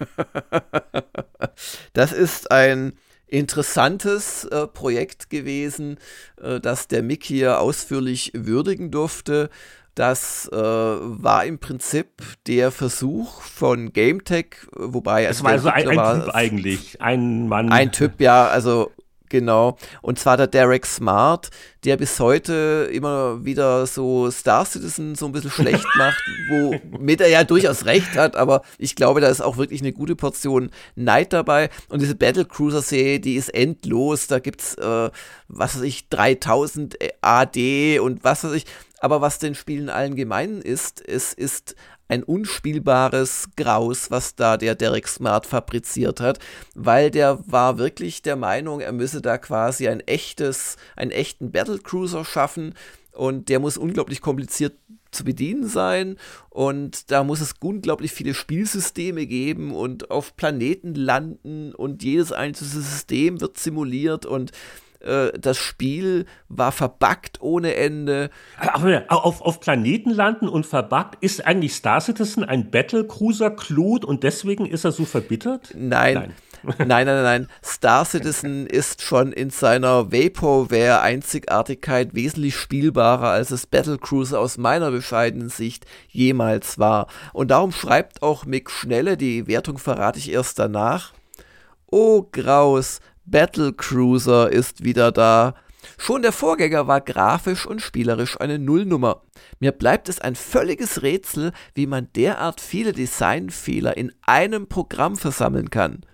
das 1.92 2.10
ist 2.10 2.50
ein 2.50 2.94
interessantes 3.28 4.44
äh, 4.46 4.66
Projekt 4.66 5.30
gewesen, 5.30 5.98
äh, 6.42 6.58
das 6.58 6.88
der 6.88 7.04
Mick 7.04 7.22
hier 7.22 7.60
ausführlich 7.60 8.32
würdigen 8.34 8.90
durfte. 8.90 9.48
Das 9.98 10.48
äh, 10.52 10.56
war 10.56 11.44
im 11.44 11.58
Prinzip 11.58 12.22
der 12.46 12.70
Versuch 12.70 13.42
von 13.42 13.92
GameTech, 13.92 14.54
wobei 14.76 15.24
es 15.24 15.42
war 15.42 15.50
also 15.50 15.70
ein, 15.70 15.88
ein 15.88 16.20
Typ 16.20 16.34
eigentlich, 16.36 17.02
ein 17.02 17.48
Mann. 17.48 17.72
Ein 17.72 17.90
Typ, 17.90 18.20
ja, 18.20 18.46
also 18.46 18.92
Genau. 19.28 19.76
Und 20.00 20.18
zwar 20.18 20.36
der 20.36 20.46
Derek 20.46 20.86
Smart, 20.86 21.50
der 21.84 21.96
bis 21.96 22.18
heute 22.18 22.88
immer 22.92 23.44
wieder 23.44 23.86
so 23.86 24.30
Star 24.30 24.64
Citizen 24.64 25.14
so 25.14 25.26
ein 25.26 25.32
bisschen 25.32 25.50
schlecht 25.50 25.86
macht, 25.96 26.22
womit 26.48 27.20
er 27.20 27.28
ja 27.28 27.44
durchaus 27.44 27.84
recht 27.84 28.16
hat, 28.16 28.36
aber 28.36 28.62
ich 28.78 28.96
glaube, 28.96 29.20
da 29.20 29.28
ist 29.28 29.40
auch 29.40 29.56
wirklich 29.56 29.80
eine 29.80 29.92
gute 29.92 30.16
Portion 30.16 30.70
Neid 30.94 31.32
dabei. 31.32 31.68
Und 31.88 32.00
diese 32.00 32.14
Battle 32.14 32.46
Cruiser 32.46 32.82
Serie, 32.82 33.20
die 33.20 33.34
ist 33.34 33.50
endlos. 33.50 34.26
Da 34.28 34.38
gibt's, 34.38 34.74
äh, 34.74 35.10
was 35.48 35.76
weiß 35.76 35.82
ich, 35.82 36.08
3000 36.08 36.96
AD 37.20 37.98
und 38.00 38.24
was 38.24 38.44
weiß 38.44 38.52
ich. 38.52 38.64
Aber 39.00 39.20
was 39.20 39.38
den 39.38 39.54
Spielen 39.54 39.90
allen 39.90 40.16
gemein 40.16 40.60
ist, 40.60 41.06
es 41.06 41.32
ist 41.32 41.76
ein 42.08 42.22
unspielbares 42.22 43.50
Graus, 43.56 44.10
was 44.10 44.34
da 44.34 44.56
der 44.56 44.74
Derek 44.74 45.06
Smart 45.06 45.46
fabriziert 45.46 46.20
hat, 46.20 46.38
weil 46.74 47.10
der 47.10 47.38
war 47.46 47.78
wirklich 47.78 48.22
der 48.22 48.36
Meinung, 48.36 48.80
er 48.80 48.92
müsse 48.92 49.20
da 49.20 49.38
quasi 49.38 49.88
ein 49.88 50.00
echtes, 50.00 50.76
einen 50.96 51.10
echten 51.10 51.52
Battlecruiser 51.52 52.24
schaffen 52.24 52.74
und 53.12 53.48
der 53.50 53.60
muss 53.60 53.76
unglaublich 53.76 54.20
kompliziert 54.20 54.74
zu 55.10 55.24
bedienen 55.24 55.66
sein 55.66 56.16
und 56.50 57.10
da 57.10 57.24
muss 57.24 57.40
es 57.40 57.54
unglaublich 57.60 58.12
viele 58.12 58.34
Spielsysteme 58.34 59.26
geben 59.26 59.74
und 59.74 60.10
auf 60.10 60.36
Planeten 60.36 60.94
landen 60.94 61.74
und 61.74 62.02
jedes 62.02 62.32
einzelne 62.32 62.70
System 62.70 63.40
wird 63.40 63.58
simuliert 63.58 64.26
und 64.26 64.52
das 65.00 65.56
Spiel 65.56 66.26
war 66.48 66.72
verbuggt 66.72 67.40
ohne 67.40 67.76
Ende. 67.76 68.30
Aber 68.58 69.04
auf, 69.08 69.42
auf 69.42 69.60
Planeten 69.60 70.10
landen 70.10 70.48
und 70.48 70.66
verbuggt, 70.66 71.18
ist 71.20 71.46
eigentlich 71.46 71.74
Star 71.74 72.00
Citizen 72.00 72.42
ein 72.44 72.70
Battlecruiser-Klot 72.70 74.04
und 74.04 74.24
deswegen 74.24 74.66
ist 74.66 74.84
er 74.84 74.92
so 74.92 75.04
verbittert? 75.04 75.74
Nein. 75.76 76.32
Nein. 76.64 76.88
nein, 76.88 77.06
nein, 77.06 77.22
nein. 77.22 77.46
Star 77.64 78.04
Citizen 78.04 78.66
ist 78.66 79.02
schon 79.02 79.30
in 79.30 79.50
seiner 79.50 80.10
Vaporware-Einzigartigkeit 80.10 82.16
wesentlich 82.16 82.56
spielbarer, 82.56 83.28
als 83.28 83.52
es 83.52 83.68
Battlecruiser 83.68 84.40
aus 84.40 84.58
meiner 84.58 84.90
bescheidenen 84.90 85.50
Sicht 85.50 85.86
jemals 86.08 86.80
war. 86.80 87.06
Und 87.32 87.52
darum 87.52 87.70
schreibt 87.70 88.22
auch 88.22 88.44
Mick 88.44 88.72
Schnelle, 88.72 89.16
die 89.16 89.46
Wertung 89.46 89.78
verrate 89.78 90.18
ich 90.18 90.32
erst 90.32 90.58
danach. 90.58 91.12
Oh 91.86 92.26
Graus, 92.32 92.98
Battle 93.30 93.74
Cruiser 93.74 94.50
ist 94.50 94.84
wieder 94.84 95.12
da. 95.12 95.54
Schon 95.98 96.22
der 96.22 96.32
Vorgänger 96.32 96.86
war 96.86 97.02
grafisch 97.02 97.66
und 97.66 97.82
spielerisch 97.82 98.40
eine 98.40 98.58
Nullnummer. 98.58 99.22
Mir 99.60 99.72
bleibt 99.72 100.08
es 100.08 100.18
ein 100.18 100.34
völliges 100.34 101.02
Rätsel, 101.02 101.52
wie 101.74 101.86
man 101.86 102.08
derart 102.16 102.60
viele 102.60 102.92
Designfehler 102.92 103.96
in 103.98 104.12
einem 104.22 104.66
Programm 104.66 105.16
versammeln 105.16 105.68
kann. 105.68 106.06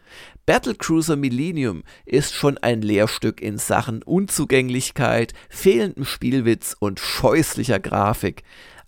Battlecruiser 0.45 1.15
Millennium 1.15 1.85
ist 2.05 2.35
schon 2.35 2.59
ein 2.59 2.83
Lehrstück 2.83 3.41
in 3.41 3.59
Sachen 3.59 4.03
Unzugänglichkeit, 4.03 5.35
fehlendem 5.49 6.05
Spielwitz 6.05 6.77
und 6.79 6.99
scheußlicher 6.99 7.79
Grafik. 7.79 8.43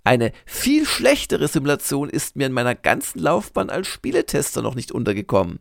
Eine 0.07 0.31
viel 0.45 0.87
schlechtere 0.87 1.49
Simulation 1.49 2.09
ist 2.09 2.37
mir 2.37 2.47
in 2.47 2.53
meiner 2.53 2.77
ganzen 2.77 3.19
Laufbahn 3.19 3.71
als 3.71 3.89
Spieletester 3.89 4.63
noch 4.63 4.77
nicht 4.77 4.93
untergekommen. 4.93 5.59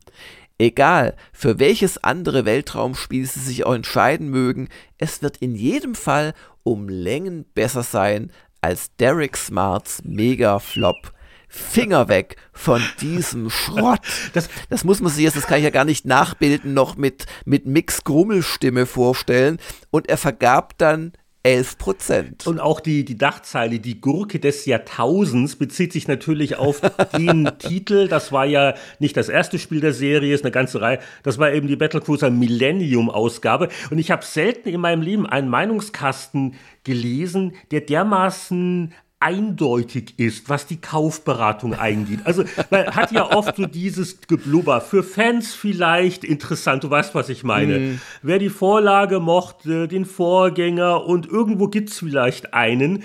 Egal, 0.57 1.15
für 1.33 1.59
welches 1.59 2.01
andere 2.03 2.45
Weltraumspiel 2.45 3.25
Sie 3.25 3.41
sich 3.41 3.65
auch 3.65 3.73
entscheiden 3.73 4.29
mögen, 4.29 4.69
es 4.97 5.21
wird 5.21 5.37
in 5.37 5.53
jedem 5.53 5.95
Fall 5.95 6.33
um 6.63 6.87
Längen 6.87 7.45
besser 7.53 7.83
sein 7.83 8.31
als 8.61 8.95
Derek 8.95 9.35
Smarts 9.35 10.01
Mega-Flop. 10.05 11.13
Finger 11.47 12.07
weg 12.07 12.37
von 12.53 12.81
diesem 13.01 13.49
Schrott. 13.51 13.99
Das, 14.33 14.49
das 14.69 14.83
muss 14.83 15.01
man 15.01 15.11
sich 15.11 15.23
jetzt, 15.23 15.37
das 15.37 15.47
kann 15.47 15.59
ich 15.59 15.63
ja 15.63 15.69
gar 15.69 15.85
nicht 15.85 16.05
nachbilden, 16.05 16.73
noch 16.73 16.95
mit, 16.97 17.25
mit 17.45 17.65
Mix 17.65 18.03
Grummelstimme 18.03 18.85
vorstellen. 18.85 19.59
Und 19.91 20.09
er 20.09 20.17
vergab 20.17 20.77
dann 20.77 21.13
11 21.45 21.77
Prozent. 21.77 22.47
Und 22.47 22.59
auch 22.59 22.79
die, 22.79 23.05
die 23.05 23.19
Dachzeile, 23.19 23.79
die 23.79 24.01
Gurke 24.01 24.39
des 24.39 24.65
Jahrtausends, 24.65 25.55
bezieht 25.57 25.93
sich 25.93 26.07
natürlich 26.07 26.57
auf 26.57 26.81
den 27.17 27.51
Titel. 27.59 28.07
Das 28.07 28.31
war 28.31 28.47
ja 28.47 28.73
nicht 28.97 29.15
das 29.15 29.29
erste 29.29 29.59
Spiel 29.59 29.79
der 29.79 29.93
Serie, 29.93 30.33
ist 30.33 30.43
eine 30.43 30.51
ganze 30.51 30.81
Reihe. 30.81 30.97
Das 31.21 31.37
war 31.37 31.53
eben 31.53 31.67
die 31.67 31.75
Battlecruiser 31.75 32.31
Millennium 32.31 33.11
Ausgabe. 33.11 33.69
Und 33.91 33.99
ich 33.99 34.09
habe 34.09 34.25
selten 34.25 34.69
in 34.69 34.81
meinem 34.81 35.03
Leben 35.03 35.27
einen 35.27 35.47
Meinungskasten 35.47 36.55
gelesen, 36.83 37.53
der 37.69 37.81
dermaßen 37.81 38.91
eindeutig 39.19 40.19
ist, 40.19 40.49
was 40.49 40.67
die 40.67 40.79
Kaufberatung 40.81 41.73
eingeht. 41.73 42.19
Also 42.25 42.43
man 42.69 42.87
hat 42.95 43.11
ja 43.11 43.31
oft 43.31 43.55
so 43.55 43.65
dieses 43.65 44.21
Geblubber. 44.21 44.81
Für 44.81 45.03
Fans 45.03 45.53
vielleicht 45.53 46.23
interessant, 46.23 46.83
du 46.83 46.89
weißt, 46.89 47.15
was 47.15 47.29
ich 47.29 47.43
meine. 47.43 47.79
Mm. 47.79 48.01
Wer 48.21 48.39
die 48.39 48.49
Vorlage 48.49 49.19
mochte, 49.19 49.87
den 49.87 50.05
Vorgänger 50.05 51.05
und 51.05 51.27
irgendwo 51.27 51.67
gibt 51.69 51.89
es 51.89 51.99
vielleicht 51.99 52.53
einen. 52.53 53.03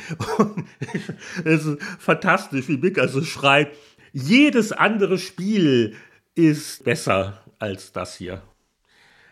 es 1.45 1.65
ist 1.65 1.82
fantastisch, 1.99 2.69
wie 2.69 2.77
Mick 2.77 2.99
also 2.99 3.23
schreibt, 3.23 3.77
jedes 4.12 4.73
andere 4.73 5.19
Spiel 5.19 5.95
ist 6.35 6.85
besser 6.85 7.41
als 7.59 7.93
das 7.93 8.16
hier. 8.16 8.43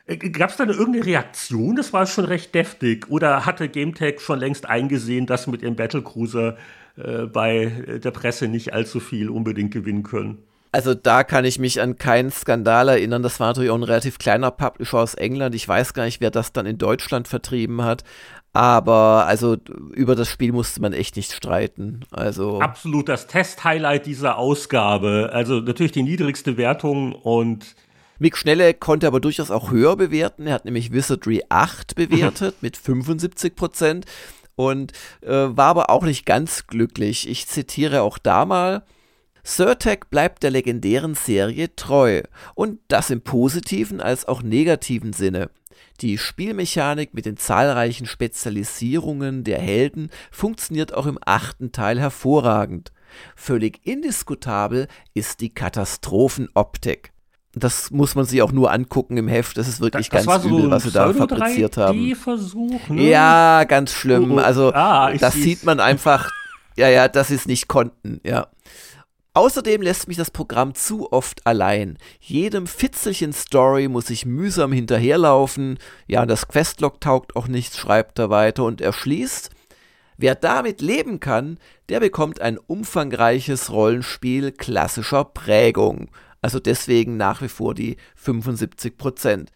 Äh, 0.09 0.17
Gab 0.17 0.51
es 0.51 0.57
da 0.57 0.65
irgendeine 0.65 1.07
Reaktion? 1.07 1.77
Das 1.77 1.93
war 1.93 2.07
schon 2.07 2.25
recht 2.25 2.55
deftig. 2.55 3.09
Oder 3.09 3.47
hatte 3.47 3.69
GameTech 3.69 4.21
schon 4.21 4.41
längst 4.41 4.67
eingesehen, 4.67 5.27
dass 5.27 5.47
mit 5.47 5.63
ihrem 5.63 5.77
Battlecruiser 5.77 6.57
äh, 6.97 7.27
bei 7.27 8.01
der 8.03 8.11
Presse 8.11 8.49
nicht 8.49 8.73
allzu 8.73 8.99
viel 8.99 9.29
unbedingt 9.31 9.73
gewinnen 9.73 10.03
können? 10.03 10.39
Also 10.71 10.95
da 10.95 11.25
kann 11.25 11.45
ich 11.47 11.59
mich 11.59 11.81
an 11.81 11.97
keinen 11.97 12.31
Skandal 12.31 12.89
erinnern. 12.89 13.23
Das 13.23 13.41
war 13.41 13.49
natürlich 13.49 13.71
auch 13.71 13.77
ein 13.77 13.85
relativ 13.85 14.19
kleiner 14.19 14.51
Publisher 14.51 14.99
aus 14.99 15.15
England. 15.15 15.55
Ich 15.55 15.67
weiß 15.67 15.95
gar 15.95 16.05
nicht, 16.05 16.21
wer 16.21 16.31
das 16.31 16.53
dann 16.53 16.67
in 16.67 16.77
Deutschland 16.77 17.27
vertrieben 17.27 17.83
hat. 17.83 18.05
Aber 18.53 19.25
also 19.27 19.57
über 19.93 20.15
das 20.15 20.29
Spiel 20.29 20.53
musste 20.53 20.81
man 20.83 20.93
echt 20.93 21.17
nicht 21.17 21.33
streiten. 21.33 22.01
Also 22.11 22.61
absolut 22.61 23.09
das 23.09 23.27
Test-Highlight 23.27 24.05
dieser 24.05 24.37
Ausgabe. 24.37 25.31
Also 25.33 25.61
natürlich 25.61 25.93
die 25.93 26.03
niedrigste 26.03 26.57
Wertung 26.57 27.13
und 27.13 27.75
Mick 28.19 28.37
Schnelle 28.37 28.75
konnte 28.75 29.07
aber 29.07 29.21
durchaus 29.21 29.51
auch 29.51 29.71
höher 29.71 29.97
bewerten. 29.97 30.47
Er 30.47 30.55
hat 30.55 30.65
nämlich 30.65 30.93
Wizardry 30.93 31.43
8 31.49 31.95
bewertet 31.95 32.57
mit 32.63 32.77
75 32.77 33.55
Prozent 33.55 34.07
und 34.57 34.93
äh, 35.23 35.31
war 35.31 35.67
aber 35.67 35.91
auch 35.91 36.03
nicht 36.03 36.27
ganz 36.27 36.67
glücklich. 36.67 37.29
Ich 37.29 37.47
zitiere 37.47 38.03
auch 38.03 38.19
da 38.19 38.45
mal. 38.45 38.83
Surtech 39.45 40.01
bleibt 40.11 40.43
der 40.43 40.51
legendären 40.51 41.15
Serie 41.15 41.75
treu 41.77 42.23
und 42.55 42.81
das 42.89 43.11
im 43.11 43.23
positiven 43.23 44.01
als 44.01 44.27
auch 44.27 44.43
negativen 44.43 45.13
Sinne. 45.13 45.51
Die 46.01 46.19
Spielmechanik 46.19 47.15
mit 47.15 47.25
den 47.25 47.37
zahlreichen 47.37 48.07
Spezialisierungen 48.07 49.45
der 49.45 49.61
Helden 49.61 50.11
funktioniert 50.31 50.93
auch 50.93 51.07
im 51.07 51.19
achten 51.25 51.73
Teil 51.73 51.99
hervorragend. 52.01 52.93
Völlig 53.37 53.87
indiskutabel 53.87 54.89
ist 55.15 55.41
die 55.41 55.55
Katastrophenoptik 55.55 57.13
das 57.65 57.91
muss 57.91 58.15
man 58.15 58.25
sich 58.25 58.43
auch 58.43 58.53
nur 58.53 58.71
angucken 58.71 59.17
im 59.17 59.29
Heft. 59.29 59.57
Das 59.57 59.69
ist 59.69 59.81
wirklich 59.81 60.09
das, 60.09 60.27
ganz 60.27 60.43
das 60.43 60.45
übel, 60.45 60.63
so 60.63 60.71
was 60.71 60.83
sie 60.83 60.91
da 60.91 61.13
fabriziert 61.13 61.77
haben. 61.77 62.15
Versuch, 62.15 62.89
ne? 62.89 63.09
Ja, 63.09 63.65
ganz 63.65 63.93
schlimm. 63.93 64.33
Oh, 64.33 64.37
oh. 64.37 64.41
Also 64.41 64.73
ah, 64.73 65.13
das 65.13 65.35
sieht 65.35 65.65
man 65.65 65.81
einfach. 65.81 66.31
Ja, 66.77 66.89
ja, 66.89 67.09
dass 67.09 67.29
sie 67.29 67.35
es 67.35 67.47
nicht 67.47 67.69
konnten. 67.69 68.21
Ja. 68.25 68.49
Außerdem 69.35 69.83
lässt 69.83 70.09
mich 70.09 70.17
das 70.17 70.31
Programm 70.31 70.75
zu 70.75 71.13
oft 71.13 71.47
allein. 71.47 71.97
Jedem 72.19 72.67
Fitzelchen 72.67 73.33
Story 73.33 73.87
muss 73.87 74.11
ich 74.11 74.27
mühsam 74.27 74.73
hinterherlaufen. 74.73 75.79
Ja, 76.07 76.27
das 76.27 76.49
Questlog 76.49 77.01
taugt 77.01 77.37
auch 77.37 77.47
nichts, 77.47 77.77
schreibt 77.77 78.19
er 78.19 78.31
weiter 78.31 78.65
und 78.65 78.81
er 78.81 78.93
schließt. 78.93 79.51
Wer 80.17 80.35
damit 80.35 80.81
leben 80.81 81.21
kann, 81.21 81.59
der 81.89 82.01
bekommt 82.01 82.41
ein 82.41 82.59
umfangreiches 82.59 83.71
Rollenspiel 83.71 84.51
klassischer 84.51 85.25
Prägung. 85.25 86.11
Also 86.41 86.61
deswegen 86.61 87.17
nach 87.17 87.43
wie 87.43 87.49
vor 87.49 87.75
die 87.75 87.97
75 88.17 88.97
Prozent. 88.97 89.51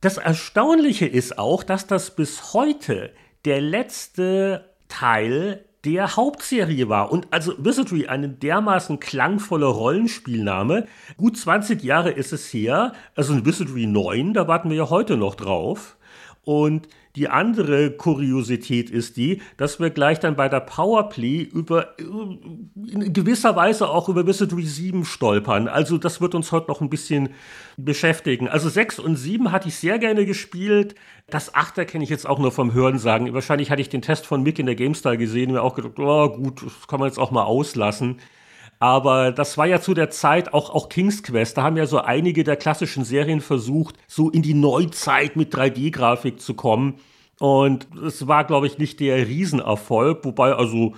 Das 0.00 0.18
Erstaunliche 0.18 1.06
ist 1.06 1.38
auch, 1.38 1.62
dass 1.62 1.86
das 1.86 2.14
bis 2.14 2.52
heute 2.52 3.12
der 3.44 3.60
letzte 3.60 4.74
Teil 4.88 5.64
der 5.84 6.16
Hauptserie 6.16 6.88
war. 6.88 7.12
Und 7.12 7.28
also 7.30 7.54
Wizardry, 7.58 8.06
eine 8.06 8.28
dermaßen 8.28 9.00
klangvolle 9.00 9.66
Rollenspielname. 9.66 10.86
Gut 11.16 11.36
20 11.36 11.82
Jahre 11.82 12.10
ist 12.10 12.32
es 12.32 12.52
her. 12.52 12.92
Also 13.14 13.34
ein 13.34 13.44
Wizardry 13.44 13.86
9, 13.86 14.34
da 14.34 14.48
warten 14.48 14.70
wir 14.70 14.76
ja 14.76 14.90
heute 14.90 15.16
noch 15.16 15.34
drauf. 15.34 15.96
Und 16.42 16.88
Die 17.16 17.28
andere 17.28 17.92
Kuriosität 17.92 18.90
ist 18.90 19.16
die, 19.16 19.40
dass 19.56 19.78
wir 19.78 19.90
gleich 19.90 20.18
dann 20.18 20.34
bei 20.34 20.48
der 20.48 20.58
Powerplay 20.58 21.42
über 21.42 21.96
in 21.96 23.12
gewisser 23.12 23.54
Weise 23.54 23.88
auch 23.88 24.08
über 24.08 24.26
Wizardry 24.26 24.64
7 24.64 25.04
stolpern. 25.04 25.68
Also 25.68 25.96
das 25.96 26.20
wird 26.20 26.34
uns 26.34 26.50
heute 26.50 26.68
noch 26.68 26.80
ein 26.80 26.90
bisschen 26.90 27.28
beschäftigen. 27.76 28.48
Also 28.48 28.68
6 28.68 28.98
und 28.98 29.14
7 29.16 29.52
hatte 29.52 29.68
ich 29.68 29.76
sehr 29.76 30.00
gerne 30.00 30.26
gespielt. 30.26 30.96
Das 31.28 31.54
8er 31.54 31.84
kenne 31.84 32.02
ich 32.02 32.10
jetzt 32.10 32.26
auch 32.28 32.40
nur 32.40 32.50
vom 32.50 32.74
Hören 32.74 32.98
sagen. 32.98 33.32
Wahrscheinlich 33.32 33.70
hatte 33.70 33.80
ich 33.80 33.88
den 33.88 34.02
Test 34.02 34.26
von 34.26 34.42
Mick 34.42 34.58
in 34.58 34.66
der 34.66 34.74
GameStar 34.74 35.16
gesehen 35.16 35.50
und 35.50 35.54
mir 35.54 35.62
auch 35.62 35.76
gedacht, 35.76 35.98
oh 35.98 36.28
gut, 36.30 36.62
das 36.64 36.88
kann 36.88 36.98
man 36.98 37.08
jetzt 37.08 37.18
auch 37.18 37.30
mal 37.30 37.44
auslassen. 37.44 38.18
Aber 38.84 39.32
das 39.32 39.56
war 39.56 39.64
ja 39.64 39.80
zu 39.80 39.94
der 39.94 40.10
Zeit 40.10 40.52
auch, 40.52 40.68
auch 40.68 40.90
King's 40.90 41.22
Quest. 41.22 41.56
Da 41.56 41.62
haben 41.62 41.78
ja 41.78 41.86
so 41.86 42.00
einige 42.00 42.44
der 42.44 42.56
klassischen 42.56 43.02
Serien 43.02 43.40
versucht, 43.40 43.96
so 44.06 44.28
in 44.28 44.42
die 44.42 44.52
Neuzeit 44.52 45.36
mit 45.36 45.54
3D-Grafik 45.54 46.38
zu 46.38 46.52
kommen. 46.52 46.98
Und 47.38 47.88
es 48.04 48.26
war, 48.26 48.44
glaube 48.44 48.66
ich, 48.66 48.76
nicht 48.76 49.00
der 49.00 49.26
Riesenerfolg. 49.26 50.22
Wobei, 50.26 50.52
also, 50.52 50.92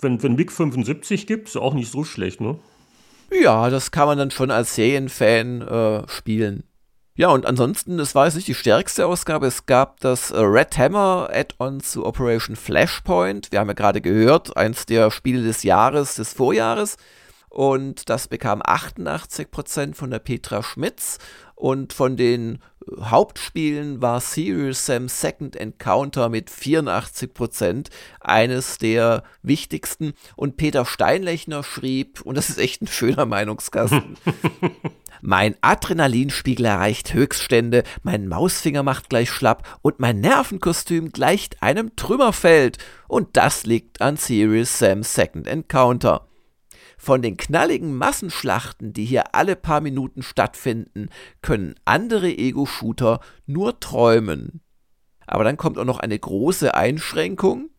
wenn, 0.00 0.22
wenn 0.22 0.36
MiG 0.36 0.52
75 0.52 1.26
gibt, 1.26 1.48
ist 1.48 1.56
auch 1.56 1.74
nicht 1.74 1.90
so 1.90 2.04
schlecht, 2.04 2.40
ne? 2.40 2.60
Ja, 3.32 3.70
das 3.70 3.90
kann 3.90 4.06
man 4.06 4.18
dann 4.18 4.30
schon 4.30 4.52
als 4.52 4.76
Serienfan 4.76 5.62
äh, 5.62 6.08
spielen. 6.08 6.62
Ja, 7.18 7.30
und 7.30 7.46
ansonsten, 7.46 7.98
es 7.98 8.14
war 8.14 8.26
jetzt 8.26 8.34
nicht 8.34 8.46
die 8.46 8.54
stärkste 8.54 9.06
Ausgabe. 9.06 9.46
Es 9.46 9.64
gab 9.64 10.00
das 10.00 10.30
äh, 10.30 10.38
Red 10.38 10.76
Hammer 10.76 11.30
Add-on 11.32 11.80
zu 11.80 12.04
Operation 12.04 12.56
Flashpoint. 12.56 13.50
Wir 13.50 13.60
haben 13.60 13.68
ja 13.68 13.72
gerade 13.72 14.02
gehört, 14.02 14.54
eins 14.58 14.84
der 14.84 15.10
Spiele 15.10 15.42
des 15.42 15.62
Jahres, 15.62 16.16
des 16.16 16.34
Vorjahres. 16.34 16.98
Und 17.48 18.10
das 18.10 18.28
bekam 18.28 18.60
88% 18.60 19.94
von 19.94 20.10
der 20.10 20.18
Petra 20.18 20.62
Schmitz. 20.62 21.16
Und 21.54 21.94
von 21.94 22.18
den 22.18 22.58
Hauptspielen 23.00 24.00
war 24.00 24.20
Serious 24.20 24.86
Sam 24.86 25.08
Second 25.08 25.56
Encounter 25.56 26.28
mit 26.28 26.50
84% 26.50 27.88
eines 28.20 28.78
der 28.78 29.24
wichtigsten. 29.42 30.12
Und 30.36 30.56
Peter 30.56 30.84
Steinlechner 30.84 31.64
schrieb, 31.64 32.20
und 32.20 32.36
das 32.36 32.48
ist 32.48 32.58
echt 32.58 32.82
ein 32.82 32.86
schöner 32.86 33.26
Meinungskasten, 33.26 34.16
Mein 35.22 35.56
Adrenalinspiegel 35.62 36.66
erreicht 36.66 37.14
Höchststände, 37.14 37.84
mein 38.02 38.28
Mausfinger 38.28 38.82
macht 38.82 39.08
gleich 39.08 39.30
schlapp 39.30 39.78
und 39.82 39.98
mein 39.98 40.20
Nervenkostüm 40.20 41.10
gleicht 41.10 41.62
einem 41.62 41.96
Trümmerfeld. 41.96 42.78
Und 43.08 43.36
das 43.36 43.64
liegt 43.64 44.02
an 44.02 44.16
Serious 44.18 44.78
Sam's 44.78 45.14
Second 45.14 45.46
Encounter. 45.46 46.26
Von 47.06 47.22
den 47.22 47.36
knalligen 47.36 47.94
Massenschlachten, 47.94 48.92
die 48.92 49.04
hier 49.04 49.36
alle 49.36 49.54
paar 49.54 49.80
Minuten 49.80 50.24
stattfinden, 50.24 51.08
können 51.40 51.76
andere 51.84 52.36
Ego-Shooter 52.36 53.20
nur 53.46 53.78
träumen. 53.78 54.60
Aber 55.24 55.44
dann 55.44 55.56
kommt 55.56 55.78
auch 55.78 55.84
noch 55.84 56.00
eine 56.00 56.18
große 56.18 56.74
Einschränkung. 56.74 57.70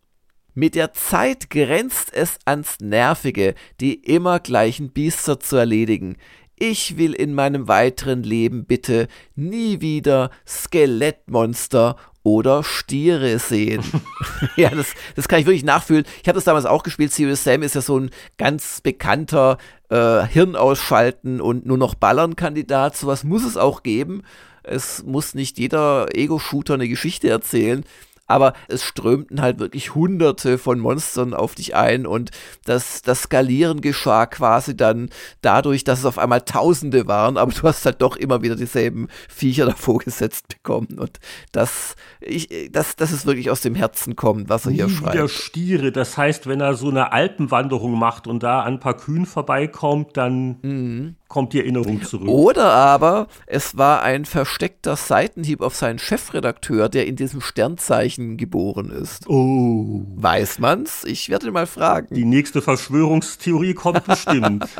Mit 0.53 0.75
der 0.75 0.93
Zeit 0.93 1.49
grenzt 1.49 2.13
es 2.13 2.39
ans 2.45 2.77
Nervige, 2.79 3.55
die 3.81 3.95
immer 3.95 4.39
gleichen 4.39 4.93
Biester 4.93 5.41
zu 5.41 5.57
erledigen. 5.57 6.15
Ich 6.57 6.95
will 6.95 7.11
in 7.11 7.33
meinem 7.33 7.67
weiteren 7.67 8.23
Leben 8.23 8.65
bitte 8.65 9.09
nie 9.35 9.81
wieder 9.81 10.31
Skelettmonster 10.47 11.97
oder 12.27 12.61
Stiere 12.61 13.39
sehen. 13.39 13.81
ja, 14.57 14.69
das, 14.69 14.87
das 15.15 15.29
kann 15.29 15.39
ich 15.39 15.45
wirklich 15.45 15.63
nachfühlen. 15.63 16.05
Ich 16.21 16.27
habe 16.27 16.35
das 16.35 16.43
damals 16.43 16.65
auch 16.65 16.83
gespielt. 16.83 17.13
Serious 17.13 17.45
Sam 17.45 17.63
ist 17.63 17.75
ja 17.75 17.81
so 17.81 17.97
ein 17.97 18.09
ganz 18.37 18.81
bekannter 18.81 19.57
äh, 19.89 20.25
Hirn 20.27 20.57
ausschalten 20.57 21.39
und 21.39 21.65
nur 21.65 21.77
noch 21.77 21.95
ballern 21.95 22.35
Kandidat. 22.35 22.97
Sowas 22.97 23.23
muss 23.23 23.45
es 23.45 23.55
auch 23.55 23.81
geben. 23.81 24.23
Es 24.63 25.03
muss 25.05 25.35
nicht 25.35 25.57
jeder 25.57 26.07
Ego-Shooter 26.13 26.73
eine 26.73 26.89
Geschichte 26.89 27.29
erzählen 27.29 27.85
aber 28.27 28.53
es 28.67 28.83
strömten 28.83 29.41
halt 29.41 29.59
wirklich 29.59 29.95
hunderte 29.95 30.57
von 30.57 30.79
Monstern 30.79 31.33
auf 31.33 31.55
dich 31.55 31.75
ein 31.75 32.05
und 32.05 32.31
das, 32.65 33.01
das 33.01 33.23
Skalieren 33.23 33.81
geschah 33.81 34.25
quasi 34.25 34.75
dann 34.75 35.09
dadurch, 35.41 35.83
dass 35.83 35.99
es 35.99 36.05
auf 36.05 36.19
einmal 36.19 36.41
Tausende 36.41 37.07
waren, 37.07 37.37
aber 37.37 37.51
du 37.51 37.63
hast 37.63 37.85
halt 37.85 38.01
doch 38.01 38.15
immer 38.17 38.41
wieder 38.41 38.55
dieselben 38.55 39.07
Viecher 39.29 39.65
davor 39.65 39.99
gesetzt 39.99 40.47
bekommen 40.49 40.99
und 40.99 41.19
das, 41.51 41.95
ich, 42.19 42.69
das, 42.71 42.95
das 42.95 43.11
ist 43.11 43.25
wirklich 43.25 43.49
aus 43.49 43.61
dem 43.61 43.75
Herzen 43.75 44.15
kommt, 44.15 44.49
was 44.49 44.65
er 44.65 44.71
hier 44.71 44.89
schreibt. 44.89 45.13
Wieder 45.13 45.29
Stiere, 45.29 45.91
das 45.91 46.17
heißt, 46.17 46.47
wenn 46.47 46.61
er 46.61 46.75
so 46.75 46.89
eine 46.89 47.11
Alpenwanderung 47.11 47.97
macht 47.97 48.27
und 48.27 48.43
da 48.43 48.61
an 48.61 48.75
ein 48.75 48.79
paar 48.79 48.97
Kühen 48.97 49.25
vorbeikommt, 49.25 50.17
dann 50.17 50.59
mhm 50.61 51.15
kommt 51.27 51.53
die 51.53 51.59
Erinnerung 51.59 52.01
zurück. 52.03 52.27
Oder 52.27 52.71
aber 52.71 53.27
es 53.45 53.77
war 53.77 54.01
ein 54.01 54.25
versteckter 54.25 54.95
Seitenhieb 54.95 55.61
auf 55.61 55.75
seinen 55.75 55.99
Chefredakteur, 55.99 56.89
der 56.89 57.07
in 57.07 57.15
diesem 57.15 57.41
Sternzeichen 57.41 58.37
geboren 58.37 58.89
ist. 58.89 59.27
Oh. 59.27 60.05
Weiß 60.15 60.59
man's? 60.59 61.03
Ich 61.03 61.29
werde 61.29 61.47
ihn 61.47 61.53
mal 61.53 61.67
fragen. 61.67 62.15
Die 62.15 62.25
nächste 62.25 62.61
Verschwörungstheorie 62.61 63.73
kommt 63.73 64.05
bestimmt. 64.05 64.65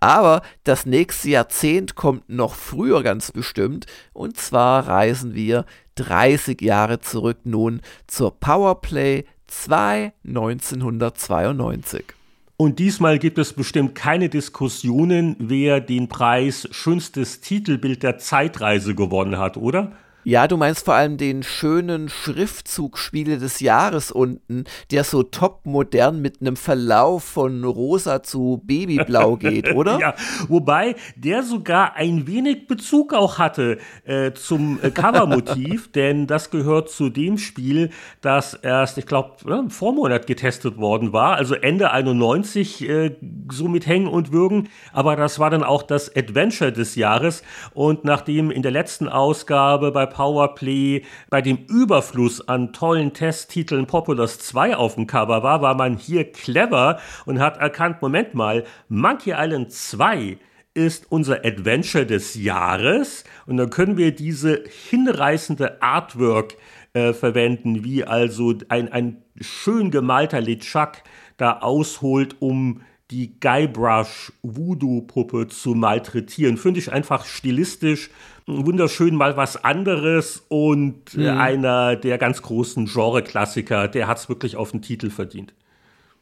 Aber 0.00 0.42
das 0.62 0.86
nächste 0.86 1.30
Jahrzehnt 1.30 1.96
kommt 1.96 2.28
noch 2.28 2.54
früher 2.54 3.02
ganz 3.02 3.32
bestimmt. 3.32 3.86
Und 4.12 4.36
zwar 4.36 4.86
reisen 4.86 5.34
wir 5.34 5.64
30 5.96 6.60
Jahre 6.62 7.00
zurück 7.00 7.38
nun 7.44 7.80
zur 8.06 8.38
Powerplay 8.38 9.24
2 9.48 10.12
1992. 10.24 12.17
Und 12.60 12.80
diesmal 12.80 13.20
gibt 13.20 13.38
es 13.38 13.52
bestimmt 13.52 13.94
keine 13.94 14.28
Diskussionen, 14.28 15.36
wer 15.38 15.80
den 15.80 16.08
Preis 16.08 16.66
schönstes 16.72 17.40
Titelbild 17.40 18.02
der 18.02 18.18
Zeitreise 18.18 18.96
gewonnen 18.96 19.38
hat, 19.38 19.56
oder? 19.56 19.92
Ja, 20.24 20.48
du 20.48 20.56
meinst 20.56 20.84
vor 20.84 20.94
allem 20.94 21.16
den 21.16 21.44
schönen 21.44 22.08
Schriftzug 22.08 22.98
Spiele 22.98 23.38
des 23.38 23.60
Jahres 23.60 24.10
unten, 24.10 24.64
der 24.90 25.04
so 25.04 25.22
top 25.22 25.64
modern 25.64 26.20
mit 26.20 26.40
einem 26.40 26.56
Verlauf 26.56 27.22
von 27.22 27.62
rosa 27.62 28.22
zu 28.22 28.60
babyblau 28.64 29.36
geht, 29.38 29.72
oder? 29.74 29.98
ja, 30.00 30.14
wobei 30.48 30.96
der 31.14 31.44
sogar 31.44 31.94
ein 31.94 32.26
wenig 32.26 32.66
Bezug 32.66 33.14
auch 33.14 33.38
hatte 33.38 33.78
äh, 34.04 34.32
zum 34.32 34.80
äh, 34.82 34.90
Covermotiv, 34.90 35.92
denn 35.92 36.26
das 36.26 36.50
gehört 36.50 36.90
zu 36.90 37.10
dem 37.10 37.38
Spiel, 37.38 37.90
das 38.20 38.54
erst, 38.54 38.98
ich 38.98 39.06
glaube, 39.06 39.36
ja, 39.48 39.58
im 39.58 39.70
Vormonat 39.70 40.26
getestet 40.26 40.78
worden 40.78 41.12
war, 41.12 41.36
also 41.36 41.54
Ende 41.54 41.92
91, 41.92 42.88
äh, 42.88 43.16
so 43.50 43.68
mit 43.68 43.86
Hängen 43.86 44.08
und 44.08 44.32
Würgen, 44.32 44.68
aber 44.92 45.14
das 45.14 45.38
war 45.38 45.50
dann 45.50 45.62
auch 45.62 45.84
das 45.84 46.14
Adventure 46.14 46.72
des 46.72 46.96
Jahres 46.96 47.44
und 47.72 48.04
nachdem 48.04 48.50
in 48.50 48.62
der 48.62 48.72
letzten 48.72 49.08
Ausgabe 49.08 49.92
bei 49.92 50.07
Powerplay 50.08 51.02
bei 51.30 51.42
dem 51.42 51.66
Überfluss 51.68 52.46
an 52.48 52.72
tollen 52.72 53.12
Testtiteln 53.12 53.86
Populous 53.86 54.38
2 54.38 54.76
auf 54.76 54.94
dem 54.94 55.06
Cover 55.06 55.42
war, 55.42 55.62
war 55.62 55.74
man 55.74 55.96
hier 55.96 56.30
clever 56.30 56.98
und 57.26 57.40
hat 57.40 57.58
erkannt, 57.58 58.02
Moment 58.02 58.34
mal, 58.34 58.64
Monkey 58.88 59.34
Island 59.36 59.72
2 59.72 60.38
ist 60.74 61.10
unser 61.10 61.44
Adventure 61.44 62.06
des 62.06 62.34
Jahres 62.34 63.24
und 63.46 63.56
dann 63.56 63.70
können 63.70 63.96
wir 63.96 64.14
diese 64.14 64.62
hinreißende 64.90 65.82
Artwork 65.82 66.56
äh, 66.92 67.12
verwenden, 67.12 67.84
wie 67.84 68.04
also 68.04 68.54
ein, 68.68 68.92
ein 68.92 69.22
schön 69.40 69.90
gemalter 69.90 70.40
LeChuck 70.40 71.02
da 71.36 71.58
ausholt, 71.58 72.36
um 72.40 72.82
die 73.10 73.40
Guybrush 73.40 74.32
Voodoo-Puppe 74.42 75.48
zu 75.48 75.74
malträtieren. 75.74 76.58
Finde 76.58 76.80
ich 76.80 76.92
einfach 76.92 77.24
stilistisch 77.24 78.10
wunderschön 78.48 79.14
mal 79.14 79.36
was 79.36 79.62
anderes 79.62 80.44
und 80.48 81.14
äh, 81.14 81.32
mhm. 81.32 81.38
einer 81.38 81.96
der 81.96 82.18
ganz 82.18 82.42
großen 82.42 82.86
Genre-Klassiker, 82.86 83.88
der 83.88 84.08
hat 84.08 84.18
es 84.18 84.28
wirklich 84.28 84.56
auf 84.56 84.70
den 84.70 84.82
Titel 84.82 85.10
verdient. 85.10 85.52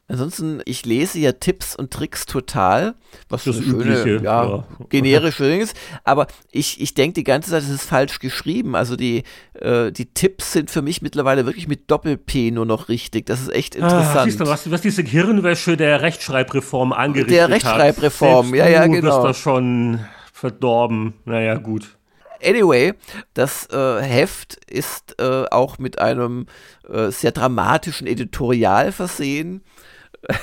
Ansonsten, 0.09 0.63
ich 0.67 0.87
lese 0.87 1.19
ja 1.19 1.33
Tipps 1.33 1.75
und 1.75 1.93
Tricks 1.93 2.27
total, 2.27 2.95
was 3.29 3.43
das 3.43 3.57
eine 3.57 3.67
übliche, 3.67 4.03
schöne, 4.03 4.25
ja, 4.25 4.45
ja. 4.45 4.65
generische 4.89 5.49
Ding 5.49 5.61
ist. 5.61 5.77
Aber 6.05 6.29
ich, 6.53 6.81
ich 6.81 6.95
denke 6.95 7.15
die 7.15 7.25
ganze 7.25 7.51
Zeit, 7.51 7.65
es 7.65 7.71
ist 7.71 7.89
falsch 7.89 8.21
geschrieben. 8.21 8.77
Also 8.77 8.95
die, 8.95 9.25
äh, 9.55 9.91
die 9.91 10.07
Tipps 10.07 10.53
sind 10.53 10.71
für 10.71 10.81
mich 10.81 11.03
mittlerweile 11.03 11.45
wirklich 11.45 11.67
mit 11.67 11.91
Doppel-P 11.91 12.53
nur 12.53 12.67
noch 12.67 12.89
richtig. 12.89 13.27
Das 13.27 13.41
ist 13.41 13.53
echt 13.53 13.75
ah, 13.75 13.81
interessant. 13.81 14.17
Ah, 14.17 14.25
siehst 14.27 14.41
du, 14.41 14.47
was, 14.47 14.71
was 14.71 14.81
diese 14.81 15.03
Hirnwäsche 15.03 15.77
der 15.77 16.03
Rechtschreibreform 16.03 16.93
angerichtet 16.93 17.35
der 17.35 17.43
hat. 17.43 17.51
Der 17.51 17.57
Rechtschreibreform, 17.57 18.55
ja, 18.55 18.69
ja, 18.69 18.87
genau. 18.87 19.01
Du 19.01 19.07
bist 19.07 19.25
da 19.25 19.35
schon 19.35 20.05
verdorben. 20.33 21.15
Naja, 21.25 21.57
gut. 21.57 21.96
Anyway, 22.43 22.95
das 23.35 23.69
äh, 23.71 24.03
Heft 24.03 24.55
ist 24.67 25.21
äh, 25.21 25.45
auch 25.51 25.79
mit 25.79 25.99
einem 25.99 26.47
äh, 26.89 27.11
sehr 27.11 27.33
dramatischen 27.33 28.07
Editorial 28.07 28.93
versehen. 28.93 29.63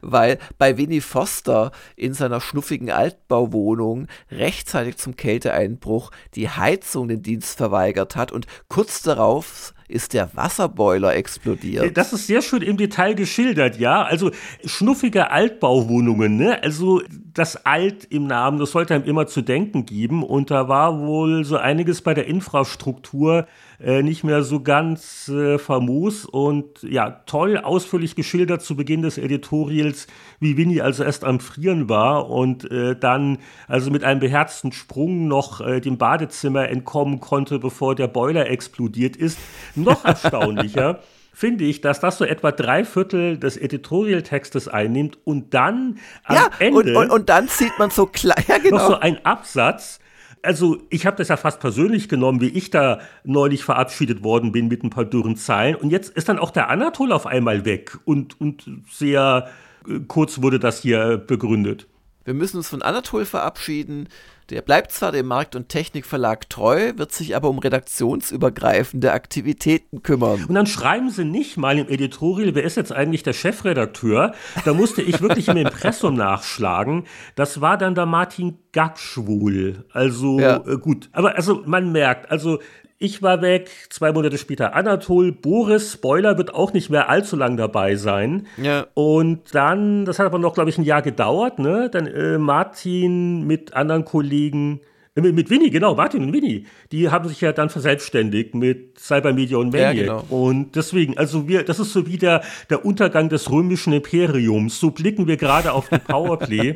weil 0.00 0.38
bei 0.58 0.76
Winnie 0.78 1.00
Foster 1.00 1.72
in 1.96 2.14
seiner 2.14 2.40
schnuffigen 2.40 2.90
Altbauwohnung 2.90 4.08
rechtzeitig 4.30 4.96
zum 4.96 5.16
Kälteeinbruch 5.16 6.10
die 6.34 6.48
Heizung 6.48 7.08
den 7.08 7.22
Dienst 7.22 7.56
verweigert 7.56 8.16
hat 8.16 8.32
und 8.32 8.46
kurz 8.68 9.02
darauf 9.02 9.74
ist 9.92 10.14
der 10.14 10.34
Wasserboiler 10.34 11.14
explodiert. 11.14 11.96
Das 11.96 12.12
ist 12.12 12.26
sehr 12.26 12.42
schön 12.42 12.62
im 12.62 12.76
Detail 12.76 13.14
geschildert, 13.14 13.78
ja. 13.78 14.02
Also 14.02 14.30
schnuffige 14.64 15.30
Altbauwohnungen, 15.30 16.36
ne? 16.36 16.62
Also 16.62 17.02
das 17.34 17.64
Alt 17.64 18.04
im 18.10 18.26
Namen, 18.26 18.58
das 18.58 18.72
sollte 18.72 18.94
einem 18.94 19.04
immer 19.04 19.26
zu 19.26 19.42
denken 19.42 19.86
geben. 19.86 20.22
Und 20.22 20.50
da 20.50 20.68
war 20.68 21.00
wohl 21.00 21.44
so 21.44 21.56
einiges 21.56 22.02
bei 22.02 22.14
der 22.14 22.26
Infrastruktur 22.26 23.46
äh, 23.84 24.02
nicht 24.02 24.24
mehr 24.24 24.42
so 24.42 24.60
ganz 24.60 25.28
äh, 25.28 25.58
famos. 25.58 26.24
Und 26.24 26.82
ja, 26.82 27.22
toll 27.26 27.58
ausführlich 27.58 28.16
geschildert 28.16 28.62
zu 28.62 28.76
Beginn 28.76 29.02
des 29.02 29.18
Editorials, 29.18 30.06
wie 30.40 30.56
Winnie 30.56 30.82
also 30.82 31.04
erst 31.04 31.24
am 31.24 31.40
Frieren 31.40 31.88
war 31.88 32.30
und 32.30 32.70
äh, 32.70 32.96
dann 32.96 33.38
also 33.68 33.90
mit 33.90 34.04
einem 34.04 34.20
beherzten 34.20 34.72
Sprung 34.72 35.28
noch 35.28 35.60
äh, 35.60 35.80
dem 35.80 35.98
Badezimmer 35.98 36.68
entkommen 36.68 37.20
konnte, 37.20 37.58
bevor 37.58 37.94
der 37.94 38.08
Boiler 38.08 38.48
explodiert 38.48 39.16
ist. 39.16 39.38
Noch 39.74 40.04
erstaunlicher. 40.04 41.00
finde 41.32 41.64
ich, 41.64 41.80
dass 41.80 41.98
das 41.98 42.18
so 42.18 42.24
etwa 42.24 42.52
drei 42.52 42.84
Viertel 42.84 43.38
des 43.38 43.56
Editorial-Textes 43.56 44.68
einnimmt 44.68 45.18
und 45.24 45.54
dann 45.54 45.98
am 46.24 46.36
ja, 46.36 46.50
Ende 46.58 46.78
und, 46.78 46.96
und, 46.96 47.10
und 47.10 47.28
dann 47.28 47.48
sieht 47.48 47.78
man 47.78 47.90
so 47.90 48.06
klar, 48.06 48.36
ja, 48.48 48.58
genau. 48.58 48.76
noch 48.76 48.86
so 48.86 48.94
ein 48.96 49.24
Absatz. 49.24 49.98
Also 50.42 50.82
ich 50.90 51.06
habe 51.06 51.16
das 51.16 51.28
ja 51.28 51.36
fast 51.36 51.60
persönlich 51.60 52.08
genommen, 52.08 52.40
wie 52.40 52.48
ich 52.48 52.70
da 52.70 53.00
neulich 53.24 53.62
verabschiedet 53.62 54.24
worden 54.24 54.50
bin 54.50 54.68
mit 54.68 54.82
ein 54.82 54.90
paar 54.90 55.04
dürren 55.04 55.36
Zeilen. 55.36 55.76
Und 55.76 55.90
jetzt 55.90 56.10
ist 56.16 56.28
dann 56.28 56.38
auch 56.38 56.50
der 56.50 56.68
Anatol 56.68 57.12
auf 57.12 57.26
einmal 57.26 57.64
weg 57.64 57.98
und, 58.04 58.40
und 58.40 58.64
sehr 58.90 59.48
äh, 59.88 60.00
kurz 60.08 60.42
wurde 60.42 60.58
das 60.58 60.80
hier 60.82 61.16
begründet. 61.18 61.86
Wir 62.24 62.34
müssen 62.34 62.56
uns 62.56 62.68
von 62.68 62.82
Anatol 62.82 63.24
verabschieden. 63.24 64.08
Der 64.52 64.60
bleibt 64.60 64.92
zwar 64.92 65.12
dem 65.12 65.28
Markt- 65.28 65.56
und 65.56 65.70
Technikverlag 65.70 66.50
treu, 66.50 66.92
wird 66.96 67.10
sich 67.10 67.34
aber 67.34 67.48
um 67.48 67.58
redaktionsübergreifende 67.58 69.12
Aktivitäten 69.12 70.02
kümmern. 70.02 70.44
Und 70.46 70.54
dann 70.54 70.66
schreiben 70.66 71.08
sie 71.08 71.24
nicht 71.24 71.56
mal 71.56 71.78
im 71.78 71.88
Editorial, 71.88 72.54
wer 72.54 72.62
ist 72.62 72.76
jetzt 72.76 72.92
eigentlich 72.92 73.22
der 73.22 73.32
Chefredakteur? 73.32 74.34
Da 74.66 74.74
musste 74.74 75.00
ich 75.00 75.22
wirklich 75.22 75.48
im 75.48 75.56
Impressum 75.56 76.16
nachschlagen. 76.16 77.04
Das 77.34 77.62
war 77.62 77.78
dann 77.78 77.94
der 77.94 78.04
Martin 78.04 78.58
Gackschwul. 78.72 79.86
Also 79.90 80.38
ja. 80.38 80.56
äh, 80.66 80.76
gut, 80.76 81.08
aber 81.12 81.34
also 81.34 81.62
man 81.64 81.90
merkt, 81.90 82.30
also 82.30 82.58
ich 83.02 83.20
war 83.20 83.42
weg, 83.42 83.68
zwei 83.90 84.12
Monate 84.12 84.38
später 84.38 84.74
Anatol. 84.74 85.32
Boris, 85.32 85.92
Spoiler, 85.92 86.38
wird 86.38 86.54
auch 86.54 86.72
nicht 86.72 86.88
mehr 86.88 87.08
allzu 87.10 87.36
lang 87.36 87.56
dabei 87.56 87.96
sein. 87.96 88.46
Ja. 88.56 88.86
Und 88.94 89.40
dann, 89.52 90.04
das 90.04 90.18
hat 90.18 90.26
aber 90.26 90.38
noch, 90.38 90.54
glaube 90.54 90.70
ich, 90.70 90.78
ein 90.78 90.84
Jahr 90.84 91.02
gedauert, 91.02 91.58
ne? 91.58 91.90
Dann 91.90 92.06
äh, 92.06 92.38
Martin 92.38 93.44
mit 93.46 93.74
anderen 93.74 94.04
Kollegen, 94.04 94.80
äh, 95.16 95.20
mit, 95.20 95.34
mit 95.34 95.50
Winnie, 95.50 95.70
genau, 95.70 95.96
Martin 95.96 96.22
und 96.22 96.32
Winnie, 96.32 96.64
die 96.92 97.10
haben 97.10 97.28
sich 97.28 97.40
ja 97.40 97.52
dann 97.52 97.70
verselbstständigt 97.70 98.54
mit 98.54 99.00
Cybermedia 99.00 99.58
und 99.58 99.72
Maniac. 99.72 99.96
Ja, 99.96 100.02
genau. 100.02 100.24
Und 100.30 100.76
deswegen, 100.76 101.18
also 101.18 101.48
wir, 101.48 101.64
das 101.64 101.80
ist 101.80 101.92
so 101.92 102.06
wie 102.06 102.18
der, 102.18 102.42
der 102.70 102.84
Untergang 102.84 103.28
des 103.28 103.50
römischen 103.50 103.92
Imperiums. 103.92 104.78
So 104.78 104.92
blicken 104.92 105.26
wir 105.26 105.36
gerade 105.36 105.72
auf 105.72 105.88
die 105.88 105.98
Powerplay, 105.98 106.74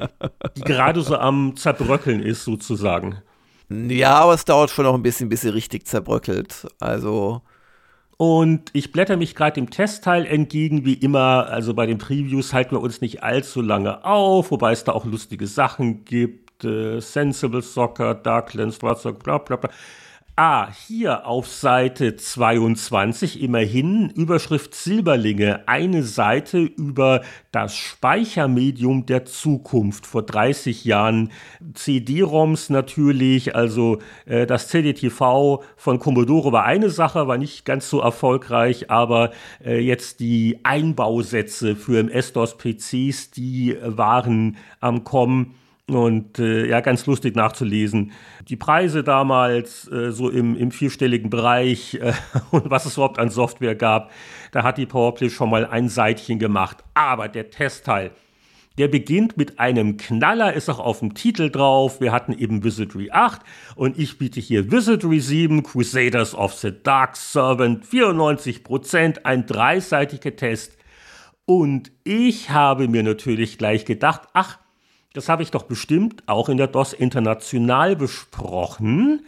die 0.56 0.62
gerade 0.62 1.02
so 1.02 1.16
am 1.16 1.54
Zerbröckeln 1.56 2.20
ist, 2.20 2.44
sozusagen. 2.44 3.22
Ja, 3.68 4.20
aber 4.20 4.34
es 4.34 4.44
dauert 4.44 4.70
schon 4.70 4.84
noch 4.84 4.94
ein 4.94 5.02
bisschen, 5.02 5.28
bis 5.28 5.40
sie 5.40 5.48
richtig 5.48 5.86
zerbröckelt. 5.86 6.66
Also. 6.78 7.42
Und 8.16 8.70
ich 8.72 8.92
blätter 8.92 9.16
mich 9.16 9.34
gerade 9.34 9.54
dem 9.54 9.70
Testteil 9.70 10.24
entgegen, 10.24 10.84
wie 10.84 10.94
immer. 10.94 11.48
Also 11.48 11.74
bei 11.74 11.86
den 11.86 11.98
Previews 11.98 12.52
halten 12.52 12.76
wir 12.76 12.80
uns 12.80 13.00
nicht 13.00 13.22
allzu 13.22 13.60
lange 13.60 14.04
auf, 14.04 14.50
wobei 14.50 14.72
es 14.72 14.84
da 14.84 14.92
auch 14.92 15.04
lustige 15.04 15.46
Sachen 15.46 16.04
gibt. 16.04 16.64
Äh, 16.64 17.00
Sensible 17.00 17.60
Soccer, 17.60 18.14
Darklands, 18.14 18.78
bla 18.78 18.94
bla 18.94 19.38
bla. 19.38 19.70
Ah, 20.38 20.68
hier 20.86 21.26
auf 21.26 21.46
Seite 21.46 22.14
22 22.14 23.40
immerhin 23.40 24.10
Überschrift 24.10 24.74
Silberlinge, 24.74 25.66
eine 25.66 26.02
Seite 26.02 26.58
über 26.58 27.22
das 27.52 27.74
Speichermedium 27.74 29.06
der 29.06 29.24
Zukunft 29.24 30.04
vor 30.04 30.24
30 30.24 30.84
Jahren. 30.84 31.32
CD-ROMs 31.72 32.68
natürlich, 32.68 33.56
also 33.56 34.00
äh, 34.26 34.44
das 34.44 34.68
CDTV 34.68 35.64
von 35.74 35.98
Commodore 35.98 36.52
war 36.52 36.64
eine 36.64 36.90
Sache, 36.90 37.26
war 37.28 37.38
nicht 37.38 37.64
ganz 37.64 37.88
so 37.88 38.00
erfolgreich, 38.00 38.90
aber 38.90 39.30
äh, 39.64 39.78
jetzt 39.78 40.20
die 40.20 40.58
Einbausätze 40.64 41.76
für 41.76 41.98
MS-DOS-PCs, 41.98 43.30
die 43.30 43.78
waren 43.82 44.58
am 44.80 45.02
Kommen. 45.02 45.54
Und 45.88 46.40
äh, 46.40 46.66
ja, 46.66 46.80
ganz 46.80 47.06
lustig 47.06 47.36
nachzulesen. 47.36 48.10
Die 48.48 48.56
Preise 48.56 49.04
damals 49.04 49.88
äh, 49.88 50.10
so 50.10 50.30
im, 50.30 50.56
im 50.56 50.72
vierstelligen 50.72 51.30
Bereich 51.30 51.94
äh, 51.94 52.12
und 52.50 52.68
was 52.70 52.86
es 52.86 52.94
überhaupt 52.94 53.20
an 53.20 53.30
Software 53.30 53.76
gab, 53.76 54.10
da 54.50 54.64
hat 54.64 54.78
die 54.78 54.86
PowerPlay 54.86 55.30
schon 55.30 55.48
mal 55.48 55.64
ein 55.64 55.88
Seitchen 55.88 56.40
gemacht. 56.40 56.82
Aber 56.94 57.28
der 57.28 57.50
Testteil, 57.50 58.10
der 58.78 58.88
beginnt 58.88 59.36
mit 59.36 59.60
einem 59.60 59.96
Knaller, 59.96 60.54
ist 60.54 60.68
auch 60.68 60.80
auf 60.80 60.98
dem 60.98 61.14
Titel 61.14 61.50
drauf. 61.50 62.00
Wir 62.00 62.10
hatten 62.10 62.32
eben 62.32 62.64
Wizardry 62.64 63.12
8 63.12 63.42
und 63.76 63.96
ich 63.96 64.18
biete 64.18 64.40
hier 64.40 64.72
Wizardry 64.72 65.20
7, 65.20 65.62
Crusaders 65.62 66.34
of 66.34 66.52
the 66.54 66.72
Dark 66.82 67.16
Servant, 67.16 67.86
94%, 67.86 69.20
ein 69.22 69.46
dreiseitiger 69.46 70.34
Test. 70.34 70.76
Und 71.44 71.92
ich 72.02 72.50
habe 72.50 72.88
mir 72.88 73.04
natürlich 73.04 73.56
gleich 73.56 73.84
gedacht, 73.84 74.22
ach, 74.32 74.58
das 75.16 75.30
habe 75.30 75.42
ich 75.42 75.50
doch 75.50 75.62
bestimmt 75.62 76.22
auch 76.26 76.50
in 76.50 76.58
der 76.58 76.66
DOS 76.66 76.92
International 76.92 77.96
besprochen. 77.96 79.24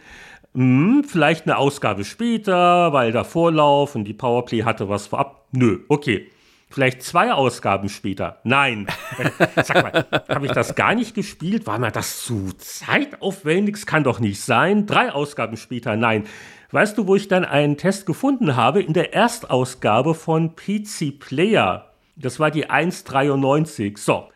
Hm, 0.53 1.03
vielleicht 1.07 1.45
eine 1.45 1.57
Ausgabe 1.57 2.05
später, 2.05 2.93
weil 2.93 3.11
der 3.11 3.25
Vorlauf 3.25 3.95
und 3.95 4.03
die 4.03 4.13
Powerplay 4.13 4.61
hatte 4.61 4.87
was 4.87 5.07
vorab. 5.07 5.47
Nö, 5.51 5.79
okay. 5.87 6.29
Vielleicht 6.69 7.01
zwei 7.01 7.33
Ausgaben 7.33 7.89
später. 7.89 8.37
Nein. 8.43 8.85
Sag 9.55 9.81
mal, 9.81 10.05
habe 10.29 10.45
ich 10.45 10.51
das 10.51 10.75
gar 10.75 10.93
nicht 10.93 11.15
gespielt? 11.15 11.65
War 11.65 11.79
mir 11.79 11.89
das 11.89 12.23
zu 12.23 12.51
zeitaufwendig? 12.59 13.73
Das 13.73 13.87
kann 13.87 14.03
doch 14.03 14.19
nicht 14.19 14.39
sein. 14.41 14.85
Drei 14.85 15.11
Ausgaben 15.11 15.57
später. 15.57 15.95
Nein. 15.95 16.25
Weißt 16.69 16.99
du, 16.99 17.07
wo 17.07 17.15
ich 17.15 17.27
dann 17.27 17.43
einen 17.43 17.77
Test 17.77 18.05
gefunden 18.05 18.55
habe? 18.55 18.83
In 18.83 18.93
der 18.93 19.15
Erstausgabe 19.15 20.13
von 20.13 20.55
PC 20.55 21.17
Player. 21.19 21.89
Das 22.15 22.39
war 22.39 22.51
die 22.51 22.69
1.93. 22.69 23.97
So. 23.97 24.29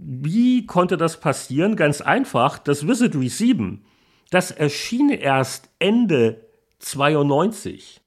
Wie 0.00 0.66
konnte 0.66 0.96
das 0.96 1.20
passieren? 1.20 1.76
Ganz 1.76 2.00
einfach, 2.00 2.58
das 2.58 2.86
Wizardry 2.86 3.28
7, 3.28 3.84
das 4.30 4.50
erschien 4.50 5.10
erst 5.10 5.70
Ende 5.78 6.46
92. 6.78 8.00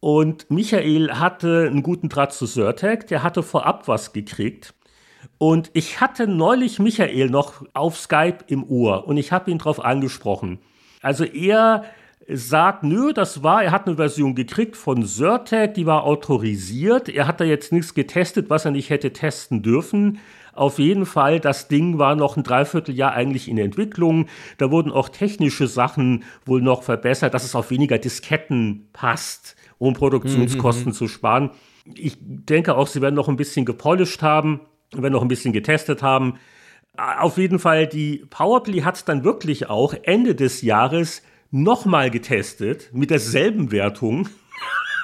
Und 0.00 0.50
Michael 0.50 1.12
hatte 1.12 1.66
einen 1.70 1.82
guten 1.82 2.08
Draht 2.08 2.32
zu 2.32 2.46
Surtec, 2.46 3.06
der 3.06 3.22
hatte 3.22 3.42
vorab 3.42 3.88
was 3.88 4.12
gekriegt. 4.12 4.74
Und 5.38 5.70
ich 5.72 6.00
hatte 6.00 6.26
neulich 6.26 6.78
Michael 6.78 7.30
noch 7.30 7.64
auf 7.72 7.98
Skype 7.98 8.44
im 8.46 8.64
Ohr 8.64 9.08
und 9.08 9.16
ich 9.16 9.32
habe 9.32 9.50
ihn 9.50 9.58
darauf 9.58 9.84
angesprochen. 9.84 10.58
Also 11.00 11.24
er 11.24 11.84
sagt, 12.28 12.82
nö, 12.82 13.12
das 13.12 13.42
war, 13.42 13.62
er 13.62 13.72
hat 13.72 13.86
eine 13.86 13.96
Version 13.96 14.34
gekriegt 14.34 14.76
von 14.76 15.04
Surtec, 15.04 15.74
die 15.74 15.86
war 15.86 16.04
autorisiert. 16.04 17.08
Er 17.08 17.26
hat 17.26 17.40
da 17.40 17.44
jetzt 17.44 17.72
nichts 17.72 17.94
getestet, 17.94 18.50
was 18.50 18.64
er 18.64 18.70
nicht 18.70 18.90
hätte 18.90 19.12
testen 19.12 19.62
dürfen. 19.62 20.18
Auf 20.54 20.78
jeden 20.78 21.04
Fall, 21.04 21.40
das 21.40 21.68
Ding 21.68 21.98
war 21.98 22.14
noch 22.14 22.36
ein 22.36 22.44
Dreivierteljahr 22.44 23.12
eigentlich 23.12 23.48
in 23.48 23.58
Entwicklung. 23.58 24.26
Da 24.58 24.70
wurden 24.70 24.92
auch 24.92 25.08
technische 25.08 25.66
Sachen 25.66 26.24
wohl 26.46 26.62
noch 26.62 26.82
verbessert, 26.82 27.34
dass 27.34 27.44
es 27.44 27.54
auf 27.54 27.70
weniger 27.70 27.98
Disketten 27.98 28.88
passt, 28.92 29.56
um 29.78 29.94
Produktionskosten 29.94 30.88
mhm. 30.88 30.94
zu 30.94 31.08
sparen. 31.08 31.50
Ich 31.94 32.16
denke 32.20 32.76
auch, 32.76 32.86
sie 32.86 33.02
werden 33.02 33.14
noch 33.14 33.28
ein 33.28 33.36
bisschen 33.36 33.64
gepolished 33.64 34.22
haben, 34.22 34.60
werden 34.92 35.12
noch 35.12 35.22
ein 35.22 35.28
bisschen 35.28 35.52
getestet 35.52 36.02
haben. 36.02 36.34
Auf 36.96 37.38
jeden 37.38 37.58
Fall, 37.58 37.88
die 37.88 38.24
Powerplay 38.30 38.82
hat 38.82 38.96
es 38.96 39.04
dann 39.04 39.24
wirklich 39.24 39.68
auch 39.68 39.94
Ende 40.04 40.36
des 40.36 40.62
Jahres 40.62 41.22
nochmal 41.50 42.10
getestet 42.10 42.90
mit 42.92 43.10
derselben 43.10 43.72
Wertung. 43.72 44.28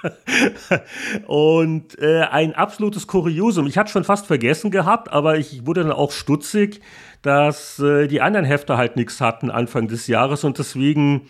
und 1.26 1.98
äh, 1.98 2.22
ein 2.22 2.54
absolutes 2.54 3.06
Kuriosum. 3.06 3.66
Ich 3.66 3.78
hatte 3.78 3.92
schon 3.92 4.04
fast 4.04 4.26
vergessen 4.26 4.70
gehabt, 4.70 5.12
aber 5.12 5.38
ich 5.38 5.66
wurde 5.66 5.82
dann 5.82 5.92
auch 5.92 6.12
stutzig, 6.12 6.80
dass 7.22 7.78
äh, 7.78 8.06
die 8.06 8.20
anderen 8.20 8.46
Hefte 8.46 8.76
halt 8.76 8.96
nichts 8.96 9.20
hatten 9.20 9.50
Anfang 9.50 9.88
des 9.88 10.06
Jahres 10.06 10.44
und 10.44 10.58
deswegen, 10.58 11.28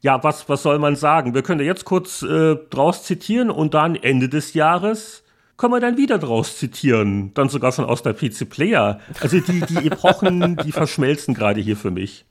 ja, 0.00 0.22
was, 0.24 0.48
was 0.48 0.62
soll 0.62 0.78
man 0.78 0.96
sagen? 0.96 1.34
Wir 1.34 1.42
können 1.42 1.64
jetzt 1.64 1.84
kurz 1.84 2.22
äh, 2.22 2.56
draus 2.70 3.04
zitieren 3.04 3.50
und 3.50 3.74
dann 3.74 3.96
Ende 3.96 4.28
des 4.28 4.54
Jahres 4.54 5.22
können 5.56 5.74
wir 5.74 5.80
dann 5.80 5.98
wieder 5.98 6.18
draus 6.18 6.56
zitieren. 6.56 7.34
Dann 7.34 7.50
sogar 7.50 7.70
schon 7.72 7.84
aus 7.84 8.02
der 8.02 8.14
PC 8.14 8.48
Player. 8.48 8.98
Also 9.20 9.40
die, 9.40 9.60
die 9.60 9.88
Epochen, 9.88 10.56
die 10.56 10.72
verschmelzen 10.72 11.34
gerade 11.34 11.60
hier 11.60 11.76
für 11.76 11.90
mich. 11.90 12.24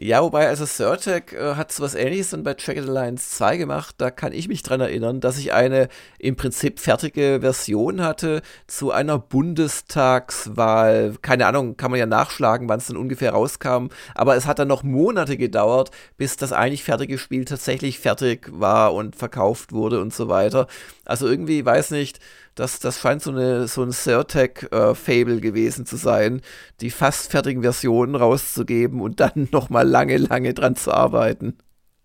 Ja, 0.00 0.22
wobei, 0.22 0.46
also 0.46 0.64
Surtec 0.64 1.32
äh, 1.32 1.56
hat 1.56 1.72
so 1.72 1.82
was 1.82 1.96
ähnliches 1.96 2.30
dann 2.30 2.44
bei 2.44 2.54
Jagged 2.56 2.88
Alliance 2.88 3.30
2 3.30 3.56
gemacht. 3.56 3.96
Da 3.98 4.12
kann 4.12 4.32
ich 4.32 4.46
mich 4.46 4.62
dran 4.62 4.80
erinnern, 4.80 5.18
dass 5.20 5.38
ich 5.38 5.52
eine 5.52 5.88
im 6.20 6.36
Prinzip 6.36 6.78
fertige 6.78 7.38
Version 7.40 8.00
hatte 8.04 8.42
zu 8.68 8.92
einer 8.92 9.18
Bundestagswahl. 9.18 11.16
Keine 11.20 11.46
Ahnung, 11.46 11.76
kann 11.76 11.90
man 11.90 11.98
ja 11.98 12.06
nachschlagen, 12.06 12.68
wann 12.68 12.78
es 12.78 12.86
dann 12.86 12.96
ungefähr 12.96 13.32
rauskam. 13.32 13.88
Aber 14.14 14.36
es 14.36 14.46
hat 14.46 14.60
dann 14.60 14.68
noch 14.68 14.84
Monate 14.84 15.36
gedauert, 15.36 15.90
bis 16.16 16.36
das 16.36 16.52
eigentlich 16.52 16.84
fertige 16.84 17.18
Spiel 17.18 17.44
tatsächlich 17.44 17.98
fertig 17.98 18.48
war 18.52 18.94
und 18.94 19.16
verkauft 19.16 19.72
wurde 19.72 20.00
und 20.00 20.14
so 20.14 20.28
weiter. 20.28 20.68
Also 21.06 21.26
irgendwie, 21.26 21.64
weiß 21.64 21.90
nicht, 21.90 22.20
Das, 22.58 22.80
das 22.80 22.98
scheint 22.98 23.22
so, 23.22 23.30
eine, 23.30 23.68
so 23.68 23.84
ein 23.84 23.92
Surtech-Fable 23.92 25.36
äh, 25.36 25.40
gewesen 25.40 25.86
zu 25.86 25.94
sein, 25.94 26.40
die 26.80 26.90
fast 26.90 27.30
fertigen 27.30 27.62
Versionen 27.62 28.16
rauszugeben 28.16 29.00
und 29.00 29.20
dann 29.20 29.46
nochmal 29.52 29.86
lange, 29.86 30.16
lange 30.16 30.54
dran 30.54 30.74
zu 30.74 30.92
arbeiten. 30.92 31.56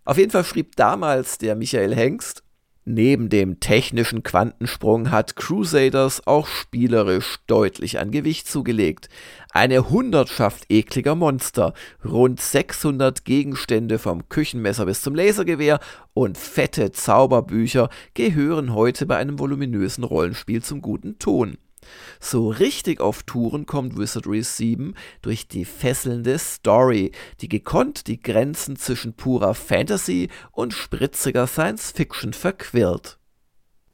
Auf 0.06 0.20
jeden 0.20 0.30
Fall 0.30 0.44
schrieb 0.44 0.76
damals 0.76 1.40
der 1.40 1.56
Michael 1.56 1.96
Hengst, 1.96 2.43
Neben 2.85 3.30
dem 3.30 3.61
technischen 3.61 4.23
Quantensprung 4.23 5.10
hat 5.10 5.38
Crusaders 5.38 6.27
auch 6.27 6.47
spielerisch 6.47 7.38
deutlich 7.47 7.97
an 7.97 8.11
Gewicht 8.11 8.45
zugelegt. 8.47 9.07
Eine 9.51 9.89
Hundertschaft 9.89 10.65
ekliger 10.68 11.15
Monster, 11.15 11.73
rund 12.03 12.41
600 12.41 13.23
Gegenstände 13.23 13.99
vom 13.99 14.27
Küchenmesser 14.27 14.85
bis 14.85 15.01
zum 15.01 15.15
Lasergewehr 15.15 15.80
und 16.14 16.38
fette 16.38 16.91
Zauberbücher 16.91 17.89
gehören 18.15 18.73
heute 18.73 19.05
bei 19.05 19.15
einem 19.15 19.39
voluminösen 19.39 20.03
Rollenspiel 20.03 20.61
zum 20.61 20.81
guten 20.81 21.18
Ton. 21.19 21.57
So 22.19 22.49
richtig 22.49 23.01
auf 23.01 23.23
Touren 23.23 23.65
kommt 23.65 23.97
Wizardry 23.97 24.41
7 24.41 24.95
durch 25.22 25.47
die 25.47 25.65
fesselnde 25.65 26.38
Story, 26.39 27.11
die 27.41 27.49
gekonnt 27.49 28.07
die 28.07 28.22
Grenzen 28.22 28.76
zwischen 28.76 29.14
purer 29.14 29.53
Fantasy 29.53 30.30
und 30.51 30.73
spritziger 30.73 31.47
Science 31.47 31.91
Fiction 31.91 32.34
verquirlt. 32.34 33.18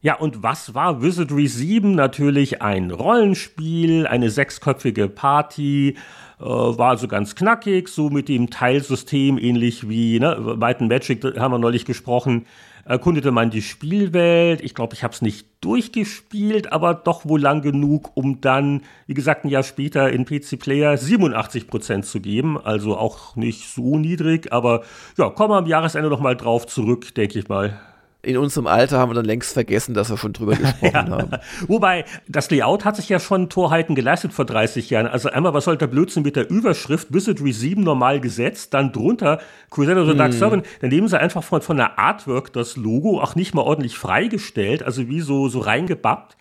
Ja, 0.01 0.15
und 0.15 0.43
was 0.43 0.73
war 0.73 1.01
Wizardry 1.01 1.47
7? 1.47 1.93
Natürlich 1.93 2.61
ein 2.61 2.89
Rollenspiel, 2.89 4.07
eine 4.07 4.29
sechsköpfige 4.29 5.09
Party, 5.09 5.97
äh, 6.39 6.43
war 6.43 6.91
also 6.91 7.09
ganz 7.09 7.35
knackig, 7.35 7.89
so 7.89 8.09
mit 8.09 8.29
dem 8.29 8.49
Teilsystem, 8.49 9.37
ähnlich 9.37 9.89
wie 9.89 10.21
ne, 10.21 10.55
Might 10.57 10.79
Magic, 10.79 11.21
haben 11.37 11.51
wir 11.51 11.59
neulich 11.59 11.83
gesprochen 11.83 12.45
erkundete 12.89 13.31
man 13.31 13.51
die 13.51 13.61
Spielwelt. 13.61 14.61
Ich 14.61 14.73
glaube, 14.73 14.95
ich 14.95 15.03
habe 15.03 15.13
es 15.13 15.21
nicht 15.21 15.47
durchgespielt, 15.61 16.73
aber 16.73 16.95
doch 16.95 17.27
wohl 17.27 17.39
lang 17.39 17.61
genug, 17.61 18.11
um 18.15 18.41
dann, 18.41 18.81
wie 19.05 19.13
gesagt, 19.13 19.45
ein 19.45 19.49
Jahr 19.49 19.63
später 19.63 20.11
in 20.11 20.25
PC 20.25 20.57
Player 20.59 20.95
87% 20.95 22.01
zu 22.01 22.19
geben. 22.19 22.57
Also 22.57 22.97
auch 22.97 23.35
nicht 23.35 23.69
so 23.69 23.97
niedrig, 23.97 24.51
aber 24.51 24.81
ja, 25.17 25.29
kommen 25.29 25.51
wir 25.51 25.57
am 25.57 25.67
Jahresende 25.67 26.09
noch 26.09 26.19
mal 26.19 26.35
drauf 26.35 26.65
zurück, 26.65 27.13
denke 27.13 27.37
ich 27.39 27.47
mal 27.47 27.79
in 28.21 28.37
unserem 28.37 28.67
Alter 28.67 28.99
haben 28.99 29.11
wir 29.11 29.15
dann 29.15 29.25
längst 29.25 29.53
vergessen, 29.53 29.93
dass 29.93 30.09
wir 30.09 30.17
schon 30.17 30.33
drüber 30.33 30.55
gesprochen 30.55 30.91
ja. 30.93 31.09
haben. 31.09 31.31
Wobei, 31.67 32.03
das 32.27 32.51
Layout 32.51 32.83
hat 32.83 32.97
sich 32.97 33.07
ja 33.07 33.19
schon 33.19 33.49
Torheiten 33.49 33.95
geleistet 33.95 34.33
vor 34.33 34.45
30 34.45 34.89
Jahren. 34.89 35.07
Also 35.07 35.29
einmal, 35.29 35.53
was 35.53 35.65
soll 35.65 35.77
der 35.77 35.87
Blödsinn 35.87 36.23
mit 36.23 36.35
der 36.35 36.49
Überschrift 36.49 37.13
Wizardry 37.13 37.53
7 37.53 37.81
normal 37.81 38.19
gesetzt, 38.19 38.73
dann 38.73 38.91
drunter 38.91 39.39
Crusader 39.69 40.05
the 40.05 40.15
Dark 40.15 40.33
hm. 40.33 40.39
Servant. 40.39 40.65
Dann 40.81 40.89
nehmen 40.89 41.07
sie 41.07 41.19
einfach 41.19 41.43
von, 41.43 41.61
von 41.61 41.77
der 41.77 41.97
Artwork 41.97 42.51
das 42.51 42.75
Logo 42.75 43.21
auch 43.21 43.35
nicht 43.35 43.53
mal 43.53 43.61
ordentlich 43.61 43.97
freigestellt, 43.97 44.83
also 44.83 45.07
wie 45.07 45.21
so, 45.21 45.47
so 45.47 45.59
reingebappt. 45.59 46.35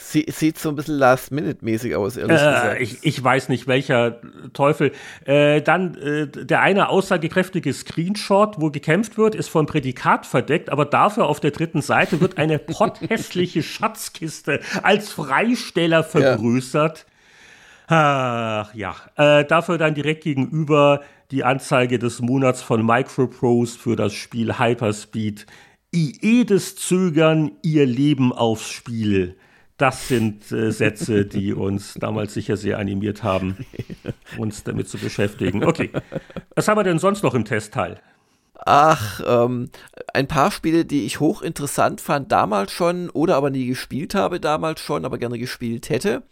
Sie, 0.00 0.26
sieht 0.28 0.58
so 0.58 0.68
ein 0.68 0.76
bisschen 0.76 0.96
Last-Minute-mäßig 0.96 1.96
aus, 1.96 2.16
ehrlich 2.16 2.40
äh, 2.40 2.44
gesagt. 2.44 2.80
Ich, 2.80 2.98
ich, 3.02 3.22
weiß 3.22 3.48
nicht, 3.48 3.66
welcher 3.66 4.20
Teufel. 4.52 4.92
Äh, 5.24 5.60
dann 5.60 5.96
äh, 5.96 6.28
der 6.28 6.60
eine 6.60 6.88
aussagekräftige 6.88 7.72
Screenshot, 7.72 8.60
wo 8.60 8.70
gekämpft 8.70 9.18
wird, 9.18 9.34
ist 9.34 9.48
vom 9.48 9.66
Prädikat 9.66 10.24
verdeckt, 10.24 10.70
aber 10.70 10.84
dafür 10.84 11.26
auf 11.26 11.40
der 11.40 11.50
dritten 11.50 11.82
Seite 11.82 12.20
wird 12.20 12.38
eine 12.38 12.58
potthässliche 12.60 13.64
Schatzkiste 13.64 14.60
als 14.84 15.10
Freisteller 15.10 16.04
vergrößert. 16.04 17.04
Ja. 17.90 18.66
Ach 18.68 18.74
ja, 18.74 18.94
äh, 19.16 19.44
dafür 19.46 19.78
dann 19.78 19.94
direkt 19.94 20.22
gegenüber 20.22 21.00
die 21.32 21.42
Anzeige 21.42 21.98
des 21.98 22.20
Monats 22.20 22.62
von 22.62 22.86
Microprose 22.86 23.76
für 23.76 23.96
das 23.96 24.14
Spiel 24.14 24.60
Hyperspeed. 24.60 25.46
IEdes 25.92 26.76
zögern 26.76 27.50
ihr 27.62 27.84
Leben 27.84 28.32
aufs 28.32 28.70
Spiel. 28.70 29.36
Das 29.78 30.08
sind 30.08 30.50
äh, 30.50 30.72
Sätze, 30.72 31.24
die 31.24 31.54
uns 31.54 31.94
damals 31.94 32.34
sicher 32.34 32.56
sehr 32.56 32.78
animiert 32.78 33.22
haben, 33.22 33.56
uns 34.38 34.64
damit 34.64 34.88
zu 34.88 34.98
beschäftigen. 34.98 35.64
Okay, 35.64 35.90
was 36.54 36.68
haben 36.68 36.78
wir 36.78 36.84
denn 36.84 36.98
sonst 36.98 37.22
noch 37.22 37.34
im 37.34 37.44
Testteil? 37.44 38.00
Ach, 38.66 39.20
ähm, 39.24 39.70
ein 40.12 40.26
paar 40.26 40.50
Spiele, 40.50 40.84
die 40.84 41.06
ich 41.06 41.20
hochinteressant 41.20 42.00
fand 42.00 42.32
damals 42.32 42.72
schon 42.72 43.08
oder 43.10 43.36
aber 43.36 43.50
nie 43.50 43.66
gespielt 43.66 44.16
habe 44.16 44.40
damals 44.40 44.80
schon, 44.80 45.04
aber 45.04 45.16
gerne 45.16 45.38
gespielt 45.38 45.90
hätte 45.90 46.24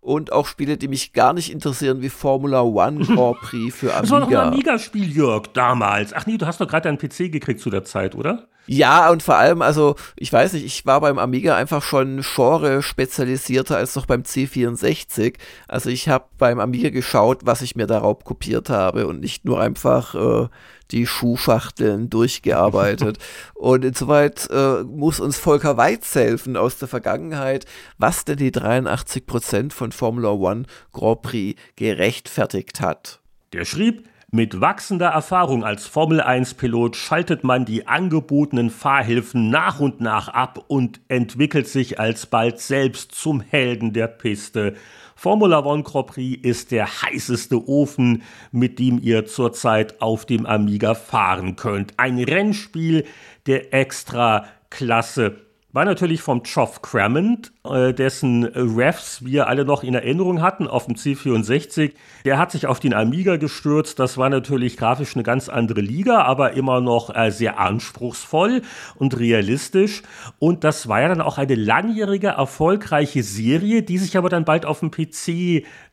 und 0.00 0.32
auch 0.32 0.46
Spiele, 0.46 0.76
die 0.76 0.88
mich 0.88 1.12
gar 1.12 1.32
nicht 1.32 1.50
interessieren, 1.50 2.02
wie 2.02 2.08
Formula 2.08 2.62
One 2.62 3.04
Grand 3.06 3.38
Prix 3.40 3.74
für 3.74 3.94
Amiga. 3.94 4.00
Das 4.00 4.10
war 4.10 4.20
doch 4.20 4.28
ein 4.28 4.52
Amiga-Spiel, 4.52 5.10
Jörg, 5.10 5.48
damals. 5.54 6.12
Ach 6.12 6.26
nee, 6.26 6.38
du 6.38 6.46
hast 6.46 6.60
doch 6.60 6.68
gerade 6.68 6.88
deinen 6.88 6.98
PC 6.98 7.32
gekriegt 7.32 7.60
zu 7.60 7.70
der 7.70 7.84
Zeit, 7.84 8.14
oder? 8.14 8.48
Ja, 8.66 9.10
und 9.10 9.22
vor 9.22 9.36
allem, 9.36 9.62
also, 9.62 9.96
ich 10.16 10.32
weiß 10.32 10.52
nicht, 10.52 10.64
ich 10.64 10.86
war 10.86 11.00
beim 11.00 11.18
Amiga 11.18 11.56
einfach 11.56 11.82
schon 11.82 12.22
Genre 12.22 12.82
spezialisierter 12.82 13.76
als 13.76 13.96
noch 13.96 14.06
beim 14.06 14.22
C64. 14.22 15.34
Also 15.66 15.90
ich 15.90 16.08
habe 16.08 16.26
beim 16.38 16.60
Amiga 16.60 16.90
geschaut, 16.90 17.40
was 17.44 17.62
ich 17.62 17.74
mir 17.74 17.86
darauf 17.86 18.22
kopiert 18.22 18.70
habe 18.70 19.08
und 19.08 19.20
nicht 19.20 19.44
nur 19.44 19.60
einfach 19.60 20.14
äh, 20.14 20.48
die 20.90 21.06
Schuhschachteln 21.06 22.10
durchgearbeitet. 22.10 23.18
und 23.54 23.84
insoweit 23.84 24.48
äh, 24.50 24.84
muss 24.84 25.20
uns 25.20 25.36
Volker 25.36 25.76
Weitz 25.76 26.14
helfen 26.14 26.56
aus 26.56 26.78
der 26.78 26.88
Vergangenheit, 26.88 27.66
was 27.98 28.24
denn 28.24 28.36
die 28.36 28.52
83 28.52 29.26
Prozent 29.26 29.72
von 29.72 29.90
Formula 29.90 30.30
One 30.30 30.64
Grand 30.92 31.22
Prix 31.22 31.60
gerechtfertigt 31.76 32.80
hat. 32.80 33.20
Der 33.52 33.64
schrieb, 33.64 34.08
mit 34.32 34.60
wachsender 34.60 35.08
Erfahrung 35.08 35.64
als 35.64 35.86
Formel-1-Pilot 35.86 36.94
schaltet 36.94 37.42
man 37.42 37.64
die 37.64 37.88
angebotenen 37.88 38.70
Fahrhilfen 38.70 39.50
nach 39.50 39.80
und 39.80 40.00
nach 40.00 40.28
ab 40.28 40.64
und 40.68 41.00
entwickelt 41.08 41.66
sich 41.66 41.98
alsbald 41.98 42.60
selbst 42.60 43.12
zum 43.12 43.40
Helden 43.40 43.92
der 43.92 44.06
Piste. 44.06 44.74
Formula 45.16 45.64
One 45.64 45.82
Grand 45.82 46.06
Prix 46.06 46.40
ist 46.44 46.70
der 46.70 46.86
heißeste 46.86 47.68
Ofen, 47.68 48.22
mit 48.52 48.78
dem 48.78 49.00
ihr 49.02 49.26
zurzeit 49.26 50.00
auf 50.00 50.26
dem 50.26 50.46
Amiga 50.46 50.94
fahren 50.94 51.56
könnt. 51.56 51.94
Ein 51.98 52.22
Rennspiel 52.22 53.06
der 53.46 53.74
Extra-Klasse 53.74 55.49
war 55.72 55.84
natürlich 55.84 56.20
vom 56.20 56.42
Geoff 56.42 56.82
Crammond, 56.82 57.52
äh, 57.64 57.92
dessen 57.92 58.44
Refs 58.44 59.24
wir 59.24 59.46
alle 59.46 59.64
noch 59.64 59.84
in 59.84 59.94
Erinnerung 59.94 60.42
hatten 60.42 60.66
auf 60.66 60.86
dem 60.86 60.96
C64. 60.96 61.92
Der 62.24 62.38
hat 62.38 62.50
sich 62.50 62.66
auf 62.66 62.80
den 62.80 62.94
Amiga 62.94 63.36
gestürzt. 63.36 63.98
Das 63.98 64.18
war 64.18 64.30
natürlich 64.30 64.76
grafisch 64.76 65.14
eine 65.14 65.22
ganz 65.22 65.48
andere 65.48 65.80
Liga, 65.80 66.22
aber 66.22 66.52
immer 66.52 66.80
noch 66.80 67.14
äh, 67.14 67.30
sehr 67.30 67.58
anspruchsvoll 67.58 68.62
und 68.96 69.18
realistisch. 69.18 70.02
Und 70.38 70.64
das 70.64 70.88
war 70.88 71.00
ja 71.00 71.08
dann 71.08 71.20
auch 71.20 71.38
eine 71.38 71.54
langjährige, 71.54 72.28
erfolgreiche 72.28 73.22
Serie, 73.22 73.82
die 73.82 73.98
sich 73.98 74.16
aber 74.16 74.28
dann 74.28 74.44
bald 74.44 74.66
auf 74.66 74.80
dem 74.80 74.90
PC 74.90 75.28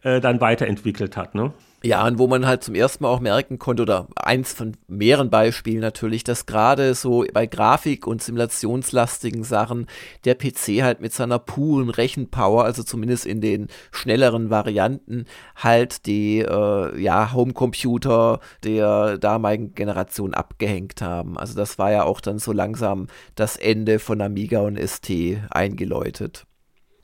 äh, 0.02 0.20
dann 0.22 0.42
weiterentwickelt 0.42 1.18
hat. 1.18 1.36
Ne? 1.36 1.54
Ja, 1.84 2.08
und 2.08 2.18
wo 2.18 2.26
man 2.26 2.48
halt 2.48 2.64
zum 2.64 2.74
ersten 2.74 3.04
Mal 3.04 3.10
auch 3.12 3.20
merken 3.20 3.60
konnte, 3.60 3.84
oder 3.84 4.08
eins 4.16 4.52
von 4.52 4.76
mehreren 4.88 5.30
Beispielen 5.30 5.80
natürlich, 5.80 6.24
dass 6.24 6.48
gerade 6.48 6.96
so 6.96 7.24
bei 7.32 7.46
Grafik- 7.46 8.08
und 8.08 8.22
simulationslastigen 8.22 9.44
Sachen 9.44 9.86
der 10.26 10.34
PC 10.34 10.82
halt 10.82 11.02
mit 11.02 11.14
seiner 11.14 11.38
puren 11.38 11.92
Rechenpower, 11.92 12.64
also 12.64 12.82
zumindest 12.82 13.28
in 13.28 13.42
den 13.42 13.68
schnelleren 13.92 14.50
Varianten, 14.50 15.26
halt 15.56 16.08
die 16.08 16.40
äh, 16.40 17.00
ja, 17.00 17.32
Homecomputer 17.32 18.40
der 18.64 19.20
damaligen 19.20 19.76
Generation 19.76 20.34
abgehängt 20.34 21.04
haben. 21.04 21.38
Also 21.38 21.56
das 21.56 21.78
war 21.78 21.92
ja 21.92 22.04
auch 22.06 22.22
dann 22.22 22.40
so 22.40 22.54
langsam 22.54 23.06
das 23.36 23.56
Ende 23.56 24.00
von 24.00 24.22
Amiga 24.22 24.62
und 24.62 24.80
ST 24.80 25.12
eingeläutet 25.52 26.48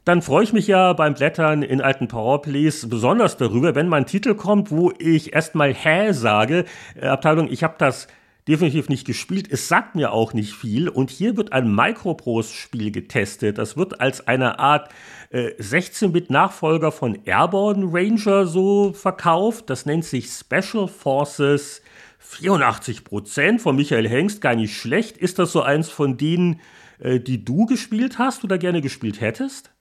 dann 0.06 0.22
freue 0.22 0.44
ich 0.44 0.54
mich 0.54 0.68
ja 0.68 0.94
beim 0.94 1.14
Blättern 1.14 1.64
in 1.64 1.82
alten 1.82 2.08
Powerplays 2.08 2.90
besonders 2.90 3.38
darüber, 3.38 3.74
wenn 3.76 3.88
mein 3.88 4.06
Titel 4.06 4.36
kommt, 4.36 4.70
wo 4.70 4.92
ich 4.98 5.34
erstmal 5.34 5.74
hä 5.74 6.12
sage. 6.12 6.66
Äh, 7.00 7.08
Abteilung, 7.08 7.50
ich 7.50 7.64
habe 7.64 7.76
das 7.78 8.08
definitiv 8.48 8.90
nicht 8.90 9.06
gespielt. 9.06 9.48
Es 9.50 9.70
sagt 9.70 9.96
mir 9.96 10.12
auch 10.12 10.34
nicht 10.34 10.54
viel. 10.54 10.90
Und 10.90 11.10
hier 11.10 11.38
wird 11.38 11.54
ein 11.54 11.74
Microprose-Spiel 11.74 12.92
getestet. 12.92 13.58
Das 13.58 13.78
wird 13.78 14.02
als 14.02 14.28
eine 14.28 14.60
Art 14.60 14.90
äh, 15.30 15.52
16-Bit-Nachfolger 15.62 16.92
von 16.92 17.20
Airborne 17.26 17.88
Ranger 17.92 18.46
so 18.46 18.92
verkauft. 18.92 19.70
Das 19.70 19.86
nennt 19.86 20.04
sich 20.04 20.28
Special 20.28 20.90
Forces 20.90 21.82
84 22.20 23.06
Prozent 23.06 23.62
von 23.62 23.78
Michael 23.78 24.10
Hengst. 24.10 24.42
Gar 24.42 24.56
nicht 24.56 24.76
schlecht. 24.76 25.18
Ist 25.18 25.40
das 25.40 25.54
so 25.54 25.62
eins 25.62 25.90
von 25.90 26.18
denen, 26.18 26.60
äh, 27.00 27.22
die 27.22 27.46
du 27.46 27.66
gespielt 27.66 28.20
hast 28.20 28.44
oder 28.44 28.58
gerne 28.58 28.82
gespielt 28.82 29.22
hättest? 29.22 29.73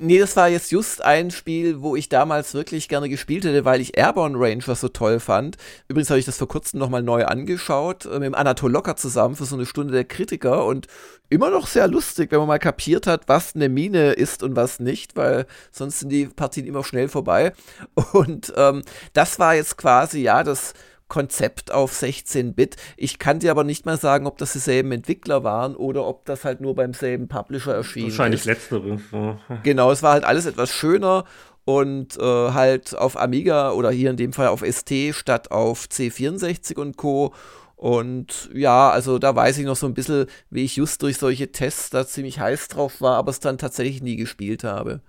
Nee, 0.00 0.18
das 0.18 0.36
war 0.36 0.48
jetzt 0.48 0.70
just 0.72 1.02
ein 1.02 1.30
Spiel, 1.30 1.82
wo 1.82 1.96
ich 1.96 2.08
damals 2.08 2.54
wirklich 2.54 2.88
gerne 2.88 3.08
gespielt 3.08 3.44
hätte, 3.44 3.64
weil 3.64 3.80
ich 3.80 3.96
Airborne 3.96 4.38
Ranger 4.38 4.74
so 4.74 4.88
toll 4.88 5.20
fand. 5.20 5.56
Übrigens 5.88 6.10
habe 6.10 6.18
ich 6.18 6.26
das 6.26 6.38
vor 6.38 6.48
kurzem 6.48 6.80
nochmal 6.80 7.02
neu 7.02 7.24
angeschaut, 7.24 8.06
äh, 8.06 8.18
mit 8.18 8.24
dem 8.24 8.34
Anatol 8.34 8.72
Locker 8.72 8.96
zusammen 8.96 9.36
für 9.36 9.44
so 9.44 9.56
eine 9.56 9.66
Stunde 9.66 9.92
der 9.92 10.04
Kritiker 10.04 10.64
und 10.64 10.86
immer 11.28 11.50
noch 11.50 11.66
sehr 11.66 11.88
lustig, 11.88 12.30
wenn 12.30 12.38
man 12.38 12.48
mal 12.48 12.58
kapiert 12.58 13.06
hat, 13.06 13.28
was 13.28 13.54
eine 13.54 13.68
Mine 13.68 14.12
ist 14.12 14.42
und 14.42 14.56
was 14.56 14.80
nicht, 14.80 15.16
weil 15.16 15.46
sonst 15.72 16.00
sind 16.00 16.10
die 16.10 16.26
Partien 16.26 16.66
immer 16.66 16.84
schnell 16.84 17.08
vorbei. 17.08 17.52
Und 18.12 18.52
ähm, 18.56 18.82
das 19.12 19.38
war 19.38 19.54
jetzt 19.54 19.76
quasi, 19.76 20.20
ja, 20.20 20.42
das 20.42 20.74
Konzept 21.08 21.72
auf 21.72 21.92
16-Bit. 21.92 22.76
Ich 22.96 23.18
kann 23.18 23.38
dir 23.38 23.50
aber 23.50 23.64
nicht 23.64 23.86
mal 23.86 23.96
sagen, 23.96 24.26
ob 24.26 24.38
das 24.38 24.52
dieselben 24.52 24.92
Entwickler 24.92 25.44
waren 25.44 25.76
oder 25.76 26.04
ob 26.06 26.24
das 26.24 26.44
halt 26.44 26.60
nur 26.60 26.74
beim 26.74 26.94
selben 26.94 27.28
Publisher 27.28 27.74
erschienen 27.74 28.10
Wahrscheinlich 28.10 28.40
ist. 28.40 28.46
letzteres. 28.46 29.00
Ja. 29.12 29.38
Genau, 29.62 29.90
es 29.92 30.02
war 30.02 30.12
halt 30.12 30.24
alles 30.24 30.46
etwas 30.46 30.70
schöner 30.70 31.24
und 31.64 32.16
äh, 32.18 32.22
halt 32.22 32.96
auf 32.96 33.16
Amiga 33.16 33.72
oder 33.72 33.90
hier 33.90 34.10
in 34.10 34.16
dem 34.16 34.32
Fall 34.32 34.48
auf 34.48 34.64
ST 34.68 34.92
statt 35.14 35.50
auf 35.50 35.86
C64 35.86 36.76
und 36.76 36.96
Co. 36.96 37.32
Und 37.76 38.48
ja, 38.54 38.90
also 38.90 39.18
da 39.18 39.36
weiß 39.36 39.58
ich 39.58 39.66
noch 39.66 39.76
so 39.76 39.86
ein 39.86 39.94
bisschen, 39.94 40.26
wie 40.48 40.64
ich 40.64 40.76
just 40.76 41.02
durch 41.02 41.18
solche 41.18 41.52
Tests 41.52 41.90
da 41.90 42.06
ziemlich 42.06 42.40
heiß 42.40 42.68
drauf 42.68 43.00
war, 43.00 43.16
aber 43.16 43.30
es 43.30 43.40
dann 43.40 43.58
tatsächlich 43.58 44.02
nie 44.02 44.16
gespielt 44.16 44.64
habe. 44.64 45.02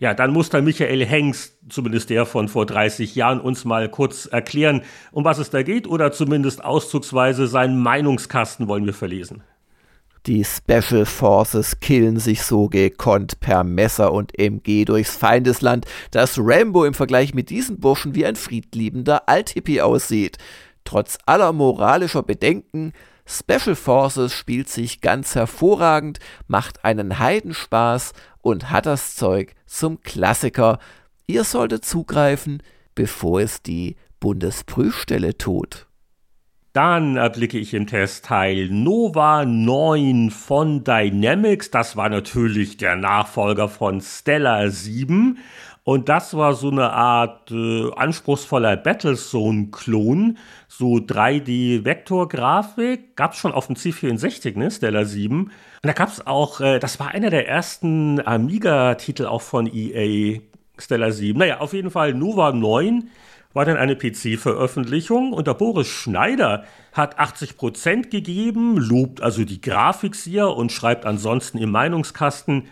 Ja, 0.00 0.14
dann 0.14 0.32
muss 0.32 0.48
dann 0.48 0.64
Michael 0.64 1.04
Hengst, 1.04 1.58
zumindest 1.68 2.10
der 2.10 2.24
von 2.24 2.48
vor 2.48 2.66
30 2.66 3.16
Jahren, 3.16 3.40
uns 3.40 3.64
mal 3.64 3.88
kurz 3.88 4.26
erklären, 4.26 4.82
um 5.10 5.24
was 5.24 5.38
es 5.38 5.50
da 5.50 5.64
geht 5.64 5.88
oder 5.88 6.12
zumindest 6.12 6.64
auszugsweise 6.64 7.48
seinen 7.48 7.80
Meinungskasten 7.80 8.68
wollen 8.68 8.86
wir 8.86 8.94
verlesen. 8.94 9.42
Die 10.26 10.44
Special 10.44 11.04
Forces 11.04 11.80
killen 11.80 12.18
sich 12.18 12.42
so 12.42 12.68
gekonnt 12.68 13.40
per 13.40 13.64
Messer 13.64 14.12
und 14.12 14.38
MG 14.38 14.84
durchs 14.84 15.16
Feindesland, 15.16 15.86
dass 16.12 16.38
Rambo 16.38 16.84
im 16.84 16.94
Vergleich 16.94 17.34
mit 17.34 17.50
diesen 17.50 17.80
Burschen 17.80 18.14
wie 18.14 18.26
ein 18.26 18.36
friedliebender 18.36 19.28
Althippie 19.28 19.80
aussieht. 19.80 20.38
Trotz 20.84 21.18
aller 21.26 21.52
moralischer 21.52 22.22
Bedenken, 22.22 22.92
Special 23.26 23.74
Forces 23.74 24.32
spielt 24.32 24.68
sich 24.68 25.00
ganz 25.00 25.34
hervorragend, 25.34 26.18
macht 26.46 26.84
einen 26.84 27.18
Heidenspaß 27.18 28.12
und 28.42 28.70
hat 28.70 28.86
das 28.86 29.16
Zeug 29.16 29.54
zum 29.68 30.00
Klassiker. 30.00 30.78
Ihr 31.26 31.44
solltet 31.44 31.84
zugreifen, 31.84 32.62
bevor 32.94 33.40
es 33.40 33.62
die 33.62 33.96
Bundesprüfstelle 34.18 35.38
tut. 35.38 35.86
Dann 36.72 37.16
erblicke 37.16 37.58
ich 37.58 37.74
im 37.74 37.86
Testteil 37.86 38.68
Nova 38.68 39.44
9 39.44 40.30
von 40.30 40.84
Dynamics. 40.84 41.70
Das 41.70 41.96
war 41.96 42.08
natürlich 42.08 42.76
der 42.76 42.94
Nachfolger 42.94 43.68
von 43.68 44.00
Stellar 44.00 44.70
7. 44.70 45.38
Und 45.88 46.10
das 46.10 46.36
war 46.36 46.52
so 46.52 46.70
eine 46.70 46.92
Art 46.92 47.50
äh, 47.50 47.90
anspruchsvoller 47.96 48.76
Battlezone-Klon, 48.76 50.36
so 50.68 50.96
3D-Vektorgrafik. 50.96 53.16
Gab 53.16 53.32
es 53.32 53.38
schon 53.38 53.52
auf 53.52 53.68
dem 53.68 53.76
C64, 53.76 54.58
ne, 54.58 54.70
Stellar 54.70 55.06
7. 55.06 55.44
Und 55.44 55.50
da 55.80 55.94
gab 55.94 56.10
es 56.10 56.26
auch, 56.26 56.60
äh, 56.60 56.78
das 56.78 57.00
war 57.00 57.12
einer 57.12 57.30
der 57.30 57.48
ersten 57.48 58.20
Amiga-Titel 58.20 59.24
auch 59.24 59.40
von 59.40 59.66
EA, 59.66 60.40
Stellar 60.76 61.10
7. 61.10 61.38
Naja, 61.38 61.60
auf 61.60 61.72
jeden 61.72 61.90
Fall 61.90 62.12
Nova 62.12 62.52
9 62.52 63.08
war 63.54 63.64
dann 63.64 63.78
eine 63.78 63.96
PC-Veröffentlichung 63.96 65.32
und 65.32 65.46
der 65.46 65.54
Boris 65.54 65.88
Schneider 65.88 66.64
hat 66.92 67.18
80% 67.18 68.10
gegeben, 68.10 68.76
lobt 68.76 69.22
also 69.22 69.46
die 69.46 69.62
Grafik 69.62 70.14
sehr 70.14 70.54
und 70.54 70.70
schreibt 70.70 71.06
ansonsten 71.06 71.56
im 71.56 71.70
Meinungskasten, 71.70 72.64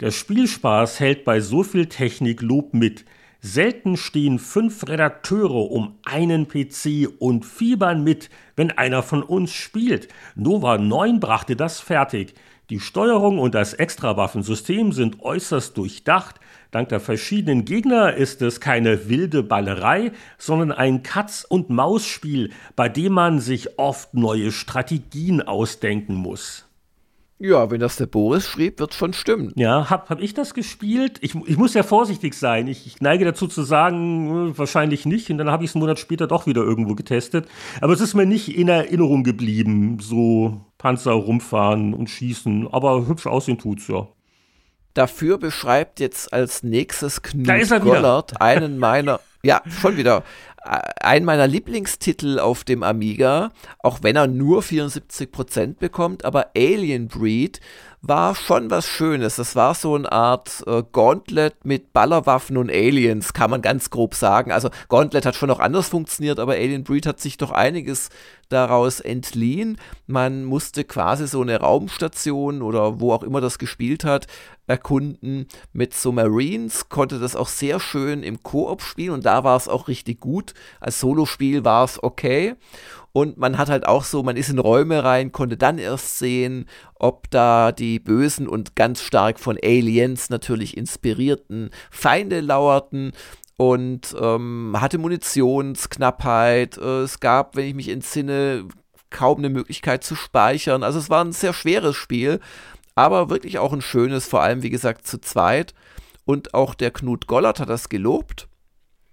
der 0.00 0.10
Spielspaß 0.10 0.98
hält 0.98 1.24
bei 1.24 1.40
so 1.40 1.62
viel 1.62 1.86
Technik 1.86 2.42
Lob 2.42 2.74
mit. 2.74 3.04
Selten 3.40 3.96
stehen 3.96 4.38
fünf 4.38 4.88
Redakteure 4.88 5.70
um 5.70 5.98
einen 6.04 6.48
PC 6.48 7.08
und 7.18 7.44
fiebern 7.44 8.02
mit, 8.02 8.30
wenn 8.56 8.70
einer 8.70 9.02
von 9.02 9.22
uns 9.22 9.52
spielt. 9.52 10.08
Nova 10.34 10.78
9 10.78 11.20
brachte 11.20 11.54
das 11.54 11.80
fertig. 11.80 12.34
Die 12.70 12.80
Steuerung 12.80 13.38
und 13.38 13.54
das 13.54 13.74
Extrawaffensystem 13.74 14.92
sind 14.92 15.20
äußerst 15.20 15.76
durchdacht. 15.76 16.40
Dank 16.70 16.88
der 16.88 17.00
verschiedenen 17.00 17.66
Gegner 17.66 18.14
ist 18.14 18.40
es 18.40 18.60
keine 18.60 19.10
wilde 19.10 19.42
Ballerei, 19.42 20.12
sondern 20.38 20.72
ein 20.72 21.02
Katz-und-Maus-Spiel, 21.02 22.50
bei 22.74 22.88
dem 22.88 23.12
man 23.12 23.38
sich 23.38 23.78
oft 23.78 24.14
neue 24.14 24.50
Strategien 24.50 25.42
ausdenken 25.42 26.14
muss. 26.14 26.63
Ja, 27.44 27.70
wenn 27.70 27.78
das 27.78 27.96
der 27.96 28.06
Boris 28.06 28.48
schrieb, 28.48 28.80
wird 28.80 28.94
schon 28.94 29.12
stimmen. 29.12 29.52
Ja, 29.54 29.90
hab, 29.90 30.08
hab 30.08 30.18
ich 30.18 30.32
das 30.32 30.54
gespielt? 30.54 31.18
Ich, 31.20 31.34
ich 31.34 31.58
muss 31.58 31.74
ja 31.74 31.82
vorsichtig 31.82 32.32
sein. 32.32 32.68
Ich, 32.68 32.86
ich 32.86 33.02
neige 33.02 33.26
dazu 33.26 33.46
zu 33.46 33.64
sagen, 33.64 34.52
äh, 34.52 34.58
wahrscheinlich 34.58 35.04
nicht. 35.04 35.28
Und 35.28 35.36
dann 35.36 35.50
habe 35.50 35.62
ich 35.62 35.68
es 35.68 35.76
einen 35.76 35.82
Monat 35.82 35.98
später 35.98 36.26
doch 36.26 36.46
wieder 36.46 36.62
irgendwo 36.62 36.94
getestet. 36.94 37.46
Aber 37.82 37.92
es 37.92 38.00
ist 38.00 38.14
mir 38.14 38.24
nicht 38.24 38.56
in 38.56 38.68
Erinnerung 38.68 39.24
geblieben, 39.24 39.98
so 40.00 40.62
Panzer 40.78 41.12
rumfahren 41.12 41.92
und 41.92 42.08
schießen. 42.08 42.66
Aber 42.72 43.06
hübsch 43.06 43.26
aussehen 43.26 43.58
tut's 43.58 43.88
ja. 43.88 44.08
Dafür 44.94 45.36
beschreibt 45.36 46.00
jetzt 46.00 46.32
als 46.32 46.62
nächstes 46.62 47.20
Knut 47.20 47.46
er 47.46 47.80
Gollert 47.80 48.40
einen 48.40 48.78
meiner, 48.78 49.20
ja, 49.42 49.60
schon 49.82 49.98
wieder, 49.98 50.22
äh, 50.64 50.80
einen 51.00 51.24
meiner 51.24 51.46
Lieblingstitel 51.46 52.38
auf 52.38 52.64
dem 52.64 52.82
Amiga, 52.82 53.52
auch 53.78 53.98
wenn 54.02 54.16
er 54.16 54.26
nur 54.26 54.62
74% 54.62 55.76
bekommt, 55.78 56.24
aber 56.24 56.50
Alien 56.56 57.08
Breed 57.08 57.60
war 58.08 58.34
schon 58.34 58.70
was 58.70 58.86
Schönes. 58.86 59.36
Das 59.36 59.56
war 59.56 59.74
so 59.74 59.94
eine 59.94 60.10
Art 60.10 60.62
äh, 60.66 60.82
Gauntlet 60.92 61.64
mit 61.64 61.92
Ballerwaffen 61.92 62.56
und 62.56 62.70
Aliens, 62.70 63.32
kann 63.32 63.50
man 63.50 63.62
ganz 63.62 63.90
grob 63.90 64.14
sagen. 64.14 64.52
Also 64.52 64.68
Gauntlet 64.88 65.24
hat 65.24 65.34
schon 65.34 65.48
noch 65.48 65.60
anders 65.60 65.88
funktioniert, 65.88 66.38
aber 66.38 66.52
Alien 66.52 66.84
Breed 66.84 67.06
hat 67.06 67.20
sich 67.20 67.38
doch 67.38 67.50
einiges 67.50 68.10
daraus 68.50 69.00
entliehen. 69.00 69.78
Man 70.06 70.44
musste 70.44 70.84
quasi 70.84 71.26
so 71.26 71.40
eine 71.40 71.60
Raumstation 71.60 72.62
oder 72.62 73.00
wo 73.00 73.12
auch 73.12 73.22
immer 73.22 73.40
das 73.40 73.58
gespielt 73.58 74.04
hat, 74.04 74.26
erkunden 74.66 75.46
mit 75.72 75.94
so 75.94 76.12
Marines, 76.12 76.88
konnte 76.88 77.18
das 77.18 77.36
auch 77.36 77.48
sehr 77.48 77.80
schön 77.80 78.22
im 78.22 78.42
Koop 78.42 78.82
spielen 78.82 79.10
und 79.10 79.26
da 79.26 79.44
war 79.44 79.56
es 79.56 79.68
auch 79.68 79.88
richtig 79.88 80.20
gut. 80.20 80.54
Als 80.80 81.00
Solospiel 81.00 81.64
war 81.64 81.84
es 81.84 82.02
okay. 82.02 82.54
Und 83.16 83.38
man 83.38 83.58
hat 83.58 83.68
halt 83.68 83.86
auch 83.86 84.02
so, 84.02 84.24
man 84.24 84.36
ist 84.36 84.50
in 84.50 84.58
Räume 84.58 85.04
rein, 85.04 85.30
konnte 85.30 85.56
dann 85.56 85.78
erst 85.78 86.18
sehen, 86.18 86.66
ob 86.96 87.30
da 87.30 87.70
die 87.70 88.00
bösen 88.00 88.48
und 88.48 88.74
ganz 88.74 89.02
stark 89.02 89.38
von 89.38 89.56
Aliens 89.62 90.30
natürlich 90.30 90.76
inspirierten 90.76 91.70
Feinde 91.92 92.40
lauerten 92.40 93.12
und 93.56 94.16
ähm, 94.20 94.76
hatte 94.80 94.98
Munitionsknappheit. 94.98 96.76
Äh, 96.76 97.02
es 97.02 97.20
gab, 97.20 97.54
wenn 97.54 97.66
ich 97.68 97.74
mich 97.74 97.88
entsinne, 97.88 98.66
kaum 99.10 99.38
eine 99.38 99.48
Möglichkeit 99.48 100.02
zu 100.02 100.16
speichern. 100.16 100.82
Also 100.82 100.98
es 100.98 101.08
war 101.08 101.24
ein 101.24 101.30
sehr 101.30 101.52
schweres 101.52 101.94
Spiel, 101.94 102.40
aber 102.96 103.30
wirklich 103.30 103.60
auch 103.60 103.72
ein 103.72 103.80
schönes, 103.82 104.26
vor 104.26 104.42
allem 104.42 104.64
wie 104.64 104.70
gesagt 104.70 105.06
zu 105.06 105.20
zweit. 105.20 105.72
Und 106.24 106.52
auch 106.52 106.74
der 106.74 106.90
Knut 106.90 107.28
Gollert 107.28 107.60
hat 107.60 107.68
das 107.68 107.88
gelobt. 107.88 108.48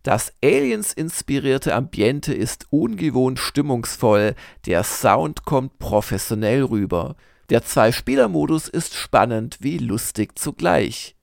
Das 0.03 0.33
Aliens-inspirierte 0.43 1.75
Ambiente 1.75 2.33
ist 2.33 2.65
ungewohnt 2.71 3.37
stimmungsvoll, 3.37 4.33
der 4.65 4.83
Sound 4.83 5.45
kommt 5.45 5.77
professionell 5.77 6.63
rüber. 6.63 7.15
Der 7.51 7.63
Zwei-Spieler-Modus 7.63 8.67
ist 8.67 8.95
spannend 8.95 9.57
wie 9.59 9.77
lustig 9.77 10.39
zugleich. 10.39 11.15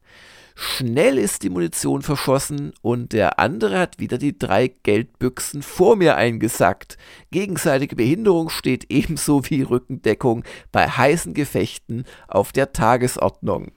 Schnell 0.54 1.18
ist 1.18 1.44
die 1.44 1.50
Munition 1.50 2.02
verschossen 2.02 2.72
und 2.82 3.12
der 3.12 3.38
andere 3.38 3.78
hat 3.78 3.98
wieder 3.98 4.18
die 4.18 4.36
drei 4.36 4.68
Geldbüchsen 4.68 5.62
vor 5.62 5.96
mir 5.96 6.16
eingesackt. 6.16 6.98
Gegenseitige 7.30 7.96
Behinderung 7.96 8.48
steht 8.48 8.86
ebenso 8.90 9.48
wie 9.50 9.62
Rückendeckung 9.62 10.44
bei 10.70 10.88
heißen 10.88 11.34
Gefechten 11.34 12.04
auf 12.26 12.52
der 12.52 12.72
Tagesordnung. 12.72 13.72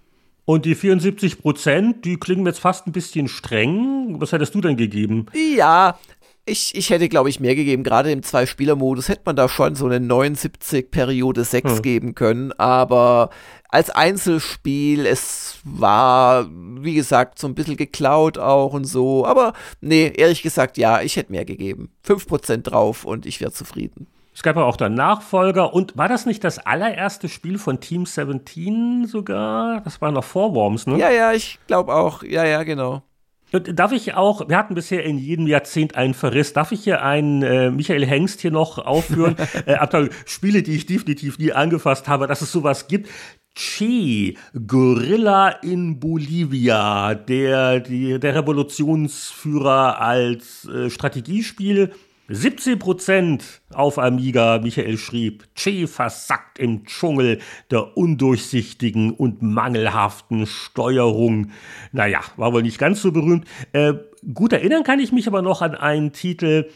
Und 0.52 0.66
die 0.66 0.76
74 0.76 1.40
Prozent, 1.40 2.04
die 2.04 2.18
klingen 2.18 2.46
jetzt 2.46 2.60
fast 2.60 2.86
ein 2.86 2.92
bisschen 2.92 3.30
streng. 3.30 4.20
Was 4.20 4.34
hättest 4.34 4.54
du 4.54 4.60
denn 4.60 4.76
gegeben? 4.76 5.28
Ja, 5.56 5.98
ich, 6.46 6.76
ich 6.76 6.90
hätte, 6.90 7.08
glaube 7.08 7.30
ich, 7.30 7.40
mehr 7.40 7.56
gegeben. 7.56 7.84
Gerade 7.86 8.12
im 8.12 8.22
Zwei-Spieler-Modus 8.22 9.08
hätte 9.08 9.22
man 9.24 9.38
da 9.38 9.48
schon 9.48 9.76
so 9.76 9.86
eine 9.86 10.02
79 10.02 10.92
Periode 10.92 11.46
6 11.46 11.76
Hm. 11.76 11.82
geben 11.82 12.16
können. 12.16 12.52
Aber 12.60 13.30
als 13.70 13.92
Einzelspiel, 13.92 15.06
es 15.06 15.60
war, 15.64 16.50
wie 16.52 16.96
gesagt, 16.96 17.40
so 17.40 17.48
ein 17.48 17.56
bisschen 17.56 17.78
geklaut 17.78 18.38
auch 18.38 18.74
und 18.74 18.84
so. 18.84 19.26
Aber 19.26 19.54
nee, 19.80 20.12
ehrlich 20.14 20.42
gesagt, 20.42 20.78
ja, 20.78 21.02
ich 21.02 21.16
hätte 21.16 21.32
mehr 21.32 21.46
gegeben. 21.46 21.92
5% 22.06 22.58
drauf 22.64 23.06
und 23.06 23.26
ich 23.26 23.40
wäre 23.40 23.54
zufrieden. 23.54 24.08
Es 24.34 24.44
gab 24.44 24.56
ja 24.56 24.64
auch 24.64 24.78
dann 24.78 24.94
Nachfolger. 24.94 25.74
Und 25.74 25.98
war 25.98 26.08
das 26.08 26.26
nicht 26.26 26.44
das 26.44 26.60
allererste 26.60 27.28
Spiel 27.28 27.58
von 27.58 27.80
Team 27.80 28.06
17 28.06 29.06
sogar? 29.06 29.82
Das 29.82 30.02
war 30.02 30.12
noch 30.12 30.24
vor 30.24 30.56
Worms, 30.56 30.88
ne? 30.88 30.98
Ja, 30.98 31.10
ja, 31.10 31.34
ich 31.34 31.60
glaube 31.68 31.94
auch. 31.94 32.24
Ja, 32.24 32.46
ja, 32.46 32.64
genau. 32.64 33.04
Und 33.52 33.78
darf 33.78 33.92
ich 33.92 34.14
auch, 34.14 34.48
wir 34.48 34.58
hatten 34.58 34.76
bisher 34.76 35.04
in 35.04 35.18
jedem 35.18 35.46
Jahrzehnt 35.46 35.96
einen 35.96 36.14
Verriss, 36.14 36.54
darf 36.54 36.72
ich 36.72 36.86
hier 36.86 37.04
einen 37.04 37.44
äh, 37.44 37.70
Michael 37.70 38.06
Hengst 38.06 38.40
hier 38.40 38.52
noch 38.52 38.78
aufführen? 38.78 39.36
äh, 39.66 39.74
Abteil, 39.74 40.10
Spiele, 40.26 40.64
die 40.64 40.76
ich 40.76 40.86
definitiv 40.86 41.38
nie 41.38 41.52
angefasst 41.52 42.08
habe, 42.08 42.28
dass 42.28 42.42
es 42.42 42.52
sowas 42.52 42.88
gibt. 42.88 43.10
Che, 43.54 44.36
Gorilla 44.66 45.50
in 45.50 46.00
Bolivia, 46.00 47.14
der, 47.16 47.82
die, 47.82 48.18
der 48.18 48.36
Revolutionsführer 48.36 50.00
als 50.00 50.66
äh, 50.70 50.90
Strategiespiel. 50.90 51.92
17% 52.32 53.42
auf 53.74 54.00
Amiga, 54.00 54.60
Michael 54.64 54.98
schrieb, 54.98 55.48
Che 55.56 55.86
versackt 55.88 56.60
im 56.60 56.86
Dschungel 56.86 57.40
der 57.70 57.98
undurchsichtigen 57.98 59.12
und 59.12 59.42
mangelhaften 59.42 60.48
Steuerung. 60.48 61.52
Naja, 61.92 62.22
war 62.38 62.54
wohl 62.54 62.64
nicht 62.64 62.80
ganz 62.80 63.02
so 63.02 63.12
berühmt. 63.12 63.46
Äh, 63.74 63.94
gut 64.34 64.54
erinnern 64.54 64.84
kann 64.84 65.00
ich 65.00 65.12
mich 65.12 65.28
aber 65.28 65.42
noch 65.42 65.62
an 65.62 65.76
einen 65.76 66.14
Titel, 66.14 66.70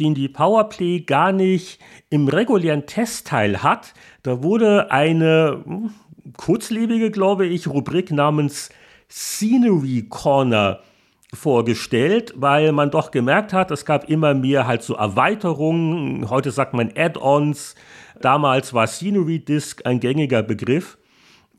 den 0.00 0.14
die 0.14 0.28
Powerplay 0.28 1.00
gar 1.00 1.32
nicht 1.32 1.78
im 2.08 2.28
regulären 2.28 2.86
Testteil 2.86 3.62
hat. 3.62 3.92
Da 4.22 4.42
wurde 4.42 4.90
eine 4.90 5.62
hm, 5.64 5.90
kurzlebige, 6.36 7.10
glaube 7.10 7.46
ich, 7.46 7.66
Rubrik 7.66 8.10
namens 8.10 8.70
Scenery 9.10 10.06
Corner 10.08 10.80
vorgestellt, 11.34 12.34
weil 12.36 12.72
man 12.72 12.90
doch 12.90 13.10
gemerkt 13.10 13.52
hat, 13.52 13.70
es 13.70 13.84
gab 13.84 14.08
immer 14.08 14.34
mehr 14.34 14.66
halt 14.66 14.82
so 14.82 14.94
Erweiterungen. 14.94 16.28
Heute 16.28 16.50
sagt 16.50 16.74
man 16.74 16.92
Add-ons. 16.96 17.74
Damals 18.20 18.74
war 18.74 18.86
Scenery 18.86 19.38
Disc 19.38 19.84
ein 19.86 20.00
gängiger 20.00 20.42
Begriff. 20.42 20.98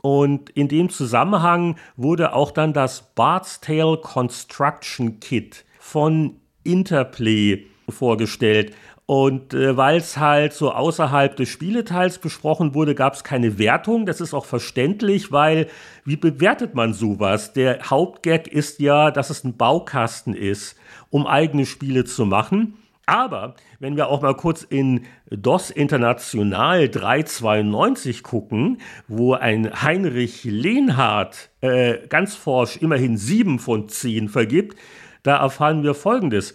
Und 0.01 0.49
in 0.51 0.67
dem 0.67 0.89
Zusammenhang 0.89 1.77
wurde 1.95 2.33
auch 2.33 2.51
dann 2.51 2.73
das 2.73 3.13
Bard's 3.15 3.61
Tale 3.61 3.97
Construction 3.97 5.19
Kit 5.19 5.65
von 5.79 6.37
Interplay 6.63 7.65
vorgestellt. 7.89 8.75
Und 9.05 9.53
äh, 9.53 9.75
weil 9.75 9.97
es 9.97 10.17
halt 10.17 10.53
so 10.53 10.71
außerhalb 10.71 11.35
des 11.35 11.49
Spieleteils 11.49 12.19
besprochen 12.19 12.73
wurde, 12.73 12.95
gab 12.95 13.13
es 13.13 13.23
keine 13.23 13.57
Wertung. 13.57 14.05
Das 14.05 14.21
ist 14.21 14.33
auch 14.33 14.45
verständlich, 14.45 15.31
weil 15.31 15.67
wie 16.05 16.15
bewertet 16.15 16.73
man 16.73 16.93
sowas? 16.93 17.51
Der 17.51 17.89
Hauptgag 17.89 18.47
ist 18.47 18.79
ja, 18.79 19.11
dass 19.11 19.29
es 19.29 19.43
ein 19.43 19.57
Baukasten 19.57 20.33
ist, 20.33 20.77
um 21.09 21.27
eigene 21.27 21.65
Spiele 21.65 22.05
zu 22.05 22.25
machen. 22.25 22.75
Aber 23.05 23.55
wenn 23.79 23.97
wir 23.97 24.07
auch 24.07 24.21
mal 24.21 24.35
kurz 24.35 24.63
in 24.63 25.05
DOS 25.29 25.69
International 25.71 26.87
392 26.87 28.23
gucken, 28.23 28.77
wo 29.09 29.33
ein 29.33 29.81
Heinrich 29.81 30.45
Lehnhardt 30.45 31.49
äh, 31.59 32.07
ganz 32.07 32.35
forsch 32.35 32.77
immerhin 32.77 33.17
sieben 33.17 33.59
von 33.59 33.89
zehn 33.89 34.29
vergibt, 34.29 34.77
da 35.23 35.35
erfahren 35.37 35.83
wir 35.83 35.95
Folgendes. 35.95 36.53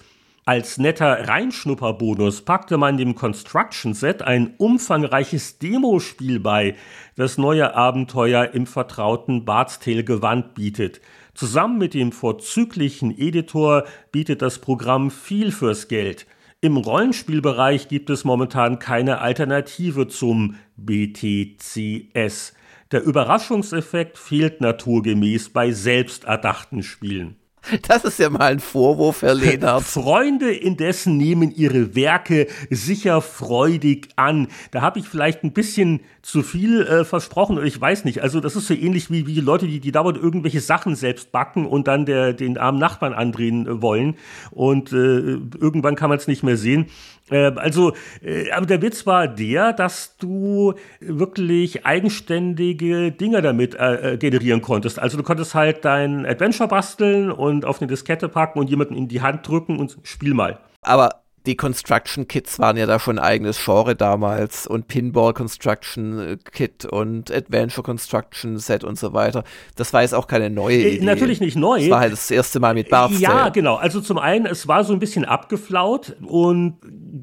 Als 0.48 0.78
netter 0.78 1.28
Reinschnupperbonus 1.28 2.40
packte 2.40 2.78
man 2.78 2.96
dem 2.96 3.14
Construction 3.14 3.92
Set 3.92 4.22
ein 4.22 4.54
umfangreiches 4.56 5.58
Demospiel 5.58 6.40
bei, 6.40 6.74
das 7.16 7.36
neue 7.36 7.74
Abenteuer 7.74 8.54
im 8.54 8.66
vertrauten 8.66 9.44
Bart's 9.44 9.78
Tale 9.78 10.04
Gewand 10.04 10.54
bietet. 10.54 11.02
Zusammen 11.34 11.76
mit 11.76 11.92
dem 11.92 12.12
vorzüglichen 12.12 13.10
Editor 13.18 13.84
bietet 14.10 14.40
das 14.40 14.58
Programm 14.58 15.10
viel 15.10 15.52
fürs 15.52 15.86
Geld. 15.86 16.26
Im 16.62 16.78
Rollenspielbereich 16.78 17.88
gibt 17.88 18.08
es 18.08 18.24
momentan 18.24 18.78
keine 18.78 19.20
Alternative 19.20 20.08
zum 20.08 20.56
BTCS. 20.78 22.54
Der 22.90 23.02
Überraschungseffekt 23.02 24.16
fehlt 24.16 24.62
naturgemäß 24.62 25.50
bei 25.50 25.72
selbsterdachten 25.72 26.82
Spielen. 26.82 27.38
Das 27.89 28.05
ist 28.05 28.18
ja 28.18 28.30
mal 28.30 28.52
ein 28.52 28.60
Vorwurf, 28.60 29.22
Herr 29.22 29.35
Lehnert. 29.35 29.82
Freunde 29.85 30.52
indessen 30.52 31.16
nehmen 31.16 31.55
ihre 31.55 31.94
Werke 31.94 32.47
sicher 32.70 33.20
freudig 33.20 34.09
an. 34.16 34.48
Da 34.70 34.80
habe 34.80 34.98
ich 34.98 35.09
vielleicht 35.09 35.44
ein 35.44 35.52
bisschen 35.52 36.01
zu 36.22 36.43
viel 36.43 36.82
äh, 36.82 37.05
versprochen 37.05 37.56
oder 37.56 37.66
ich 37.66 37.80
weiß 37.80 38.05
nicht. 38.05 38.22
Also 38.22 38.40
das 38.40 38.56
ist 38.56 38.66
so 38.66 38.74
ähnlich 38.74 39.10
wie, 39.10 39.26
wie 39.26 39.40
Leute, 39.40 39.66
die, 39.66 39.80
die 39.80 39.93
dauernd 39.93 40.18
irgendwelche 40.18 40.60
Sachen 40.60 40.97
selbst 40.97 41.32
backen 41.32 41.66
und 41.66 41.89
dann 41.89 42.06
der, 42.06 42.32
den 42.32 42.59
armen 42.59 42.78
Nachbarn 42.78 43.12
andrehen 43.12 43.82
wollen. 43.82 44.16
Und 44.51 44.93
äh, 44.93 44.97
irgendwann 44.97 45.97
kann 45.97 46.10
man 46.10 46.18
es 46.18 46.26
nicht 46.26 46.43
mehr 46.43 46.56
sehen. 46.56 46.86
Äh, 47.30 47.52
also, 47.56 47.92
äh, 48.22 48.50
aber 48.50 48.66
der 48.66 48.82
Witz 48.82 49.06
war 49.06 49.28
der, 49.28 49.72
dass 49.72 50.16
du 50.16 50.74
wirklich 51.00 51.84
eigenständige 51.86 53.12
Dinge 53.12 53.42
damit 53.42 53.74
äh, 53.74 54.16
generieren 54.18 54.62
konntest. 54.62 54.98
Also 54.98 55.16
du 55.16 55.22
konntest 55.22 55.55
halt 55.55 55.84
dein 55.84 56.26
Adventure 56.26 56.68
basteln 56.68 57.30
und 57.30 57.64
auf 57.64 57.80
eine 57.80 57.88
Diskette 57.88 58.28
packen 58.28 58.59
und 58.59 58.70
jemanden 58.70 58.94
in 58.94 59.09
die 59.09 59.22
Hand 59.22 59.46
drücken 59.46 59.78
und 59.78 59.98
spiel 60.02 60.34
mal. 60.34 60.59
Aber 60.82 61.22
die 61.48 61.56
Construction 61.56 62.28
Kits 62.28 62.58
waren 62.58 62.76
ja 62.76 62.84
da 62.84 63.00
schon 63.00 63.18
ein 63.18 63.24
eigenes 63.24 63.58
Genre 63.64 63.96
damals 63.96 64.66
und 64.66 64.86
Pinball 64.86 65.32
Construction 65.32 66.18
äh, 66.18 66.36
Kit 66.36 66.84
und 66.84 67.30
Adventure 67.30 67.82
Construction 67.82 68.58
Set 68.58 68.84
und 68.84 68.98
so 68.98 69.14
weiter. 69.14 69.44
Das 69.74 69.94
war 69.94 70.02
jetzt 70.02 70.14
auch 70.14 70.26
keine 70.26 70.50
neue 70.50 70.76
äh, 70.76 70.96
Idee. 70.96 71.04
Natürlich 71.06 71.40
nicht 71.40 71.56
neu. 71.56 71.80
Das 71.80 71.90
war 71.90 72.00
halt 72.00 72.12
das 72.12 72.30
erste 72.30 72.60
Mal 72.60 72.74
mit 72.74 72.90
Bart's 72.90 73.18
Ja, 73.18 73.48
genau. 73.48 73.76
Also 73.76 74.02
zum 74.02 74.18
einen, 74.18 74.44
es 74.44 74.68
war 74.68 74.84
so 74.84 74.92
ein 74.92 74.98
bisschen 74.98 75.24
abgeflaut 75.24 76.16
und 76.20 76.76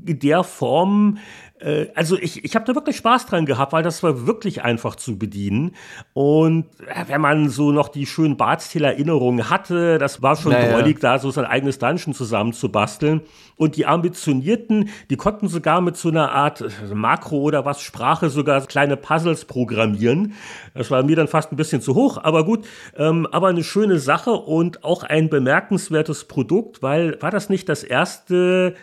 in 0.07 0.19
der 0.19 0.43
Form 0.43 1.19
äh, 1.59 1.87
also 1.95 2.17
ich, 2.17 2.43
ich 2.43 2.55
habe 2.55 2.65
da 2.65 2.75
wirklich 2.75 2.97
Spaß 2.97 3.27
dran 3.27 3.45
gehabt, 3.45 3.73
weil 3.73 3.83
das 3.83 4.03
war 4.03 4.27
wirklich 4.27 4.63
einfach 4.63 4.95
zu 4.95 5.17
bedienen. 5.17 5.75
Und 6.13 6.65
äh, 6.87 7.05
wenn 7.07 7.21
man 7.21 7.49
so 7.49 7.71
noch 7.71 7.89
die 7.89 8.05
schönen 8.05 8.37
Bartstil-Erinnerungen 8.37 9.49
hatte, 9.49 9.97
das 9.97 10.21
war 10.21 10.35
schon 10.35 10.51
naja. 10.51 10.77
drollig, 10.77 10.99
da 10.99 11.19
so 11.19 11.31
sein 11.31 11.45
eigenes 11.45 11.79
Dungeon 11.79 12.13
zusammenzubasteln. 12.13 13.21
Und 13.55 13.77
die 13.77 13.85
Ambitionierten, 13.85 14.89
die 15.09 15.15
konnten 15.15 15.47
sogar 15.47 15.79
mit 15.81 15.95
so 15.95 16.09
einer 16.09 16.31
Art 16.31 16.61
äh, 16.61 16.93
Makro 16.93 17.37
oder 17.37 17.65
was 17.65 17.81
Sprache 17.81 18.29
sogar 18.29 18.61
kleine 18.65 18.97
Puzzles 18.97 19.45
programmieren. 19.45 20.33
Das 20.73 20.91
war 20.91 21.03
mir 21.03 21.15
dann 21.15 21.27
fast 21.27 21.51
ein 21.51 21.55
bisschen 21.55 21.81
zu 21.81 21.95
hoch, 21.95 22.17
aber 22.21 22.43
gut. 22.43 22.65
Ähm, 22.97 23.27
aber 23.31 23.47
eine 23.47 23.63
schöne 23.63 23.99
Sache 23.99 24.31
und 24.31 24.83
auch 24.83 25.03
ein 25.03 25.29
bemerkenswertes 25.29 26.25
Produkt, 26.25 26.83
weil 26.83 27.21
war 27.21 27.31
das 27.31 27.49
nicht 27.49 27.69
das 27.69 27.83
erste 27.83 28.75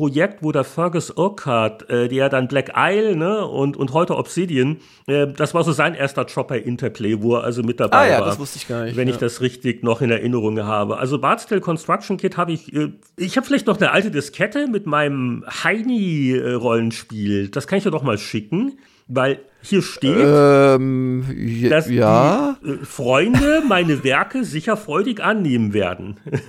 Projekt, 0.00 0.42
wo 0.42 0.50
der 0.50 0.64
Fergus 0.64 1.14
Urquhart, 1.14 1.90
äh, 1.90 2.08
der 2.08 2.30
dann 2.30 2.48
Black 2.48 2.72
Isle 2.74 3.16
ne, 3.16 3.46
und, 3.46 3.76
und 3.76 3.92
heute 3.92 4.16
Obsidian, 4.16 4.78
äh, 5.06 5.26
das 5.26 5.52
war 5.52 5.62
so 5.62 5.72
sein 5.72 5.94
erster 5.94 6.24
Job 6.24 6.48
bei 6.48 6.58
Interplay, 6.58 7.20
wo 7.20 7.34
er 7.34 7.44
also 7.44 7.62
mit 7.62 7.80
dabei 7.80 7.98
ah, 7.98 8.08
ja, 8.08 8.20
war. 8.20 8.28
das 8.28 8.38
wusste 8.38 8.56
ich 8.56 8.66
gar 8.66 8.84
nicht. 8.84 8.96
Wenn 8.96 9.08
ja. 9.08 9.12
ich 9.12 9.20
das 9.20 9.42
richtig 9.42 9.82
noch 9.82 10.00
in 10.00 10.10
Erinnerung 10.10 10.58
habe. 10.62 10.96
Also 10.96 11.18
Bartstell 11.18 11.60
Construction 11.60 12.16
Kit 12.16 12.38
habe 12.38 12.52
ich, 12.52 12.74
äh, 12.74 12.92
ich 13.18 13.36
habe 13.36 13.46
vielleicht 13.46 13.66
noch 13.66 13.76
eine 13.76 13.90
alte 13.90 14.10
Diskette 14.10 14.68
mit 14.68 14.86
meinem 14.86 15.44
Heini-Rollenspiel. 15.64 17.50
Das 17.50 17.66
kann 17.66 17.76
ich 17.76 17.84
dir 17.84 17.90
doch 17.90 18.02
mal 18.02 18.16
schicken. 18.16 18.78
Weil 19.12 19.40
hier 19.60 19.82
steht, 19.82 20.16
ähm, 20.18 21.24
dass 21.68 21.90
ja. 21.90 22.56
die 22.64 22.70
äh, 22.70 22.84
Freunde 22.84 23.62
meine 23.68 24.04
Werke 24.04 24.44
sicher 24.44 24.76
freudig 24.76 25.20
annehmen 25.20 25.74
werden. 25.74 26.16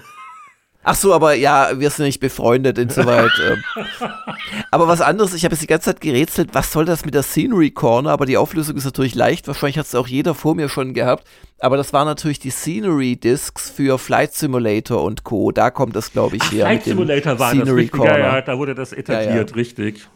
Ach 0.84 0.96
so, 0.96 1.14
aber 1.14 1.36
ja, 1.36 1.80
wir 1.80 1.92
sind 1.92 2.06
nicht 2.06 2.20
befreundet 2.20 2.80
insoweit. 2.80 3.32
ähm. 3.48 3.64
Aber 4.72 4.88
was 4.88 5.02
anderes, 5.02 5.34
ich 5.34 5.44
habe 5.44 5.54
jetzt 5.54 5.62
die 5.62 5.68
ganze 5.68 5.86
Zeit 5.86 6.02
gerätselt, 6.02 6.50
was 6.54 6.72
soll 6.72 6.86
das 6.86 7.06
mit 7.06 7.14
der 7.14 7.22
Scenery 7.22 7.70
Corner? 7.70 8.10
Aber 8.10 8.26
die 8.26 8.38
Auflösung 8.38 8.78
ist 8.78 8.86
natürlich 8.86 9.14
leicht. 9.14 9.48
Wahrscheinlich 9.48 9.78
hat 9.78 9.86
es 9.86 9.94
auch 9.94 10.08
jeder 10.08 10.34
vor 10.34 10.56
mir 10.56 10.70
schon 10.70 10.94
gehabt. 10.94 11.28
Aber 11.60 11.78
das 11.78 11.94
waren 11.94 12.08
natürlich 12.08 12.40
die 12.40 12.50
Scenery 12.50 13.16
Discs 13.16 13.70
für 13.70 14.00
Flight 14.00 14.34
Simulator 14.34 15.04
und 15.04 15.24
Co. 15.24 15.52
Da 15.52 15.70
kommt 15.70 15.96
das, 15.96 16.12
glaube 16.12 16.38
ich, 16.38 16.42
Ach, 16.44 16.52
her. 16.52 16.66
Flight 16.66 16.84
Simulator 16.86 17.38
war 17.38 17.50
Scenery 17.50 17.66
das 17.68 17.76
richtig. 17.76 17.92
Corner. 17.92 18.18
Ja, 18.18 18.36
ja, 18.36 18.42
da 18.42 18.58
wurde 18.58 18.74
das 18.74 18.92
etabliert, 18.92 19.50
ja, 19.50 19.56
ja. 19.56 19.56
richtig. 19.56 20.08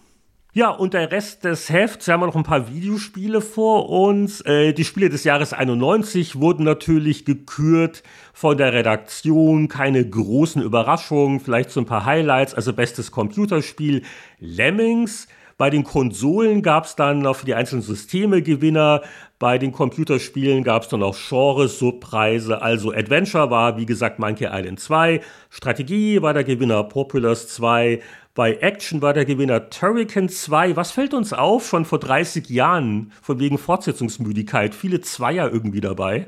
Ja, 0.58 0.70
und 0.70 0.94
der 0.94 1.12
Rest 1.12 1.44
des 1.44 1.70
Hefts, 1.70 2.08
haben 2.08 2.22
wir 2.22 2.28
noch 2.28 2.36
ein 2.38 2.44
paar 2.44 2.74
Videospiele 2.74 3.42
vor 3.42 3.90
uns. 3.90 4.40
Äh, 4.40 4.72
die 4.72 4.86
Spiele 4.86 5.10
des 5.10 5.26
Jahres 5.26 5.52
91 5.52 6.40
wurden 6.40 6.64
natürlich 6.64 7.26
gekürt 7.26 8.04
von 8.34 8.58
der 8.58 8.72
Redaktion. 8.72 9.68
Keine 9.68 10.10
großen 10.10 10.62
Überraschungen, 10.62 11.42
vielleicht 11.42 11.72
so 11.72 11.82
ein 11.82 11.86
paar 11.86 12.06
Highlights. 12.06 12.54
Also 12.54 12.72
bestes 12.72 13.12
Computerspiel 13.12 14.04
Lemmings. 14.40 15.28
Bei 15.58 15.70
den 15.70 15.84
Konsolen 15.84 16.62
gab 16.62 16.86
es 16.86 16.96
dann 16.96 17.20
noch 17.20 17.36
für 17.36 17.46
die 17.46 17.56
einzelnen 17.56 17.82
Systeme 17.82 18.42
Gewinner. 18.42 19.02
Bei 19.40 19.58
den 19.58 19.74
Computerspielen 19.74 20.64
gab 20.64 20.84
es 20.84 20.90
dann 20.90 21.04
auch 21.04 21.18
Genre-Subpreise. 21.18 22.62
Also 22.62 22.94
Adventure 22.94 23.50
war, 23.50 23.78
wie 23.78 23.86
gesagt, 23.86 24.20
Monkey 24.20 24.46
Island 24.52 24.80
2. 24.80 25.20
Strategie 25.50 26.22
war 26.22 26.34
der 26.34 26.46
Gewinner 26.46 26.84
Populous 26.84 27.50
2. 27.50 28.02
Bei 28.36 28.58
Action 28.58 29.02
war 29.02 29.14
der 29.14 29.24
Gewinner 29.24 29.70
Turrican 29.70 30.28
2. 30.28 30.76
Was 30.76 30.92
fällt 30.92 31.14
uns 31.14 31.32
auf? 31.32 31.66
Schon 31.66 31.86
vor 31.86 32.00
30 32.00 32.50
Jahren, 32.50 33.14
von 33.22 33.40
wegen 33.40 33.58
Fortsetzungsmüdigkeit. 33.58 34.76
Viele 34.76 35.00
Zweier 35.00 35.50
irgendwie 35.54 35.80
dabei. 35.80 36.28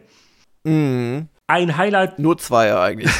Mhm. 0.63 1.27
Ein 1.47 1.75
Highlight. 1.75 2.17
Nur 2.17 2.38
Zweier 2.38 2.79
eigentlich. 2.79 3.11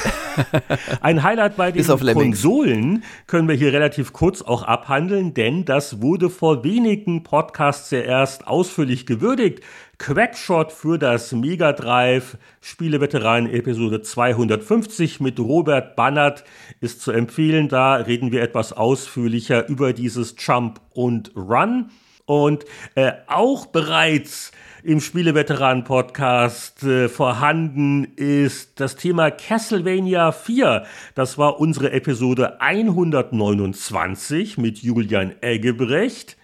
Ein 1.02 1.24
Highlight 1.24 1.58
bei 1.58 1.72
den 1.72 1.86
Konsolen 1.86 3.04
können 3.26 3.50
wir 3.50 3.56
hier 3.56 3.74
relativ 3.74 4.14
kurz 4.14 4.42
auch 4.42 4.64
abhandeln, 4.64 5.34
denn 5.34 5.66
das 5.66 6.02
wurde 6.02 6.30
vor 6.30 6.64
wenigen 6.64 7.24
Podcasts 7.24 7.92
ja 7.92 8.00
erst 8.00 8.48
ausführlich 8.48 9.06
gewürdigt. 9.06 9.64
Quackshot 10.00 10.72
für 10.72 11.00
das 11.00 11.32
Mega 11.32 11.74
Drive 11.74 12.38
Spieleveteranen 12.62 13.52
Episode 13.52 14.02
250 14.02 15.20
mit 15.20 15.40
Robert 15.40 15.96
Bannert 15.96 16.44
ist 16.82 17.02
zu 17.02 17.12
empfehlen. 17.12 17.68
Da 17.68 17.96
reden 17.96 18.32
wir 18.32 18.44
etwas 18.44 18.74
ausführlicher 18.74 19.68
über 19.68 19.94
dieses 19.94 20.36
Jump 20.38 20.80
und 20.94 21.32
Run. 21.36 21.90
Und 22.26 22.66
äh, 22.96 23.14
auch 23.28 23.66
bereits 23.68 24.52
im 24.84 25.00
Spieleveteranen-Podcast 25.00 26.84
äh, 26.84 27.10
vorhanden 27.10 28.04
ist 28.16 28.80
das 28.80 28.98
Thema 28.98 29.32
Castlevania 29.32 30.32
4. 30.32 30.86
Das 31.16 31.38
war 31.38 31.60
unsere 31.60 31.92
Episode 31.92 32.62
129 32.62 34.58
mit 34.58 34.78
Julian 34.80 35.34
Eggebrecht. 35.42 36.38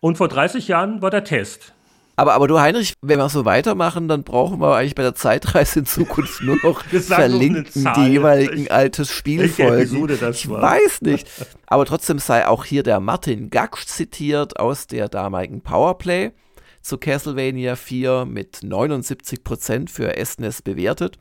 Und 0.00 0.18
vor 0.18 0.28
30 0.28 0.68
Jahren 0.68 1.02
war 1.02 1.10
der 1.10 1.24
Test. 1.24 1.74
Aber, 2.14 2.34
aber 2.34 2.46
du, 2.46 2.60
Heinrich, 2.60 2.94
wenn 3.00 3.18
wir 3.18 3.28
so 3.28 3.44
weitermachen, 3.44 4.06
dann 4.06 4.22
brauchen 4.22 4.60
wir 4.60 4.76
eigentlich 4.76 4.94
bei 4.94 5.02
der 5.02 5.14
Zeitreise 5.14 5.80
in 5.80 5.86
Zukunft 5.86 6.42
nur 6.42 6.56
noch 6.62 6.84
verlinken 7.00 7.88
die 7.96 8.10
jeweiligen 8.10 8.70
altes 8.70 9.10
Spielfolgen. 9.12 10.08
ich 10.30 10.48
weiß 10.48 11.02
nicht. 11.02 11.26
Aber 11.66 11.86
trotzdem 11.86 12.18
sei 12.18 12.46
auch 12.46 12.66
hier 12.66 12.82
der 12.82 13.00
Martin 13.00 13.48
Gaksch 13.48 13.86
zitiert 13.86 14.58
aus 14.60 14.86
der 14.86 15.08
damaligen 15.08 15.62
Powerplay 15.62 16.32
zu 16.82 16.98
Castlevania 16.98 17.76
4 17.76 18.26
mit 18.26 18.58
79% 18.58 19.88
für 19.88 20.12
SNES 20.22 20.62
bewertet. 20.62 21.18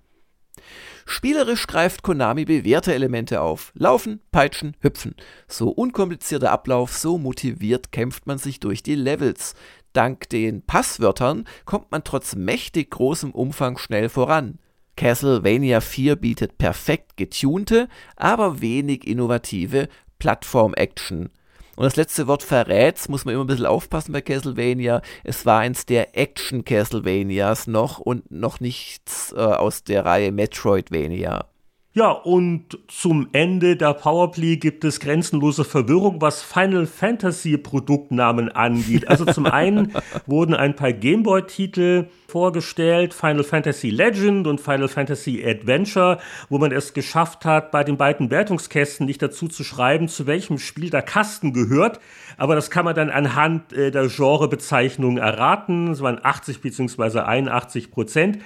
Spielerisch 1.06 1.68
greift 1.68 2.04
Konami 2.04 2.46
bewährte 2.46 2.94
Elemente 2.94 3.42
auf. 3.42 3.72
Laufen, 3.76 4.22
peitschen, 4.32 4.76
hüpfen. 4.80 5.16
So 5.48 5.70
unkomplizierter 5.70 6.52
Ablauf, 6.52 6.96
so 6.96 7.18
motiviert 7.18 7.92
kämpft 7.92 8.28
man 8.28 8.38
sich 8.38 8.60
durch 8.60 8.84
die 8.84 8.96
Levels. 8.96 9.56
Dank 9.94 10.30
den 10.30 10.62
Passwörtern 10.66 11.46
kommt 11.66 11.92
man 11.92 12.04
trotz 12.04 12.36
mächtig 12.36 12.92
großem 12.92 13.32
Umfang 13.32 13.78
schnell 13.78 14.10
voran. 14.10 14.60
Castlevania 14.96 15.82
4 15.82 16.16
bietet 16.16 16.58
perfekt 16.58 17.18
getunte, 17.18 17.88
aber 18.16 18.62
wenig 18.62 19.08
innovative 19.08 19.90
Plattform-Action. 20.20 21.30
Und 21.76 21.86
das 21.86 21.96
letzte 21.96 22.28
Wort 22.28 22.44
verrät's, 22.44 23.10
muss 23.10 23.26
man 23.26 23.34
immer 23.34 23.44
ein 23.44 23.48
bisschen 23.48 23.66
aufpassen 23.66 24.12
bei 24.12 24.22
Castlevania. 24.22 25.02
Es 25.24 25.46
war 25.46 25.60
eins 25.60 25.86
der 25.86 26.18
Action 26.18 26.64
Castlevanias 26.64 27.68
noch 27.68 28.00
und 28.00 28.30
noch 28.30 28.60
nichts 28.60 29.32
äh, 29.32 29.40
aus 29.40 29.84
der 29.84 30.06
Reihe 30.06 30.32
Metroidvania. 30.32 31.51
Ja, 31.94 32.12
und 32.12 32.80
zum 32.88 33.28
Ende 33.34 33.76
der 33.76 33.94
Powerplay 33.94 34.56
gibt 34.56 34.86
es 34.86 35.02
grenzenlose 35.02 35.66
Verwirrung, 35.66 36.22
was 36.22 36.42
Final 36.42 36.86
Fantasy 36.86 37.58
Produktnamen 37.58 38.48
angeht. 38.48 39.10
Also 39.10 39.26
zum 39.26 39.46
einen 39.48 39.92
wurden 40.26 40.56
ein 40.56 40.74
paar 40.74 40.94
Gameboy-Titel 40.94 42.08
vorgestellt, 42.30 43.14
Final 43.14 43.44
Fantasy 43.44 43.90
Legend 43.90 44.48
und 44.48 44.62
Final 44.62 44.88
Fantasy 44.88 45.44
Adventure, 45.46 46.20
wo 46.48 46.60
man 46.60 46.72
es 46.72 46.94
geschafft 46.94 47.44
hat, 47.44 47.72
bei 47.72 47.84
den 47.84 47.98
beiden 47.98 48.32
Wertungskästen 48.32 49.06
nicht 49.06 49.22
dazu 49.22 49.50
zu 49.50 49.66
schreiben, 49.66 50.08
zu 50.08 50.28
welchem 50.28 50.60
Spiel 50.60 50.92
der 50.92 51.02
Kasten 51.02 51.52
gehört. 51.52 52.00
Aber 52.38 52.56
das 52.56 52.72
kann 52.72 52.86
man 52.86 52.96
dann 52.96 53.10
anhand 53.10 53.74
äh, 53.74 53.92
der 53.92 54.08
Genrebezeichnung 54.08 55.18
erraten. 55.18 55.92
Es 55.92 56.00
waren 56.00 56.22
80 56.24 56.62
bzw. 56.62 57.20
81 57.20 57.92
Prozent. 57.92 58.38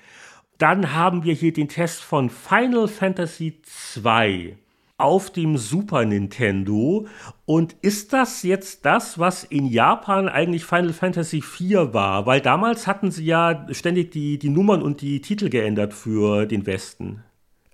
Dann 0.57 0.93
haben 0.93 1.23
wir 1.23 1.33
hier 1.33 1.51
den 1.51 1.67
Test 1.67 2.01
von 2.01 2.29
Final 2.29 2.87
Fantasy 2.87 3.59
II 3.95 4.55
auf 4.97 5.29
dem 5.29 5.57
Super 5.57 6.05
Nintendo. 6.05 7.07
Und 7.45 7.75
ist 7.81 8.13
das 8.13 8.43
jetzt 8.43 8.85
das, 8.85 9.19
was 9.19 9.43
in 9.43 9.67
Japan 9.67 10.29
eigentlich 10.29 10.63
Final 10.63 10.93
Fantasy 10.93 11.37
IV 11.39 11.93
war? 11.93 12.25
Weil 12.25 12.39
damals 12.39 12.87
hatten 12.87 13.11
sie 13.11 13.25
ja 13.25 13.67
ständig 13.71 14.11
die, 14.11 14.39
die 14.39 14.49
Nummern 14.49 14.81
und 14.81 15.01
die 15.01 15.19
Titel 15.19 15.49
geändert 15.49 15.93
für 15.93 16.45
den 16.45 16.65
Westen. 16.65 17.24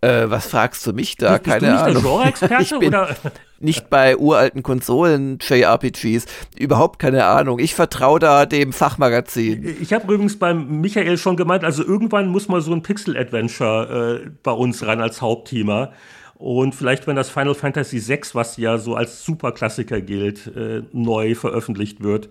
Äh, 0.02 0.32
was 0.32 0.48
fragst 0.48 0.86
du 0.88 0.94
mich 0.94 1.16
da? 1.16 1.38
Bist, 1.38 1.44
bist 1.44 1.60
Keine 1.60 1.80
Ahnung. 1.80 2.34
ich 2.60 2.70
bin 2.72 2.88
oder? 2.90 3.16
nicht 3.60 3.90
bei 3.92 4.18
uralten 4.18 4.64
Konsolen 4.64 5.38
JRPGs. 5.40 6.26
Überhaupt 6.58 6.98
keine 6.98 7.26
Ahnung. 7.26 7.60
Ich 7.60 7.76
vertraue 7.76 8.20
da 8.20 8.48
dem 8.48 8.74
Fachmagazin. 8.74 9.78
Ich 9.80 9.94
habe 9.94 10.12
übrigens 10.12 10.40
beim 10.40 10.82
Michael 10.82 11.18
schon 11.18 11.38
gemeint, 11.38 11.64
also 11.64 11.84
irgendwann 11.86 12.30
muss 12.30 12.48
mal 12.48 12.62
so 12.62 12.74
ein 12.74 12.82
Pixel-Adventure 12.82 14.24
äh, 14.26 14.30
bei 14.42 14.52
uns 14.52 14.86
ran 14.86 15.02
als 15.02 15.22
Hauptthema. 15.22 15.92
Und 16.36 16.74
vielleicht, 16.74 17.06
wenn 17.06 17.16
das 17.16 17.30
Final 17.30 17.54
Fantasy 17.54 18.02
VI, 18.08 18.22
was 18.34 18.58
ja 18.58 18.80
so 18.80 18.96
als 18.96 19.24
Superklassiker 19.24 20.02
gilt, 20.02 20.48
äh, 20.48 20.82
neu 20.92 21.36
veröffentlicht 21.36 22.02
wird, 22.02 22.30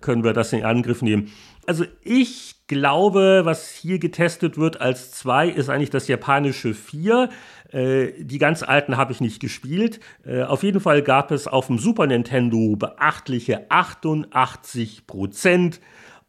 können 0.00 0.24
wir 0.24 0.32
das 0.32 0.52
in 0.52 0.64
Angriff 0.64 1.02
nehmen. 1.02 1.30
Also 1.64 1.84
ich 2.02 2.53
glaube, 2.66 3.42
was 3.44 3.70
hier 3.70 3.98
getestet 3.98 4.56
wird 4.56 4.80
als 4.80 5.10
2, 5.12 5.48
ist 5.48 5.68
eigentlich 5.68 5.90
das 5.90 6.08
japanische 6.08 6.74
4. 6.74 7.28
Äh, 7.70 8.12
die 8.18 8.38
ganz 8.38 8.62
alten 8.62 8.96
habe 8.96 9.12
ich 9.12 9.20
nicht 9.20 9.40
gespielt. 9.40 10.00
Äh, 10.24 10.42
auf 10.42 10.62
jeden 10.62 10.80
Fall 10.80 11.02
gab 11.02 11.30
es 11.30 11.46
auf 11.46 11.66
dem 11.66 11.78
Super 11.78 12.06
Nintendo 12.06 12.76
beachtliche 12.76 13.70
88 13.70 15.06
Prozent. 15.06 15.80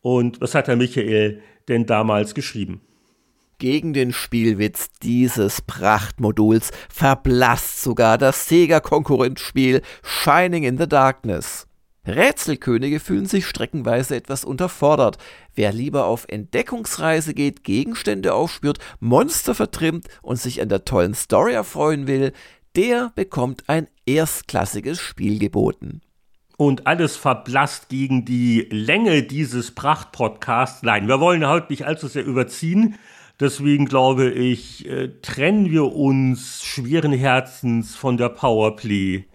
Und 0.02 0.42
was 0.42 0.56
hat 0.56 0.68
der 0.68 0.76
Michael 0.76 1.42
denn 1.68 1.86
damals 1.86 2.36
geschrieben? 2.36 2.82
Gegen 3.58 3.94
den 3.94 4.12
Spielwitz 4.12 4.90
dieses 5.02 5.62
Prachtmoduls 5.62 6.72
verblasst 6.90 7.82
sogar 7.82 8.18
das 8.18 8.50
Sega-Konkurrenzspiel 8.50 9.82
Shining 10.04 10.64
in 10.64 10.78
the 10.78 10.90
Darkness. 10.90 11.65
Rätselkönige 12.08 13.00
fühlen 13.00 13.26
sich 13.26 13.46
streckenweise 13.46 14.16
etwas 14.16 14.46
unterfordert. 14.46 15.18
Wer 15.56 15.74
lieber 15.74 16.06
auf 16.06 16.26
Entdeckungsreise 16.28 17.34
geht, 17.34 17.64
Gegenstände 17.64 18.34
aufspürt, 18.34 18.80
Monster 19.00 19.56
vertrimmt 19.56 20.08
und 20.22 20.38
sich 20.38 20.62
an 20.62 20.70
der 20.70 20.86
tollen 20.86 21.14
Story 21.14 21.54
erfreuen 21.54 22.08
will, 22.08 22.34
der 22.76 23.12
bekommt 23.16 23.64
ein 23.68 23.88
erstklassiges 24.06 25.00
Spiel 25.00 25.40
geboten. 25.40 26.02
Und 26.58 26.88
alles 26.88 27.18
verblasst 27.18 27.90
gegen 27.90 28.24
die 28.24 28.68
Länge 28.70 29.24
dieses 29.24 29.72
Prachtpodcasts. 29.72 30.84
Nein, 30.84 31.08
wir 31.08 31.20
wollen 31.20 31.46
heute 31.46 31.68
nicht 31.70 31.86
allzu 31.86 32.08
sehr 32.08 32.26
überziehen. 32.26 32.96
Deswegen 33.40 33.86
glaube 33.86 34.32
ich, 34.32 34.88
äh, 34.88 35.10
trennen 35.22 35.70
wir 35.70 35.94
uns 35.94 36.64
schweren 36.64 37.12
Herzens 37.12 37.96
von 37.96 38.16
der 38.16 38.30
Powerplay 38.30 39.26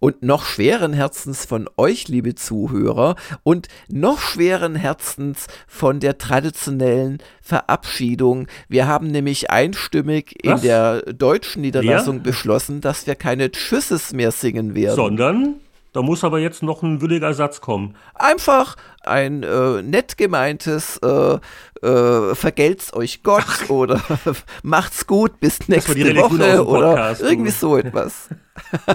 und 0.00 0.22
noch 0.22 0.44
schweren 0.44 0.92
Herzens 0.92 1.44
von 1.44 1.68
euch, 1.76 2.08
liebe 2.08 2.34
Zuhörer, 2.34 3.16
und 3.42 3.68
noch 3.88 4.20
schweren 4.20 4.74
Herzens 4.74 5.46
von 5.66 6.00
der 6.00 6.18
traditionellen 6.18 7.18
Verabschiedung. 7.42 8.46
Wir 8.68 8.86
haben 8.86 9.08
nämlich 9.08 9.50
einstimmig 9.50 10.34
Was? 10.44 10.62
in 10.62 10.68
der 10.68 11.02
deutschen 11.12 11.62
Niederlassung 11.62 12.16
Wer? 12.16 12.22
beschlossen, 12.22 12.80
dass 12.80 13.06
wir 13.06 13.14
keine 13.14 13.50
Tschüsses 13.50 14.12
mehr 14.12 14.30
singen 14.30 14.74
werden. 14.74 14.96
Sondern? 14.96 15.54
Da 15.92 16.02
muss 16.02 16.22
aber 16.22 16.38
jetzt 16.38 16.62
noch 16.62 16.82
ein 16.82 17.00
würdiger 17.00 17.32
Satz 17.32 17.60
kommen. 17.60 17.96
Einfach 18.14 18.76
ein 19.04 19.42
äh, 19.42 19.82
nett 19.82 20.18
gemeintes 20.18 20.98
äh, 20.98 21.38
äh, 21.86 22.34
Vergelt's 22.34 22.92
euch 22.92 23.22
Gott 23.22 23.44
Ach. 23.46 23.70
oder 23.70 24.00
macht's 24.62 25.06
gut, 25.06 25.40
bis 25.40 25.66
nächste 25.68 25.94
Woche 26.16 26.66
oder 26.66 27.18
irgendwie 27.20 27.50
so 27.50 27.76
etwas. 27.76 28.28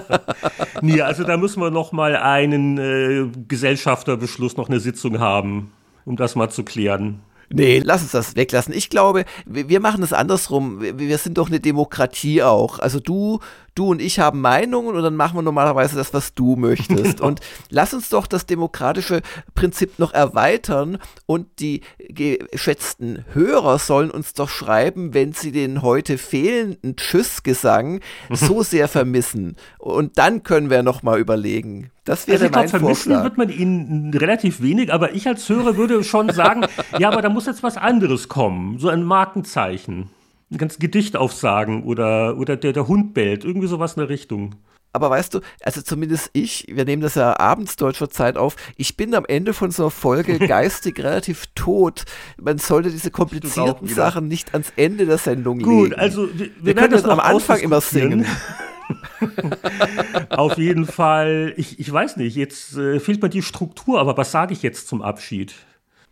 nee, 0.82 1.00
also 1.00 1.24
da 1.24 1.36
müssen 1.36 1.60
wir 1.60 1.70
noch 1.70 1.92
mal 1.92 2.16
einen 2.16 2.78
äh, 2.78 3.26
Gesellschafterbeschluss, 3.48 4.56
noch 4.56 4.68
eine 4.68 4.80
Sitzung 4.80 5.18
haben, 5.18 5.72
um 6.04 6.16
das 6.16 6.36
mal 6.36 6.50
zu 6.50 6.64
klären. 6.64 7.22
Nee, 7.50 7.82
lass 7.84 8.02
uns 8.02 8.12
das 8.12 8.36
weglassen. 8.36 8.74
Ich 8.74 8.90
glaube, 8.90 9.24
wir 9.46 9.80
machen 9.80 10.02
es 10.02 10.12
andersrum. 10.12 10.80
Wir 10.80 11.18
sind 11.18 11.38
doch 11.38 11.48
eine 11.48 11.60
Demokratie 11.60 12.42
auch. 12.42 12.78
Also 12.78 13.00
du, 13.00 13.40
du 13.74 13.88
und 13.88 14.00
ich 14.00 14.18
haben 14.18 14.40
Meinungen 14.40 14.94
und 14.94 15.02
dann 15.02 15.16
machen 15.16 15.36
wir 15.36 15.42
normalerweise 15.42 15.96
das, 15.96 16.14
was 16.14 16.34
du 16.34 16.56
möchtest. 16.56 17.20
Und 17.24 17.40
lass 17.70 17.94
uns 17.94 18.08
doch 18.08 18.26
das 18.26 18.46
demokratische 18.46 19.22
Prinzip 19.54 19.98
noch 19.98 20.12
erweitern 20.12 20.98
und 21.26 21.46
die 21.58 21.80
geschätzten 21.98 23.24
Hörer 23.32 23.78
sollen 23.78 24.10
uns 24.10 24.34
doch 24.34 24.48
schreiben, 24.48 25.14
wenn 25.14 25.32
sie 25.32 25.52
den 25.52 25.82
heute 25.82 26.18
fehlenden 26.18 26.96
Tschüssgesang 26.96 28.00
so 28.30 28.62
sehr 28.62 28.88
vermissen. 28.88 29.56
Und 29.78 30.18
dann 30.18 30.42
können 30.42 30.70
wir 30.70 30.82
noch 30.82 31.02
mal 31.02 31.18
überlegen. 31.18 31.90
Das 32.04 32.26
wäre 32.26 32.36
also 32.36 32.46
ich 32.46 32.52
mein 32.52 32.66
glaub, 32.66 32.80
vermissen 32.80 33.12
Vorschlag. 33.12 33.24
wird 33.24 33.38
man 33.38 33.48
ihn 33.48 34.12
relativ 34.14 34.60
wenig, 34.60 34.92
aber 34.92 35.14
ich 35.14 35.26
als 35.26 35.48
Hörer 35.48 35.76
würde 35.76 36.04
schon 36.04 36.30
sagen, 36.30 36.66
ja, 36.98 37.10
aber 37.10 37.22
da 37.22 37.30
muss 37.30 37.46
jetzt 37.46 37.62
was 37.62 37.76
anderes 37.76 38.28
kommen, 38.28 38.78
so 38.78 38.88
ein 38.88 39.02
Markenzeichen 39.02 40.10
ein 40.50 40.58
ganzes 40.58 40.78
Gedicht 40.78 41.16
aufsagen 41.16 41.84
oder, 41.84 42.36
oder 42.38 42.56
der, 42.56 42.72
der 42.72 42.88
Hund 42.88 43.14
bellt, 43.14 43.44
irgendwie 43.44 43.66
sowas 43.66 43.94
in 43.94 44.00
der 44.00 44.08
Richtung. 44.08 44.56
Aber 44.94 45.10
weißt 45.10 45.34
du, 45.34 45.40
also 45.60 45.82
zumindest 45.82 46.30
ich, 46.34 46.66
wir 46.68 46.84
nehmen 46.84 47.02
das 47.02 47.16
ja 47.16 47.38
abends 47.40 47.74
deutscher 47.74 48.08
Zeit 48.08 48.36
auf, 48.36 48.54
ich 48.76 48.96
bin 48.96 49.12
am 49.16 49.24
Ende 49.26 49.52
von 49.52 49.72
so 49.72 49.84
einer 49.84 49.90
Folge 49.90 50.38
geistig 50.46 51.00
relativ 51.00 51.46
tot. 51.56 52.04
Man 52.40 52.58
sollte 52.58 52.90
diese 52.90 53.10
komplizierten 53.10 53.88
Sachen 53.88 54.28
nicht 54.28 54.52
ans 54.52 54.72
Ende 54.76 55.04
der 55.04 55.18
Sendung 55.18 55.58
Gut, 55.58 55.66
legen. 55.66 55.90
Gut, 55.90 55.98
also 55.98 56.28
wir, 56.32 56.46
wir, 56.46 56.50
wir 56.60 56.74
können 56.74 56.92
das 56.92 57.04
am 57.06 57.18
Anfang 57.18 57.58
immer 57.58 57.80
singen. 57.80 58.24
Auf 60.28 60.58
jeden 60.58 60.86
Fall, 60.86 61.54
ich, 61.56 61.80
ich 61.80 61.92
weiß 61.92 62.16
nicht, 62.16 62.36
jetzt 62.36 62.76
äh, 62.76 63.00
fehlt 63.00 63.20
mir 63.20 63.30
die 63.30 63.42
Struktur, 63.42 63.98
aber 63.98 64.16
was 64.16 64.30
sage 64.30 64.52
ich 64.52 64.62
jetzt 64.62 64.86
zum 64.86 65.02
Abschied? 65.02 65.54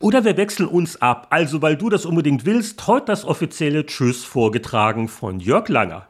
Oder 0.02 0.24
wir 0.24 0.36
wechseln 0.36 0.66
uns 0.66 1.00
ab. 1.00 1.28
Also, 1.30 1.62
weil 1.62 1.76
du 1.76 1.88
das 1.88 2.04
unbedingt 2.04 2.44
willst, 2.44 2.88
heute 2.88 3.06
das 3.06 3.24
offizielle 3.24 3.86
Tschüss 3.86 4.24
vorgetragen 4.24 5.06
von 5.06 5.38
Jörg 5.38 5.68
Langer. 5.68 6.08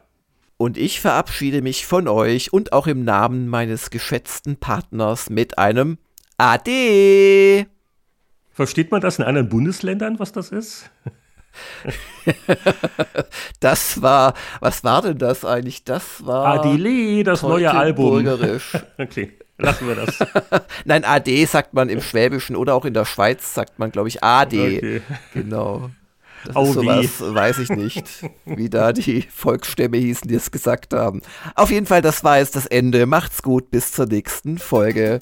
Und 0.57 0.77
ich 0.77 0.99
verabschiede 0.99 1.61
mich 1.61 1.85
von 1.85 2.07
euch 2.07 2.51
und 2.51 2.73
auch 2.73 2.87
im 2.87 3.03
Namen 3.03 3.47
meines 3.47 3.91
geschätzten 3.91 4.57
Partners 4.57 5.29
mit 5.29 5.59
einem 5.59 5.99
Ade. 6.39 7.67
Versteht 8.51 8.89
man 8.91 9.01
das 9.01 9.19
in 9.19 9.25
anderen 9.25 9.49
Bundesländern, 9.49 10.17
was 10.17 10.31
das 10.31 10.49
ist? 10.49 10.89
das 13.59 14.01
war, 14.01 14.33
was 14.59 14.83
war 14.83 15.03
denn 15.03 15.19
das 15.19 15.45
eigentlich? 15.45 15.83
Das 15.83 16.25
war 16.25 16.59
Adile, 16.59 17.23
das 17.23 17.43
neue 17.43 17.69
Album. 17.69 18.27
okay. 18.97 19.33
Lassen 19.57 19.87
wir 19.87 19.95
das. 19.95 20.17
Nein, 20.85 21.03
AD 21.05 21.45
sagt 21.45 21.73
man 21.73 21.89
im 21.89 22.01
Schwäbischen 22.01 22.55
oder 22.55 22.73
auch 22.73 22.85
in 22.85 22.93
der 22.93 23.05
Schweiz 23.05 23.53
sagt 23.53 23.79
man, 23.79 23.91
glaube 23.91 24.09
ich, 24.09 24.23
AD. 24.23 24.77
Okay. 24.77 25.01
Genau. 25.33 25.89
Das 26.45 26.55
Oh, 26.57 26.63
ist 26.65 26.73
sowas, 26.73 27.35
weiß 27.35 27.59
ich 27.59 27.69
nicht, 27.69 28.03
wie 28.45 28.69
da 28.69 28.91
die 28.91 29.21
Volksstämme 29.33 29.95
hießen, 29.97 30.27
die 30.27 30.35
es 30.35 30.51
gesagt 30.51 30.93
haben. 30.93 31.21
Auf 31.55 31.71
jeden 31.71 31.85
Fall, 31.85 32.01
das 32.01 32.23
war 32.25 32.39
jetzt 32.39 32.57
das 32.57 32.65
Ende. 32.65 33.05
Macht's 33.05 33.41
gut, 33.43 33.71
bis 33.71 33.93
zur 33.93 34.07
nächsten 34.07 34.57
Folge. 34.57 35.19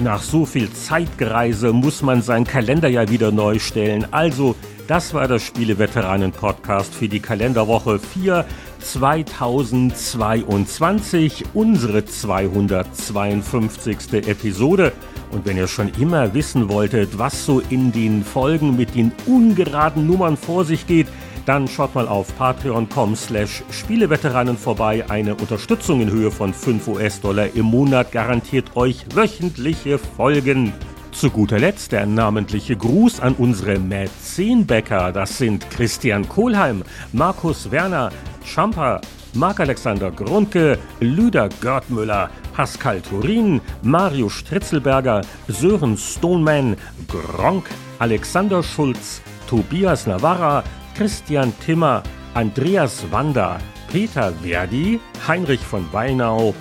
Nach 0.00 0.22
so 0.22 0.44
viel 0.44 0.70
Zeitgereise 0.72 1.72
muss 1.72 2.02
man 2.02 2.22
seinen 2.22 2.46
Kalender 2.46 2.88
ja 2.88 3.08
wieder 3.08 3.32
neu 3.32 3.58
stellen. 3.58 4.06
Also, 4.12 4.54
das 4.86 5.14
war 5.14 5.26
das 5.26 5.42
Spieleveteranen-Podcast 5.42 6.94
für 6.94 7.08
die 7.08 7.18
Kalenderwoche 7.18 7.98
4 7.98 8.44
2022, 8.92 11.44
unsere 11.54 12.04
252. 12.04 14.28
Episode. 14.28 14.92
Und 15.32 15.44
wenn 15.44 15.56
ihr 15.56 15.66
schon 15.66 15.90
immer 16.00 16.34
wissen 16.34 16.68
wolltet, 16.68 17.18
was 17.18 17.44
so 17.44 17.60
in 17.68 17.90
den 17.92 18.22
Folgen 18.22 18.76
mit 18.76 18.94
den 18.94 19.10
ungeraden 19.26 20.06
Nummern 20.06 20.36
vor 20.36 20.64
sich 20.64 20.86
geht, 20.86 21.08
dann 21.46 21.66
schaut 21.68 21.94
mal 21.94 22.08
auf 22.08 22.36
patreon.com 22.36 23.16
slash 23.16 23.62
Spieleveteranen 23.70 24.56
vorbei. 24.56 25.04
Eine 25.08 25.34
Unterstützung 25.34 26.00
in 26.00 26.10
Höhe 26.10 26.30
von 26.30 26.54
5 26.54 26.88
US-Dollar 26.88 27.54
im 27.54 27.66
Monat 27.66 28.12
garantiert 28.12 28.76
euch 28.76 29.04
wöchentliche 29.14 29.98
Folgen. 29.98 30.72
Zu 31.18 31.30
guter 31.30 31.58
Letzt 31.58 31.92
der 31.92 32.04
namentliche 32.04 32.76
Gruß 32.76 33.20
an 33.20 33.36
unsere 33.36 33.78
Mäzenbäcker. 33.78 35.12
Das 35.12 35.38
sind 35.38 35.70
Christian 35.70 36.28
Kohlheim, 36.28 36.82
Markus 37.14 37.70
Werner, 37.70 38.10
Schamper, 38.44 39.00
Marc-Alexander 39.32 40.10
Grundke, 40.10 40.78
Lüder 41.00 41.48
Görtmüller, 41.62 42.28
Pascal 42.52 43.00
Turin, 43.00 43.62
Mario 43.80 44.28
Stritzelberger, 44.28 45.22
Sören 45.48 45.96
Stoneman, 45.96 46.76
Gronk, 47.08 47.64
Alexander 47.98 48.62
Schulz, 48.62 49.22
Tobias 49.48 50.06
Navarra, 50.06 50.62
Christian 50.98 51.50
Timmer, 51.64 52.02
Andreas 52.34 53.10
Wander, 53.10 53.56
Peter 53.90 54.34
Verdi, 54.42 55.00
Heinrich 55.26 55.60
von 55.60 55.86
Weinau, 55.92 56.54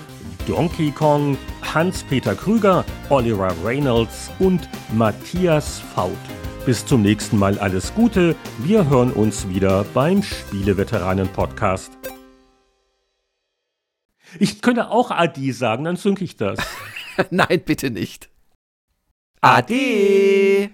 Donkey 0.48 0.92
Kong, 0.92 1.38
Hans-Peter 1.74 2.36
Krüger, 2.36 2.86
Oliver 3.10 3.54
Reynolds 3.64 4.32
und 4.40 4.70
Matthias 4.94 5.80
Faut. 5.80 6.18
Bis 6.66 6.86
zum 6.86 7.02
nächsten 7.02 7.38
Mal 7.38 7.60
alles 7.60 7.94
Gute. 7.94 8.36
Wir 8.60 8.90
hören 8.90 9.12
uns 9.12 9.50
wieder 9.50 9.84
beim 9.94 10.24
Spieleveteranen-Podcast. 10.24 11.92
Ich 14.40 14.62
könnte 14.62 14.90
auch 14.90 15.12
Adi 15.12 15.52
sagen, 15.52 15.84
dann 15.86 15.96
sync 15.96 16.22
ich 16.22 16.36
das. 16.38 16.60
Nein, 17.30 17.62
bitte 17.66 17.90
nicht. 17.90 18.30
Ade. 19.42 20.72